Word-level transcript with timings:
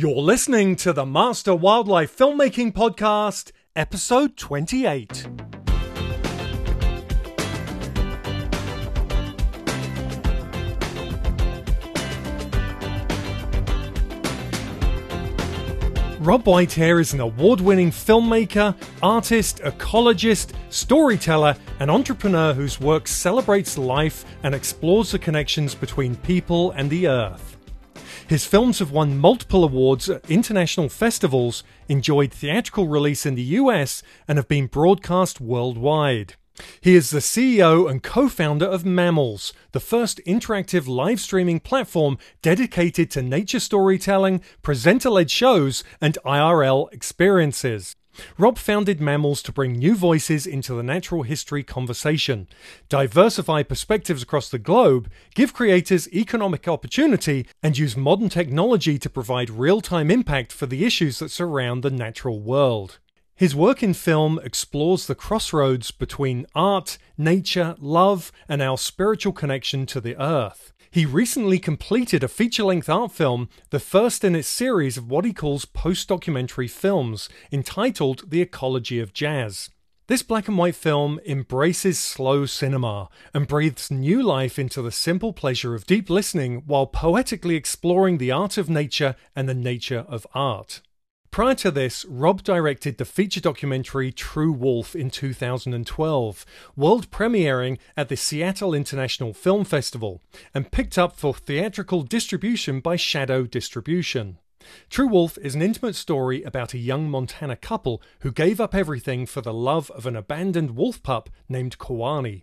You're 0.00 0.14
listening 0.14 0.76
to 0.76 0.92
the 0.92 1.04
Master 1.04 1.56
Wildlife 1.56 2.16
Filmmaking 2.16 2.72
Podcast, 2.72 3.50
episode 3.74 4.36
28. 4.36 5.26
Rob 16.20 16.44
Whitehair 16.44 17.00
is 17.00 17.12
an 17.12 17.18
award 17.18 17.60
winning 17.60 17.90
filmmaker, 17.90 18.76
artist, 19.02 19.58
ecologist, 19.62 20.52
storyteller, 20.70 21.56
and 21.80 21.90
entrepreneur 21.90 22.54
whose 22.54 22.78
work 22.78 23.08
celebrates 23.08 23.76
life 23.76 24.24
and 24.44 24.54
explores 24.54 25.10
the 25.10 25.18
connections 25.18 25.74
between 25.74 26.14
people 26.14 26.70
and 26.70 26.88
the 26.88 27.08
earth. 27.08 27.47
His 28.28 28.44
films 28.44 28.78
have 28.80 28.90
won 28.90 29.16
multiple 29.16 29.64
awards 29.64 30.10
at 30.10 30.30
international 30.30 30.90
festivals, 30.90 31.64
enjoyed 31.88 32.30
theatrical 32.30 32.86
release 32.86 33.24
in 33.24 33.36
the 33.36 33.56
US, 33.56 34.02
and 34.28 34.36
have 34.36 34.46
been 34.46 34.66
broadcast 34.66 35.40
worldwide. 35.40 36.34
He 36.82 36.94
is 36.94 37.08
the 37.08 37.20
CEO 37.20 37.90
and 37.90 38.02
co 38.02 38.28
founder 38.28 38.66
of 38.66 38.82
Mammalz, 38.84 39.54
the 39.72 39.80
first 39.80 40.20
interactive 40.26 40.86
live 40.86 41.20
streaming 41.20 41.58
platform 41.58 42.18
dedicated 42.42 43.10
to 43.12 43.22
nature 43.22 43.60
storytelling, 43.60 44.42
presenter 44.60 45.08
led 45.08 45.30
shows, 45.30 45.82
and 45.98 46.18
IRL 46.22 46.92
experiences. 46.92 47.96
Rob 48.36 48.58
founded 48.58 49.00
Mammalz 49.00 49.42
to 49.42 49.52
bring 49.52 49.72
new 49.72 49.94
voices 49.94 50.46
into 50.46 50.74
the 50.74 50.82
natural 50.82 51.22
history 51.22 51.62
conversation, 51.62 52.48
diversify 52.88 53.62
perspectives 53.62 54.22
across 54.22 54.48
the 54.48 54.58
globe, 54.58 55.10
give 55.34 55.52
creators 55.52 56.08
economic 56.12 56.68
opportunity, 56.68 57.46
and 57.62 57.78
use 57.78 57.96
modern 57.96 58.28
technology 58.28 58.98
to 58.98 59.10
provide 59.10 59.50
real 59.50 59.80
time 59.80 60.10
impact 60.10 60.52
for 60.52 60.66
the 60.66 60.84
issues 60.84 61.18
that 61.18 61.30
surround 61.30 61.82
the 61.82 61.90
natural 61.90 62.40
world. 62.40 62.98
His 63.38 63.54
work 63.54 63.84
in 63.84 63.94
film 63.94 64.40
explores 64.42 65.06
the 65.06 65.14
crossroads 65.14 65.92
between 65.92 66.44
art, 66.56 66.98
nature, 67.16 67.76
love, 67.78 68.32
and 68.48 68.60
our 68.60 68.76
spiritual 68.76 69.32
connection 69.32 69.86
to 69.86 70.00
the 70.00 70.20
earth. 70.20 70.72
He 70.90 71.04
recently 71.04 71.58
completed 71.58 72.24
a 72.24 72.28
feature 72.28 72.64
length 72.64 72.88
art 72.88 73.12
film, 73.12 73.48
the 73.70 73.80
first 73.80 74.24
in 74.24 74.34
its 74.34 74.48
series 74.48 74.96
of 74.96 75.10
what 75.10 75.26
he 75.26 75.34
calls 75.34 75.66
post 75.66 76.08
documentary 76.08 76.68
films, 76.68 77.28
entitled 77.52 78.30
The 78.30 78.40
Ecology 78.40 78.98
of 78.98 79.12
Jazz. 79.12 79.68
This 80.06 80.22
black 80.22 80.48
and 80.48 80.56
white 80.56 80.74
film 80.74 81.20
embraces 81.26 81.98
slow 81.98 82.46
cinema 82.46 83.10
and 83.34 83.46
breathes 83.46 83.90
new 83.90 84.22
life 84.22 84.58
into 84.58 84.80
the 84.80 84.90
simple 84.90 85.34
pleasure 85.34 85.74
of 85.74 85.86
deep 85.86 86.08
listening 86.08 86.62
while 86.64 86.86
poetically 86.86 87.56
exploring 87.56 88.16
the 88.16 88.32
art 88.32 88.56
of 88.56 88.70
nature 88.70 89.14
and 89.36 89.46
the 89.46 89.54
nature 89.54 90.06
of 90.08 90.26
art. 90.34 90.80
Prior 91.30 91.54
to 91.56 91.70
this, 91.70 92.04
Rob 92.06 92.42
directed 92.42 92.98
the 92.98 93.04
feature 93.04 93.40
documentary 93.40 94.10
True 94.10 94.50
Wolf 94.50 94.96
in 94.96 95.10
2012, 95.10 96.46
world 96.74 97.10
premiering 97.10 97.78
at 97.96 98.08
the 98.08 98.16
Seattle 98.16 98.74
International 98.74 99.32
Film 99.32 99.64
Festival, 99.64 100.20
and 100.54 100.72
picked 100.72 100.98
up 100.98 101.16
for 101.16 101.34
theatrical 101.34 102.02
distribution 102.02 102.80
by 102.80 102.96
Shadow 102.96 103.44
Distribution. 103.44 104.38
True 104.90 105.06
Wolf 105.06 105.38
is 105.38 105.54
an 105.54 105.62
intimate 105.62 105.94
story 105.94 106.42
about 106.42 106.74
a 106.74 106.78
young 106.78 107.08
Montana 107.08 107.56
couple 107.56 108.02
who 108.20 108.32
gave 108.32 108.60
up 108.60 108.74
everything 108.74 109.24
for 109.24 109.40
the 109.40 109.54
love 109.54 109.90
of 109.92 110.06
an 110.06 110.16
abandoned 110.16 110.72
wolf 110.72 111.02
pup 111.02 111.30
named 111.48 111.78
Koani. 111.78 112.42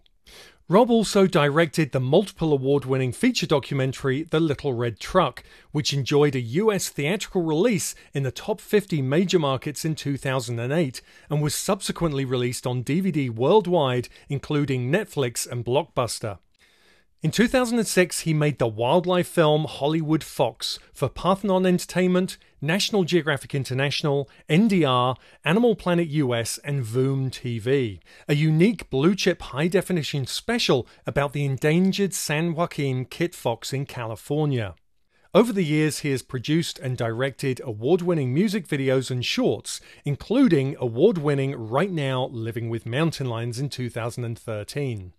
Rob 0.68 0.90
also 0.90 1.28
directed 1.28 1.92
the 1.92 2.00
multiple 2.00 2.52
award 2.52 2.86
winning 2.86 3.12
feature 3.12 3.46
documentary 3.46 4.24
The 4.24 4.40
Little 4.40 4.74
Red 4.74 5.00
Truck, 5.00 5.44
which 5.72 5.94
enjoyed 5.94 6.36
a 6.36 6.42
US 6.42 6.90
theatrical 6.90 7.44
release 7.44 7.94
in 8.16 8.24
the 8.24 8.32
top 8.32 8.60
50 8.60 9.00
major 9.04 9.38
markets 9.38 9.86
in 9.86 9.94
2008 9.94 11.04
and 11.30 11.40
was 11.40 11.54
subsequently 11.54 12.26
released 12.26 12.66
on 12.66 12.84
DVD 12.84 13.30
worldwide, 13.30 14.10
including 14.28 14.92
Netflix 14.92 15.48
and 15.48 15.64
Blockbuster. 15.64 16.40
In 17.26 17.32
2006, 17.32 18.20
he 18.20 18.36
made 18.36 18.60
the 18.60 18.68
wildlife 18.68 19.28
film 19.28 19.66
Hollywood 19.66 20.24
Fox 20.24 20.78
for 20.94 21.10
Parthenon 21.10 21.66
Entertainment, 21.66 22.38
National 22.62 23.04
Geographic 23.04 23.56
International, 23.56 24.30
NDR, 24.48 25.18
Animal 25.44 25.76
Planet 25.76 26.08
US, 26.10 26.60
and 26.60 26.84
Voom 26.84 27.32
TV, 27.32 28.00
a 28.28 28.36
unique 28.36 28.92
blue 28.92 29.16
chip 29.16 29.42
high 29.42 29.68
definition 29.68 30.28
special 30.28 30.88
about 31.08 31.34
the 31.34 31.44
endangered 31.44 32.14
San 32.14 32.54
Joaquin 32.54 33.06
kit 33.06 33.34
fox 33.34 33.74
in 33.74 33.88
California. 33.88 34.76
Over 35.34 35.52
the 35.52 35.66
years, 35.66 36.02
he 36.02 36.12
has 36.12 36.22
produced 36.22 36.78
and 36.78 36.96
directed 36.96 37.60
award 37.64 38.04
winning 38.04 38.36
music 38.36 38.68
videos 38.68 39.10
and 39.10 39.26
shorts, 39.26 39.82
including 40.06 40.76
award 40.80 41.18
winning 41.18 41.56
Right 41.56 41.92
Now 41.92 42.28
Living 42.28 42.70
with 42.70 42.86
Mountain 42.86 43.28
Lions 43.28 43.58
in 43.58 43.70
2013. 43.70 45.14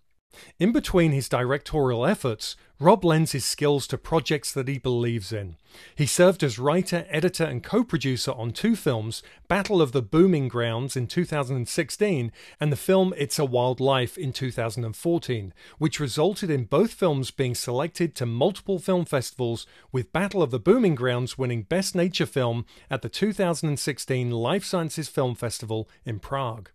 In 0.59 0.71
between 0.71 1.11
his 1.11 1.29
directorial 1.29 2.05
efforts, 2.05 2.55
Rob 2.79 3.03
lends 3.03 3.31
his 3.31 3.43
skills 3.43 3.87
to 3.87 3.97
projects 3.97 4.51
that 4.53 4.67
he 4.67 4.77
believes 4.77 5.33
in. 5.33 5.55
He 5.95 6.05
served 6.05 6.43
as 6.43 6.59
writer, 6.59 7.07
editor, 7.09 7.43
and 7.43 7.63
co 7.63 7.83
producer 7.83 8.31
on 8.31 8.51
two 8.51 8.75
films 8.75 9.23
Battle 9.47 9.81
of 9.81 9.93
the 9.93 10.01
Booming 10.01 10.47
Grounds 10.47 10.95
in 10.95 11.07
2016 11.07 12.31
and 12.59 12.71
the 12.71 12.75
film 12.75 13.15
It's 13.17 13.39
a 13.39 13.45
Wild 13.45 13.79
Life 13.79 14.15
in 14.17 14.31
2014, 14.31 15.53
which 15.79 15.99
resulted 15.99 16.51
in 16.51 16.65
both 16.65 16.93
films 16.93 17.31
being 17.31 17.55
selected 17.55 18.13
to 18.15 18.27
multiple 18.27 18.77
film 18.77 19.05
festivals, 19.05 19.65
with 19.91 20.13
Battle 20.13 20.43
of 20.43 20.51
the 20.51 20.59
Booming 20.59 20.95
Grounds 20.95 21.37
winning 21.37 21.63
Best 21.63 21.95
Nature 21.95 22.27
Film 22.27 22.65
at 22.91 23.01
the 23.01 23.09
2016 23.09 24.29
Life 24.29 24.63
Sciences 24.63 25.09
Film 25.09 25.33
Festival 25.33 25.89
in 26.05 26.19
Prague. 26.19 26.69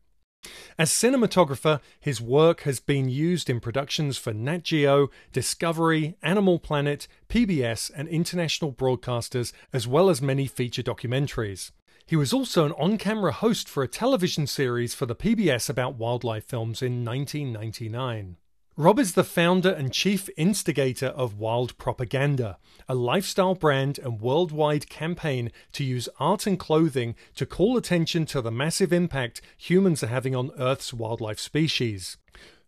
As 0.79 0.91
cinematographer, 0.91 1.81
his 2.01 2.21
work 2.21 2.63
has 2.63 2.81
been 2.81 3.09
used 3.09 3.49
in 3.49 3.61
productions 3.61 4.19
for 4.19 4.33
Nat 4.33 4.65
Geo, 4.65 5.11
Discovery, 5.33 6.17
Animal 6.23 6.59
Planet, 6.59 7.07
PBS, 7.29 7.91
and 7.95 8.09
international 8.09 8.73
broadcasters, 8.73 9.53
as 9.73 9.87
well 9.87 10.11
as 10.11 10.21
many 10.21 10.47
feature 10.47 10.83
documentaries. 10.83 11.71
He 12.07 12.17
was 12.17 12.33
also 12.33 12.67
an 12.67 12.73
on 12.73 12.99
camera 12.99 13.33
host 13.33 13.69
for 13.69 13.83
a 13.83 13.89
television 13.89 14.47
series 14.47 14.95
for 14.95 15.07
the 15.07 15.15
PBS 15.15 15.71
about 15.71 15.95
wildlife 15.95 16.45
films 16.45 16.83
in 16.83 17.05
1999. 17.05 18.37
Rob 18.77 18.99
is 18.99 19.13
the 19.13 19.23
founder 19.23 19.69
and 19.69 19.93
chief 19.93 20.31
instigator 20.35 21.09
of 21.09 21.39
Wild 21.39 21.77
Propaganda, 21.77 22.57
a 22.89 22.95
lifestyle 22.95 23.55
brand 23.55 23.99
and 23.99 24.19
worldwide 24.19 24.89
campaign 24.89 25.53
to 25.73 25.85
use 25.85 26.09
art 26.19 26.47
and 26.47 26.59
clothing 26.59 27.15
to 27.35 27.45
call 27.45 27.77
attention 27.77 28.25
to 28.25 28.41
the 28.41 28.51
massive 28.51 28.91
impact 28.91 29.43
humans 29.59 30.03
are 30.03 30.07
having 30.07 30.35
on 30.35 30.53
Earth's 30.59 30.95
wildlife 30.95 31.39
species. 31.39 32.17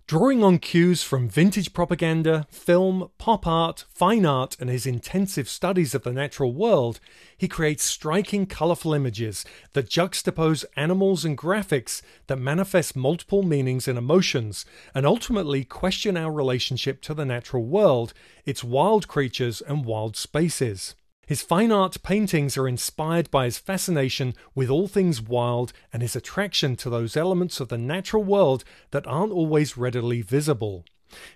Drawing 0.06 0.44
on 0.44 0.58
cues 0.58 1.02
from 1.02 1.30
vintage 1.30 1.72
propaganda, 1.72 2.46
film, 2.50 3.08
pop 3.16 3.46
art, 3.46 3.86
fine 3.88 4.26
art, 4.26 4.54
and 4.60 4.68
his 4.68 4.84
intensive 4.84 5.48
studies 5.48 5.94
of 5.94 6.02
the 6.02 6.12
natural 6.12 6.52
world, 6.52 7.00
he 7.38 7.48
creates 7.48 7.84
striking, 7.84 8.44
colourful 8.44 8.92
images 8.92 9.46
that 9.72 9.88
juxtapose 9.88 10.66
animals 10.76 11.24
and 11.24 11.38
graphics 11.38 12.02
that 12.26 12.36
manifest 12.36 12.94
multiple 12.94 13.42
meanings 13.42 13.88
and 13.88 13.96
emotions, 13.96 14.66
and 14.94 15.06
ultimately 15.06 15.64
question 15.64 16.18
our 16.18 16.30
relationship 16.30 17.00
to 17.00 17.14
the 17.14 17.24
natural 17.24 17.64
world, 17.64 18.12
its 18.44 18.62
wild 18.62 19.08
creatures, 19.08 19.62
and 19.62 19.86
wild 19.86 20.18
spaces. 20.18 20.94
His 21.26 21.42
fine 21.42 21.72
art 21.72 22.02
paintings 22.02 22.56
are 22.56 22.68
inspired 22.68 23.30
by 23.30 23.46
his 23.46 23.58
fascination 23.58 24.34
with 24.54 24.68
all 24.68 24.88
things 24.88 25.22
wild 25.22 25.72
and 25.92 26.02
his 26.02 26.14
attraction 26.14 26.76
to 26.76 26.90
those 26.90 27.16
elements 27.16 27.60
of 27.60 27.68
the 27.68 27.78
natural 27.78 28.22
world 28.22 28.64
that 28.90 29.06
aren't 29.06 29.32
always 29.32 29.76
readily 29.76 30.22
visible. 30.22 30.84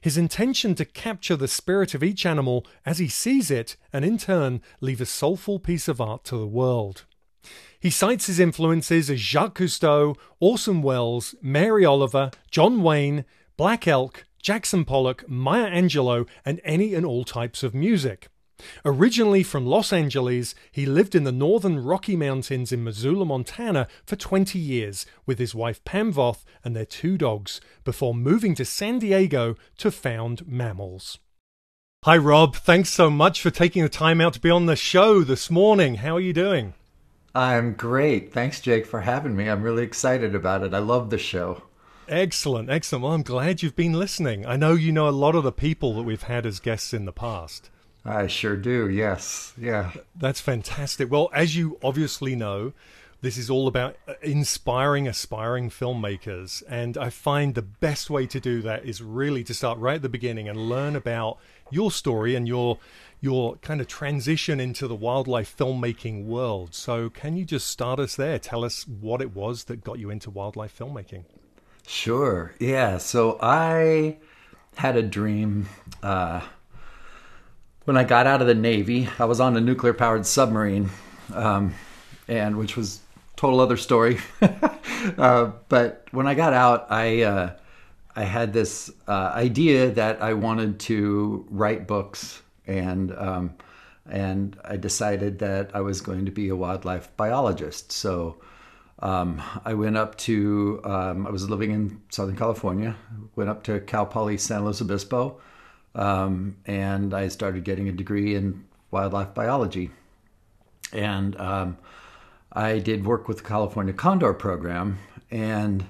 His 0.01 0.19
intention 0.19 0.75
to 0.75 0.85
capture 0.85 1.37
the 1.37 1.49
spirit 1.49 1.95
of 1.95 2.03
each 2.03 2.27
animal 2.27 2.67
as 2.85 2.99
he 2.99 3.09
sees 3.09 3.51
it 3.51 3.77
and 3.93 4.05
in 4.05 4.19
turn 4.19 4.61
leave 4.81 5.01
a 5.01 5.07
soulful 5.07 5.59
piece 5.59 5.89
of 5.89 6.01
art 6.01 6.25
to 6.25 6.37
the 6.37 6.47
world. 6.47 7.05
He 7.81 7.91
cites 7.91 8.27
his 8.27 8.41
influences 8.41 9.09
as 9.09 9.21
Jacques 9.21 9.59
Cousteau, 9.59 10.17
Orson 10.41 10.83
Welles, 10.83 11.35
Mary 11.41 11.85
Oliver, 11.85 12.33
John 12.51 12.83
Wayne, 12.83 13.25
Black 13.57 13.87
Elk, 13.87 14.25
Jackson 14.43 14.85
Pollock, 14.85 15.29
Maya 15.29 15.71
Angelou, 15.71 16.29
and 16.45 16.61
any 16.65 16.95
and 16.95 17.07
all 17.07 17.25
types 17.25 17.63
of 17.63 17.75
music. 17.75 18.29
Originally 18.85 19.43
from 19.43 19.67
Los 19.67 19.93
Angeles, 19.93 20.55
he 20.71 20.87
lived 20.87 21.15
in 21.15 21.25
the 21.25 21.33
northern 21.33 21.79
Rocky 21.83 22.17
Mountains 22.17 22.73
in 22.73 22.85
Missoula, 22.85 23.25
Montana 23.25 23.89
for 24.05 24.17
20 24.17 24.59
years 24.59 25.07
with 25.27 25.39
his 25.39 25.55
wife 25.55 25.85
Pam 25.85 26.13
Voth 26.13 26.45
and 26.65 26.75
their 26.75 26.87
two 26.87 27.17
dogs 27.17 27.61
before 27.85 28.15
moving 28.15 28.55
to 28.55 28.65
San 28.65 28.99
Diego 28.99 29.57
to 29.79 29.91
found 29.91 30.45
Mammalz. 30.47 31.19
Hi, 32.05 32.17
Rob. 32.17 32.55
Thanks 32.55 32.91
so 32.91 33.11
much 33.11 33.43
for 33.43 33.51
taking 33.51 33.83
the 33.83 33.89
time 33.89 34.21
out 34.21 34.35
to 34.35 34.41
be 34.41 34.51
on 34.51 34.67
the 34.67 34.77
show 34.77 35.23
this 35.23 35.51
morning. 35.51 35.97
How 35.97 36.17
are 36.17 36.21
you 36.21 36.33
doing? 36.33 36.75
I'm 37.35 37.75
great. 37.75 38.33
Thanks, 38.33 38.61
Jake, 38.61 38.87
for 38.87 39.01
having 39.01 39.37
me. 39.37 39.49
I'm 39.49 39.63
really 39.63 39.83
excited 39.83 40.35
about 40.35 40.63
it. 40.63 40.75
I 40.75 40.79
love 40.79 41.11
the 41.11 41.19
show. 41.19 41.63
Excellent, 42.09 42.71
excellent. 42.71 43.05
Well, 43.05 43.13
I'm 43.13 43.23
glad 43.23 43.63
you've 43.63 43.77
been 43.77 43.93
listening. 43.93 44.47
I 44.47 44.57
know 44.57 44.73
you 44.73 44.93
know 44.93 45.09
a 45.09 45.11
lot 45.11 45.35
of 45.35 45.45
the 45.45 45.53
people 45.53 45.95
that 45.95 46.05
we've 46.05 46.23
had 46.23 46.47
as 46.47 46.59
guests 46.59 46.95
in 46.95 47.05
the 47.05 47.13
past. 47.13 47.69
I 48.05 48.27
sure 48.27 48.57
do. 48.57 48.89
Yes. 48.89 49.53
Yeah. 49.59 49.93
That's 50.17 50.41
fantastic. 50.41 51.11
Well, 51.11 51.31
as 51.33 51.57
you 51.57 51.79
obviously 51.83 52.35
know, 52.37 52.73
this 53.21 53.37
is 53.37 53.51
all 53.51 53.67
about 53.67 53.97
uh, 54.07 54.15
inspiring 54.23 55.09
aspiring 55.09 55.71
filmmakers. 55.71 56.63
And 56.69 56.97
I 56.97 57.11
find 57.11 57.55
the 57.55 57.63
best 57.63 58.11
way 58.11 58.27
to 58.27 58.41
do 58.41 58.63
that 58.63 58.85
is 58.85 59.03
really 59.03 59.45
to 59.45 59.55
start 59.55 59.79
right 59.79 59.97
at 59.97 60.03
the 60.03 60.09
beginning 60.09 60.49
and 60.49 60.69
learn 60.69 60.97
about 60.97 61.39
your 61.71 61.91
story 61.91 62.35
and 62.35 62.47
your 62.47 62.79
your 63.21 63.57
kind 63.57 63.81
of 63.81 63.89
transition 63.89 64.61
into 64.61 64.87
the 64.87 64.95
wildlife 64.95 65.55
filmmaking 65.57 66.25
world. 66.25 66.73
So, 66.73 67.11
can 67.11 67.37
you 67.37 67.45
just 67.45 67.67
start 67.67 67.99
us 67.99 68.15
there? 68.15 68.39
Tell 68.39 68.65
us 68.65 68.87
what 68.87 69.21
it 69.21 69.35
was 69.35 69.65
that 69.65 69.83
got 69.83 69.99
you 69.99 70.09
into 70.09 70.31
wildlife 70.31 70.79
filmmaking. 70.79 71.25
Sure. 71.89 72.55
Yeah. 72.61 72.99
So 72.99 73.39
I 73.41 74.19
had 74.77 74.97
a 74.97 75.03
dream 75.03 75.69
uh, 76.03 76.43
when 77.89 77.97
I 77.97 78.05
got 78.05 78.27
out 78.27 78.43
of 78.43 78.47
the 78.47 78.55
Navy. 78.55 79.09
I 79.19 79.25
was 79.25 79.41
on 79.41 79.57
a 79.57 79.63
nuclear 79.63 79.95
powered 79.95 80.27
submarine, 80.27 80.91
um, 81.33 81.73
and 82.29 82.59
which 82.59 82.77
was 82.77 83.01
total 83.35 83.61
other 83.61 83.79
story. 83.79 84.19
uh, 85.17 85.53
but 85.71 86.07
when 86.11 86.27
I 86.27 86.35
got 86.35 86.53
out, 86.53 86.89
I 86.91 87.23
uh, 87.23 87.53
I 88.15 88.25
had 88.25 88.53
this 88.53 88.91
uh, 89.09 89.33
idea 89.35 89.91
that 89.93 90.21
I 90.21 90.35
wanted 90.35 90.81
to 90.81 91.47
write 91.49 91.87
books, 91.87 92.43
and 92.67 93.11
um, 93.17 93.55
and 94.05 94.61
I 94.67 94.77
decided 94.77 95.39
that 95.39 95.71
I 95.75 95.81
was 95.81 96.03
going 96.03 96.27
to 96.27 96.31
be 96.31 96.51
a 96.51 96.57
wildlife 96.57 97.09
biologist. 97.17 97.91
So. 97.91 98.37
Um, 99.01 99.41
I 99.65 99.75
went 99.75 99.97
up 99.97 100.19
to, 100.27 100.81
um, 100.83 101.25
I 101.25 101.31
was 101.31 101.49
living 101.49 101.71
in 101.71 102.03
Southern 102.11 102.35
California, 102.35 102.97
went 103.37 103.49
up 103.49 103.63
to 103.63 103.79
Cal 103.79 104.05
Poly 104.05 104.37
San 104.39 104.65
Luis 104.65 104.83
Obispo, 104.83 105.41
um, 105.99 106.57
and 106.65 107.13
I 107.13 107.29
started 107.29 107.65
getting 107.65 107.89
a 107.89 107.93
degree 107.93 108.37
in 108.37 108.65
wildlife 108.91 109.35
biology. 109.35 109.91
And 110.93 111.39
um, 111.41 111.77
I 112.53 112.79
did 112.79 113.05
work 113.05 113.29
with 113.29 113.39
the 113.39 113.43
California 113.43 113.93
Condor 113.93 114.33
Program, 114.33 114.99
and 115.31 115.85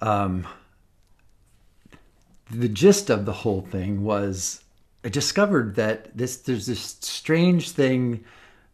um, 0.00 0.46
the 2.50 2.68
gist 2.68 3.10
of 3.10 3.26
the 3.26 3.32
whole 3.32 3.60
thing 3.60 4.02
was 4.02 4.62
I 5.04 5.08
discovered 5.08 5.74
that 5.74 6.16
this 6.16 6.36
there's 6.38 6.66
this 6.66 6.80
strange 7.00 7.72
thing 7.72 8.24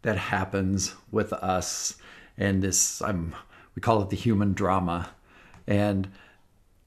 that 0.03 0.19
happens 0.19 0.95
with 1.11 1.33
us, 1.33 1.97
and 2.37 2.63
this 2.63 3.03
I'm 3.03 3.35
we 3.75 3.81
call 3.81 4.03
it 4.03 4.11
the 4.11 4.17
human 4.17 4.53
drama, 4.53 5.11
and 5.67 6.09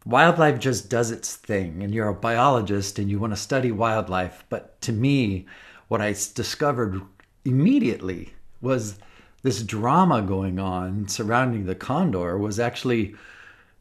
wildlife 0.06 0.60
just 0.60 0.90
does 0.90 1.12
its 1.12 1.36
thing, 1.36 1.84
and 1.84 1.94
you're 1.94 2.08
a 2.08 2.14
biologist 2.14 3.00
and 3.00 3.10
you 3.10 3.20
want 3.20 3.34
to 3.34 3.38
study 3.38 3.72
wildlife, 3.72 4.44
but 4.50 4.80
to 4.82 4.92
me, 4.92 5.46
what 5.88 6.02
I 6.02 6.16
discovered 6.34 7.02
immediately 7.46 8.34
was 8.62 8.98
this 9.44 9.64
drama 9.64 10.22
going 10.22 10.60
on 10.60 11.08
surrounding 11.08 11.66
the 11.66 11.76
condor 11.76 12.38
was 12.38 12.60
actually 12.60 13.16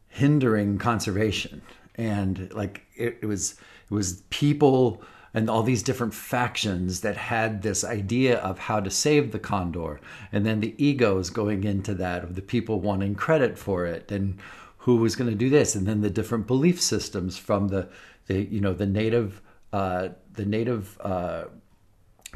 hindering 0.09 0.77
conservation. 0.77 1.61
And 1.95 2.51
like 2.53 2.85
it, 2.95 3.19
it, 3.21 3.25
was 3.25 3.53
it 3.89 3.93
was 3.93 4.21
people 4.29 5.01
and 5.33 5.49
all 5.49 5.63
these 5.63 5.83
different 5.83 6.13
factions 6.13 7.01
that 7.01 7.15
had 7.15 7.61
this 7.61 7.83
idea 7.83 8.39
of 8.39 8.59
how 8.59 8.79
to 8.81 8.89
save 8.89 9.31
the 9.31 9.39
condor. 9.39 10.01
And 10.31 10.45
then 10.45 10.59
the 10.59 10.75
egos 10.83 11.29
going 11.29 11.63
into 11.63 11.93
that 11.95 12.23
of 12.23 12.35
the 12.35 12.41
people 12.41 12.81
wanting 12.81 13.15
credit 13.15 13.57
for 13.57 13.85
it 13.85 14.11
and 14.11 14.37
who 14.81 14.97
was 14.97 15.15
going 15.15 15.29
to 15.29 15.35
do 15.35 15.49
this 15.49 15.75
and 15.75 15.87
then 15.87 16.01
the 16.01 16.09
different 16.09 16.47
belief 16.47 16.81
systems 16.81 17.37
from 17.37 17.67
the 17.67 17.87
the 18.27 18.43
you 18.43 18.59
know 18.59 18.73
the 18.73 18.85
native 18.85 19.41
uh, 19.73 20.09
the 20.33 20.45
native 20.45 20.99
uh, 21.01 21.45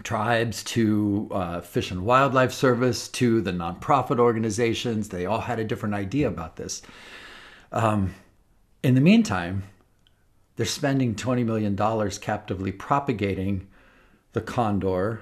tribes 0.04 0.64
to 0.64 1.30
uh, 1.32 1.62
Fish 1.62 1.92
and 1.92 2.06
Wildlife 2.06 2.52
Service 2.54 3.08
to 3.10 3.42
the 3.42 3.52
nonprofit 3.52 4.20
organizations. 4.20 5.10
They 5.10 5.26
all 5.26 5.42
had 5.42 5.60
a 5.60 5.64
different 5.64 5.96
idea 5.96 6.28
about 6.28 6.56
this. 6.56 6.82
Um, 7.72 8.14
in 8.84 8.96
the 8.96 9.02
meantime, 9.02 9.64
they're 10.56 10.66
spending 10.66 11.16
$20 11.16 11.46
million 11.46 11.76
captively 12.22 12.72
propagating 12.72 13.68
the 14.34 14.42
condor 14.42 15.22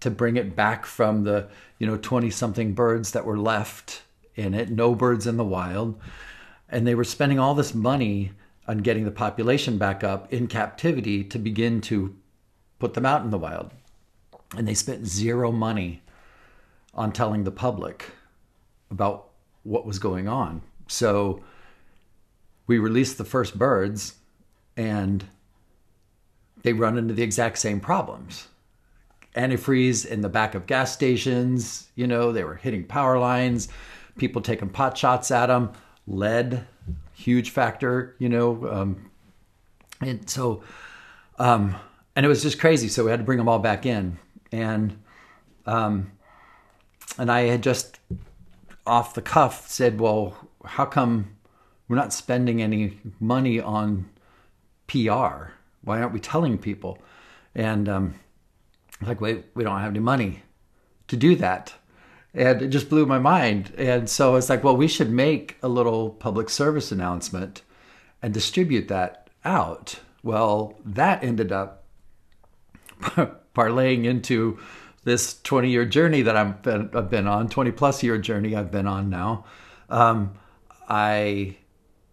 to 0.00 0.10
bring 0.10 0.36
it 0.36 0.56
back 0.56 0.86
from 0.86 1.24
the 1.24 1.48
you 1.78 1.86
know 1.86 1.96
20 1.96 2.30
something 2.30 2.72
birds 2.72 3.12
that 3.12 3.24
were 3.24 3.38
left 3.38 4.02
in 4.34 4.54
it 4.54 4.70
no 4.70 4.94
birds 4.94 5.26
in 5.26 5.36
the 5.36 5.44
wild 5.44 5.98
and 6.68 6.86
they 6.86 6.94
were 6.94 7.04
spending 7.04 7.38
all 7.38 7.54
this 7.54 7.74
money 7.74 8.32
on 8.66 8.78
getting 8.78 9.04
the 9.04 9.10
population 9.10 9.78
back 9.78 10.02
up 10.02 10.32
in 10.32 10.46
captivity 10.46 11.22
to 11.24 11.38
begin 11.38 11.80
to 11.80 12.14
put 12.78 12.94
them 12.94 13.06
out 13.06 13.22
in 13.22 13.30
the 13.30 13.38
wild 13.38 13.70
and 14.56 14.66
they 14.66 14.74
spent 14.74 15.06
zero 15.06 15.50
money 15.52 16.02
on 16.94 17.12
telling 17.12 17.44
the 17.44 17.50
public 17.50 18.12
about 18.90 19.28
what 19.62 19.86
was 19.86 19.98
going 19.98 20.28
on. 20.28 20.62
So 20.86 21.42
we 22.66 22.78
released 22.78 23.18
the 23.18 23.24
first 23.24 23.58
birds 23.58 24.14
and 24.76 25.24
they 26.62 26.72
run 26.72 26.98
into 26.98 27.14
the 27.14 27.22
exact 27.22 27.58
same 27.58 27.80
problems. 27.80 28.48
Antifreeze 29.34 30.06
in 30.06 30.20
the 30.20 30.28
back 30.28 30.54
of 30.54 30.66
gas 30.66 30.92
stations, 30.92 31.88
you 31.96 32.06
know, 32.06 32.32
they 32.32 32.44
were 32.44 32.54
hitting 32.54 32.84
power 32.84 33.18
lines, 33.18 33.68
people 34.16 34.40
taking 34.40 34.68
pot 34.68 34.96
shots 34.96 35.30
at 35.30 35.46
them, 35.46 35.72
lead, 36.06 36.66
huge 37.14 37.50
factor, 37.50 38.14
you 38.18 38.28
know. 38.28 38.68
Um, 38.70 39.10
and 40.00 40.28
so, 40.28 40.62
um, 41.38 41.76
and 42.16 42.24
it 42.24 42.28
was 42.28 42.42
just 42.42 42.58
crazy. 42.58 42.88
So 42.88 43.04
we 43.04 43.10
had 43.10 43.20
to 43.20 43.24
bring 43.24 43.38
them 43.38 43.48
all 43.48 43.58
back 43.58 43.86
in 43.86 44.18
and 44.54 44.96
um, 45.66 46.12
and 47.18 47.30
I 47.30 47.42
had 47.42 47.62
just 47.62 47.98
off 48.86 49.14
the 49.14 49.22
cuff 49.22 49.68
said, 49.68 50.00
"Well, 50.00 50.36
how 50.64 50.84
come 50.84 51.36
we're 51.88 51.96
not 51.96 52.12
spending 52.12 52.62
any 52.62 52.98
money 53.20 53.60
on 53.60 54.08
PR? 54.86 55.50
Why 55.82 56.00
aren't 56.00 56.12
we 56.12 56.20
telling 56.20 56.58
people?" 56.58 56.98
And 57.54 57.88
um, 57.88 58.14
like, 59.02 59.20
wait, 59.20 59.46
we 59.54 59.64
don't 59.64 59.80
have 59.80 59.90
any 59.90 60.00
money 60.00 60.42
to 61.08 61.16
do 61.16 61.34
that. 61.36 61.74
And 62.34 62.62
it 62.62 62.68
just 62.68 62.90
blew 62.90 63.06
my 63.06 63.18
mind. 63.18 63.72
And 63.78 64.08
so 64.08 64.34
it's 64.34 64.48
like, 64.48 64.64
well, 64.64 64.76
we 64.76 64.88
should 64.88 65.10
make 65.10 65.56
a 65.62 65.68
little 65.68 66.10
public 66.10 66.50
service 66.50 66.90
announcement 66.90 67.62
and 68.20 68.34
distribute 68.34 68.88
that 68.88 69.30
out. 69.44 70.00
Well, 70.22 70.78
that 70.84 71.22
ended 71.22 71.52
up 71.52 71.84
parlaying 73.00 74.04
into 74.04 74.58
this 75.04 75.40
20 75.42 75.70
year 75.70 75.84
journey 75.84 76.22
that 76.22 76.36
I've 76.36 76.62
been, 76.62 76.90
I've 76.94 77.10
been 77.10 77.28
on, 77.28 77.48
20 77.48 77.70
plus 77.72 78.02
year 78.02 78.18
journey 78.18 78.56
I've 78.56 78.70
been 78.70 78.86
on 78.86 79.10
now. 79.10 79.44
Um, 79.88 80.34
I 80.88 81.56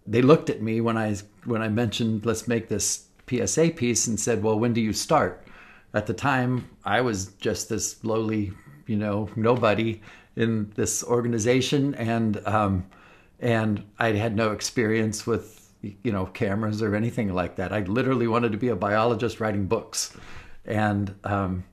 they 0.05 0.21
looked 0.21 0.49
at 0.49 0.61
me 0.61 0.81
when 0.81 0.97
I 0.97 1.15
when 1.45 1.61
I 1.61 1.69
mentioned 1.69 2.25
let's 2.25 2.47
make 2.47 2.67
this 2.67 3.05
PSA 3.29 3.71
piece 3.71 4.07
and 4.07 4.19
said, 4.19 4.43
"Well, 4.43 4.59
when 4.59 4.73
do 4.73 4.81
you 4.81 4.93
start?" 4.93 5.45
At 5.93 6.07
the 6.07 6.13
time, 6.13 6.69
I 6.85 7.01
was 7.01 7.27
just 7.33 7.69
this 7.69 8.03
lowly, 8.03 8.53
you 8.91 8.98
know, 8.98 9.29
nobody 9.36 10.01
in 10.36 10.71
this 10.75 11.03
organization, 11.03 11.95
and 11.95 12.45
um, 12.48 12.86
and 13.39 13.83
I 13.98 14.12
had 14.12 14.36
no 14.36 14.51
experience 14.51 15.25
with 15.25 15.74
you 15.81 16.12
know 16.12 16.25
cameras 16.27 16.81
or 16.81 16.95
anything 16.95 17.33
like 17.33 17.55
that. 17.55 17.74
I 17.74 17.81
literally 17.81 18.27
wanted 18.27 18.51
to 18.51 18.57
be 18.57 18.67
a 18.67 18.75
biologist 18.75 19.39
writing 19.39 19.65
books 19.65 20.15
and 20.65 21.13
um, 21.24 21.63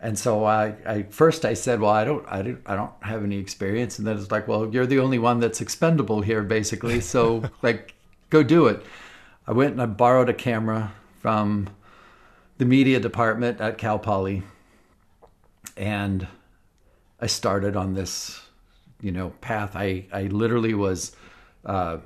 and 0.00 0.18
so 0.18 0.44
I, 0.44 0.74
I 0.86 1.02
first 1.04 1.44
I 1.44 1.54
said, 1.54 1.80
well, 1.80 1.90
I 1.90 2.04
don't, 2.04 2.24
I 2.28 2.42
don't, 2.42 2.60
I 2.66 2.76
don't 2.76 2.92
have 3.00 3.24
any 3.24 3.38
experience, 3.38 3.98
and 3.98 4.06
then 4.06 4.18
it's 4.18 4.30
like, 4.30 4.46
well, 4.46 4.68
you're 4.72 4.86
the 4.86 4.98
only 4.98 5.18
one 5.18 5.40
that's 5.40 5.60
expendable 5.60 6.20
here, 6.20 6.42
basically. 6.42 7.00
So 7.00 7.42
like, 7.62 7.94
go 8.30 8.42
do 8.42 8.66
it. 8.66 8.84
I 9.46 9.52
went 9.52 9.72
and 9.72 9.82
I 9.82 9.86
borrowed 9.86 10.28
a 10.28 10.34
camera 10.34 10.92
from 11.20 11.68
the 12.58 12.64
media 12.64 13.00
department 13.00 13.60
at 13.60 13.78
Cal 13.78 13.98
Poly, 13.98 14.42
and 15.76 16.26
I 17.20 17.26
started 17.26 17.76
on 17.76 17.94
this, 17.94 18.40
you 19.00 19.12
know, 19.12 19.30
path. 19.40 19.74
I 19.74 20.06
I 20.12 20.22
literally 20.24 20.74
was, 20.74 21.14
uh, 21.64 21.98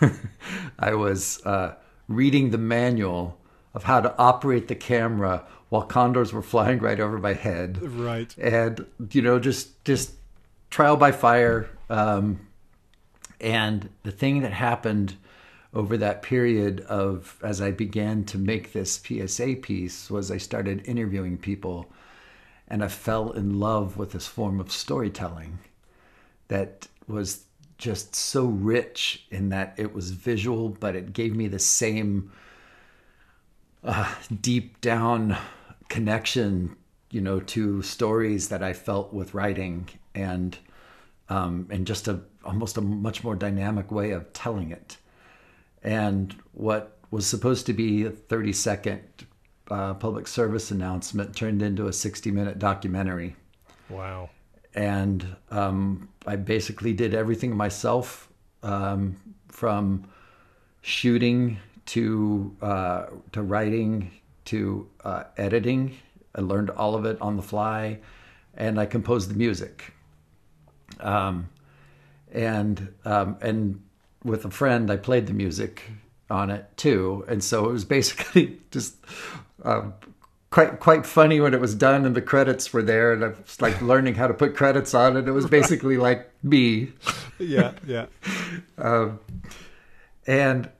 I 0.78 0.94
was 0.94 1.44
uh, 1.46 1.74
reading 2.08 2.50
the 2.50 2.58
manual 2.58 3.38
of 3.74 3.84
how 3.84 4.00
to 4.00 4.14
operate 4.18 4.68
the 4.68 4.74
camera 4.74 5.46
while 5.70 5.82
condors 5.82 6.32
were 6.32 6.42
flying 6.42 6.78
right 6.78 7.00
over 7.00 7.18
my 7.18 7.32
head. 7.32 7.80
Right. 7.82 8.36
And 8.36 8.86
you 9.10 9.22
know, 9.22 9.38
just 9.38 9.82
just 9.84 10.12
trial 10.70 10.96
by 10.96 11.12
fire. 11.12 11.70
Um, 11.88 12.48
and 13.40 13.88
the 14.02 14.12
thing 14.12 14.42
that 14.42 14.52
happened 14.52 15.16
over 15.74 15.96
that 15.96 16.22
period 16.22 16.80
of 16.82 17.38
as 17.42 17.60
I 17.60 17.70
began 17.70 18.24
to 18.24 18.38
make 18.38 18.72
this 18.72 19.00
PSA 19.02 19.56
piece 19.62 20.10
was 20.10 20.30
I 20.30 20.36
started 20.36 20.86
interviewing 20.86 21.38
people 21.38 21.90
and 22.72 22.82
I 22.82 22.88
fell 22.88 23.32
in 23.32 23.60
love 23.60 23.98
with 23.98 24.12
this 24.12 24.26
form 24.26 24.58
of 24.58 24.72
storytelling 24.72 25.58
that 26.48 26.88
was 27.06 27.44
just 27.76 28.16
so 28.16 28.46
rich 28.46 29.26
in 29.30 29.50
that 29.50 29.74
it 29.76 29.92
was 29.92 30.12
visual, 30.12 30.70
but 30.70 30.96
it 30.96 31.12
gave 31.12 31.36
me 31.36 31.48
the 31.48 31.58
same 31.58 32.32
uh, 33.84 34.14
deep 34.40 34.80
down 34.80 35.36
connection, 35.90 36.74
you 37.10 37.20
know, 37.20 37.40
to 37.40 37.82
stories 37.82 38.48
that 38.48 38.62
I 38.62 38.72
felt 38.72 39.12
with 39.12 39.34
writing 39.34 39.90
and 40.14 40.56
um, 41.28 41.66
and 41.70 41.86
just 41.86 42.08
a 42.08 42.20
almost 42.42 42.78
a 42.78 42.80
much 42.80 43.22
more 43.22 43.36
dynamic 43.36 43.92
way 43.92 44.12
of 44.12 44.32
telling 44.32 44.70
it. 44.70 44.96
And 45.82 46.34
what 46.52 46.96
was 47.10 47.26
supposed 47.26 47.66
to 47.66 47.74
be 47.74 48.04
a 48.04 48.10
30 48.10 48.54
second 48.54 49.02
uh, 49.70 49.94
public 49.94 50.26
service 50.26 50.70
announcement 50.70 51.34
turned 51.36 51.62
into 51.62 51.86
a 51.86 51.92
60 51.92 52.30
minute 52.30 52.58
documentary. 52.58 53.36
Wow. 53.88 54.30
And 54.74 55.36
um, 55.50 56.08
I 56.26 56.36
basically 56.36 56.92
did 56.92 57.14
everything 57.14 57.56
myself 57.56 58.28
um, 58.62 59.16
from 59.48 60.08
shooting 60.80 61.58
to 61.86 62.56
uh, 62.62 63.06
to 63.32 63.42
writing 63.42 64.10
to 64.46 64.88
uh, 65.04 65.24
editing. 65.36 65.96
I 66.34 66.40
learned 66.40 66.70
all 66.70 66.94
of 66.94 67.04
it 67.04 67.20
on 67.20 67.36
the 67.36 67.42
fly, 67.42 67.98
and 68.54 68.80
I 68.80 68.86
composed 68.86 69.30
the 69.30 69.34
music. 69.34 69.92
Um, 71.00 71.48
and 72.32 72.94
um, 73.04 73.36
and 73.40 73.82
with 74.24 74.44
a 74.44 74.50
friend, 74.50 74.90
I 74.90 74.96
played 74.96 75.26
the 75.26 75.34
music 75.34 75.82
on 76.30 76.50
it 76.50 76.76
too, 76.76 77.24
and 77.28 77.42
so 77.42 77.68
it 77.68 77.72
was 77.72 77.84
basically 77.84 78.60
just 78.70 78.96
um, 79.64 79.94
quite 80.50 80.80
quite 80.80 81.06
funny 81.06 81.40
when 81.40 81.54
it 81.54 81.60
was 81.60 81.74
done 81.74 82.04
and 82.04 82.14
the 82.14 82.22
credits 82.22 82.72
were 82.72 82.82
there, 82.82 83.12
and 83.12 83.24
I 83.24 83.28
was 83.28 83.60
like 83.60 83.80
learning 83.82 84.14
how 84.14 84.28
to 84.28 84.34
put 84.34 84.56
credits 84.56 84.94
on 84.94 85.16
it. 85.16 85.26
It 85.26 85.32
was 85.32 85.46
basically 85.46 85.96
like 85.96 86.30
me. 86.42 86.92
Yeah, 87.38 87.72
yeah. 87.86 88.06
um, 88.78 89.18
and 90.26 90.70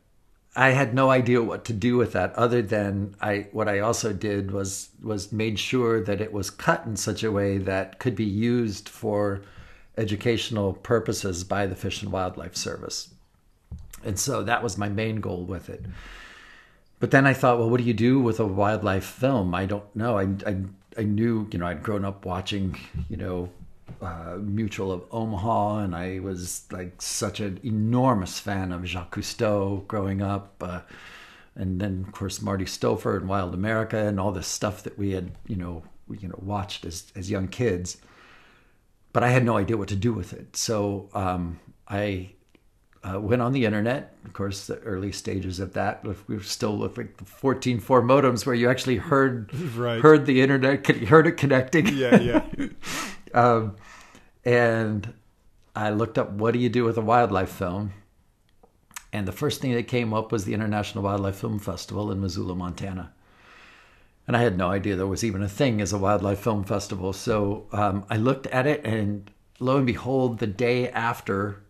I 0.55 0.71
had 0.71 0.95
no 0.95 1.11
idea 1.11 1.43
what 1.43 1.65
to 1.67 1.73
do 1.73 1.97
with 1.97 2.13
that 2.13 2.35
other 2.35 2.61
than 2.61 3.15
I 3.21 3.49
what 3.53 3.69
I 3.69 3.81
also 3.81 4.13
did 4.13 4.51
was 4.51 4.91
was 5.03 5.33
made 5.33 5.59
sure 5.59 6.03
that 6.05 6.21
it 6.21 6.33
was 6.33 6.51
cut 6.51 6.85
in 6.85 6.97
such 6.97 7.25
a 7.25 7.33
way 7.33 7.59
that 7.59 7.99
could 7.99 8.15
be 8.15 8.25
used 8.25 8.89
for 8.89 9.43
educational 9.97 10.75
purposes 10.75 11.45
by 11.45 11.67
the 11.67 11.77
Fish 11.77 12.03
and 12.03 12.13
Wildlife 12.13 12.57
Service. 12.57 13.11
And 14.05 14.19
so 14.19 14.43
that 14.43 14.63
was 14.63 14.77
my 14.77 14.89
main 14.89 15.21
goal 15.21 15.45
with 15.45 15.69
it. 15.71 15.85
But 17.03 17.11
then 17.11 17.27
I 17.27 17.35
thought, 17.35 17.59
well, 17.59 17.69
what 17.69 17.79
do 17.79 17.85
you 17.85 17.95
do 17.95 18.21
with 18.21 18.39
a 18.39 18.47
wildlife 18.47 19.05
film? 19.05 19.57
I 19.57 19.67
don't 19.67 19.97
know. 19.97 20.19
I 20.21 20.29
I, 20.47 20.57
I 20.97 21.03
knew, 21.03 21.49
you 21.51 21.59
know, 21.59 21.67
I'd 21.67 21.83
grown 21.83 22.05
up 22.05 22.25
watching, 22.25 22.79
you 23.09 23.17
know, 23.17 23.51
uh, 24.01 24.37
Mutual 24.41 24.93
of 24.93 25.03
Omaha, 25.11 25.79
and 25.79 25.97
I 25.97 26.21
was 26.21 26.63
like 26.71 27.03
such 27.03 27.41
an 27.41 27.59
enormous 27.65 28.39
fan 28.39 28.71
of 28.71 28.87
Jacques 28.87 29.17
Cousteau 29.17 29.85
growing 29.89 30.23
up, 30.23 30.55
uh, 30.61 30.83
and 31.57 31.81
then 31.81 32.05
of 32.07 32.13
course 32.13 32.41
Marty 32.41 32.67
Stouffer 32.67 33.17
and 33.17 33.29
Wild 33.29 33.53
America 33.53 33.99
and 33.99 34.21
all 34.21 34.31
this 34.31 34.47
stuff 34.47 34.85
that 34.85 34.97
we 34.97 35.11
had 35.11 35.33
you 35.49 35.57
know 35.57 35.83
you 36.09 36.29
know 36.29 36.39
watched 36.41 36.85
as 36.85 37.13
as 37.17 37.29
young 37.29 37.49
kids. 37.49 37.97
But 39.13 39.25
I 39.25 39.31
had 39.31 39.45
no 39.45 39.57
idea 39.57 39.77
what 39.77 39.89
to 39.89 39.97
do 39.97 40.13
with 40.13 40.33
it, 40.33 40.55
so 40.55 41.09
um, 41.15 41.59
I 41.89 42.35
uh, 43.05 43.21
went 43.21 43.43
on 43.43 43.53
the 43.53 43.65
internet. 43.65 44.15
Of 44.25 44.33
course, 44.33 44.67
the 44.67 44.79
early 44.79 45.13
stages 45.13 45.61
of 45.61 45.73
that, 45.73 46.05
we 46.29 46.37
were 46.37 46.43
still 46.43 46.77
with 46.77 46.97
like 46.97 47.17
the 47.17 47.25
14.4 47.25 47.81
modems, 47.83 48.47
where 48.47 48.55
you 48.55 48.71
actually 48.71 48.97
heard 48.97 49.53
right. 49.77 50.01
heard 50.01 50.27
the 50.27 50.41
internet, 50.41 50.85
could 50.85 51.01
you 51.01 51.07
heard 51.07 51.27
it 51.27 51.37
connecting. 51.37 51.89
Yeah, 51.89 52.21
yeah. 52.21 52.69
um, 53.35 53.77
and 54.45 55.13
I 55.75 55.91
looked 55.91 56.19
up 56.19 56.31
what 56.33 56.55
do 56.55 56.61
you 56.61 56.69
do 56.69 56.85
with 56.85 56.97
a 56.97 57.03
wildlife 57.03 57.51
film, 57.51 57.93
and 59.13 59.27
the 59.27 59.33
first 59.33 59.61
thing 59.61 59.73
that 59.73 59.89
came 59.89 60.15
up 60.15 60.33
was 60.33 60.45
the 60.45 60.55
International 60.55 61.05
Wildlife 61.05 61.37
Film 61.37 61.59
Festival 61.59 62.11
in 62.11 62.21
Missoula, 62.21 62.55
Montana. 62.55 63.13
And 64.27 64.37
I 64.37 64.41
had 64.41 64.57
no 64.57 64.71
idea 64.71 64.95
there 64.95 65.07
was 65.07 65.25
even 65.25 65.43
a 65.43 65.49
thing 65.49 65.81
as 65.81 65.93
a 65.93 65.99
wildlife 65.99 66.39
film 66.39 66.65
festival. 66.65 67.13
So 67.13 67.67
um, 67.73 68.05
I 68.09 68.17
looked 68.17 68.47
at 68.47 68.67
it, 68.67 68.85
and 68.85 69.31
lo 69.59 69.77
and 69.77 69.87
behold, 69.87 70.39
the 70.39 70.47
day 70.47 70.89
after, 70.91 71.63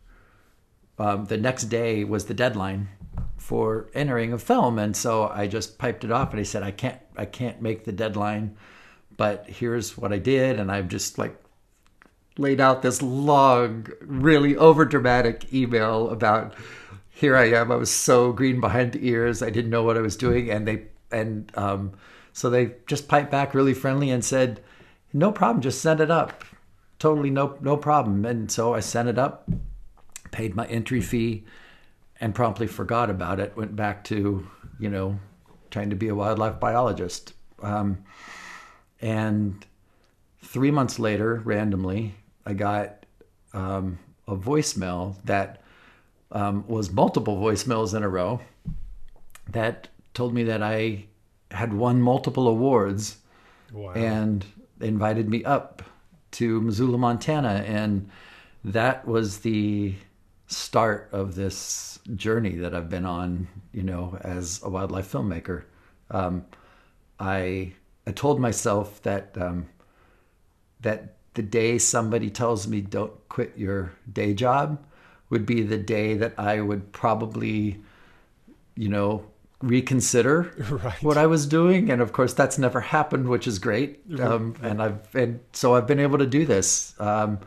um, 0.99 1.27
the 1.27 1.37
next 1.37 1.65
day 1.65 2.05
was 2.05 2.27
the 2.27 2.35
deadline 2.35 2.89
for 3.37 3.89
entering 3.95 4.33
a 4.33 4.39
film, 4.39 4.79
and 4.79 4.97
so 4.97 5.29
I 5.29 5.47
just 5.47 5.79
piped 5.79 6.05
it 6.05 6.13
off, 6.13 6.31
and 6.31 6.41
I 6.41 6.45
said, 6.45 6.63
I 6.63 6.71
can't, 6.71 7.01
I 7.17 7.25
can't 7.25 7.61
make 7.61 7.85
the 7.85 7.93
deadline, 7.93 8.57
but 9.17 9.47
here's 9.49 9.97
what 9.97 10.13
I 10.13 10.19
did, 10.19 10.59
and 10.59 10.71
I've 10.71 10.89
just 10.89 11.19
like 11.19 11.37
laid 12.39 12.61
out 12.61 12.83
this 12.83 13.03
long, 13.03 13.87
really 14.01 14.57
over 14.57 14.85
dramatic 14.85 15.53
email 15.53 16.09
about 16.11 16.55
here 17.11 17.37
I 17.37 17.51
am. 17.51 17.71
I 17.71 17.77
was 17.77 17.91
so 17.91 18.33
green 18.33 18.61
behind 18.61 18.93
the 18.93 19.07
ears. 19.07 19.43
I 19.43 19.51
didn't 19.51 19.71
know 19.71 19.83
what 19.83 19.97
I 19.97 20.01
was 20.01 20.17
doing. 20.17 20.51
And 20.51 20.67
they, 20.67 20.85
and 21.11 21.53
um, 21.57 21.93
so 22.33 22.49
they 22.49 22.75
just 22.87 23.07
piped 23.07 23.31
back 23.31 23.55
really 23.55 23.75
friendly 23.75 24.11
and 24.11 24.25
said, 24.25 24.61
no 25.13 25.31
problem, 25.31 25.61
just 25.61 25.83
send 25.83 26.01
it 26.01 26.11
up. 26.11 26.45
Totally 26.99 27.31
no, 27.31 27.59
no 27.61 27.77
problem. 27.77 28.25
And 28.25 28.51
so 28.51 28.75
I 28.75 28.81
sent 28.81 29.09
it 29.09 29.19
up, 29.19 29.49
paid 30.33 30.57
my 30.57 30.67
entry 30.67 31.01
fee, 31.01 31.45
and 32.21 32.35
promptly 32.35 32.67
forgot 32.67 33.09
about 33.11 33.39
it. 33.39 33.57
Went 33.57 33.77
back 33.77 34.03
to, 34.05 34.47
you 34.81 34.91
know, 34.91 35.21
trying 35.71 35.91
to 35.91 35.97
be 35.97 36.09
a 36.09 36.15
wildlife 36.15 36.59
biologist. 36.59 37.35
Um, 37.63 38.05
and 39.01 39.65
three 40.43 40.71
months 40.71 40.99
later, 40.99 41.41
randomly, 41.45 42.15
I 42.45 42.55
got 42.55 43.07
um, 43.53 43.99
a 44.27 44.37
voicemail 44.37 45.17
that 45.25 45.63
um, 46.33 46.65
was 46.67 46.91
multiple 46.91 47.37
voicemails 47.37 47.95
in 47.95 48.03
a 48.03 48.09
row 48.09 48.41
that 49.51 49.89
told 50.15 50.35
me 50.35 50.45
that 50.45 50.63
I 50.63 51.05
had 51.51 51.73
won 51.73 52.01
multiple 52.01 52.49
awards 52.49 53.19
wow. 53.73 53.93
and 53.93 54.45
invited 54.81 55.29
me 55.29 55.45
up 55.45 55.83
to 56.33 56.61
Missoula, 56.61 56.99
Montana. 56.99 57.65
And 57.67 58.09
that 58.65 59.07
was 59.07 59.39
the 59.41 59.95
start 60.53 61.09
of 61.13 61.35
this 61.35 61.99
journey 62.15 62.57
that 62.57 62.75
I've 62.75 62.91
been 62.91 63.07
on, 63.07 63.49
you 63.73 63.83
know, 63.83 64.19
as 64.21 64.61
a 64.63 64.69
wildlife 64.69 65.11
filmmaker. 65.11 65.65
Um, 66.11 66.45
I 67.19 67.73
I 68.07 68.13
told 68.13 68.41
myself 68.41 69.03
that 69.03 69.37
um, 69.37 69.69
that 70.81 71.15
the 71.35 71.43
day 71.43 71.79
somebody 71.79 72.31
tells 72.31 72.67
me 72.67 72.81
don't 72.81 73.13
quit 73.29 73.53
your 73.57 73.93
day 74.13 74.35
job 74.35 74.85
would 75.31 75.47
be 75.47 75.63
the 75.63 75.79
day 75.79 76.15
that 76.15 76.35
I 76.39 76.61
would 76.61 76.93
probably, 76.93 77.81
you 78.77 78.89
know, 78.89 79.25
reconsider 79.63 80.53
right. 80.85 81.03
what 81.03 81.17
I 81.17 81.27
was 81.27 81.47
doing. 81.47 81.91
And 81.91 82.03
of 82.03 82.13
course, 82.13 82.35
that's 82.35 82.59
never 82.59 82.81
happened, 82.81 83.29
which 83.29 83.47
is 83.47 83.59
great. 83.59 84.01
Um, 84.21 84.57
and 84.63 84.83
I've 84.83 85.15
and 85.15 85.41
so 85.53 85.75
I've 85.75 85.87
been 85.87 86.01
able 86.01 86.19
to 86.19 86.27
do 86.27 86.45
this 86.45 86.95
um, 87.01 87.39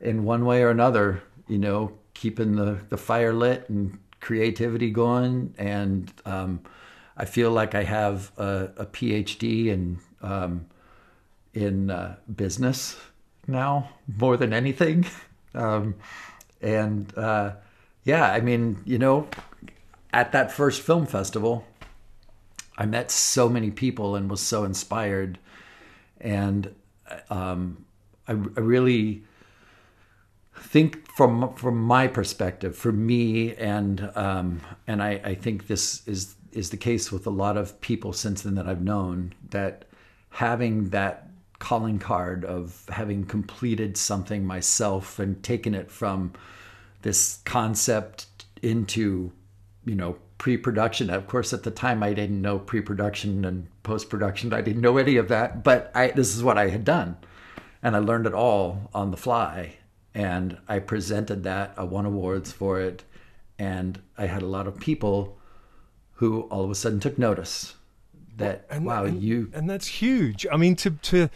in 0.00 0.24
one 0.24 0.46
way 0.46 0.62
or 0.62 0.70
another. 0.70 1.22
You 1.48 1.58
know, 1.58 1.92
keeping 2.14 2.56
the 2.56 2.78
the 2.88 2.96
fire 2.96 3.32
lit 3.32 3.68
and 3.68 3.98
creativity 4.20 4.90
going. 4.90 5.54
And 5.58 6.12
um, 6.24 6.60
I 7.16 7.24
feel 7.24 7.50
like 7.50 7.74
I 7.74 7.82
have 7.82 8.32
a, 8.38 8.70
a 8.76 8.86
PhD 8.86 9.66
in 9.66 9.98
um, 10.22 10.66
in 11.52 11.90
uh, 11.90 12.16
business 12.34 12.96
now 13.46 13.90
more 14.06 14.36
than 14.36 14.52
anything. 14.52 15.06
Um, 15.54 15.96
and 16.62 17.12
uh, 17.18 17.52
yeah, 18.04 18.32
I 18.32 18.40
mean, 18.40 18.78
you 18.86 18.98
know, 18.98 19.28
at 20.10 20.32
that 20.32 20.50
first 20.50 20.80
film 20.80 21.04
festival, 21.04 21.66
I 22.78 22.86
met 22.86 23.10
so 23.10 23.50
many 23.50 23.70
people 23.70 24.16
and 24.16 24.30
was 24.30 24.40
so 24.40 24.64
inspired. 24.64 25.38
And 26.22 26.74
um, 27.28 27.84
I, 28.26 28.32
I 28.32 28.60
really 28.60 29.24
think 30.54 31.10
from 31.10 31.54
from 31.54 31.80
my 31.82 32.06
perspective, 32.06 32.76
for 32.76 32.92
me, 32.92 33.54
and 33.54 34.10
um, 34.14 34.60
and 34.86 35.02
I, 35.02 35.20
I 35.24 35.34
think 35.34 35.66
this 35.66 36.06
is 36.06 36.36
is 36.52 36.70
the 36.70 36.76
case 36.76 37.10
with 37.10 37.26
a 37.26 37.30
lot 37.30 37.56
of 37.56 37.80
people 37.80 38.12
since 38.12 38.42
then 38.42 38.54
that 38.56 38.68
I've 38.68 38.82
known 38.82 39.32
that 39.50 39.86
having 40.30 40.90
that 40.90 41.28
calling 41.58 41.98
card 41.98 42.44
of 42.44 42.84
having 42.88 43.24
completed 43.24 43.96
something 43.96 44.44
myself 44.44 45.18
and 45.18 45.42
taken 45.42 45.74
it 45.74 45.90
from 45.90 46.32
this 47.02 47.40
concept 47.44 48.26
into, 48.62 49.32
you 49.84 49.94
know, 49.94 50.16
pre-production. 50.38 51.08
Of 51.08 51.28
course, 51.28 51.52
at 51.52 51.62
the 51.62 51.70
time 51.70 52.02
I 52.02 52.14
didn't 52.14 52.42
know 52.42 52.58
pre-production 52.58 53.44
and 53.44 53.68
post-production. 53.84 54.52
I 54.52 54.60
didn't 54.60 54.82
know 54.82 54.98
any 54.98 55.16
of 55.16 55.28
that, 55.28 55.62
but 55.62 55.92
I, 55.94 56.08
this 56.08 56.34
is 56.34 56.42
what 56.42 56.58
I 56.58 56.68
had 56.68 56.84
done, 56.84 57.16
and 57.82 57.94
I 57.94 58.00
learned 58.00 58.26
it 58.26 58.34
all 58.34 58.90
on 58.92 59.10
the 59.10 59.16
fly. 59.16 59.76
And 60.14 60.58
I 60.68 60.78
presented 60.78 61.44
that. 61.44 61.74
I 61.76 61.84
won 61.84 62.04
awards 62.04 62.52
for 62.52 62.80
it, 62.80 63.02
and 63.58 64.00
I 64.18 64.26
had 64.26 64.42
a 64.42 64.46
lot 64.46 64.66
of 64.66 64.78
people 64.78 65.38
who 66.14 66.42
all 66.42 66.64
of 66.64 66.70
a 66.70 66.74
sudden 66.74 67.00
took 67.00 67.18
notice 67.18 67.74
that 68.36 68.64
and, 68.70 68.86
wow 68.86 69.04
and, 69.04 69.22
you 69.22 69.50
and 69.54 69.68
that's 69.68 69.86
huge 69.86 70.46
i 70.50 70.56
mean 70.56 70.74
to 70.74 70.90
to 71.02 71.28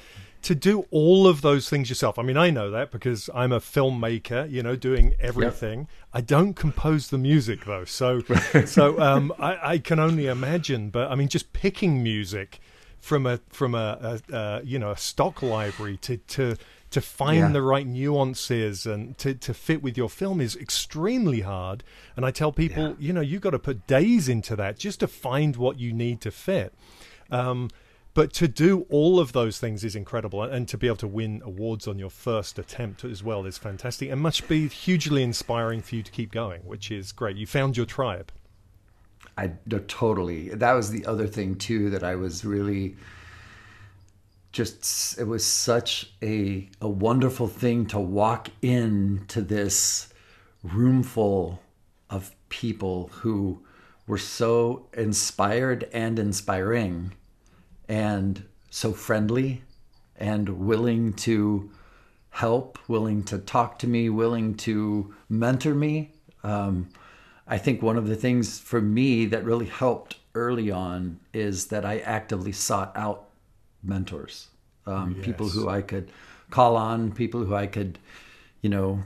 to 0.43 0.55
do 0.55 0.87
all 0.91 1.27
of 1.27 1.43
those 1.43 1.69
things 1.69 1.89
yourself 1.89 2.19
i 2.19 2.23
mean 2.23 2.37
i 2.37 2.51
know 2.51 2.71
that 2.71 2.91
because 2.91 3.29
i'm 3.35 3.53
a 3.53 3.61
filmmaker 3.61 4.51
you 4.51 4.63
know 4.63 4.77
doing 4.77 5.15
everything 5.21 5.81
yep. 5.81 5.89
i 6.15 6.21
don't 6.21 6.55
compose 6.55 7.11
the 7.11 7.19
music 7.19 7.65
though 7.65 7.85
so 7.85 8.21
so 8.65 8.99
um, 9.01 9.33
I, 9.39 9.73
I, 9.73 9.79
can 9.79 9.99
only 9.99 10.27
imagine 10.27 10.91
but 10.91 11.11
i 11.11 11.15
mean 11.15 11.29
just 11.29 11.53
picking 11.53 12.03
music 12.03 12.61
from 12.99 13.27
a 13.27 13.41
from 13.51 13.75
a, 13.75 14.21
a, 14.31 14.37
a 14.37 14.63
you 14.63 14.79
know 14.79 14.91
a 14.91 14.97
stock 14.97 15.43
library 15.43 15.99
to 15.99 16.17
to 16.17 16.57
to 16.97 17.01
find 17.03 17.39
Yeah. 17.39 17.53
the 17.53 17.61
right 17.61 17.87
nuances 17.87 18.87
and 18.87 19.19
to, 19.19 19.35
to 19.35 19.53
fit 19.53 19.83
with 19.83 19.99
your 19.99 20.09
film 20.09 20.41
is 20.41 20.57
extremely 20.57 21.43
hard. 21.43 21.85
And 22.17 22.25
I 22.25 22.31
tell 22.31 22.53
people, 22.53 22.89
Yeah. 22.89 22.95
you 22.99 23.13
know, 23.13 23.21
you've 23.21 23.43
got 23.43 23.51
to 23.51 23.59
put 23.59 23.87
days 23.87 24.31
into 24.31 24.57
that 24.57 24.79
just 24.79 25.01
to 25.01 25.07
find 25.07 25.57
what 25.57 25.79
you 25.79 25.93
need 25.93 26.23
to 26.23 26.31
fit. 26.31 26.73
Um, 27.31 27.69
but 28.15 28.33
to 28.33 28.49
do 28.49 28.87
all 28.89 29.21
of 29.21 29.33
those 29.33 29.59
things 29.59 29.85
is 29.85 29.95
incredible, 29.95 30.43
and 30.43 30.67
to 30.69 30.79
be 30.79 30.87
able 30.87 30.97
to 30.97 31.07
win 31.07 31.43
awards 31.45 31.87
on 31.87 31.99
your 31.99 32.09
first 32.09 32.59
attempt 32.59 33.05
as 33.05 33.23
well 33.23 33.45
is 33.45 33.59
fantastic, 33.59 34.11
and 34.11 34.19
must 34.23 34.49
be 34.49 34.67
hugely 34.69 35.23
inspiring 35.23 35.83
for 35.83 35.97
you 35.97 36.03
to 36.03 36.11
keep 36.11 36.33
going, 36.33 36.63
which 36.63 36.91
is 36.91 37.13
great. 37.13 37.37
You 37.37 37.47
found 37.47 37.77
your 37.77 37.85
tribe. 37.85 38.33
I 39.37 39.49
totally. 39.87 40.49
That 40.49 40.73
was 40.73 40.91
the 40.91 41.05
other 41.05 41.27
thing 41.27 41.57
too 41.57 41.91
that 41.91 42.03
I 42.03 42.15
was 42.15 42.43
really 42.43 42.97
just. 44.57 45.19
It 45.19 45.25
was 45.25 45.45
such 45.45 46.13
a 46.23 46.69
a 46.81 46.89
wonderful 46.89 47.47
thing 47.47 47.87
to 47.87 48.01
walk 48.01 48.49
into 48.63 49.43
this 49.43 50.13
room 50.63 51.03
full 51.03 51.61
of 52.09 52.35
people 52.49 53.09
who 53.13 53.63
were 54.07 54.19
so 54.19 54.89
inspired 54.95 55.89
and 55.93 56.19
inspiring, 56.19 57.13
and 57.89 58.45
so 58.71 58.93
friendly, 58.93 59.63
and 60.17 60.49
willing 60.49 61.13
to 61.13 61.71
help, 62.31 62.79
willing 62.89 63.23
to 63.25 63.39
talk 63.39 63.79
to 63.81 63.87
me, 63.87 64.09
willing 64.09 64.55
to 64.55 65.15
mentor 65.29 65.75
me. 65.75 66.13
Um, 66.43 66.89
I 67.47 67.59
think 67.59 67.83
one 67.83 67.97
of 67.97 68.09
the 68.09 68.17
things 68.17 68.59
for 68.59 68.81
me 68.81 69.27
that 69.27 69.45
really 69.45 69.67
helped 69.67 70.17
early 70.35 70.71
on 70.71 71.21
is 71.33 71.67
that 71.67 71.85
I 71.85 71.99
actively 72.01 72.53
sought 72.53 72.93
out 72.97 73.26
mentors, 73.89 74.49
um, 74.87 75.15
people 75.23 75.49
who 75.49 75.69
I 75.69 75.83
could 75.83 76.11
call 76.51 76.77
on, 76.77 77.13
people 77.13 77.45
who 77.45 77.55
I 77.55 77.67
could, 77.67 77.99
you 78.63 78.71
know, 78.71 79.03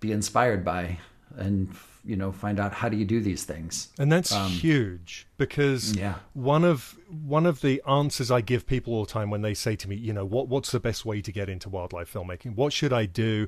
be 0.00 0.12
inspired 0.12 0.64
by, 0.64 0.98
and 1.36 1.68
you 2.04 2.16
know, 2.16 2.32
find 2.32 2.58
out 2.58 2.72
how 2.74 2.88
do 2.88 2.96
you 2.96 3.04
do 3.04 3.20
these 3.20 3.44
things. 3.44 3.88
and 3.96 4.10
that's 4.10 4.32
huge 4.60 5.26
because 5.38 5.92
Um, 5.92 5.98
Yeah. 5.98 6.14
one 6.34 6.64
of 6.64 6.98
one 7.08 7.46
of 7.46 7.60
the 7.60 7.80
answers 7.86 8.30
I 8.30 8.40
give 8.40 8.66
people 8.66 8.92
all 8.94 9.04
the 9.04 9.12
time 9.12 9.30
when 9.30 9.42
they 9.42 9.54
say 9.54 9.76
to 9.76 9.88
me, 9.88 9.94
you 9.96 10.12
know, 10.12 10.24
what 10.24 10.48
what's 10.48 10.72
the 10.72 10.80
best 10.80 11.04
way 11.04 11.20
to 11.22 11.30
get 11.32 11.48
into 11.48 11.68
wildlife 11.68 12.12
filmmaking? 12.12 12.56
What 12.56 12.72
should 12.72 12.92
I 12.92 13.06
do? 13.06 13.46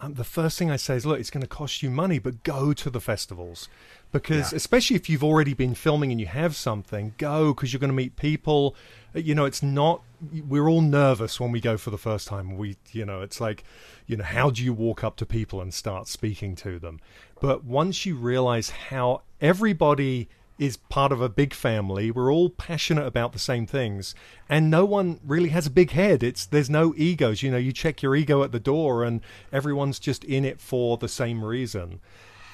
Um, 0.00 0.14
the 0.14 0.24
first 0.24 0.58
thing 0.58 0.68
I 0.68 0.76
say 0.76 0.96
is, 0.96 1.06
look, 1.06 1.20
it's 1.20 1.30
going 1.30 1.42
to 1.42 1.46
cost 1.46 1.80
you 1.80 1.88
money, 1.90 2.18
but 2.18 2.42
go 2.42 2.72
to 2.72 2.90
the 2.90 3.00
festivals 3.00 3.68
because, 4.10 4.50
Yeah. 4.50 4.56
especially 4.56 4.96
if 4.96 5.08
you've 5.08 5.22
already 5.22 5.54
been 5.54 5.74
filming 5.76 6.10
and 6.10 6.20
you 6.20 6.26
have 6.26 6.56
something, 6.56 7.14
go 7.18 7.54
because 7.54 7.72
you're 7.72 7.78
going 7.86 7.90
to 7.96 8.02
meet 8.04 8.16
people. 8.16 8.74
You 9.14 9.34
know, 9.34 9.44
it's 9.44 9.62
not. 9.62 10.02
We're 10.48 10.68
all 10.68 10.80
nervous 10.80 11.38
when 11.40 11.52
we 11.52 11.60
go 11.60 11.76
for 11.76 11.90
the 11.90 11.98
first 11.98 12.28
time. 12.28 12.56
We, 12.56 12.76
you 12.92 13.04
know, 13.04 13.20
it's 13.22 13.40
like, 13.40 13.64
you 14.06 14.16
know, 14.16 14.24
how 14.24 14.50
do 14.50 14.64
you 14.64 14.72
walk 14.72 15.04
up 15.04 15.16
to 15.16 15.26
people 15.26 15.60
and 15.60 15.74
start 15.74 16.08
speaking 16.08 16.54
to 16.56 16.78
them? 16.78 17.00
But 17.40 17.64
once 17.64 18.06
you 18.06 18.16
realize 18.16 18.70
how 18.70 19.22
everybody 19.40 20.28
is 20.58 20.76
part 20.76 21.10
of 21.10 21.20
a 21.20 21.28
big 21.28 21.52
family. 21.52 22.10
We're 22.10 22.32
all 22.32 22.50
passionate 22.50 23.06
about 23.06 23.32
the 23.32 23.38
same 23.38 23.66
things, 23.66 24.14
and 24.48 24.70
no 24.70 24.84
one 24.84 25.18
really 25.24 25.48
has 25.48 25.66
a 25.66 25.70
big 25.70 25.90
head. 25.90 26.22
It's 26.22 26.46
there's 26.46 26.70
no 26.70 26.94
egos. 26.96 27.42
You 27.42 27.50
know, 27.50 27.56
you 27.56 27.72
check 27.72 28.00
your 28.02 28.14
ego 28.14 28.42
at 28.44 28.52
the 28.52 28.60
door, 28.60 29.02
and 29.02 29.22
everyone's 29.52 29.98
just 29.98 30.22
in 30.24 30.44
it 30.44 30.60
for 30.60 30.98
the 30.98 31.08
same 31.08 31.44
reason. 31.44 32.00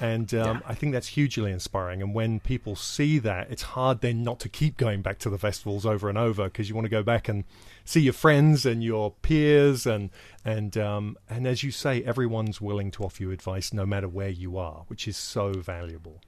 And 0.01 0.33
um, 0.33 0.63
I 0.65 0.75
think 0.75 0.93
that's 0.93 1.07
hugely 1.07 1.51
inspiring. 1.51 2.01
And 2.01 2.13
when 2.13 2.39
people 2.39 2.75
see 2.75 3.19
that, 3.19 3.51
it's 3.51 3.63
hard 3.63 3.99
then 3.99 4.23
not 4.23 4.39
to 4.41 4.49
keep 4.49 4.77
going 4.77 5.01
back 5.01 5.19
to 5.19 5.29
the 5.29 5.37
festivals 5.37 5.85
over 5.85 6.07
and 6.07 6.17
over 6.17 6.45
because 6.45 6.69
you 6.69 6.75
want 6.75 6.85
to 6.85 6.89
go 6.89 7.03
back 7.03 7.27
and 7.27 7.43
see 7.83 8.01
your 8.01 8.13
friends 8.13 8.65
and 8.65 8.83
your 8.83 9.11
peers, 9.21 9.85
and 9.85 10.09
and 10.45 10.77
um, 10.77 11.17
and 11.29 11.45
as 11.45 11.63
you 11.63 11.71
say, 11.71 12.01
everyone's 12.03 12.61
willing 12.61 12.91
to 12.91 13.03
offer 13.03 13.23
you 13.23 13.31
advice 13.31 13.73
no 13.73 13.85
matter 13.85 14.07
where 14.07 14.29
you 14.29 14.57
are, 14.57 14.83
which 14.87 15.07
is 15.07 15.17
so 15.17 15.51
valuable. 15.53 16.21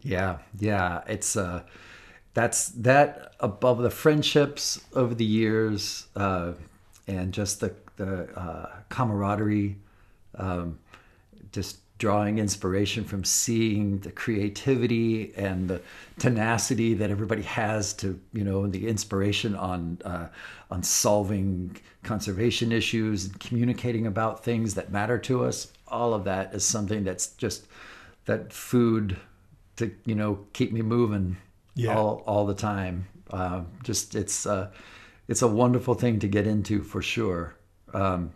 Yeah, 0.00 0.38
yeah, 0.58 1.02
it's 1.06 1.36
uh, 1.36 1.64
that's 2.32 2.68
that 2.68 3.34
above 3.40 3.78
the 3.78 3.90
friendships 3.90 4.80
over 4.94 5.14
the 5.14 5.24
years, 5.24 6.06
uh, 6.16 6.52
and 7.06 7.32
just 7.34 7.60
the 7.60 7.74
the 7.96 8.30
uh, 8.38 8.70
camaraderie, 8.88 9.76
um, 10.36 10.78
just 11.52 11.78
drawing 11.98 12.38
inspiration 12.38 13.04
from 13.04 13.24
seeing 13.24 13.98
the 14.00 14.10
creativity 14.12 15.32
and 15.34 15.68
the 15.68 15.80
tenacity 16.18 16.92
that 16.94 17.10
everybody 17.10 17.42
has 17.42 17.94
to 17.94 18.20
you 18.32 18.44
know 18.44 18.66
the 18.66 18.86
inspiration 18.88 19.54
on 19.54 19.98
uh, 20.04 20.28
on 20.70 20.82
solving 20.82 21.76
conservation 22.02 22.70
issues 22.72 23.24
and 23.26 23.40
communicating 23.40 24.06
about 24.06 24.44
things 24.44 24.74
that 24.74 24.90
matter 24.92 25.18
to 25.18 25.44
us. 25.44 25.72
All 25.88 26.12
of 26.14 26.24
that 26.24 26.54
is 26.54 26.64
something 26.64 27.04
that's 27.04 27.28
just 27.28 27.66
that 28.26 28.52
food 28.52 29.16
to 29.76 29.90
you 30.04 30.14
know 30.14 30.40
keep 30.52 30.72
me 30.72 30.82
moving 30.82 31.36
Yeah. 31.74 31.96
all 31.96 32.22
all 32.26 32.46
the 32.46 32.54
time. 32.54 33.06
Um, 33.30 33.66
just 33.82 34.14
it's 34.14 34.46
uh, 34.46 34.70
it's 35.28 35.42
a 35.42 35.48
wonderful 35.48 35.94
thing 35.94 36.18
to 36.20 36.28
get 36.28 36.46
into 36.46 36.82
for 36.82 37.00
sure. 37.02 37.54
Um, 37.94 38.30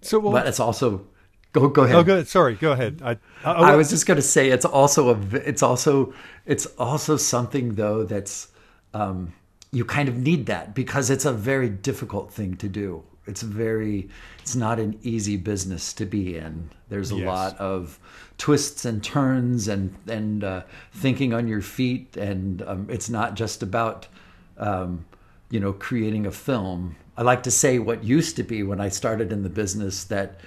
So, 0.00 0.18
well, 0.18 0.32
but 0.32 0.46
it's 0.46 0.60
also 0.60 1.06
go 1.52 1.68
go 1.68 1.82
ahead 1.84 1.96
Oh, 1.96 2.02
good. 2.02 2.28
Sorry, 2.28 2.54
go 2.54 2.72
ahead. 2.72 3.00
I, 3.04 3.16
I, 3.44 3.72
I 3.72 3.76
was 3.76 3.90
just 3.90 4.06
going 4.06 4.16
to 4.16 4.22
say 4.22 4.50
it's 4.50 4.64
also 4.64 5.10
a 5.14 5.18
it's 5.36 5.62
also 5.62 6.12
it's 6.46 6.66
also 6.78 7.16
something 7.16 7.74
though 7.74 8.04
that's 8.04 8.48
um, 8.94 9.32
you 9.72 9.84
kind 9.84 10.08
of 10.08 10.16
need 10.16 10.46
that 10.46 10.74
because 10.74 11.10
it's 11.10 11.24
a 11.24 11.32
very 11.32 11.68
difficult 11.68 12.32
thing 12.32 12.56
to 12.56 12.68
do. 12.68 13.02
It's 13.26 13.42
very 13.42 14.08
it's 14.40 14.56
not 14.56 14.78
an 14.80 14.98
easy 15.02 15.36
business 15.36 15.92
to 15.94 16.06
be 16.06 16.36
in. 16.36 16.70
There's 16.88 17.12
a 17.12 17.16
Yes. 17.16 17.26
lot 17.26 17.58
of 17.58 17.98
twists 18.38 18.84
and 18.84 19.02
turns 19.04 19.68
and 19.68 19.94
and 20.06 20.42
uh, 20.44 20.62
thinking 20.92 21.34
on 21.34 21.46
your 21.48 21.60
feet, 21.60 22.16
and 22.16 22.62
um, 22.62 22.86
it's 22.88 23.10
not 23.10 23.34
just 23.34 23.62
about 23.62 24.06
um, 24.56 25.04
you 25.50 25.60
know 25.60 25.72
creating 25.74 26.26
a 26.26 26.30
film. 26.30 26.96
I 27.18 27.22
like 27.22 27.42
to 27.42 27.50
say 27.50 27.78
what 27.78 28.04
used 28.04 28.36
to 28.36 28.42
be 28.42 28.62
when 28.62 28.80
I 28.80 28.88
started 28.88 29.32
in 29.32 29.42
the 29.42 29.48
business 29.50 30.04
that 30.04 30.40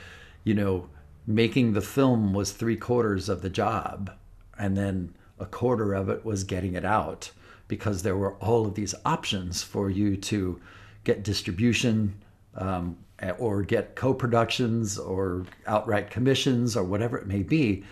you 0.44 0.54
know 0.54 0.90
making 1.28 1.74
the 1.74 1.82
film 1.82 2.34
was 2.34 2.52
three 2.52 2.76
quarters 2.76 3.30
of 3.30 3.42
the 3.42 3.50
job, 3.50 4.12
and 4.58 4.76
then 4.76 5.14
a 5.40 5.46
quarter 5.46 5.94
of 5.94 6.10
it 6.10 6.26
was 6.26 6.44
getting 6.44 6.76
it 6.76 6.86
out 6.86 7.32
because 7.68 8.04
there 8.04 8.18
were 8.18 8.36
all 8.36 8.66
of 8.66 8.76
these 8.76 8.94
options 9.06 9.64
for 9.64 9.90
you 9.90 10.18
to 10.18 10.60
get 11.04 11.24
distribution 11.24 12.22
um, 12.56 12.98
or 13.38 13.62
get 13.62 13.96
co-productions 13.96 15.00
or 15.00 15.46
outright 15.68 16.10
commissions 16.10 16.76
or 16.76 16.84
whatever 16.84 17.18
it 17.18 17.28
may 17.28 17.44
be. 17.44 17.84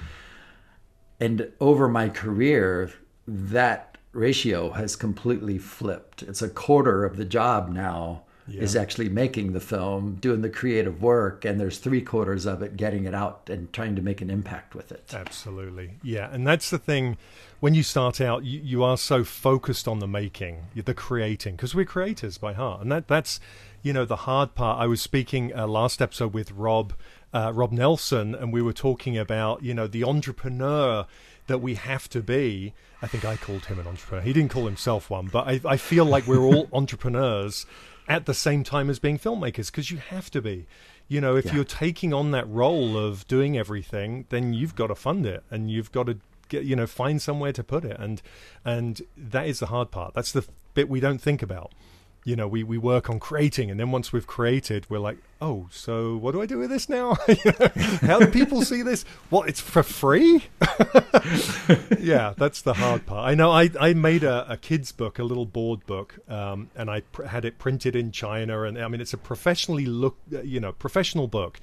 And 1.20 1.52
over 1.60 1.88
my 1.88 2.10
career 2.10 2.92
that 3.28 3.98
ratio 4.12 4.72
has 4.72 4.96
completely 4.96 5.58
flipped. 5.58 6.24
It's 6.24 6.42
a 6.42 6.50
quarter 6.50 7.06
of 7.06 7.18
the 7.18 7.26
job 7.26 7.70
now 7.70 8.24
is 8.58 8.76
actually 8.76 9.10
making 9.10 9.54
the 9.54 9.60
film 9.60 10.16
doing 10.16 10.42
the 10.42 10.50
creative 10.50 11.02
work 11.02 11.46
and 11.46 11.60
there's 11.60 11.78
three 11.78 12.02
quarters 12.02 12.46
of 12.46 12.62
it 12.62 12.78
getting 12.78 13.06
it 13.06 13.14
out 13.14 13.50
and 13.50 13.72
trying 13.74 13.96
to 13.96 14.02
make 14.02 14.22
an 14.22 14.30
impact 14.30 14.76
with 14.76 14.92
it 14.92 15.14
Absolutely. 15.14 15.92
Yeah. 16.04 16.30
And 16.32 16.46
that's 16.46 16.70
the 16.70 16.78
thing. 16.78 17.18
When 17.60 17.74
you 17.74 17.84
start 17.84 18.22
out, 18.22 18.46
you, 18.46 18.60
you 18.60 18.84
are 18.84 18.98
so 18.98 19.24
focused 19.24 19.88
on 19.88 20.00
the 20.00 20.08
making, 20.08 20.68
the 20.76 20.94
creating, 20.94 21.56
because 21.56 21.76
we're 21.76 21.86
creators 21.86 22.38
by 22.38 22.54
heart. 22.54 22.82
And 22.82 22.92
that 22.92 23.08
that's, 23.08 23.40
you 23.84 23.92
know, 23.92 24.06
the 24.06 24.16
hard 24.18 24.56
part. 24.56 24.80
I 24.80 24.88
was 24.88 25.02
speaking 25.02 25.56
uh, 25.56 25.68
last 25.68 26.02
episode 26.02 26.34
with 26.34 26.52
Rob, 26.52 26.94
uh, 27.34 27.52
Rob 27.54 27.72
Nelson, 27.72 28.34
and 28.34 28.54
we 28.54 28.62
were 28.62 28.74
talking 28.74 29.18
about, 29.18 29.62
you 29.62 29.74
know, 29.74 29.88
the 29.88 30.04
entrepreneur 30.04 31.06
that 31.48 31.60
we 31.60 31.76
have 31.76 32.08
to 32.10 32.22
be. 32.22 32.74
I 33.02 33.08
think 33.08 33.26
I 33.26 33.36
called 33.36 33.66
him 33.66 33.80
an 33.80 33.88
entrepreneur. 33.88 34.24
He 34.24 34.34
didn't 34.34 34.52
call 34.52 34.66
himself 34.66 35.10
one, 35.10 35.28
but 35.28 35.48
I, 35.48 35.62
I 35.66 35.78
feel 35.78 36.06
like 36.06 36.28
we're 36.28 36.44
all 36.44 36.70
entrepreneurs 36.74 37.66
at 38.10 38.26
the 38.26 38.34
same 38.34 38.63
time 38.63 38.89
as 38.89 39.00
being 39.00 39.17
filmmakers 39.19 39.67
because 39.67 39.91
you 39.91 39.98
have 39.98 40.30
to 40.32 40.41
be. 40.41 40.65
You 41.08 41.22
know, 41.22 41.36
if 41.36 41.45
Yeah. 41.45 41.56
you're 41.56 41.63
taking 41.63 42.13
on 42.13 42.32
that 42.32 42.48
role 42.50 42.98
of 42.98 43.28
doing 43.28 43.58
everything, 43.58 44.26
then 44.30 44.54
you've 44.54 44.76
got 44.76 44.88
to 44.88 44.95
fund 44.95 45.26
it 45.26 45.43
and 45.50 45.72
you've 45.72 45.91
got 45.91 46.08
to 46.08 46.17
get, 46.50 46.65
you 46.65 46.76
know, 46.76 46.88
find 46.88 47.22
somewhere 47.22 47.54
to 47.54 47.63
put 47.63 47.86
it. 47.86 47.98
And 48.00 48.22
and 48.65 49.02
that 49.15 49.48
is 49.48 49.60
the 49.60 49.67
hard 49.67 49.91
part. 49.91 50.13
That's 50.15 50.32
the 50.32 50.45
bit 50.74 50.89
we 50.89 51.00
don't 51.00 51.22
think 51.22 51.41
about. 51.41 51.72
You 52.23 52.36
know, 52.36 52.47
we, 52.47 52.63
we 52.63 52.77
work 52.77 53.10
on 53.10 53.19
creating, 53.19 53.71
and 53.71 53.79
then 53.79 53.91
once 53.91 54.12
we've 54.12 54.27
created, 54.27 54.86
we're 54.89 54.99
like, 54.99 55.17
oh, 55.41 55.67
so 55.71 56.17
what 56.17 56.34
do 56.34 56.41
I 56.41 56.45
do 56.45 56.58
with 56.60 56.69
this 56.69 56.89
now? 56.89 57.13
How 58.01 58.19
do 58.19 58.27
people 58.27 58.62
see 58.62 58.82
this? 58.82 59.03
What, 59.29 59.47
it's 59.49 59.62
for 59.62 59.84
free? 59.84 60.43
yeah, 61.99 62.34
that's 62.38 62.62
the 62.62 62.73
hard 62.75 63.05
part. 63.05 63.29
I 63.29 63.36
know. 63.36 63.51
I 63.51 63.69
I 63.79 63.93
made 63.93 64.23
a, 64.23 64.51
a 64.51 64.58
kids 64.58 64.91
book, 64.91 65.17
a 65.19 65.23
little 65.23 65.45
board 65.45 65.86
book, 65.86 66.19
um, 66.29 66.69
and 66.75 66.89
I 66.89 67.01
pr- 67.01 67.23
had 67.23 67.45
it 67.45 67.58
printed 67.58 67.95
in 67.95 68.12
China, 68.12 68.63
and 68.63 68.77
I 68.77 68.88
mean 68.88 69.01
it's 69.01 69.13
a 69.13 69.17
professionally 69.17 69.86
look, 69.86 70.17
you 70.43 70.60
know, 70.60 70.71
professional 70.71 71.27
book. 71.27 71.60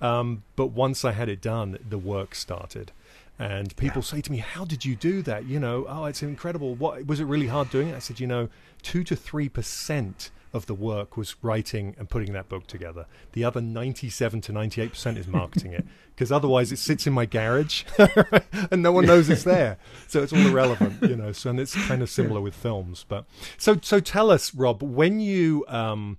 Um, 0.00 0.44
but 0.56 0.68
once 0.68 1.04
I 1.04 1.12
had 1.12 1.28
it 1.28 1.40
done, 1.40 1.78
the 1.86 1.98
work 1.98 2.34
started, 2.34 2.92
And 3.38 3.76
people 3.76 4.00
Yeah. 4.02 4.06
say 4.06 4.20
to 4.22 4.32
me, 4.32 4.38
"How 4.38 4.64
did 4.64 4.84
you 4.84 4.96
do 4.96 5.22
that?" 5.22 5.46
You 5.46 5.60
know, 5.60 5.86
oh, 5.88 6.06
it's 6.06 6.22
incredible. 6.22 6.74
What 6.74 7.06
was 7.06 7.20
it 7.20 7.24
really 7.24 7.46
hard 7.46 7.70
doing 7.70 7.88
it? 7.88 7.94
I 7.94 8.00
said, 8.00 8.18
you 8.20 8.26
know, 8.26 8.48
two 8.82 9.04
to 9.04 9.14
three 9.14 9.48
percent 9.48 10.30
of 10.54 10.64
the 10.66 10.74
work 10.74 11.16
was 11.16 11.36
writing 11.42 11.94
and 11.98 12.08
putting 12.08 12.32
that 12.32 12.48
book 12.48 12.66
together. 12.66 13.04
The 13.32 13.44
other 13.44 13.60
ninety-seven 13.60 14.40
to 14.42 14.52
ninety-eight 14.52 14.90
percent 14.90 15.18
is 15.18 15.28
marketing 15.28 15.72
it, 15.74 15.86
because 16.14 16.32
otherwise 16.32 16.72
it 16.72 16.78
sits 16.78 17.06
in 17.06 17.12
my 17.12 17.26
garage 17.26 17.84
and 18.70 18.82
no 18.82 18.90
one 18.90 19.06
knows 19.06 19.28
it's 19.28 19.44
there, 19.44 19.78
so 20.08 20.22
it's 20.22 20.32
all 20.32 20.46
irrelevant. 20.46 21.02
You 21.08 21.16
know, 21.16 21.32
so 21.32 21.50
and 21.50 21.60
it's 21.60 21.74
kind 21.86 22.02
of 22.02 22.10
similar 22.10 22.40
with 22.40 22.54
films. 22.54 23.04
But 23.08 23.24
so 23.56 23.78
so 23.82 24.00
tell 24.00 24.30
us, 24.30 24.52
Rob, 24.54 24.82
when 24.82 25.20
you 25.20 25.64
um, 25.68 26.18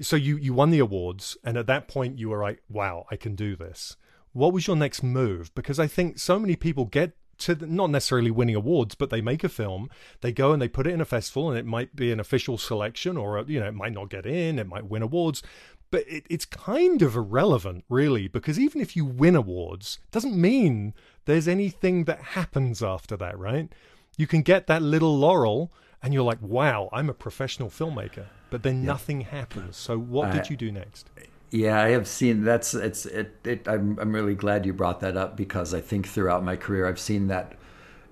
so 0.00 0.16
you 0.16 0.36
you 0.38 0.54
won 0.54 0.70
the 0.70 0.78
awards, 0.78 1.36
and 1.44 1.56
at 1.58 1.66
that 1.66 1.88
point 1.88 2.18
you 2.18 2.30
were 2.30 2.40
like, 2.40 2.62
wow, 2.70 3.06
I 3.10 3.16
can 3.16 3.34
do 3.34 3.54
this 3.54 3.96
what 4.34 4.52
was 4.52 4.66
your 4.66 4.76
next 4.76 5.02
move? 5.02 5.54
Because 5.54 5.78
I 5.78 5.86
think 5.86 6.18
so 6.18 6.38
many 6.38 6.54
people 6.56 6.84
get 6.84 7.12
to 7.38 7.54
the, 7.54 7.66
not 7.66 7.90
necessarily 7.90 8.30
winning 8.30 8.54
awards, 8.54 8.94
but 8.94 9.10
they 9.10 9.20
make 9.20 9.42
a 9.42 9.48
film, 9.48 9.88
they 10.20 10.30
go 10.32 10.52
and 10.52 10.60
they 10.62 10.68
put 10.68 10.86
it 10.86 10.92
in 10.92 11.00
a 11.00 11.04
festival, 11.04 11.48
and 11.48 11.58
it 11.58 11.66
might 11.66 11.96
be 11.96 12.12
an 12.12 12.20
official 12.20 12.58
selection, 12.58 13.16
or 13.16 13.42
you 13.48 13.58
know, 13.58 13.66
it 13.66 13.74
might 13.74 13.92
not 13.92 14.10
get 14.10 14.26
in, 14.26 14.58
it 14.58 14.68
might 14.68 14.86
win 14.86 15.02
awards. 15.02 15.42
But 15.90 16.04
it, 16.08 16.26
it's 16.28 16.44
kind 16.44 17.02
of 17.02 17.16
irrelevant, 17.16 17.84
really, 17.88 18.28
because 18.28 18.58
even 18.58 18.80
if 18.80 18.94
you 18.96 19.04
win 19.04 19.36
awards, 19.36 19.98
doesn't 20.10 20.36
mean 20.36 20.94
there's 21.24 21.48
anything 21.48 22.04
that 22.04 22.20
happens 22.20 22.82
after 22.82 23.16
that, 23.16 23.38
right? 23.38 23.68
You 24.16 24.26
can 24.26 24.42
get 24.42 24.66
that 24.68 24.82
little 24.82 25.16
laurel, 25.16 25.72
and 26.02 26.12
you're 26.14 26.22
like, 26.24 26.40
"Wow, 26.42 26.88
I'm 26.92 27.08
a 27.08 27.14
professional 27.14 27.68
filmmaker," 27.68 28.26
but 28.50 28.62
then 28.62 28.84
nothing 28.84 29.22
happens. 29.22 29.76
So, 29.76 29.98
what 29.98 30.28
I- 30.28 30.32
did 30.36 30.50
you 30.50 30.56
do 30.56 30.70
next? 30.70 31.10
Yeah, 31.54 31.80
I 31.80 31.90
have 31.90 32.08
seen 32.08 32.42
that's 32.42 32.74
it's 32.74 33.06
it, 33.06 33.36
it 33.44 33.68
I'm 33.68 33.96
I'm 34.00 34.12
really 34.12 34.34
glad 34.34 34.66
you 34.66 34.72
brought 34.72 34.98
that 35.00 35.16
up 35.16 35.36
because 35.36 35.72
I 35.72 35.80
think 35.80 36.08
throughout 36.08 36.42
my 36.42 36.56
career 36.56 36.84
I've 36.88 36.98
seen 36.98 37.28
that 37.28 37.52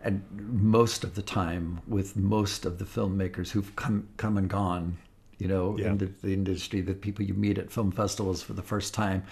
and 0.01 0.23
most 0.63 1.03
of 1.03 1.17
the 1.17 1.23
time 1.23 1.81
with 1.89 2.17
most 2.17 2.65
of 2.65 2.79
the 2.79 2.85
filmmakers 2.85 3.51
who've 3.51 3.75
come 3.75 4.09
come 4.17 4.39
and 4.39 4.49
gone, 4.49 4.97
you 5.39 5.49
know, 5.49 5.77
Yeah. 5.77 5.89
in 5.89 5.99
the, 5.99 6.07
the 6.23 6.33
industry, 6.33 6.83
the 6.83 6.95
people 6.95 7.25
you 7.25 7.35
meet 7.35 7.59
at 7.59 7.73
film 7.73 7.91
festivals 7.91 8.43
for 8.45 8.53
the 8.53 8.63
first 8.63 8.95
time, 8.95 9.25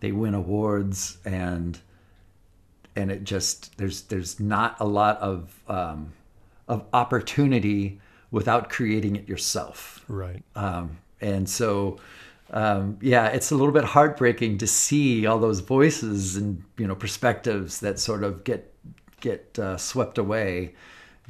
they 0.00 0.12
win 0.12 0.34
awards 0.34 1.16
and 1.24 1.80
and 2.94 3.10
it 3.10 3.24
just 3.24 3.76
there's 3.78 4.02
there's 4.02 4.40
not 4.40 4.76
a 4.80 4.84
lot 4.84 5.18
of 5.18 5.58
um, 5.68 6.12
of 6.68 6.84
opportunity 6.92 8.00
without 8.30 8.68
creating 8.70 9.16
it 9.16 9.28
yourself 9.28 10.04
Right. 10.08 10.42
um, 10.54 10.98
and 11.20 11.48
so 11.48 11.98
um, 12.50 12.98
yeah 13.00 13.26
it's 13.28 13.50
a 13.50 13.56
little 13.56 13.72
bit 13.72 13.84
heartbreaking 13.84 14.58
to 14.58 14.66
see 14.66 15.26
all 15.26 15.38
those 15.38 15.60
voices 15.60 16.36
and 16.36 16.62
you 16.78 16.86
know 16.86 16.94
perspectives 16.94 17.80
that 17.80 17.98
sort 17.98 18.22
of 18.22 18.44
get 18.44 18.72
get 19.20 19.58
uh, 19.58 19.76
swept 19.76 20.18
away 20.18 20.74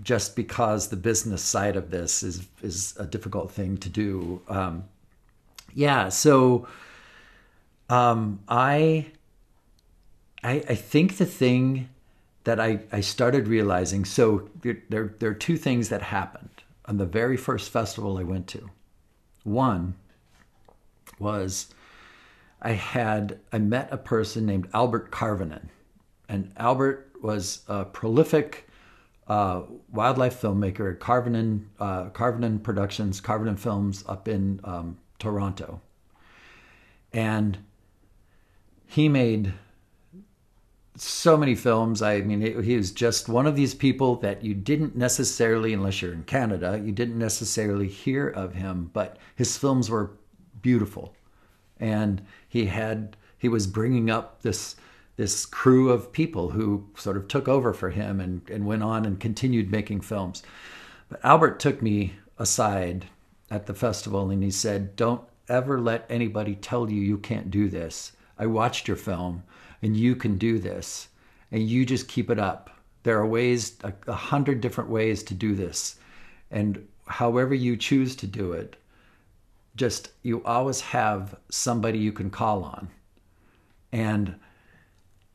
just 0.02 0.36
because 0.36 0.88
the 0.88 0.96
business 0.96 1.42
side 1.42 1.76
of 1.76 1.90
this 1.90 2.22
is 2.22 2.46
is 2.62 2.94
a 2.98 3.06
difficult 3.06 3.50
thing 3.50 3.76
to 3.76 3.88
do 3.88 4.40
um, 4.48 4.84
yeah 5.74 6.08
so 6.08 6.66
um, 7.88 8.40
I, 8.48 9.06
I 10.42 10.62
I 10.68 10.74
think 10.74 11.18
the 11.18 11.26
thing 11.26 11.88
that 12.44 12.60
I, 12.60 12.80
I 12.92 13.00
started 13.00 13.48
realizing 13.48 14.04
so 14.04 14.48
there, 14.62 14.82
there 14.88 15.14
there 15.18 15.30
are 15.30 15.34
two 15.34 15.56
things 15.56 15.88
that 15.88 16.02
happened 16.02 16.50
on 16.86 16.96
the 16.98 17.06
very 17.06 17.36
first 17.36 17.70
festival 17.70 18.18
I 18.18 18.22
went 18.22 18.46
to. 18.48 18.70
One 19.44 19.94
was 21.18 21.74
I 22.60 22.72
had 22.72 23.38
I 23.52 23.58
met 23.58 23.88
a 23.92 23.96
person 23.96 24.46
named 24.46 24.68
Albert 24.72 25.10
Karvonen, 25.10 25.68
and 26.28 26.52
Albert 26.56 27.12
was 27.22 27.62
a 27.68 27.84
prolific 27.84 28.68
uh, 29.28 29.62
wildlife 29.92 30.40
filmmaker 30.40 30.92
at 30.92 31.00
Karvonen 31.00 31.64
uh, 31.80 32.58
Productions, 32.58 33.20
Karvonen 33.20 33.58
Films 33.58 34.04
up 34.08 34.28
in 34.28 34.60
um, 34.64 34.98
Toronto, 35.18 35.80
and 37.12 37.58
he 38.86 39.08
made 39.08 39.52
so 40.96 41.36
many 41.36 41.54
films. 41.54 42.00
I 42.02 42.20
mean, 42.20 42.40
he 42.62 42.76
was 42.76 42.90
just 42.90 43.28
one 43.28 43.46
of 43.46 43.56
these 43.56 43.74
people 43.74 44.16
that 44.16 44.42
you 44.42 44.54
didn't 44.54 44.96
necessarily, 44.96 45.72
unless 45.72 46.00
you're 46.00 46.12
in 46.12 46.24
Canada, 46.24 46.80
you 46.82 46.92
didn't 46.92 47.18
necessarily 47.18 47.88
hear 47.88 48.28
of 48.28 48.54
him, 48.54 48.90
but 48.92 49.18
his 49.34 49.56
films 49.58 49.90
were 49.90 50.12
beautiful. 50.66 51.14
And 51.78 52.26
he 52.48 52.66
had, 52.66 53.16
he 53.38 53.48
was 53.48 53.68
bringing 53.68 54.10
up 54.10 54.42
this, 54.42 54.74
this 55.14 55.46
crew 55.46 55.90
of 55.90 56.10
people 56.10 56.50
who 56.50 56.88
sort 56.96 57.16
of 57.16 57.28
took 57.28 57.46
over 57.46 57.72
for 57.72 57.90
him 57.90 58.18
and, 58.18 58.42
and 58.50 58.66
went 58.66 58.82
on 58.82 59.04
and 59.04 59.20
continued 59.20 59.70
making 59.70 60.00
films. 60.00 60.42
But 61.08 61.24
Albert 61.24 61.60
took 61.60 61.80
me 61.80 62.14
aside 62.36 63.06
at 63.48 63.66
the 63.66 63.74
festival 63.74 64.28
and 64.28 64.42
he 64.42 64.50
said, 64.50 64.96
Don't 64.96 65.22
ever 65.48 65.80
let 65.80 66.04
anybody 66.10 66.56
tell 66.56 66.90
you 66.90 67.00
you 67.00 67.18
can't 67.18 67.48
do 67.48 67.68
this. 67.68 68.10
I 68.36 68.46
watched 68.46 68.88
your 68.88 68.96
film 68.96 69.44
and 69.82 69.96
you 69.96 70.16
can 70.16 70.36
do 70.36 70.58
this. 70.58 71.06
And 71.52 71.62
you 71.62 71.86
just 71.86 72.08
keep 72.08 72.28
it 72.28 72.40
up. 72.40 72.70
There 73.04 73.16
are 73.20 73.26
ways, 73.26 73.76
a, 73.84 73.92
a 74.08 74.14
hundred 74.14 74.60
different 74.60 74.90
ways 74.90 75.22
to 75.22 75.34
do 75.34 75.54
this. 75.54 76.00
And 76.50 76.88
however 77.06 77.54
you 77.54 77.76
choose 77.76 78.16
to 78.16 78.26
do 78.26 78.50
it, 78.50 78.74
just 79.76 80.10
you 80.22 80.42
always 80.44 80.80
have 80.80 81.36
somebody 81.50 81.98
you 81.98 82.12
can 82.12 82.30
call 82.30 82.64
on. 82.64 82.88
And 83.92 84.36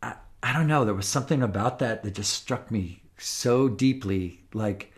I, 0.04 0.16
I 0.44 0.54
don't 0.54 0.68
know, 0.68 0.84
there 0.84 0.94
was 0.94 1.08
something 1.08 1.42
about 1.42 1.80
that 1.80 2.04
that 2.04 2.16
just 2.16 2.34
struck 2.34 2.70
me 2.72 3.04
so 3.18 3.70
deeply. 3.70 4.42
Like, 4.54 4.94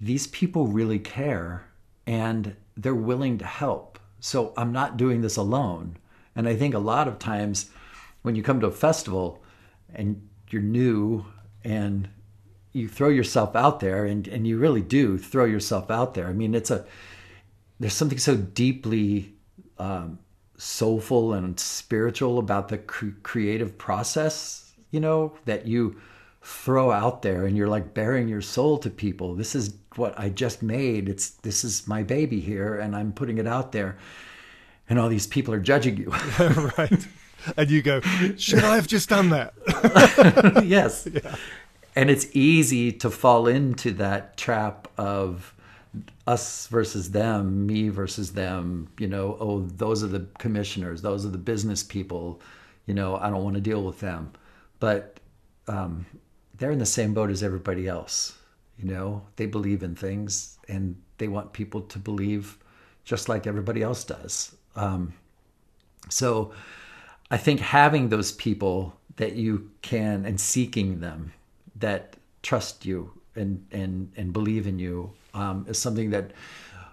these 0.00 0.26
people 0.28 0.66
really 0.66 0.98
care 0.98 1.64
and 2.06 2.54
they're 2.76 2.94
willing 2.94 3.38
to 3.38 3.44
help. 3.44 3.98
So 4.20 4.52
I'm 4.56 4.72
not 4.72 4.96
doing 4.96 5.20
this 5.20 5.36
alone. 5.36 5.96
And 6.36 6.48
I 6.48 6.56
think 6.56 6.74
a 6.74 6.78
lot 6.78 7.08
of 7.08 7.18
times 7.18 7.70
when 8.22 8.34
you 8.34 8.42
come 8.42 8.60
to 8.60 8.66
a 8.66 8.72
festival 8.72 9.42
and 9.94 10.28
you're 10.50 10.62
new 10.62 11.24
and 11.64 12.08
you 12.72 12.88
throw 12.88 13.08
yourself 13.08 13.56
out 13.56 13.80
there 13.80 14.04
and, 14.04 14.28
and 14.28 14.46
you 14.46 14.58
really 14.58 14.82
do 14.82 15.18
throw 15.18 15.44
yourself 15.44 15.90
out 15.90 16.14
there. 16.14 16.28
I 16.28 16.32
mean, 16.32 16.54
it's 16.54 16.70
a, 16.70 16.84
there's 17.80 17.94
something 17.94 18.18
so 18.18 18.36
deeply 18.36 19.34
um, 19.78 20.18
soulful 20.56 21.32
and 21.32 21.58
spiritual 21.58 22.38
about 22.38 22.68
the 22.68 22.78
cre- 22.78 23.10
creative 23.22 23.78
process, 23.78 24.72
you 24.90 25.00
know, 25.00 25.32
that 25.44 25.66
you 25.66 26.00
throw 26.42 26.90
out 26.90 27.22
there 27.22 27.46
and 27.46 27.56
you're 27.56 27.68
like 27.68 27.94
bearing 27.94 28.28
your 28.28 28.40
soul 28.40 28.78
to 28.78 28.90
people. 28.90 29.34
This 29.34 29.54
is 29.54 29.74
what 29.96 30.18
I 30.18 30.28
just 30.28 30.62
made. 30.62 31.08
It's 31.08 31.30
this 31.30 31.64
is 31.64 31.86
my 31.86 32.02
baby 32.02 32.40
here 32.40 32.76
and 32.76 32.96
I'm 32.96 33.12
putting 33.12 33.38
it 33.38 33.46
out 33.46 33.72
there. 33.72 33.98
And 34.88 34.98
all 34.98 35.08
these 35.08 35.26
people 35.26 35.52
are 35.54 35.60
judging 35.60 35.96
you. 35.96 36.10
right. 36.78 37.06
And 37.56 37.70
you 37.70 37.82
go, 37.82 38.00
should 38.36 38.64
I 38.64 38.74
have 38.76 38.86
just 38.86 39.08
done 39.08 39.30
that? 39.30 39.54
yes. 40.66 41.06
And 41.96 42.10
it's 42.10 42.28
easy 42.32 42.92
to 42.92 43.10
fall 43.10 43.48
into 43.48 43.90
that 43.94 44.36
trap 44.36 44.86
of 44.96 45.52
us 46.26 46.66
versus 46.68 47.10
them, 47.10 47.66
me 47.66 47.88
versus 47.88 48.32
them, 48.32 48.88
you 48.98 49.06
know, 49.06 49.36
oh, 49.40 49.60
those 49.60 50.04
are 50.04 50.08
the 50.08 50.26
commissioners, 50.38 51.02
those 51.02 51.24
are 51.24 51.30
the 51.30 51.38
business 51.38 51.82
people, 51.82 52.40
you 52.86 52.94
know, 52.94 53.16
I 53.16 53.30
don't 53.30 53.44
want 53.44 53.54
to 53.54 53.60
deal 53.60 53.82
with 53.82 54.00
them. 54.00 54.32
But 54.80 55.20
um, 55.66 56.06
they're 56.56 56.70
in 56.70 56.78
the 56.78 56.86
same 56.86 57.14
boat 57.14 57.30
as 57.30 57.42
everybody 57.42 57.88
else, 57.88 58.36
you 58.78 58.90
know, 58.90 59.22
they 59.36 59.46
believe 59.46 59.82
in 59.82 59.94
things 59.94 60.58
and 60.68 61.00
they 61.18 61.28
want 61.28 61.52
people 61.52 61.82
to 61.82 61.98
believe 61.98 62.58
just 63.04 63.28
like 63.28 63.46
everybody 63.46 63.82
else 63.82 64.04
does. 64.04 64.54
Um, 64.76 65.14
so 66.08 66.52
I 67.30 67.36
think 67.36 67.60
having 67.60 68.08
those 68.08 68.32
people 68.32 68.98
that 69.16 69.34
you 69.34 69.70
can 69.82 70.24
and 70.24 70.40
seeking 70.40 71.00
them 71.00 71.32
that 71.76 72.16
trust 72.42 72.86
you 72.86 73.12
and 73.34 73.66
and 73.72 74.12
and 74.16 74.32
believe 74.32 74.66
in 74.66 74.78
you 74.78 75.12
um, 75.34 75.66
is 75.68 75.78
something 75.78 76.10
that 76.10 76.32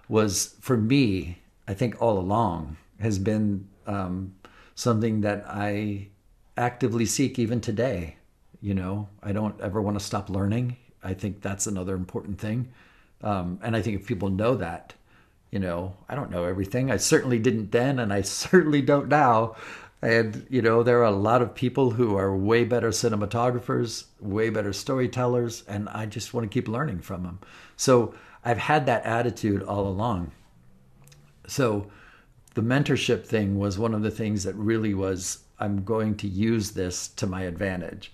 was 0.08 0.54
for 0.60 0.76
me. 0.76 1.38
I 1.68 1.74
think 1.74 2.00
all 2.00 2.18
along 2.18 2.76
has 3.00 3.18
been 3.18 3.68
um, 3.86 4.34
something 4.74 5.22
that 5.22 5.44
I 5.48 6.08
actively 6.56 7.06
seek 7.06 7.38
even 7.38 7.60
today. 7.60 8.16
You 8.60 8.74
know, 8.74 9.08
I 9.22 9.32
don't 9.32 9.60
ever 9.60 9.82
want 9.82 9.98
to 9.98 10.04
stop 10.04 10.30
learning. 10.30 10.76
I 11.02 11.14
think 11.14 11.42
that's 11.42 11.66
another 11.66 11.94
important 11.94 12.38
thing. 12.40 12.68
Um, 13.22 13.58
and 13.62 13.76
I 13.76 13.82
think 13.82 14.00
if 14.00 14.06
people 14.06 14.28
know 14.28 14.56
that, 14.56 14.94
you 15.50 15.58
know, 15.58 15.96
I 16.08 16.14
don't 16.14 16.30
know 16.30 16.44
everything. 16.44 16.90
I 16.90 16.96
certainly 16.96 17.38
didn't 17.38 17.72
then, 17.72 17.98
and 17.98 18.12
I 18.12 18.20
certainly 18.22 18.82
don't 18.82 19.08
now. 19.08 19.56
And, 20.02 20.46
you 20.50 20.60
know, 20.60 20.82
there 20.82 21.00
are 21.00 21.04
a 21.04 21.10
lot 21.10 21.42
of 21.42 21.54
people 21.54 21.90
who 21.90 22.16
are 22.16 22.36
way 22.36 22.64
better 22.64 22.90
cinematographers, 22.90 24.04
way 24.20 24.50
better 24.50 24.72
storytellers, 24.72 25.64
and 25.66 25.88
I 25.88 26.06
just 26.06 26.34
want 26.34 26.44
to 26.44 26.52
keep 26.52 26.68
learning 26.68 27.00
from 27.00 27.22
them. 27.22 27.38
So 27.76 28.14
I've 28.46 28.58
had 28.58 28.86
that 28.86 29.04
attitude 29.04 29.64
all 29.64 29.88
along. 29.88 30.30
So 31.48 31.90
the 32.54 32.62
mentorship 32.62 33.24
thing 33.24 33.58
was 33.58 33.76
one 33.76 33.92
of 33.92 34.02
the 34.02 34.10
things 34.10 34.44
that 34.44 34.54
really 34.54 34.94
was 34.94 35.40
I'm 35.58 35.82
going 35.82 36.16
to 36.18 36.28
use 36.28 36.70
this 36.70 37.08
to 37.08 37.26
my 37.26 37.42
advantage. 37.42 38.12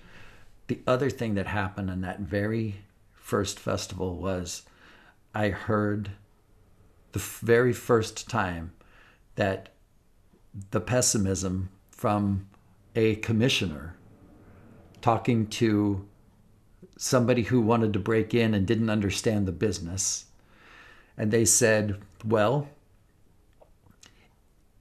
the 0.68 0.80
other 0.86 1.10
thing 1.10 1.34
that 1.34 1.46
happened 1.46 1.90
in 1.90 2.00
that 2.00 2.20
very 2.20 2.76
first 3.12 3.58
festival 3.58 4.16
was 4.16 4.62
I 5.34 5.50
heard 5.50 6.12
the 7.12 7.18
very 7.18 7.74
first 7.74 8.30
time 8.30 8.72
that 9.34 9.68
the 10.70 10.80
pessimism 10.80 11.68
from 11.90 12.48
a 12.96 13.16
commissioner 13.16 13.96
talking 15.02 15.46
to 15.48 16.06
somebody 16.96 17.42
who 17.42 17.61
wanted 17.61 17.92
to 17.92 17.98
break 17.98 18.35
in 18.35 18.55
and 18.55 18.66
didn't 18.66 18.90
understand 18.90 19.46
the 19.46 19.52
business. 19.52 20.26
And 21.16 21.31
they 21.31 21.44
said, 21.44 22.00
Well, 22.24 22.68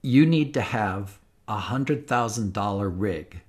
you 0.02 0.26
need 0.26 0.54
to 0.54 0.60
have 0.60 1.18
a 1.46 1.58
$100,000 1.58 2.92
rig. 2.96 3.40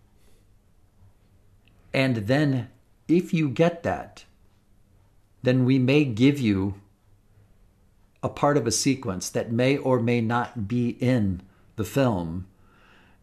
And 1.93 2.15
then, 2.27 2.69
if 3.07 3.33
you 3.33 3.49
get 3.49 3.83
that, 3.83 4.25
then 5.43 5.65
we 5.65 5.77
may 5.77 6.05
give 6.05 6.39
you 6.39 6.75
a 8.23 8.29
part 8.29 8.57
of 8.57 8.65
a 8.65 8.71
sequence 8.71 9.29
that 9.29 9.51
may 9.51 9.77
or 9.77 9.99
may 9.99 10.21
not 10.21 10.67
be 10.67 10.89
in 10.99 11.41
the 11.75 11.83
film, 11.83 12.47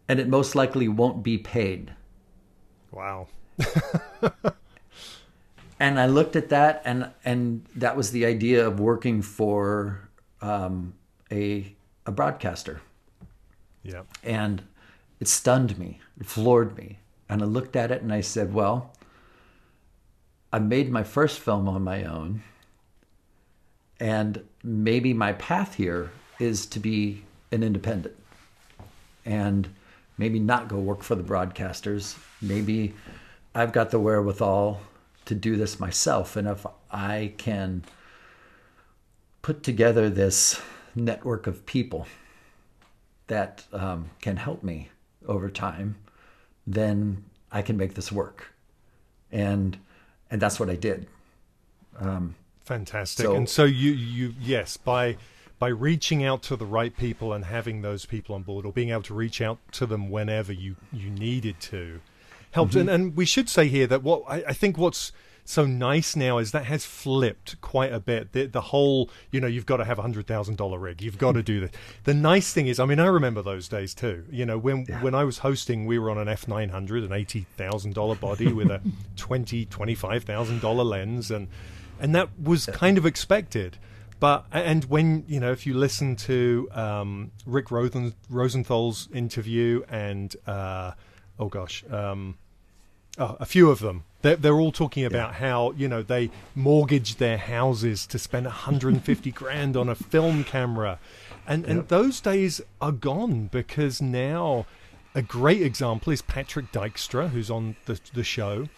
and 0.08 0.20
it 0.20 0.28
most 0.28 0.54
likely 0.54 0.86
won't 0.88 1.22
be 1.22 1.38
paid. 1.38 1.94
Wow. 2.90 3.28
and 5.80 5.98
I 5.98 6.06
looked 6.06 6.36
at 6.36 6.50
that, 6.50 6.82
and 6.84 7.10
and 7.24 7.64
that 7.74 7.96
was 7.96 8.12
the 8.12 8.26
idea 8.26 8.66
of 8.66 8.78
working 8.78 9.22
for 9.22 10.08
um, 10.42 10.92
a 11.32 11.74
a 12.04 12.12
broadcaster. 12.12 12.82
Yeah. 13.82 14.02
And 14.22 14.62
it 15.20 15.28
stunned 15.28 15.78
me, 15.78 16.00
it 16.20 16.26
floored 16.26 16.76
me, 16.76 16.98
and 17.30 17.42
I 17.42 17.46
looked 17.46 17.76
at 17.76 17.90
it 17.90 18.02
and 18.02 18.12
I 18.12 18.20
said, 18.20 18.52
"Well, 18.52 18.92
I 20.52 20.58
made 20.58 20.90
my 20.90 21.02
first 21.02 21.40
film 21.40 21.66
on 21.66 21.82
my 21.82 22.04
own, 22.04 22.42
and 23.98 24.44
maybe 24.62 25.14
my 25.14 25.32
path 25.32 25.74
here 25.74 26.10
is 26.38 26.66
to 26.66 26.78
be 26.78 27.24
an 27.52 27.62
independent, 27.62 28.16
and 29.24 29.66
maybe 30.18 30.38
not 30.38 30.68
go 30.68 30.78
work 30.78 31.02
for 31.02 31.14
the 31.14 31.22
broadcasters. 31.22 32.18
Maybe 32.42 32.94
I've 33.54 33.72
got 33.72 33.90
the 33.90 33.98
wherewithal." 33.98 34.82
To 35.30 35.34
do 35.36 35.56
this 35.56 35.78
myself. 35.78 36.34
And 36.34 36.48
if 36.48 36.66
I 36.90 37.34
can 37.38 37.84
put 39.42 39.62
together 39.62 40.10
this 40.10 40.60
network 40.96 41.46
of 41.46 41.64
people 41.66 42.08
that 43.28 43.64
um, 43.72 44.10
can 44.20 44.36
help 44.36 44.64
me 44.64 44.90
over 45.28 45.48
time, 45.48 45.94
then 46.66 47.24
I 47.52 47.62
can 47.62 47.76
make 47.76 47.94
this 47.94 48.10
work. 48.10 48.52
And 49.30 49.78
and 50.32 50.42
that's 50.42 50.58
what 50.58 50.68
I 50.68 50.74
did. 50.74 51.06
Um, 51.98 52.34
Fantastic. 52.64 53.24
So, 53.24 53.36
and 53.36 53.48
so 53.48 53.64
you 53.64 53.92
you 53.92 54.34
yes 54.40 54.76
by 54.76 55.16
by 55.60 55.68
reaching 55.68 56.24
out 56.24 56.42
to 56.42 56.56
the 56.56 56.66
right 56.66 56.96
people 56.96 57.32
and 57.32 57.44
having 57.44 57.82
those 57.82 58.04
people 58.04 58.34
on 58.34 58.42
board, 58.42 58.66
or 58.66 58.72
being 58.72 58.90
able 58.90 59.02
to 59.02 59.14
reach 59.14 59.40
out 59.40 59.58
to 59.72 59.86
them 59.86 60.10
whenever 60.10 60.52
you 60.52 60.74
you 60.92 61.08
needed 61.08 61.60
to, 61.60 62.00
helped. 62.52 62.72
Mm-hmm. 62.72 62.80
And, 62.80 62.90
and 62.90 63.16
we 63.16 63.24
should 63.24 63.48
say 63.48 63.68
here 63.68 63.86
that 63.86 64.02
what 64.02 64.22
I, 64.28 64.44
I 64.48 64.52
think 64.52 64.78
what's 64.78 65.12
so 65.44 65.66
nice 65.66 66.14
now 66.14 66.38
is 66.38 66.52
that 66.52 66.64
has 66.66 66.84
flipped 66.84 67.60
quite 67.60 67.92
a 67.92 67.98
bit. 67.98 68.32
The, 68.32 68.46
the 68.46 68.60
whole, 68.60 69.10
you 69.30 69.40
know, 69.40 69.46
you've 69.46 69.66
got 69.66 69.78
to 69.78 69.84
have 69.84 69.98
a 69.98 70.02
hundred 70.02 70.26
thousand 70.26 70.56
dollar 70.56 70.78
rig. 70.78 71.02
You've 71.02 71.18
got 71.18 71.32
to 71.32 71.42
do 71.42 71.60
this. 71.60 71.70
The 72.04 72.14
nice 72.14 72.52
thing 72.52 72.68
is, 72.68 72.78
I 72.78 72.84
mean, 72.84 73.00
I 73.00 73.06
remember 73.06 73.42
those 73.42 73.68
days 73.68 73.94
too. 73.94 74.24
You 74.30 74.46
know, 74.46 74.58
when 74.58 74.86
yeah. 74.88 75.02
when 75.02 75.14
I 75.14 75.24
was 75.24 75.38
hosting, 75.38 75.86
we 75.86 75.98
were 75.98 76.10
on 76.10 76.18
an 76.18 76.28
F 76.28 76.46
nine 76.46 76.68
hundred, 76.68 77.02
an 77.04 77.12
eighty 77.12 77.46
thousand 77.56 77.94
dollar 77.94 78.14
body 78.14 78.52
with 78.52 78.70
a 78.70 78.80
twenty 79.16 79.64
twenty 79.66 79.94
five 79.94 80.24
thousand 80.24 80.60
dollar 80.60 80.84
lens, 80.84 81.30
and 81.30 81.48
and 81.98 82.14
that 82.14 82.28
was 82.40 82.66
kind 82.66 82.96
of 82.96 83.06
expected. 83.06 83.78
But 84.20 84.46
and 84.52 84.84
when 84.84 85.24
you 85.26 85.40
know, 85.40 85.50
if 85.50 85.66
you 85.66 85.74
listen 85.74 86.14
to 86.16 86.68
um, 86.72 87.32
Rick 87.46 87.70
Rosen, 87.70 88.14
Rosenthal's 88.28 89.08
interview 89.12 89.82
and 89.88 90.34
uh, 90.46 90.92
oh 91.40 91.48
gosh. 91.48 91.82
Um, 91.90 92.36
oh, 93.18 93.36
a 93.40 93.46
few 93.46 93.70
of 93.70 93.80
them. 93.80 94.04
They're, 94.22 94.36
they're 94.36 94.60
all 94.60 94.70
talking 94.70 95.04
about 95.04 95.30
yeah. 95.30 95.38
how 95.38 95.72
you 95.72 95.88
know 95.88 96.02
they 96.02 96.30
mortgaged 96.54 97.18
their 97.18 97.38
houses 97.38 98.06
to 98.08 98.18
spend 98.18 98.46
150 98.46 99.32
grand 99.32 99.76
on 99.76 99.88
a 99.88 99.94
film 99.94 100.44
camera, 100.44 101.00
and 101.46 101.62
yep. 101.62 101.70
and 101.70 101.88
those 101.88 102.20
days 102.20 102.60
are 102.80 102.92
gone 102.92 103.46
because 103.46 104.00
now 104.00 104.66
a 105.14 105.22
great 105.22 105.62
example 105.62 106.12
is 106.12 106.22
Patrick 106.22 106.70
Dykstra, 106.70 107.30
who's 107.30 107.50
on 107.50 107.76
the 107.86 107.98
the 108.12 108.22
show, 108.22 108.68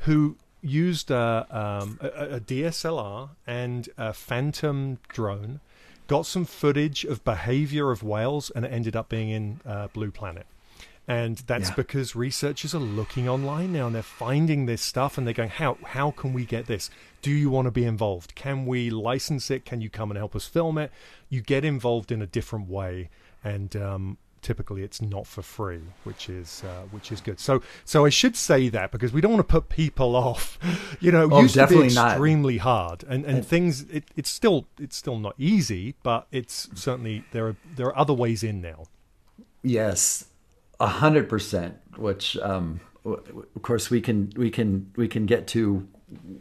who 0.00 0.36
used 0.62 1.10
a, 1.10 1.46
um, 1.50 1.98
a, 2.02 2.36
a 2.36 2.40
DSLR 2.40 3.30
and 3.46 3.88
a 3.96 4.12
Phantom 4.12 4.98
drone, 5.08 5.60
got 6.06 6.26
some 6.26 6.44
footage 6.44 7.04
of 7.04 7.24
behavior 7.24 7.90
of 7.90 8.02
whales, 8.02 8.50
and 8.50 8.66
it 8.66 8.68
ended 8.68 8.94
up 8.94 9.08
being 9.08 9.30
in 9.30 9.60
uh, 9.64 9.88
Blue 9.88 10.10
Planet. 10.10 10.46
And 11.08 11.38
that's 11.38 11.70
yeah. 11.70 11.74
because 11.74 12.14
researchers 12.14 12.74
are 12.74 12.78
looking 12.78 13.28
online 13.28 13.72
now 13.72 13.86
and 13.86 13.94
they're 13.94 14.02
finding 14.02 14.66
this 14.66 14.80
stuff 14.80 15.18
and 15.18 15.26
they're 15.26 15.34
going, 15.34 15.50
how, 15.50 15.76
how 15.84 16.12
can 16.12 16.32
we 16.32 16.44
get 16.44 16.66
this? 16.66 16.88
Do 17.20 17.32
you 17.32 17.50
want 17.50 17.66
to 17.66 17.72
be 17.72 17.84
involved? 17.84 18.34
Can 18.36 18.64
we 18.64 18.90
license 18.90 19.50
it? 19.50 19.64
Can 19.64 19.80
you 19.80 19.90
come 19.90 20.10
and 20.10 20.18
help 20.18 20.36
us 20.36 20.46
film 20.46 20.78
it? 20.78 20.92
You 21.28 21.40
get 21.40 21.64
involved 21.64 22.12
in 22.12 22.22
a 22.22 22.26
different 22.26 22.68
way. 22.68 23.10
And 23.42 23.74
um, 23.74 24.18
typically 24.42 24.82
it's 24.82 25.00
not 25.00 25.26
for 25.26 25.42
free, 25.42 25.82
which 26.04 26.28
is 26.28 26.62
uh, 26.64 26.82
which 26.90 27.12
is 27.12 27.20
good. 27.20 27.38
So 27.40 27.62
so 27.84 28.04
I 28.04 28.08
should 28.08 28.36
say 28.36 28.68
that 28.68 28.90
because 28.90 29.12
we 29.12 29.20
don't 29.20 29.32
want 29.32 29.46
to 29.46 29.52
put 29.52 29.68
people 29.68 30.16
off. 30.28 30.58
You 31.00 31.12
know, 31.12 31.28
oh, 31.30 31.42
used 31.42 31.54
to 31.54 31.66
be 31.66 31.84
extremely 31.84 32.56
not. 32.56 32.62
hard, 32.62 33.04
and 33.04 33.24
and, 33.24 33.38
and 33.38 33.46
things 33.46 33.82
it, 33.90 34.04
it's 34.16 34.30
still 34.30 34.66
it's 34.78 34.96
still 34.96 35.18
not 35.18 35.34
easy, 35.38 35.94
but 36.02 36.26
it's 36.30 36.68
certainly 36.74 37.24
there 37.32 37.48
are 37.48 37.56
there 37.76 37.86
are 37.86 37.98
other 37.98 38.14
ways 38.14 38.42
in 38.42 38.60
now. 38.60 38.84
Yes, 39.62 40.26
hundred 40.88 41.28
percent. 41.28 41.76
Which, 41.96 42.36
um, 42.38 42.80
of 43.04 43.62
course, 43.62 43.90
we 43.90 44.00
can 44.00 44.32
we 44.36 44.50
can 44.50 44.92
we 44.96 45.08
can 45.08 45.26
get 45.26 45.46
to 45.48 45.86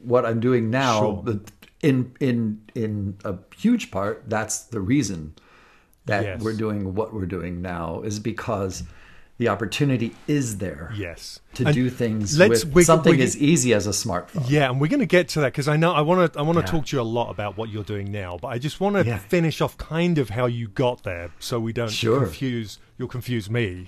what 0.04 0.26
I'm 0.26 0.40
doing 0.40 0.70
now. 0.70 1.00
Sure. 1.00 1.24
But 1.24 1.52
in 1.82 2.16
in 2.20 2.62
in 2.76 3.18
a 3.26 3.36
huge 3.56 3.92
part, 3.92 4.24
that's 4.28 4.62
the 4.64 4.82
reason 4.82 5.36
that 6.06 6.24
yes. 6.24 6.42
we're 6.42 6.56
doing 6.56 6.96
what 6.96 7.14
we're 7.14 7.26
doing 7.26 7.62
now 7.62 8.02
is 8.02 8.20
because 8.20 8.84
the 9.38 9.48
opportunity 9.48 10.16
is 10.28 10.58
there. 10.58 10.92
Yes, 10.96 11.40
to 11.56 11.66
and 11.66 11.74
do 11.74 11.90
things 11.90 12.38
let's, 12.38 12.64
with 12.64 12.86
something 12.86 13.20
as 13.20 13.38
easy 13.38 13.74
as 13.74 13.88
a 13.88 13.92
smartphone. 13.92 14.50
Yeah, 14.50 14.70
and 14.70 14.80
we're 14.80 14.88
going 14.88 15.00
to 15.00 15.06
get 15.06 15.30
to 15.30 15.42
that 15.42 15.48
because 15.48 15.68
I 15.68 15.78
know 15.78 15.92
I 15.92 16.02
want 16.02 16.34
to 16.34 16.40
I 16.40 16.44
want 16.44 16.58
to 16.58 16.64
yeah. 16.64 16.72
talk 16.72 16.86
to 16.88 16.98
you 16.98 17.02
a 17.02 17.04
lot 17.04 17.30
about 17.30 17.58
what 17.58 17.70
you're 17.70 17.84
doing 17.84 18.12
now, 18.12 18.38
but 18.42 18.50
I 18.50 18.58
just 18.58 18.80
want 18.80 18.96
to 18.96 19.06
yeah. 19.06 19.18
finish 19.18 19.62
off 19.62 19.78
kind 19.78 20.18
of 20.18 20.30
how 20.30 20.46
you 20.46 20.68
got 20.68 21.04
there, 21.04 21.32
so 21.40 21.60
we 21.60 21.74
don't 21.74 21.90
sure. 21.90 22.22
confuse 22.22 22.80
you'll 23.00 23.08
confuse 23.08 23.50
me, 23.50 23.88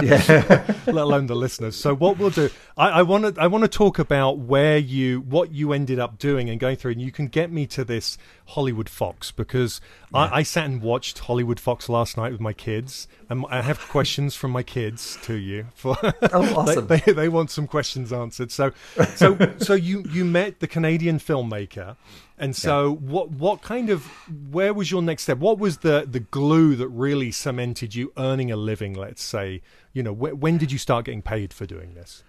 yeah. 0.00 0.64
let 0.86 0.96
alone 0.96 1.26
the 1.26 1.34
listeners. 1.34 1.74
So 1.74 1.94
what 1.94 2.16
we'll 2.16 2.30
do, 2.30 2.48
I 2.76 3.02
want 3.02 3.34
to 3.34 3.42
I 3.42 3.48
want 3.48 3.64
to 3.64 3.68
talk 3.68 3.98
about 3.98 4.38
where 4.38 4.78
you 4.78 5.20
what 5.20 5.50
you 5.52 5.72
ended 5.72 5.98
up 5.98 6.18
doing 6.18 6.48
and 6.48 6.60
going 6.60 6.76
through, 6.76 6.92
and 6.92 7.02
you 7.02 7.10
can 7.10 7.26
get 7.26 7.50
me 7.50 7.66
to 7.66 7.84
this 7.84 8.16
Hollywood 8.46 8.88
Fox 8.88 9.32
because 9.32 9.80
yeah. 10.12 10.20
I, 10.20 10.36
I, 10.36 10.42
sat 10.44 10.66
and 10.66 10.80
watched 10.80 11.18
Hollywood 11.18 11.58
Fox 11.58 11.88
last 11.88 12.16
night 12.16 12.30
with 12.30 12.40
my 12.40 12.52
kids, 12.52 13.08
and 13.28 13.44
I 13.50 13.62
have 13.62 13.80
questions 13.80 14.36
from 14.36 14.52
my 14.52 14.62
kids 14.62 15.18
to 15.22 15.34
you. 15.34 15.66
For 15.74 15.96
oh, 16.02 16.14
awesome! 16.56 16.85
they, 17.06 17.12
they, 17.12 17.28
want 17.28 17.50
some 17.50 17.66
questions 17.66 18.12
answered. 18.12 18.50
So 18.50 18.72
so 19.14 19.36
so 19.58 19.74
you 19.74 20.04
you 20.10 20.24
met 20.24 20.60
the 20.60 20.66
Canadian 20.66 21.18
filmmaker. 21.18 21.96
And 22.38 22.54
so, 22.54 22.88
yeah. 22.88 23.10
what 23.12 23.30
what 23.30 23.62
kind 23.62 23.88
of 23.88 24.06
where 24.50 24.74
was 24.74 24.90
your 24.90 25.00
next 25.02 25.22
step? 25.22 25.38
What 25.38 25.58
was 25.58 25.78
the 25.78 26.06
the 26.08 26.20
glue 26.20 26.76
that 26.76 26.88
really 26.88 27.30
cemented 27.30 27.94
you 27.94 28.12
earning 28.16 28.52
a 28.52 28.56
living? 28.56 28.94
Let's 28.94 29.22
say, 29.22 29.62
you 29.92 30.02
know, 30.02 30.14
wh- 30.14 30.38
when 30.38 30.58
did 30.58 30.70
you 30.70 30.78
start 30.78 31.06
getting 31.06 31.22
paid 31.22 31.54
for 31.54 31.64
doing 31.64 31.94
this? 31.94 32.22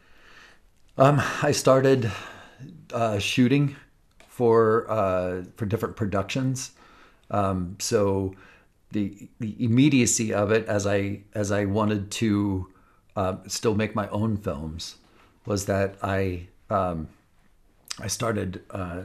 Um, 0.98 1.22
I 1.44 1.52
started 1.52 2.12
uh, 2.94 3.20
shooting 3.20 3.76
for 4.30 4.90
uh, 4.90 5.44
for 5.56 5.66
different 5.66 5.96
productions. 5.96 6.72
Um, 7.30 7.76
so 7.80 8.34
the 8.92 9.28
the 9.40 9.56
immediacy 9.64 10.34
of 10.34 10.52
it, 10.52 10.66
as 10.68 10.88
I 10.88 11.22
as 11.34 11.52
I 11.52 11.66
wanted 11.66 12.12
to 12.12 12.72
uh, 13.18 13.38
still 13.48 13.74
make 13.74 13.96
my 13.96 14.08
own 14.10 14.38
films, 14.38 14.98
was 15.46 15.66
that 15.66 15.96
I 16.04 16.48
um, 16.70 17.10
I 18.00 18.08
started 18.08 18.62
uh, 18.70 19.02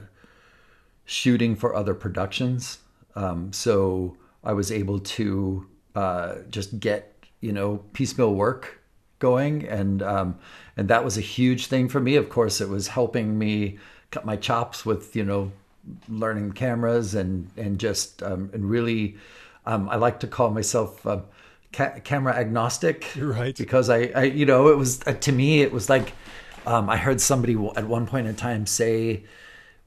shooting 1.06 1.56
for 1.56 1.74
other 1.74 1.94
productions. 1.94 2.78
Um, 3.16 3.52
so 3.52 4.18
I 4.44 4.52
was 4.52 4.70
able 4.70 4.98
to 4.98 5.66
uh, 5.94 6.34
just 6.50 6.78
get 6.78 7.24
you 7.40 7.52
know 7.52 7.84
piecemeal 7.94 8.34
work 8.34 8.82
going, 9.18 9.66
and 9.66 10.02
um, 10.02 10.38
and 10.76 10.88
that 10.88 11.04
was 11.04 11.16
a 11.16 11.22
huge 11.22 11.66
thing 11.66 11.88
for 11.88 11.98
me. 11.98 12.16
Of 12.16 12.28
course, 12.28 12.60
it 12.60 12.68
was 12.68 12.88
helping 12.88 13.38
me 13.38 13.78
cut 14.10 14.26
my 14.26 14.36
chops 14.36 14.84
with 14.84 15.16
you 15.16 15.24
know 15.24 15.52
learning 16.06 16.52
cameras 16.52 17.14
and 17.14 17.48
and 17.56 17.78
just 17.78 18.22
um, 18.22 18.50
and 18.52 18.68
really 18.68 19.16
um, 19.64 19.88
I 19.88 19.96
like 19.96 20.20
to 20.20 20.26
call 20.26 20.50
myself 20.50 21.06
uh, 21.06 21.20
ca- 21.72 22.00
camera 22.04 22.34
agnostic, 22.34 23.12
You're 23.16 23.32
right? 23.32 23.56
Because 23.56 23.90
I, 23.90 24.10
I 24.14 24.22
you 24.24 24.46
know 24.46 24.68
it 24.68 24.76
was 24.78 25.00
uh, 25.06 25.12
to 25.14 25.32
me 25.32 25.62
it 25.62 25.72
was 25.72 25.88
like 25.88 26.12
Um, 26.66 26.88
I 26.88 26.96
heard 26.96 27.20
somebody 27.20 27.54
at 27.76 27.86
one 27.88 28.06
point 28.06 28.26
in 28.28 28.36
time 28.36 28.66
say, 28.66 29.24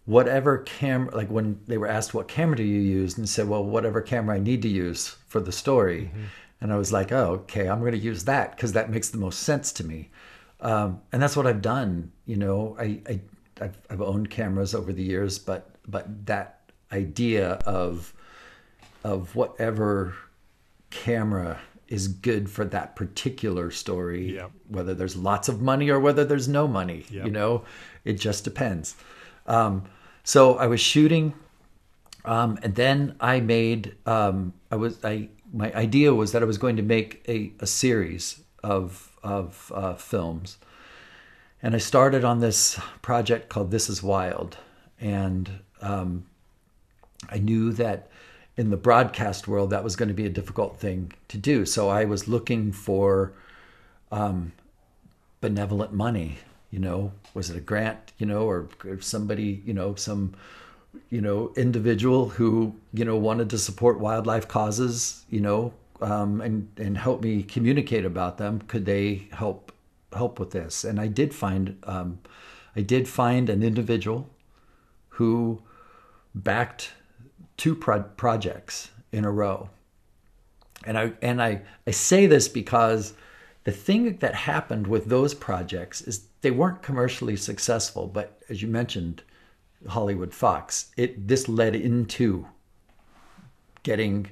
whatever 0.06 0.60
camera, 0.60 1.16
like 1.16 1.30
when 1.30 1.60
they 1.68 1.78
were 1.78 1.88
asked 1.88 2.14
what 2.14 2.28
camera 2.28 2.58
do 2.58 2.64
you 2.64 2.82
use, 2.82 3.18
and 3.18 3.28
said, 3.30 3.48
well, 3.48 3.64
whatever 3.64 4.02
camera 4.02 4.36
I 4.36 4.40
need 4.40 4.62
to 4.64 4.68
use 4.70 5.16
for 5.28 5.40
the 5.40 5.52
story. 5.52 6.12
Mm-hmm. 6.14 6.24
And 6.62 6.74
I 6.74 6.78
was 6.78 6.92
like, 6.92 7.12
oh, 7.12 7.32
okay, 7.44 7.68
I'm 7.70 7.80
going 7.80 7.92
to 7.94 7.98
use 7.98 8.26
that 8.26 8.56
because 8.56 8.74
that 8.74 8.90
makes 8.90 9.10
the 9.10 9.18
most 9.18 9.40
sense 9.44 9.72
to 9.74 9.84
me. 9.86 10.10
Um, 10.62 11.02
and 11.12 11.22
that's 11.22 11.36
what 11.38 11.48
I've 11.48 11.62
done. 11.62 12.12
You 12.26 12.38
know, 12.38 12.76
I, 12.80 13.00
I 13.08 13.20
I've, 13.62 13.78
I've 13.90 14.02
owned 14.02 14.30
cameras 14.30 14.74
over 14.76 14.92
the 14.94 15.04
years, 15.04 15.40
but 15.40 15.70
but 15.88 16.26
that 16.26 16.60
idea 16.92 17.54
of 17.66 18.14
of 19.04 19.36
whatever 19.36 20.16
camera 20.90 21.60
is 21.88 22.08
good 22.08 22.50
for 22.50 22.66
that 22.66 22.96
particular 22.96 23.70
story, 23.72 24.36
yep. 24.36 24.52
whether 24.68 24.94
there's 24.94 25.16
lots 25.16 25.48
of 25.48 25.62
money 25.62 25.90
or 25.90 26.00
whether 26.00 26.26
there's 26.26 26.48
no 26.48 26.68
money. 26.68 27.06
Yep. 27.10 27.26
You 27.26 27.32
know, 27.32 27.64
it 28.04 28.14
just 28.14 28.44
depends. 28.44 28.96
Um, 29.46 29.84
so 30.24 30.58
I 30.58 30.68
was 30.68 30.80
shooting, 30.80 31.34
um, 32.24 32.58
and 32.64 32.76
then 32.76 33.16
I 33.20 33.40
made. 33.40 33.96
Um, 34.06 34.54
I 34.72 34.76
was 34.76 35.04
I 35.04 35.30
my 35.54 35.72
idea 35.74 36.14
was 36.14 36.32
that 36.32 36.42
I 36.42 36.46
was 36.46 36.58
going 36.58 36.76
to 36.78 36.82
make 36.82 37.24
a, 37.28 37.52
a 37.60 37.68
series 37.68 38.42
of 38.64 39.16
of 39.24 39.72
uh, 39.76 39.94
films, 39.94 40.58
and 41.62 41.76
I 41.76 41.80
started 41.80 42.24
on 42.24 42.40
this 42.40 42.80
project 43.02 43.50
called 43.50 43.70
This 43.70 43.90
Is 43.90 44.02
Wild, 44.02 44.58
and 45.00 45.60
um, 45.82 46.26
I 47.30 47.38
knew 47.38 47.72
that 47.74 48.10
in 48.58 48.70
the 48.70 48.78
broadcast 48.78 49.48
world 49.48 49.70
that 49.70 49.84
was 49.84 49.96
going 49.96 50.08
to 50.08 50.14
be 50.14 50.26
a 50.26 50.30
difficult 50.30 50.80
thing 50.80 51.12
to 51.28 51.38
do. 51.38 51.66
So 51.66 51.90
I 51.90 52.06
was 52.06 52.28
looking 52.28 52.72
for 52.72 53.34
um, 54.12 54.54
benevolent 55.42 55.94
money. 55.94 56.40
You 56.72 56.80
know, 56.80 57.12
was 57.34 57.50
it 57.50 57.58
a 57.58 57.62
grant? 57.62 58.14
You 58.18 58.26
know, 58.26 58.48
or 58.48 58.68
if 58.84 59.04
somebody? 59.04 59.62
You 59.66 59.74
know, 59.74 59.96
some 59.96 60.36
you 61.10 61.22
know 61.22 61.54
individual 61.56 62.30
who 62.30 62.76
you 62.94 63.06
know 63.06 63.18
wanted 63.18 63.50
to 63.52 63.58
support 63.58 64.00
wildlife 64.00 64.48
causes. 64.48 65.26
You 65.30 65.42
know, 65.42 65.74
um, 66.02 66.42
and 66.42 66.70
and 66.78 66.98
help 66.98 67.22
me 67.22 67.44
communicate 67.44 68.06
about 68.06 68.38
them. 68.38 68.62
Could 68.68 68.86
they 68.86 69.28
help 69.32 69.72
help 70.14 70.40
with 70.40 70.52
this? 70.52 70.84
And 70.84 71.00
I 71.00 71.08
did 71.08 71.34
find 71.34 71.78
um, 71.84 72.20
I 72.76 72.82
did 72.82 73.08
find 73.08 73.50
an 73.50 73.64
individual 73.64 74.30
who 75.10 75.62
backed 76.34 76.92
two 77.58 77.76
pro- 77.76 78.04
projects 78.04 78.92
in 79.12 79.26
a 79.26 79.32
row. 79.32 79.70
And 80.86 80.98
I 80.98 81.14
and 81.22 81.42
I, 81.42 81.62
I 81.88 81.92
say 81.92 82.28
this 82.28 82.48
because 82.48 83.14
the 83.64 83.72
thing 83.72 84.18
that 84.18 84.36
happened 84.36 84.88
with 84.88 85.06
those 85.06 85.34
projects 85.34 86.02
is 86.02 86.28
they 86.42 86.52
weren't 86.52 86.84
commercially 86.84 87.36
successful, 87.36 88.08
but 88.08 88.40
as 88.50 88.62
you 88.62 88.68
mentioned, 88.68 89.24
Hollywood 89.88 90.34
Fox, 90.34 90.92
it 90.98 91.28
this 91.28 91.48
led 91.48 91.76
into 91.76 92.48
getting 93.84 94.28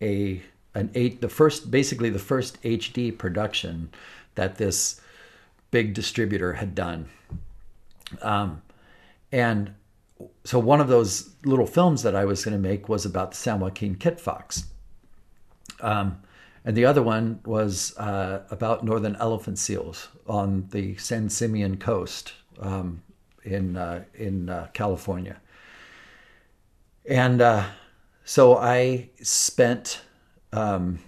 a 0.00 0.42
an 0.74 0.90
eight 0.94 1.20
the 1.20 1.28
first 1.28 1.70
basically 1.70 2.10
the 2.10 2.18
first 2.18 2.62
HD 2.62 3.16
production 3.16 3.90
that 4.36 4.56
this 4.56 5.00
big 5.70 5.94
distributor 5.94 6.52
had 6.52 6.74
done. 6.74 7.08
Um, 8.22 8.62
and 9.32 9.74
so 10.44 10.58
one 10.58 10.80
of 10.80 10.88
those 10.88 11.30
little 11.44 11.66
films 11.66 12.02
that 12.02 12.14
I 12.14 12.24
was 12.24 12.44
going 12.44 12.60
to 12.60 12.68
make 12.68 12.88
was 12.88 13.04
about 13.04 13.30
the 13.32 13.36
San 13.36 13.60
Joaquin 13.60 13.94
kit 13.94 14.20
fox. 14.20 14.64
Um, 15.80 16.20
and 16.64 16.76
the 16.76 16.84
other 16.84 17.02
one 17.02 17.40
was 17.44 17.96
uh, 17.96 18.42
about 18.50 18.84
northern 18.84 19.16
elephant 19.16 19.58
seals 19.58 20.08
on 20.26 20.68
the 20.70 20.96
San 20.96 21.30
Simeon 21.30 21.78
coast 21.78 22.34
um, 22.60 23.02
in 23.44 23.76
uh, 23.76 24.04
in 24.14 24.50
uh, 24.50 24.68
California. 24.74 25.40
And 27.08 27.40
uh, 27.40 27.64
so 28.24 28.58
I 28.58 29.08
spent 29.22 30.02
um, 30.52 30.98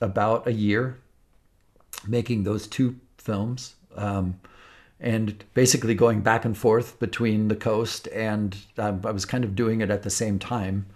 about 0.00 0.46
a 0.46 0.52
year 0.52 0.98
making 2.06 2.44
those 2.44 2.66
two 2.66 2.96
films. 3.16 3.74
Um, 3.96 4.38
and 5.00 5.44
basically 5.54 5.94
going 5.94 6.20
back 6.20 6.44
and 6.44 6.56
forth 6.56 6.98
between 6.98 7.48
the 7.48 7.56
coast 7.56 8.08
and 8.08 8.56
um, 8.78 9.02
I 9.04 9.10
was 9.10 9.24
kind 9.24 9.44
of 9.44 9.54
doing 9.54 9.80
it 9.80 9.90
at 9.90 10.02
the 10.02 10.10
same 10.10 10.38
time, 10.38 10.86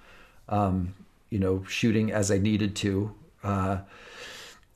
um, 0.49 0.95
you 1.29 1.39
know, 1.39 1.65
shooting 1.69 2.11
as 2.11 2.31
I 2.31 2.39
needed 2.39 2.75
to, 2.77 3.15
uh, 3.43 3.79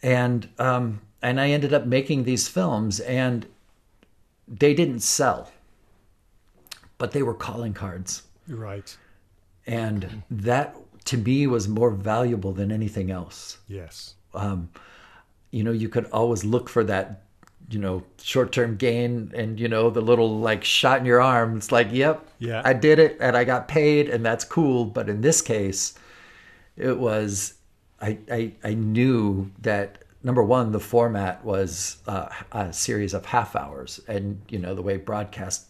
and 0.02 0.48
um, 0.58 1.00
and 1.22 1.40
I 1.40 1.50
ended 1.50 1.72
up 1.72 1.86
making 1.86 2.24
these 2.24 2.48
films, 2.48 3.00
and 3.00 3.46
they 4.46 4.74
didn't 4.74 5.00
sell, 5.00 5.50
but 6.98 7.12
they 7.12 7.22
were 7.22 7.34
calling 7.34 7.72
cards. 7.72 8.24
Right. 8.46 8.94
And 9.66 10.22
that 10.30 10.76
to 11.06 11.16
me 11.16 11.46
was 11.46 11.66
more 11.66 11.90
valuable 11.90 12.52
than 12.52 12.70
anything 12.70 13.10
else. 13.10 13.58
Yes. 13.68 14.14
Um, 14.34 14.70
you 15.50 15.62
know, 15.62 15.72
you 15.72 15.88
could 15.88 16.06
always 16.06 16.44
look 16.44 16.68
for 16.68 16.84
that 16.84 17.23
you 17.70 17.78
know 17.78 18.02
short-term 18.20 18.76
gain 18.76 19.32
and 19.34 19.58
you 19.58 19.68
know 19.68 19.90
the 19.90 20.00
little 20.00 20.38
like 20.38 20.64
shot 20.64 20.98
in 20.98 21.06
your 21.06 21.20
arm. 21.20 21.56
It's 21.56 21.72
like 21.72 21.88
yep 21.90 22.26
yeah. 22.38 22.62
I 22.64 22.72
did 22.72 22.98
it 22.98 23.16
and 23.20 23.36
i 23.36 23.44
got 23.44 23.68
paid 23.68 24.08
and 24.08 24.24
that's 24.24 24.44
cool. 24.44 24.84
But 24.84 25.08
in 25.08 25.20
this 25.20 25.40
case 25.40 25.94
it 26.76 26.98
was 26.98 27.54
i 28.00 28.18
i, 28.30 28.52
I 28.62 28.74
knew 28.74 29.50
that 29.62 30.04
number 30.22 30.42
one 30.42 30.72
the 30.72 30.80
format 30.80 31.44
was 31.44 31.98
uh, 32.06 32.28
a 32.52 32.72
series 32.72 33.14
of 33.14 33.26
half 33.26 33.56
hours. 33.56 34.00
And 34.08 34.40
you 34.48 34.58
know 34.58 34.74
the 34.74 34.82
way 34.82 34.96
broadcast 34.96 35.66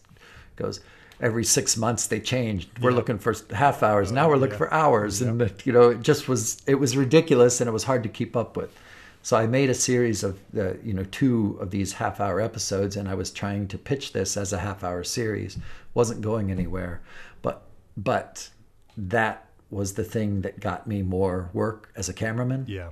goes 0.55 0.81
every 1.21 1.45
six 1.45 1.77
months 1.77 2.07
they 2.07 2.19
changed 2.19 2.67
we're 2.79 2.91
looking 2.91 3.17
for 3.17 3.33
half 3.53 3.83
hours. 3.83 4.11
Now 4.11 4.27
we're 4.27 4.35
looking 4.35 4.55
yeah. 4.55 4.57
for 4.57 4.73
hours. 4.73 5.21
Yeah. 5.21 5.29
and 5.29 5.53
you 5.63 5.71
know 5.71 5.89
it 5.91 6.01
just 6.01 6.27
was 6.27 6.61
it 6.67 6.75
was 6.75 6.97
ridiculous 6.97 7.61
and 7.61 7.69
it 7.69 7.73
was 7.73 7.85
hard 7.85 8.03
to 8.03 8.09
keep 8.09 8.35
up 8.35 8.57
with 8.57 8.77
so 9.25 9.35
I 9.35 9.47
made 9.47 9.71
a 9.71 9.73
series 9.73 10.23
of 10.23 10.39
the, 10.53 10.77
you 10.83 10.93
know, 10.93 11.03
two 11.05 11.57
of 11.59 11.71
these 11.71 11.93
half 11.93 12.19
hour 12.19 12.39
episodes, 12.39 12.95
and 12.95 13.09
I 13.09 13.15
was 13.15 13.31
trying 13.31 13.67
to 13.69 13.77
pitch 13.79 14.13
this 14.13 14.37
as 14.37 14.53
a 14.53 14.59
half 14.59 14.83
hour 14.83 15.03
series. 15.03 15.57
wasn't 15.95 16.21
going 16.21 16.51
anywhere, 16.51 17.01
but 17.41 17.63
but 17.97 18.51
that 18.95 19.47
was 19.71 19.93
the 19.93 20.03
thing 20.03 20.41
that 20.41 20.59
got 20.59 20.85
me 20.85 21.01
more 21.01 21.49
work 21.53 21.91
as 21.95 22.07
a 22.07 22.13
cameraman. 22.13 22.65
Yeah. 22.67 22.89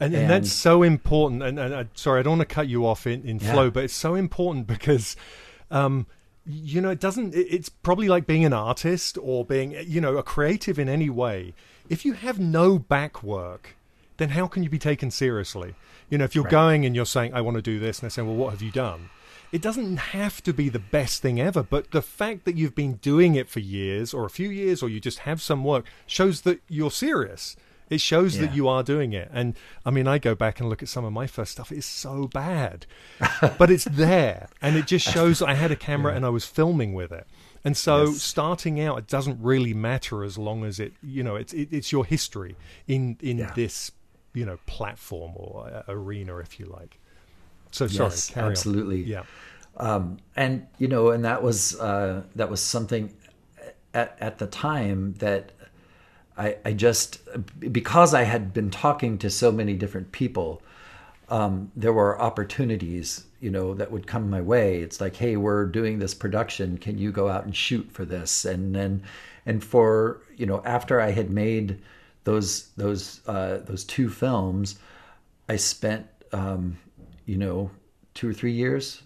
And, 0.00 0.14
and, 0.14 0.22
and 0.22 0.30
that's 0.30 0.50
so 0.50 0.82
important. 0.82 1.42
And, 1.42 1.58
and 1.58 1.74
uh, 1.74 1.84
sorry, 1.92 2.20
I 2.20 2.22
don't 2.22 2.38
want 2.38 2.48
to 2.48 2.54
cut 2.54 2.66
you 2.66 2.86
off 2.86 3.06
in, 3.06 3.22
in 3.28 3.38
yeah. 3.38 3.52
flow, 3.52 3.70
but 3.70 3.84
it's 3.84 3.92
so 3.92 4.14
important 4.14 4.66
because, 4.66 5.14
um, 5.70 6.06
you 6.46 6.80
know, 6.80 6.88
it 6.88 7.00
doesn't, 7.00 7.34
it's 7.34 7.68
probably 7.68 8.08
like 8.08 8.26
being 8.26 8.46
an 8.46 8.54
artist 8.54 9.18
or 9.20 9.44
being, 9.44 9.76
you 9.86 10.00
know, 10.00 10.16
a 10.16 10.22
creative 10.22 10.78
in 10.78 10.88
any 10.88 11.10
way. 11.10 11.52
If 11.90 12.06
you 12.06 12.14
have 12.14 12.40
no 12.40 12.78
back 12.78 13.22
work, 13.22 13.76
then 14.16 14.30
how 14.30 14.46
can 14.46 14.62
you 14.62 14.70
be 14.70 14.78
taken 14.78 15.10
seriously? 15.10 15.74
You 16.10 16.18
know, 16.18 16.24
if 16.24 16.34
you're 16.34 16.44
right. 16.44 16.50
going 16.50 16.86
and 16.86 16.94
you're 16.94 17.06
saying, 17.06 17.34
I 17.34 17.40
want 17.40 17.56
to 17.56 17.62
do 17.62 17.78
this, 17.78 18.00
and 18.00 18.10
they 18.10 18.12
say, 18.12 18.22
well, 18.22 18.36
what 18.36 18.50
have 18.50 18.62
you 18.62 18.70
done? 18.70 19.10
It 19.52 19.62
doesn't 19.62 19.96
have 19.96 20.42
to 20.42 20.52
be 20.52 20.68
the 20.68 20.80
best 20.80 21.22
thing 21.22 21.40
ever, 21.40 21.62
but 21.62 21.92
the 21.92 22.02
fact 22.02 22.44
that 22.44 22.56
you've 22.56 22.74
been 22.74 22.94
doing 22.94 23.36
it 23.36 23.48
for 23.48 23.60
years 23.60 24.12
or 24.12 24.24
a 24.24 24.30
few 24.30 24.48
years 24.48 24.82
or 24.82 24.88
you 24.88 24.98
just 24.98 25.20
have 25.20 25.40
some 25.40 25.62
work 25.62 25.84
shows 26.06 26.40
that 26.40 26.60
you're 26.68 26.90
serious. 26.90 27.56
It 27.90 28.00
shows 28.00 28.36
yeah. 28.36 28.46
that 28.46 28.54
you 28.54 28.66
are 28.66 28.82
doing 28.82 29.12
it. 29.12 29.30
And 29.32 29.54
I 29.84 29.90
mean, 29.90 30.08
I 30.08 30.18
go 30.18 30.34
back 30.34 30.58
and 30.58 30.68
look 30.68 30.82
at 30.82 30.88
some 30.88 31.04
of 31.04 31.12
my 31.12 31.26
first 31.26 31.52
stuff. 31.52 31.70
It's 31.70 31.86
so 31.86 32.26
bad, 32.26 32.86
but 33.58 33.70
it's 33.70 33.84
there. 33.84 34.48
And 34.60 34.76
it 34.76 34.86
just 34.86 35.06
shows 35.06 35.40
I 35.40 35.54
had 35.54 35.70
a 35.70 35.76
camera 35.76 36.12
yeah. 36.12 36.16
and 36.16 36.26
I 36.26 36.30
was 36.30 36.44
filming 36.44 36.94
with 36.94 37.12
it. 37.12 37.26
And 37.64 37.76
so 37.76 38.06
yes. 38.06 38.22
starting 38.22 38.80
out, 38.80 38.98
it 38.98 39.06
doesn't 39.06 39.40
really 39.40 39.72
matter 39.72 40.24
as 40.24 40.36
long 40.36 40.64
as 40.64 40.80
it, 40.80 40.94
you 41.02 41.22
know, 41.22 41.36
it's, 41.36 41.52
it, 41.52 41.68
it's 41.70 41.92
your 41.92 42.04
history 42.04 42.56
in, 42.88 43.16
in 43.20 43.38
yeah. 43.38 43.52
this 43.54 43.90
you 44.34 44.44
know 44.44 44.58
platform 44.66 45.32
or 45.36 45.66
uh, 45.66 45.82
arena, 45.88 46.36
if 46.38 46.60
you 46.60 46.66
like. 46.66 46.98
So 47.70 47.86
yes, 47.86 48.24
sorry, 48.24 48.50
absolutely, 48.50 49.02
on. 49.02 49.08
yeah. 49.08 49.22
Um, 49.76 50.18
and 50.36 50.66
you 50.78 50.88
know, 50.88 51.10
and 51.10 51.24
that 51.24 51.42
was 51.42 51.78
uh, 51.80 52.22
that 52.36 52.50
was 52.50 52.60
something 52.60 53.14
at 53.92 54.16
at 54.20 54.38
the 54.38 54.46
time 54.46 55.14
that 55.18 55.52
I 56.36 56.56
I 56.64 56.72
just 56.72 57.20
because 57.72 58.14
I 58.14 58.24
had 58.24 58.52
been 58.52 58.70
talking 58.70 59.18
to 59.18 59.30
so 59.30 59.50
many 59.50 59.74
different 59.74 60.12
people. 60.12 60.62
Um, 61.30 61.72
there 61.74 61.92
were 61.92 62.20
opportunities, 62.20 63.24
you 63.40 63.50
know, 63.50 63.72
that 63.74 63.90
would 63.90 64.06
come 64.06 64.28
my 64.28 64.42
way. 64.42 64.80
It's 64.80 65.00
like, 65.00 65.16
hey, 65.16 65.36
we're 65.38 65.64
doing 65.64 65.98
this 65.98 66.12
production. 66.12 66.76
Can 66.76 66.98
you 66.98 67.10
go 67.10 67.30
out 67.30 67.46
and 67.46 67.56
shoot 67.56 67.90
for 67.90 68.04
this? 68.04 68.44
And 68.44 68.74
then, 68.74 69.02
and 69.46 69.64
for 69.64 70.20
you 70.36 70.46
know, 70.46 70.62
after 70.64 71.00
I 71.00 71.12
had 71.12 71.30
made 71.30 71.80
those 72.24 72.68
those 72.76 73.20
uh, 73.26 73.58
those 73.64 73.84
two 73.84 74.08
films, 74.08 74.78
I 75.48 75.56
spent 75.56 76.06
um, 76.32 76.78
you 77.26 77.36
know 77.36 77.70
two 78.14 78.28
or 78.28 78.32
three 78.32 78.52
years 78.52 79.02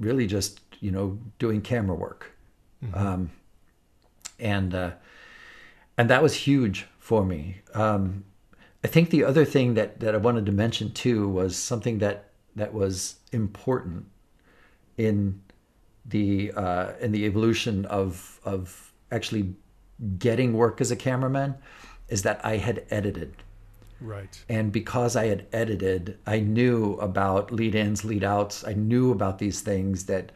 really 0.00 0.26
just 0.26 0.60
you 0.80 0.90
know 0.90 1.18
doing 1.38 1.60
camera 1.60 1.96
work, 1.96 2.30
mm-hmm. 2.84 2.96
um, 2.96 3.30
and 4.38 4.74
uh, 4.74 4.90
and 5.98 6.10
that 6.10 6.22
was 6.22 6.34
huge 6.34 6.86
for 6.98 7.24
me. 7.24 7.56
Um, 7.74 8.24
I 8.84 8.88
think 8.88 9.10
the 9.10 9.24
other 9.24 9.44
thing 9.44 9.74
that 9.74 10.00
that 10.00 10.14
I 10.14 10.18
wanted 10.18 10.46
to 10.46 10.52
mention 10.52 10.92
too 10.92 11.28
was 11.28 11.56
something 11.56 11.98
that 11.98 12.30
that 12.54 12.72
was 12.74 13.16
important 13.32 14.06
in 14.98 15.40
the 16.04 16.52
uh, 16.52 16.92
in 17.00 17.12
the 17.12 17.24
evolution 17.24 17.86
of 17.86 18.40
of 18.44 18.92
actually 19.10 19.54
getting 20.18 20.52
work 20.52 20.80
as 20.80 20.90
a 20.90 20.96
cameraman 20.96 21.54
is 22.08 22.22
that 22.22 22.40
I 22.44 22.56
had 22.58 22.84
edited. 22.90 23.34
Right. 24.00 24.44
And 24.48 24.72
because 24.72 25.16
I 25.16 25.26
had 25.26 25.46
edited, 25.52 26.18
I 26.26 26.40
knew 26.40 26.94
about 26.94 27.50
lead 27.52 27.74
ins, 27.74 28.04
lead 28.04 28.24
outs. 28.24 28.64
I 28.66 28.74
knew 28.74 29.12
about 29.12 29.38
these 29.38 29.60
things 29.60 30.06
that 30.06 30.30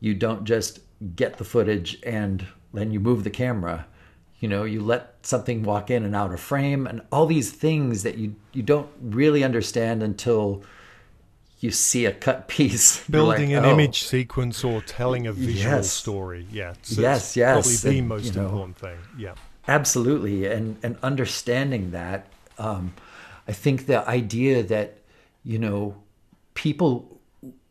you 0.00 0.14
don't 0.14 0.44
just 0.44 0.80
get 1.16 1.38
the 1.38 1.44
footage 1.44 1.98
and 2.04 2.46
then 2.72 2.90
you 2.90 3.00
move 3.00 3.24
the 3.24 3.30
camera. 3.30 3.86
You 4.40 4.48
know, 4.48 4.64
you 4.64 4.80
let 4.82 5.14
something 5.22 5.62
walk 5.62 5.90
in 5.90 6.04
and 6.04 6.14
out 6.14 6.32
of 6.32 6.40
frame 6.40 6.86
and 6.86 7.02
all 7.12 7.26
these 7.26 7.52
things 7.52 8.02
that 8.02 8.18
you 8.18 8.34
you 8.52 8.62
don't 8.62 8.90
really 9.00 9.42
understand 9.44 10.02
until 10.02 10.62
you 11.60 11.70
see 11.70 12.04
a 12.04 12.12
cut 12.12 12.48
piece. 12.54 13.06
Building 13.08 13.50
like, 13.52 13.58
an 13.58 13.64
oh. 13.64 13.72
image 13.72 14.02
sequence 14.02 14.64
or 14.64 14.82
telling 14.82 15.26
a 15.26 15.32
visual 15.32 15.76
Yes. 15.76 15.90
story. 15.90 16.46
Yeah. 16.50 16.74
So 16.82 17.00
Yes, 17.00 17.36
yes, 17.36 17.54
Probably 17.54 17.76
the 17.92 17.98
and, 18.00 18.08
most 18.08 18.24
you 18.24 18.32
know, 18.32 18.46
important 18.46 18.76
thing. 18.76 18.98
Yeah. 19.16 19.34
Absolutely, 19.66 20.46
and 20.46 20.76
and 20.82 20.96
understanding 21.02 21.92
that, 21.92 22.26
um, 22.58 22.94
I 23.48 23.52
think 23.52 23.86
the 23.86 24.06
idea 24.08 24.62
that 24.62 24.98
you 25.42 25.58
know 25.58 25.96
people 26.54 27.20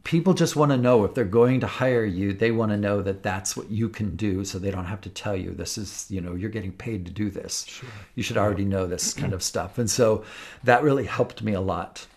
people 0.03 0.33
just 0.33 0.55
want 0.55 0.71
to 0.71 0.77
know 0.77 1.05
if 1.05 1.13
they're 1.13 1.23
going 1.23 1.59
to 1.61 1.67
hire 1.67 2.03
you, 2.03 2.33
they 2.33 2.51
want 2.51 2.71
to 2.71 2.77
know 2.77 3.01
that 3.01 3.23
that's 3.23 3.55
what 3.55 3.69
you 3.69 3.87
can 3.89 4.15
do, 4.15 4.43
so 4.43 4.59
they 4.59 4.71
don't 4.71 4.85
have 4.85 5.01
to 5.01 5.09
tell 5.09 5.35
you 5.35 5.51
this 5.51 5.77
is 5.77 6.07
you 6.09 6.19
know 6.19 6.35
you're 6.35 6.49
getting 6.49 6.71
paid 6.71 7.05
to 7.05 7.11
do 7.11 7.29
this. 7.29 7.65
sure. 7.65 7.89
You 8.15 8.23
should 8.23 8.37
already 8.37 8.65
know 8.65 8.87
this 8.87 9.13
kind 9.13 9.33
of 9.33 9.43
stuff, 9.43 9.77
and 9.77 9.89
so 9.89 10.23
that 10.63 10.83
really 10.83 11.05
helped 11.05 11.43
me 11.43 11.53
a 11.53 11.61
lot. 11.61 12.07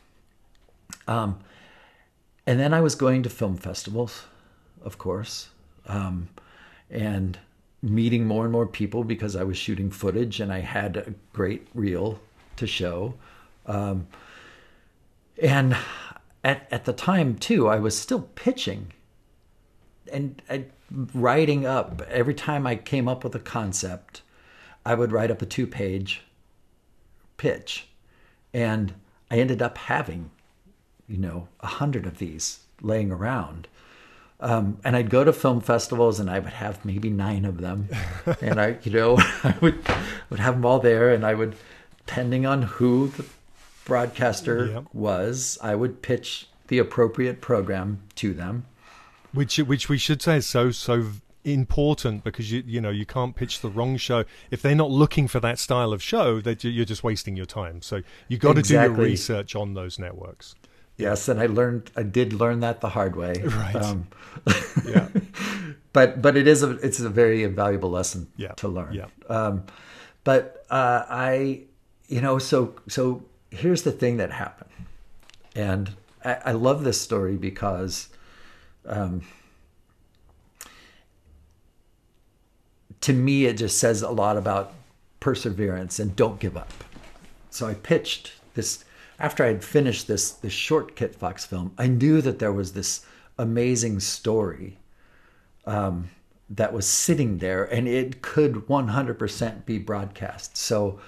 Um, 1.06 1.38
and 2.46 2.58
then 2.58 2.72
I 2.72 2.80
was 2.80 2.94
going 2.94 3.22
to 3.24 3.30
film 3.30 3.56
festivals, 3.56 4.24
of 4.82 4.98
course, 4.98 5.48
um, 5.86 6.28
and 6.90 7.38
meeting 7.82 8.26
more 8.26 8.44
and 8.44 8.52
more 8.52 8.66
people 8.66 9.04
because 9.04 9.36
I 9.36 9.44
was 9.44 9.56
shooting 9.56 9.90
footage 9.90 10.40
and 10.40 10.52
I 10.52 10.60
had 10.60 10.96
a 10.96 11.14
great 11.32 11.66
reel 11.74 12.20
to 12.56 12.66
show. 12.66 13.14
Um, 13.66 14.06
and 15.42 15.76
at, 16.42 16.66
at 16.70 16.84
the 16.84 16.92
time, 16.92 17.36
too, 17.36 17.68
I 17.68 17.78
was 17.78 17.98
still 17.98 18.22
pitching 18.34 18.92
and 20.10 20.40
I, 20.48 20.66
writing 20.90 21.66
up. 21.66 22.02
Every 22.08 22.34
time 22.34 22.66
I 22.66 22.76
came 22.76 23.08
up 23.08 23.24
with 23.24 23.34
a 23.34 23.40
concept, 23.40 24.22
I 24.84 24.94
would 24.94 25.12
write 25.12 25.30
up 25.30 25.42
a 25.42 25.46
two 25.46 25.66
page 25.66 26.22
pitch. 27.36 27.88
And 28.54 28.94
I 29.30 29.38
ended 29.38 29.60
up 29.60 29.76
having, 29.76 30.30
you 31.08 31.18
know, 31.18 31.48
a 31.60 31.66
hundred 31.66 32.06
of 32.06 32.18
these 32.18 32.60
laying 32.80 33.10
around. 33.10 33.68
Um, 34.38 34.78
and 34.84 34.94
I'd 34.96 35.08
go 35.08 35.24
to 35.24 35.32
film 35.32 35.60
festivals 35.60 36.20
and 36.20 36.28
I 36.30 36.38
would 36.38 36.52
have 36.52 36.84
maybe 36.84 37.08
nine 37.08 37.44
of 37.46 37.58
them. 37.60 37.88
and 38.42 38.60
I, 38.60 38.76
you 38.82 38.92
know, 38.92 39.16
I 39.44 39.54
would, 39.60 39.78
would 40.30 40.40
have 40.40 40.54
them 40.56 40.66
all 40.66 40.78
there 40.78 41.10
and 41.10 41.24
I 41.24 41.32
would, 41.34 41.56
depending 42.06 42.44
on 42.44 42.62
who 42.62 43.08
the 43.08 43.24
broadcaster 43.86 44.66
Yep. 44.66 44.84
was, 44.92 45.58
I 45.62 45.74
would 45.74 46.02
pitch 46.02 46.48
the 46.68 46.78
appropriate 46.78 47.40
program 47.40 48.02
to 48.16 48.34
them. 48.34 48.66
which 49.32 49.56
which 49.58 49.88
we 49.88 49.96
should 49.98 50.20
say 50.20 50.38
is 50.38 50.46
so 50.46 50.70
so 50.72 51.04
important 51.44 52.24
because 52.24 52.50
you 52.50 52.62
you 52.66 52.80
know 52.80 52.90
you 52.90 53.06
can't 53.06 53.36
pitch 53.36 53.60
the 53.60 53.68
wrong 53.70 53.96
show 53.96 54.24
if 54.50 54.60
they're 54.60 54.74
not 54.74 54.90
looking 54.90 55.28
for 55.28 55.38
that 55.38 55.60
style 55.60 55.92
of 55.92 56.02
show 56.02 56.40
that 56.40 56.64
you're 56.64 56.84
just 56.84 57.04
wasting 57.04 57.36
your 57.36 57.46
time 57.46 57.80
so 57.80 58.02
you 58.26 58.36
got 58.36 58.56
to 58.56 58.62
do 58.62 58.74
your 58.74 58.90
research 58.90 59.54
on 59.54 59.74
those 59.74 59.96
networks 59.96 60.56
Yes, 60.98 61.28
and 61.28 61.38
I 61.40 61.46
learned, 61.46 61.90
I 61.96 62.02
did 62.02 62.32
learn 62.32 62.60
that 62.60 62.80
the 62.80 62.88
hard 62.88 63.16
way. 63.16 63.34
Right. 63.44 63.76
Um, 63.76 64.06
yeah 64.86 65.08
but 65.92 66.20
but 66.22 66.36
it 66.36 66.46
is 66.46 66.62
a 66.62 66.70
it's 66.78 67.00
a 67.00 67.08
very 67.08 67.44
valuable 67.46 67.90
lesson 67.90 68.28
Yeah. 68.36 68.52
to 68.56 68.68
learn. 68.68 68.94
Yeah. 68.94 69.06
Um, 69.28 69.64
but 70.24 70.64
uh, 70.70 71.04
I, 71.08 71.62
you 72.08 72.20
know, 72.20 72.38
so 72.38 72.74
so 72.88 73.24
here's 73.50 73.82
the 73.82 73.92
thing 73.92 74.16
that 74.18 74.30
happened, 74.32 74.70
and 75.54 75.90
I, 76.24 76.34
I 76.46 76.52
love 76.52 76.84
this 76.84 77.00
story 77.00 77.36
because, 77.36 78.08
um, 78.86 79.22
to 83.00 83.12
me, 83.12 83.46
it 83.46 83.54
just 83.56 83.78
says 83.78 84.02
a 84.02 84.10
lot 84.10 84.36
about 84.36 84.72
perseverance 85.20 85.98
and 85.98 86.14
don't 86.16 86.40
give 86.40 86.56
up. 86.56 86.72
So 87.50 87.66
I 87.66 87.74
pitched 87.74 88.32
this 88.54 88.84
after 89.18 89.44
I 89.44 89.48
had 89.48 89.64
finished 89.64 90.06
this 90.06 90.30
this 90.30 90.52
short 90.52 90.96
Kit 90.96 91.14
Fox 91.14 91.44
film. 91.44 91.72
I 91.78 91.86
knew 91.86 92.20
that 92.22 92.38
there 92.38 92.52
was 92.52 92.72
this 92.72 93.04
amazing 93.38 94.00
story 94.00 94.78
um, 95.66 96.10
that 96.50 96.72
was 96.72 96.86
sitting 96.86 97.38
there, 97.38 97.64
and 97.64 97.88
it 97.88 98.22
could 98.22 98.66
100% 98.66 99.66
be 99.66 99.78
broadcast. 99.78 100.56
So 100.56 101.00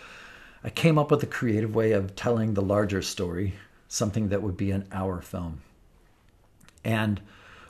I 0.64 0.70
came 0.70 0.98
up 0.98 1.10
with 1.10 1.22
a 1.22 1.26
creative 1.26 1.74
way 1.74 1.92
of 1.92 2.16
telling 2.16 2.54
the 2.54 2.62
larger 2.62 3.02
story, 3.02 3.54
something 3.86 4.28
that 4.28 4.42
would 4.42 4.56
be 4.56 4.70
an 4.70 4.86
hour 4.90 5.20
film. 5.22 5.62
And 6.84 7.20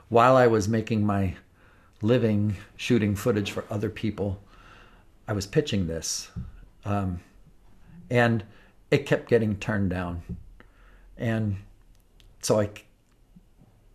while 0.09 0.37
I 0.37 0.47
was 0.47 0.69
making 0.69 1.05
my 1.05 1.35
living 2.01 2.57
shooting 2.77 3.15
footage 3.15 3.51
for 3.51 3.65
other 3.71 3.91
people, 3.91 4.41
I 5.27 5.33
was 5.33 5.47
pitching 5.47 5.87
this. 5.87 6.31
Um, 6.85 7.21
and 8.09 8.45
it 8.91 9.07
kept 9.07 9.29
getting 9.29 9.57
turned 9.57 9.91
down. 9.91 10.23
And 11.17 11.57
so 12.41 12.61
I 12.61 12.71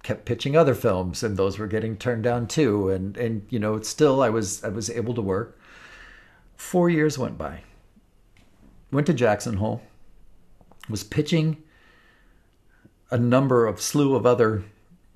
kept 0.03 0.25
pitching 0.25 0.55
other 0.55 0.75
films 0.75 1.23
and 1.23 1.37
those 1.37 1.57
were 1.57 1.67
getting 1.67 1.97
turned 1.97 2.23
down 2.23 2.47
too. 2.47 2.89
And 2.89 3.17
and 3.17 3.45
you 3.49 3.59
know 3.59 3.81
still 3.81 4.21
I 4.21 4.29
was 4.29 4.63
I 4.63 4.69
was 4.69 4.89
able 4.89 5.13
to 5.15 5.21
work. 5.21 5.59
4 6.57 6.89
years 6.89 7.17
went 7.17 7.37
by. 7.37 7.63
Went 8.91 9.07
to 9.07 9.13
Jackson 9.13 9.57
Hole. 9.57 9.81
Was 10.89 11.03
pitching 11.03 11.63
a 13.09 13.17
number 13.17 13.65
of 13.65 13.81
slew 13.81 14.15
of 14.15 14.25
other 14.25 14.63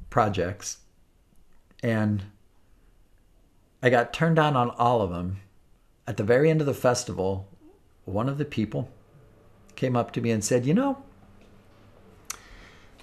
projects. 0.10 0.78
And 1.84 2.24
I 3.84 3.90
got 3.90 4.14
turned 4.14 4.38
down 4.38 4.56
on 4.56 4.72
all 4.72 5.02
of 5.02 5.12
them. 5.12 5.42
At 6.08 6.18
the 6.18 6.24
very 6.24 6.50
end 6.50 6.62
of 6.62 6.68
the 6.68 6.74
festival 6.74 7.48
one 8.06 8.30
of 8.30 8.38
the 8.38 8.46
people 8.46 8.90
came 9.78 9.96
up 9.96 10.12
to 10.12 10.20
me 10.20 10.32
and 10.32 10.44
said 10.44 10.66
you 10.66 10.74
know 10.74 10.98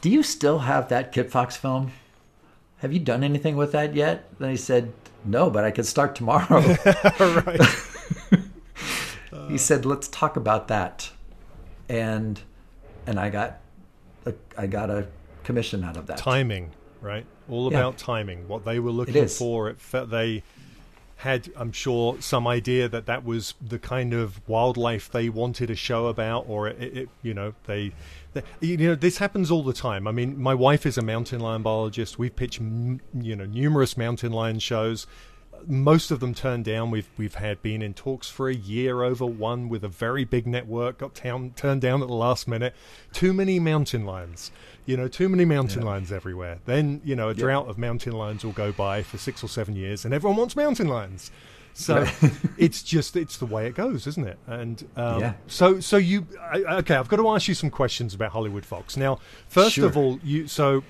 do 0.03 0.11
you 0.11 0.23
still 0.23 0.59
have 0.59 0.91
that 0.91 1.13
Kit 1.13 1.31
Fox 1.31 1.57
film? 1.57 1.91
Have 2.81 2.93
you 2.93 2.99
done 2.99 3.25
anything 3.25 3.57
with 3.57 3.73
that 3.73 3.95
yet? 3.95 4.29
And 4.39 4.47
I 4.49 4.55
said, 4.55 4.93
no, 5.25 5.49
but 5.49 5.65
I 5.65 5.71
could 5.71 5.87
start 5.87 6.15
tomorrow. 6.15 6.61
right 7.19 7.61
he 9.49 9.57
said, 9.57 9.87
let's 9.87 10.09
talk 10.09 10.37
about 10.37 10.69
that. 10.69 11.11
And, 11.89 12.39
and 13.07 13.19
I 13.19 13.31
got, 13.31 13.61
a, 14.27 14.35
I 14.59 14.67
got 14.67 14.91
a 14.91 15.07
commission 15.43 15.83
out 15.85 15.97
of 15.97 16.07
that. 16.09 16.19
timing 16.19 16.73
right 17.01 17.25
all 17.49 17.73
Yeah. 17.73 17.79
about 17.79 17.97
timing 17.97 18.47
what 18.47 18.67
they 18.67 18.79
were 18.81 18.91
looking 18.91 19.27
for 19.29 19.71
it 19.71 19.81
fe- 19.81 20.05
they 20.07 20.43
had 21.25 21.51
i'm 21.57 21.73
sure 21.73 22.21
some 22.21 22.47
idea 22.47 22.87
that 22.87 23.07
that 23.07 23.25
was 23.25 23.55
the 23.67 23.79
kind 23.79 24.13
of 24.13 24.47
wildlife 24.47 25.11
they 25.11 25.31
wanted 25.31 25.71
a 25.71 25.75
show 25.75 26.07
about 26.09 26.45
or 26.47 26.69
it, 26.69 26.99
it 26.99 27.09
you 27.23 27.33
know 27.33 27.55
they, 27.65 27.91
they 28.35 28.43
you 28.61 28.77
know 28.77 28.95
this 28.95 29.19
happens 29.19 29.51
all 29.51 29.63
the 29.63 29.73
time. 29.73 30.07
I 30.07 30.13
mean 30.13 30.39
my 30.41 30.55
wife 30.55 30.85
is 30.85 30.99
a 30.99 31.03
mountain 31.03 31.41
lion 31.41 31.63
biologist. 31.63 32.19
We've 32.19 32.35
pitched 32.35 32.61
you 32.61 33.37
know 33.37 33.47
numerous 33.47 33.97
mountain 33.97 34.33
lion 34.33 34.59
shows 34.59 35.07
most 35.67 36.11
of 36.11 36.21
them 36.21 36.35
turned 36.35 36.65
down. 36.65 36.91
We've 36.91 37.09
we've 37.17 37.35
had 37.35 37.63
been 37.63 37.83
in 37.83 37.95
talks 37.95 38.29
for 38.29 38.49
a 38.49 38.55
year 38.55 39.03
over 39.03 39.25
one 39.27 39.69
with 39.69 39.85
a 39.85 39.89
very 39.89 40.25
big 40.25 40.47
network. 40.47 40.99
Got 40.99 41.15
town, 41.15 41.53
turned 41.57 41.81
down 41.81 42.03
at 42.03 42.09
the 42.09 42.15
last 42.15 42.47
minute. 42.49 42.75
Too 43.13 43.33
many 43.33 43.59
mountain 43.59 44.05
lions, 44.05 44.51
you 44.87 44.97
know, 44.97 45.09
too 45.09 45.29
many 45.29 45.45
mountain 45.45 45.83
lions 45.83 46.13
everywhere. 46.13 46.59
Then 46.65 47.01
you 47.05 47.17
know 47.17 47.29
a 47.29 47.35
drought 47.35 47.69
of 47.69 47.79
mountain 47.79 48.13
lions 48.13 48.45
will 48.45 48.53
go 48.53 48.73
by 48.73 49.03
for 49.03 49.19
six 49.19 49.43
or 49.43 49.49
seven 49.49 49.77
years, 49.77 50.05
and 50.05 50.13
everyone 50.15 50.37
wants 50.39 50.57
mountain 50.57 50.89
lions. 50.89 51.31
So 51.77 52.07
it's 52.59 52.83
just 52.83 53.17
it's 53.17 53.37
the 53.37 53.47
way 53.47 53.67
it 53.67 53.75
goes, 53.75 54.07
isn't 54.07 54.27
it? 54.29 54.39
And 54.47 54.87
um, 54.97 55.21
Yeah. 55.21 55.33
so 55.47 55.81
so 55.81 55.97
you 55.97 56.27
I, 56.41 56.59
okay? 56.79 56.95
I've 56.95 57.09
got 57.09 57.17
to 57.17 57.29
ask 57.31 57.49
you 57.49 57.55
some 57.55 57.71
questions 57.71 58.15
about 58.15 58.31
Hollywood 58.31 58.65
Fox. 58.65 58.97
Now, 58.97 59.19
first 59.49 59.79
of 59.79 59.97
all, 59.97 60.21
you 60.23 60.47
so 60.47 60.85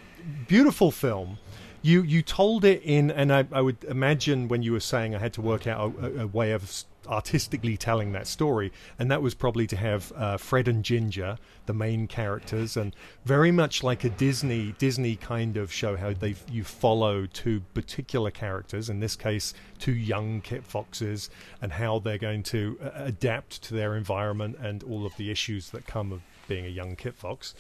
beautiful 0.47 0.91
film. 0.91 1.39
You 1.85 2.03
you 2.03 2.23
told 2.23 2.65
it 2.65 2.81
in, 2.83 3.11
and 3.11 3.31
I, 3.31 3.45
I 3.53 3.61
would 3.61 3.85
imagine 3.85 4.49
when 4.49 4.63
you 4.63 4.73
were 4.73 4.81
saying 4.81 5.15
I 5.15 5.19
had 5.19 5.35
to 5.35 5.43
work 5.43 5.67
out 5.67 5.95
a, 6.01 6.23
a, 6.23 6.27
way 6.27 6.53
of 6.53 6.73
artistically 7.07 7.77
telling 7.77 8.13
that 8.13 8.27
story, 8.27 8.73
and 8.99 9.11
that 9.11 9.21
was 9.21 9.35
probably 9.35 9.67
to 9.67 9.77
have 9.77 10.11
uh, 10.17 10.39
Fred 10.39 10.67
and 10.67 10.83
Ginger, 10.83 11.37
the 11.67 11.75
main 11.75 12.07
characters, 12.07 12.79
and 12.79 12.97
very 13.27 13.51
much 13.51 13.83
like 13.83 14.03
a 14.03 14.09
Disney 14.09 14.75
Disney 14.79 15.17
kind 15.17 15.59
of 15.59 15.71
show 15.71 15.95
how 15.95 16.15
they 16.15 16.37
you 16.51 16.65
follow 16.65 17.27
two 17.27 17.61
particular 17.75 18.31
characters, 18.31 18.89
in 18.89 19.01
this 19.01 19.15
case 19.15 19.53
two 19.79 19.93
young 19.93 20.41
Kit 20.41 20.65
Foxes, 20.65 21.29
and 21.61 21.71
how 21.71 21.99
they're 21.99 22.17
going 22.17 22.45
to 22.45 22.79
uh, 22.83 22.93
adapt 22.95 23.63
to 23.63 23.75
their 23.75 23.95
environment 23.95 24.57
and 24.59 24.83
all 24.85 25.05
of 25.05 25.15
the 25.19 25.31
issues 25.31 25.69
that 25.69 25.87
come 25.87 26.13
of 26.13 26.23
being 26.49 26.65
a 26.65 26.71
young 26.71 26.97
Kit 26.97 27.15
Fox 27.15 27.55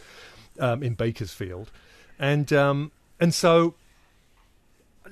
um, 0.60 0.82
in 0.82 0.94
Bakersfield, 0.94 1.70
and 2.18 2.50
um, 2.54 2.90
and 3.20 3.34
so 3.34 3.74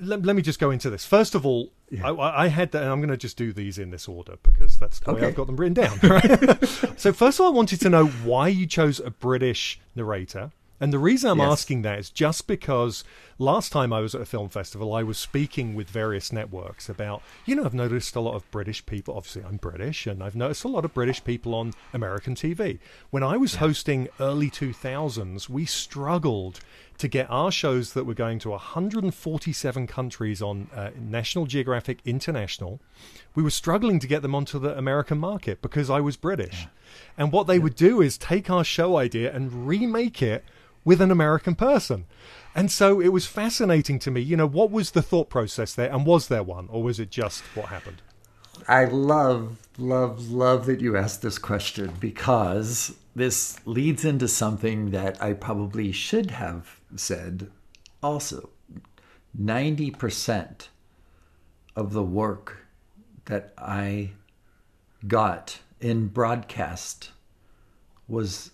let, 0.00 0.22
let 0.24 0.36
me 0.36 0.42
just 0.42 0.58
go 0.58 0.70
into 0.70 0.90
this. 0.90 1.04
First 1.04 1.34
of 1.34 1.44
all, 1.44 1.70
I, 2.02 2.10
I 2.10 2.48
had 2.48 2.72
that, 2.72 2.82
and 2.82 2.90
I'm 2.90 3.00
going 3.00 3.10
to 3.10 3.16
just 3.16 3.36
do 3.36 3.52
these 3.52 3.78
in 3.78 3.90
this 3.90 4.08
order 4.08 4.36
because 4.42 4.78
that's 4.78 5.00
the 5.00 5.12
way 5.12 5.22
I've 5.22 5.34
got 5.34 5.46
them 5.46 5.56
written 5.56 5.74
down. 5.74 5.98
Right? 6.02 6.98
so, 6.98 7.12
first 7.12 7.38
of 7.38 7.44
all, 7.46 7.52
I 7.52 7.54
wanted 7.54 7.80
to 7.82 7.90
know 7.90 8.06
why 8.06 8.48
you 8.48 8.66
chose 8.66 8.98
a 9.00 9.10
British 9.10 9.78
narrator. 9.94 10.52
And 10.80 10.92
the 10.92 10.98
reason 10.98 11.30
I'm 11.30 11.38
Yes. 11.38 11.52
asking 11.60 11.82
that 11.82 12.00
is 12.00 12.10
just 12.10 12.48
because 12.48 13.04
last 13.38 13.70
time 13.70 13.92
I 13.92 14.00
was 14.00 14.16
at 14.16 14.20
a 14.20 14.24
film 14.24 14.48
festival, 14.48 14.92
I 14.94 15.04
was 15.04 15.16
speaking 15.16 15.76
with 15.76 15.88
various 15.88 16.32
networks 16.32 16.88
about, 16.88 17.22
you 17.44 17.54
know, 17.54 17.64
I've 17.64 17.72
noticed 17.74 18.16
a 18.16 18.20
lot 18.20 18.34
of 18.34 18.50
British 18.50 18.84
people. 18.84 19.14
Obviously, 19.16 19.44
I'm 19.44 19.58
British, 19.58 20.08
and 20.08 20.24
I've 20.24 20.34
noticed 20.34 20.64
a 20.64 20.68
lot 20.68 20.84
of 20.84 20.92
British 20.92 21.22
people 21.22 21.54
on 21.54 21.72
American 21.92 22.34
TV. 22.34 22.80
When 23.10 23.22
I 23.22 23.36
was 23.36 23.56
hosting 23.56 24.08
early 24.18 24.50
2000s, 24.50 25.48
we 25.48 25.66
struggled 25.66 26.58
to 27.02 27.08
get 27.08 27.28
our 27.28 27.50
shows 27.50 27.94
that 27.94 28.04
were 28.04 28.14
going 28.14 28.38
to 28.38 28.50
147 28.50 29.88
countries 29.88 30.40
on 30.40 30.70
uh, 30.72 30.90
National 30.96 31.46
Geographic 31.46 31.98
International. 32.04 32.78
We 33.34 33.42
were 33.42 33.50
struggling 33.50 33.98
to 33.98 34.06
get 34.06 34.22
them 34.22 34.36
onto 34.36 34.60
the 34.60 34.78
American 34.78 35.18
market 35.18 35.60
because 35.60 35.90
I 35.90 35.98
was 35.98 36.16
British. 36.16 36.68
And 37.18 37.32
what 37.32 37.48
they 37.48 37.58
would 37.58 37.74
do 37.74 38.00
is 38.00 38.16
take 38.16 38.48
our 38.48 38.62
show 38.62 38.96
idea 38.96 39.34
and 39.34 39.66
remake 39.66 40.22
it 40.22 40.44
with 40.84 41.00
an 41.00 41.10
American 41.10 41.56
person. 41.56 42.04
And 42.54 42.70
so 42.70 43.00
it 43.00 43.08
was 43.08 43.26
fascinating 43.26 43.98
to 43.98 44.12
me. 44.12 44.20
You 44.20 44.36
know, 44.36 44.46
what 44.46 44.70
was 44.70 44.92
the 44.92 45.02
thought 45.02 45.28
process 45.28 45.74
there? 45.74 45.90
And 45.90 46.06
was 46.06 46.28
there 46.28 46.44
one? 46.44 46.68
Or 46.70 46.84
was 46.84 47.00
it 47.00 47.10
just 47.10 47.42
what 47.56 47.66
happened? 47.66 48.00
I 48.68 48.84
love, 48.84 49.56
love, 49.76 50.30
love 50.30 50.66
that 50.66 50.80
you 50.80 50.96
asked 50.96 51.22
this 51.22 51.38
question 51.38 51.94
because 51.98 52.94
this 53.16 53.58
leads 53.66 54.04
into 54.04 54.28
something 54.28 54.92
that 54.92 55.20
I 55.20 55.32
probably 55.32 55.90
should 55.90 56.30
have 56.30 56.78
said 56.96 57.50
also. 58.02 58.50
90% 59.40 60.68
of 61.74 61.92
the 61.92 62.02
work 62.02 62.66
that 63.24 63.52
I 63.56 64.10
got 65.08 65.58
in 65.80 66.08
broadcast 66.08 67.10
was 68.08 68.50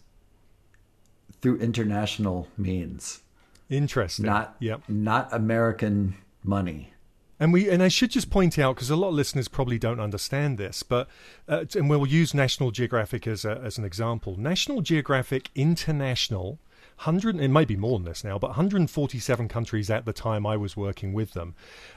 through 1.41 1.59
international 1.59 2.49
means, 2.57 3.21
Interesting. 3.69 4.27
not 4.27 4.57
Yep. 4.61 4.83
not 4.89 5.33
American 5.33 6.15
money. 6.43 6.93
And 7.41 7.53
we 7.53 7.69
and 7.69 7.83
I 7.83 7.89
should 7.89 8.11
just 8.11 8.31
point 8.31 8.59
out 8.59 8.75
because 8.77 8.91
a 8.91 8.97
lot 8.97 9.09
of 9.09 9.15
listeners 9.15 9.47
probably 9.47 9.79
don't 9.79 10.01
understand 10.01 10.59
this, 10.59 10.83
but 10.83 11.09
uh, 11.49 11.65
and 11.77 11.89
we'll 11.89 12.07
use 12.07 12.35
National 12.35 12.71
Geographic 12.73 13.27
as 13.27 13.45
a, 13.45 13.61
as 13.63 13.79
an 13.79 13.85
example. 13.85 14.37
National 14.37 14.81
Geographic 14.81 15.51
International, 15.55 16.59
hundred 16.99 17.39
it 17.41 17.49
may 17.49 17.65
be 17.65 17.77
more 17.77 17.99
than 17.99 18.07
this 18.07 18.25
now, 18.25 18.39
but 18.39 18.49
147 18.51 19.49
countries 19.49 19.89
at 19.91 20.05
the 20.05 20.13
time 20.13 20.47
I 20.47 20.57
was 20.57 20.77
working 20.77 21.13
with 21.13 21.33
them. 21.33 21.55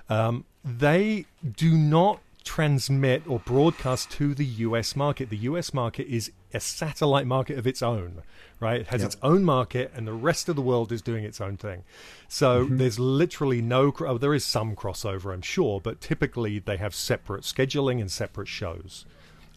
Um, 0.10 0.46
they 0.64 1.26
do 1.58 1.76
not 1.76 2.20
transmit 2.44 3.22
or 3.28 3.40
broadcast 3.40 4.10
to 4.12 4.34
the 4.34 4.46
US 4.46 4.96
market. 4.96 5.30
The 5.30 5.38
US 5.38 5.74
market 5.74 6.08
is 6.08 6.32
a 6.54 6.60
satellite 6.60 7.28
market 7.28 7.58
of 7.58 7.68
its 7.68 7.82
own, 7.82 8.24
right? 8.60 8.82
It 8.82 8.88
has 8.88 9.02
Yep. 9.02 9.08
its 9.08 9.18
own 9.22 9.44
market, 9.44 9.92
and 9.96 10.08
the 10.08 10.14
rest 10.14 10.50
of 10.50 10.56
the 10.56 10.62
world 10.62 10.92
is 10.92 11.02
doing 11.02 11.24
its 11.24 11.40
own 11.40 11.58
thing. 11.58 11.84
So 12.28 12.66
there's 12.66 13.00
literally 13.00 13.62
no, 13.62 13.94
oh, 14.00 14.18
there 14.18 14.34
is 14.34 14.44
some 14.44 14.76
crossover, 14.76 15.34
I'm 15.34 15.42
sure, 15.42 15.80
but 15.80 16.02
typically 16.02 16.60
they 16.60 16.78
have 16.78 16.96
separate 16.96 17.44
scheduling 17.44 18.02
and 18.02 18.12
separate 18.12 18.48
shows. 18.48 19.06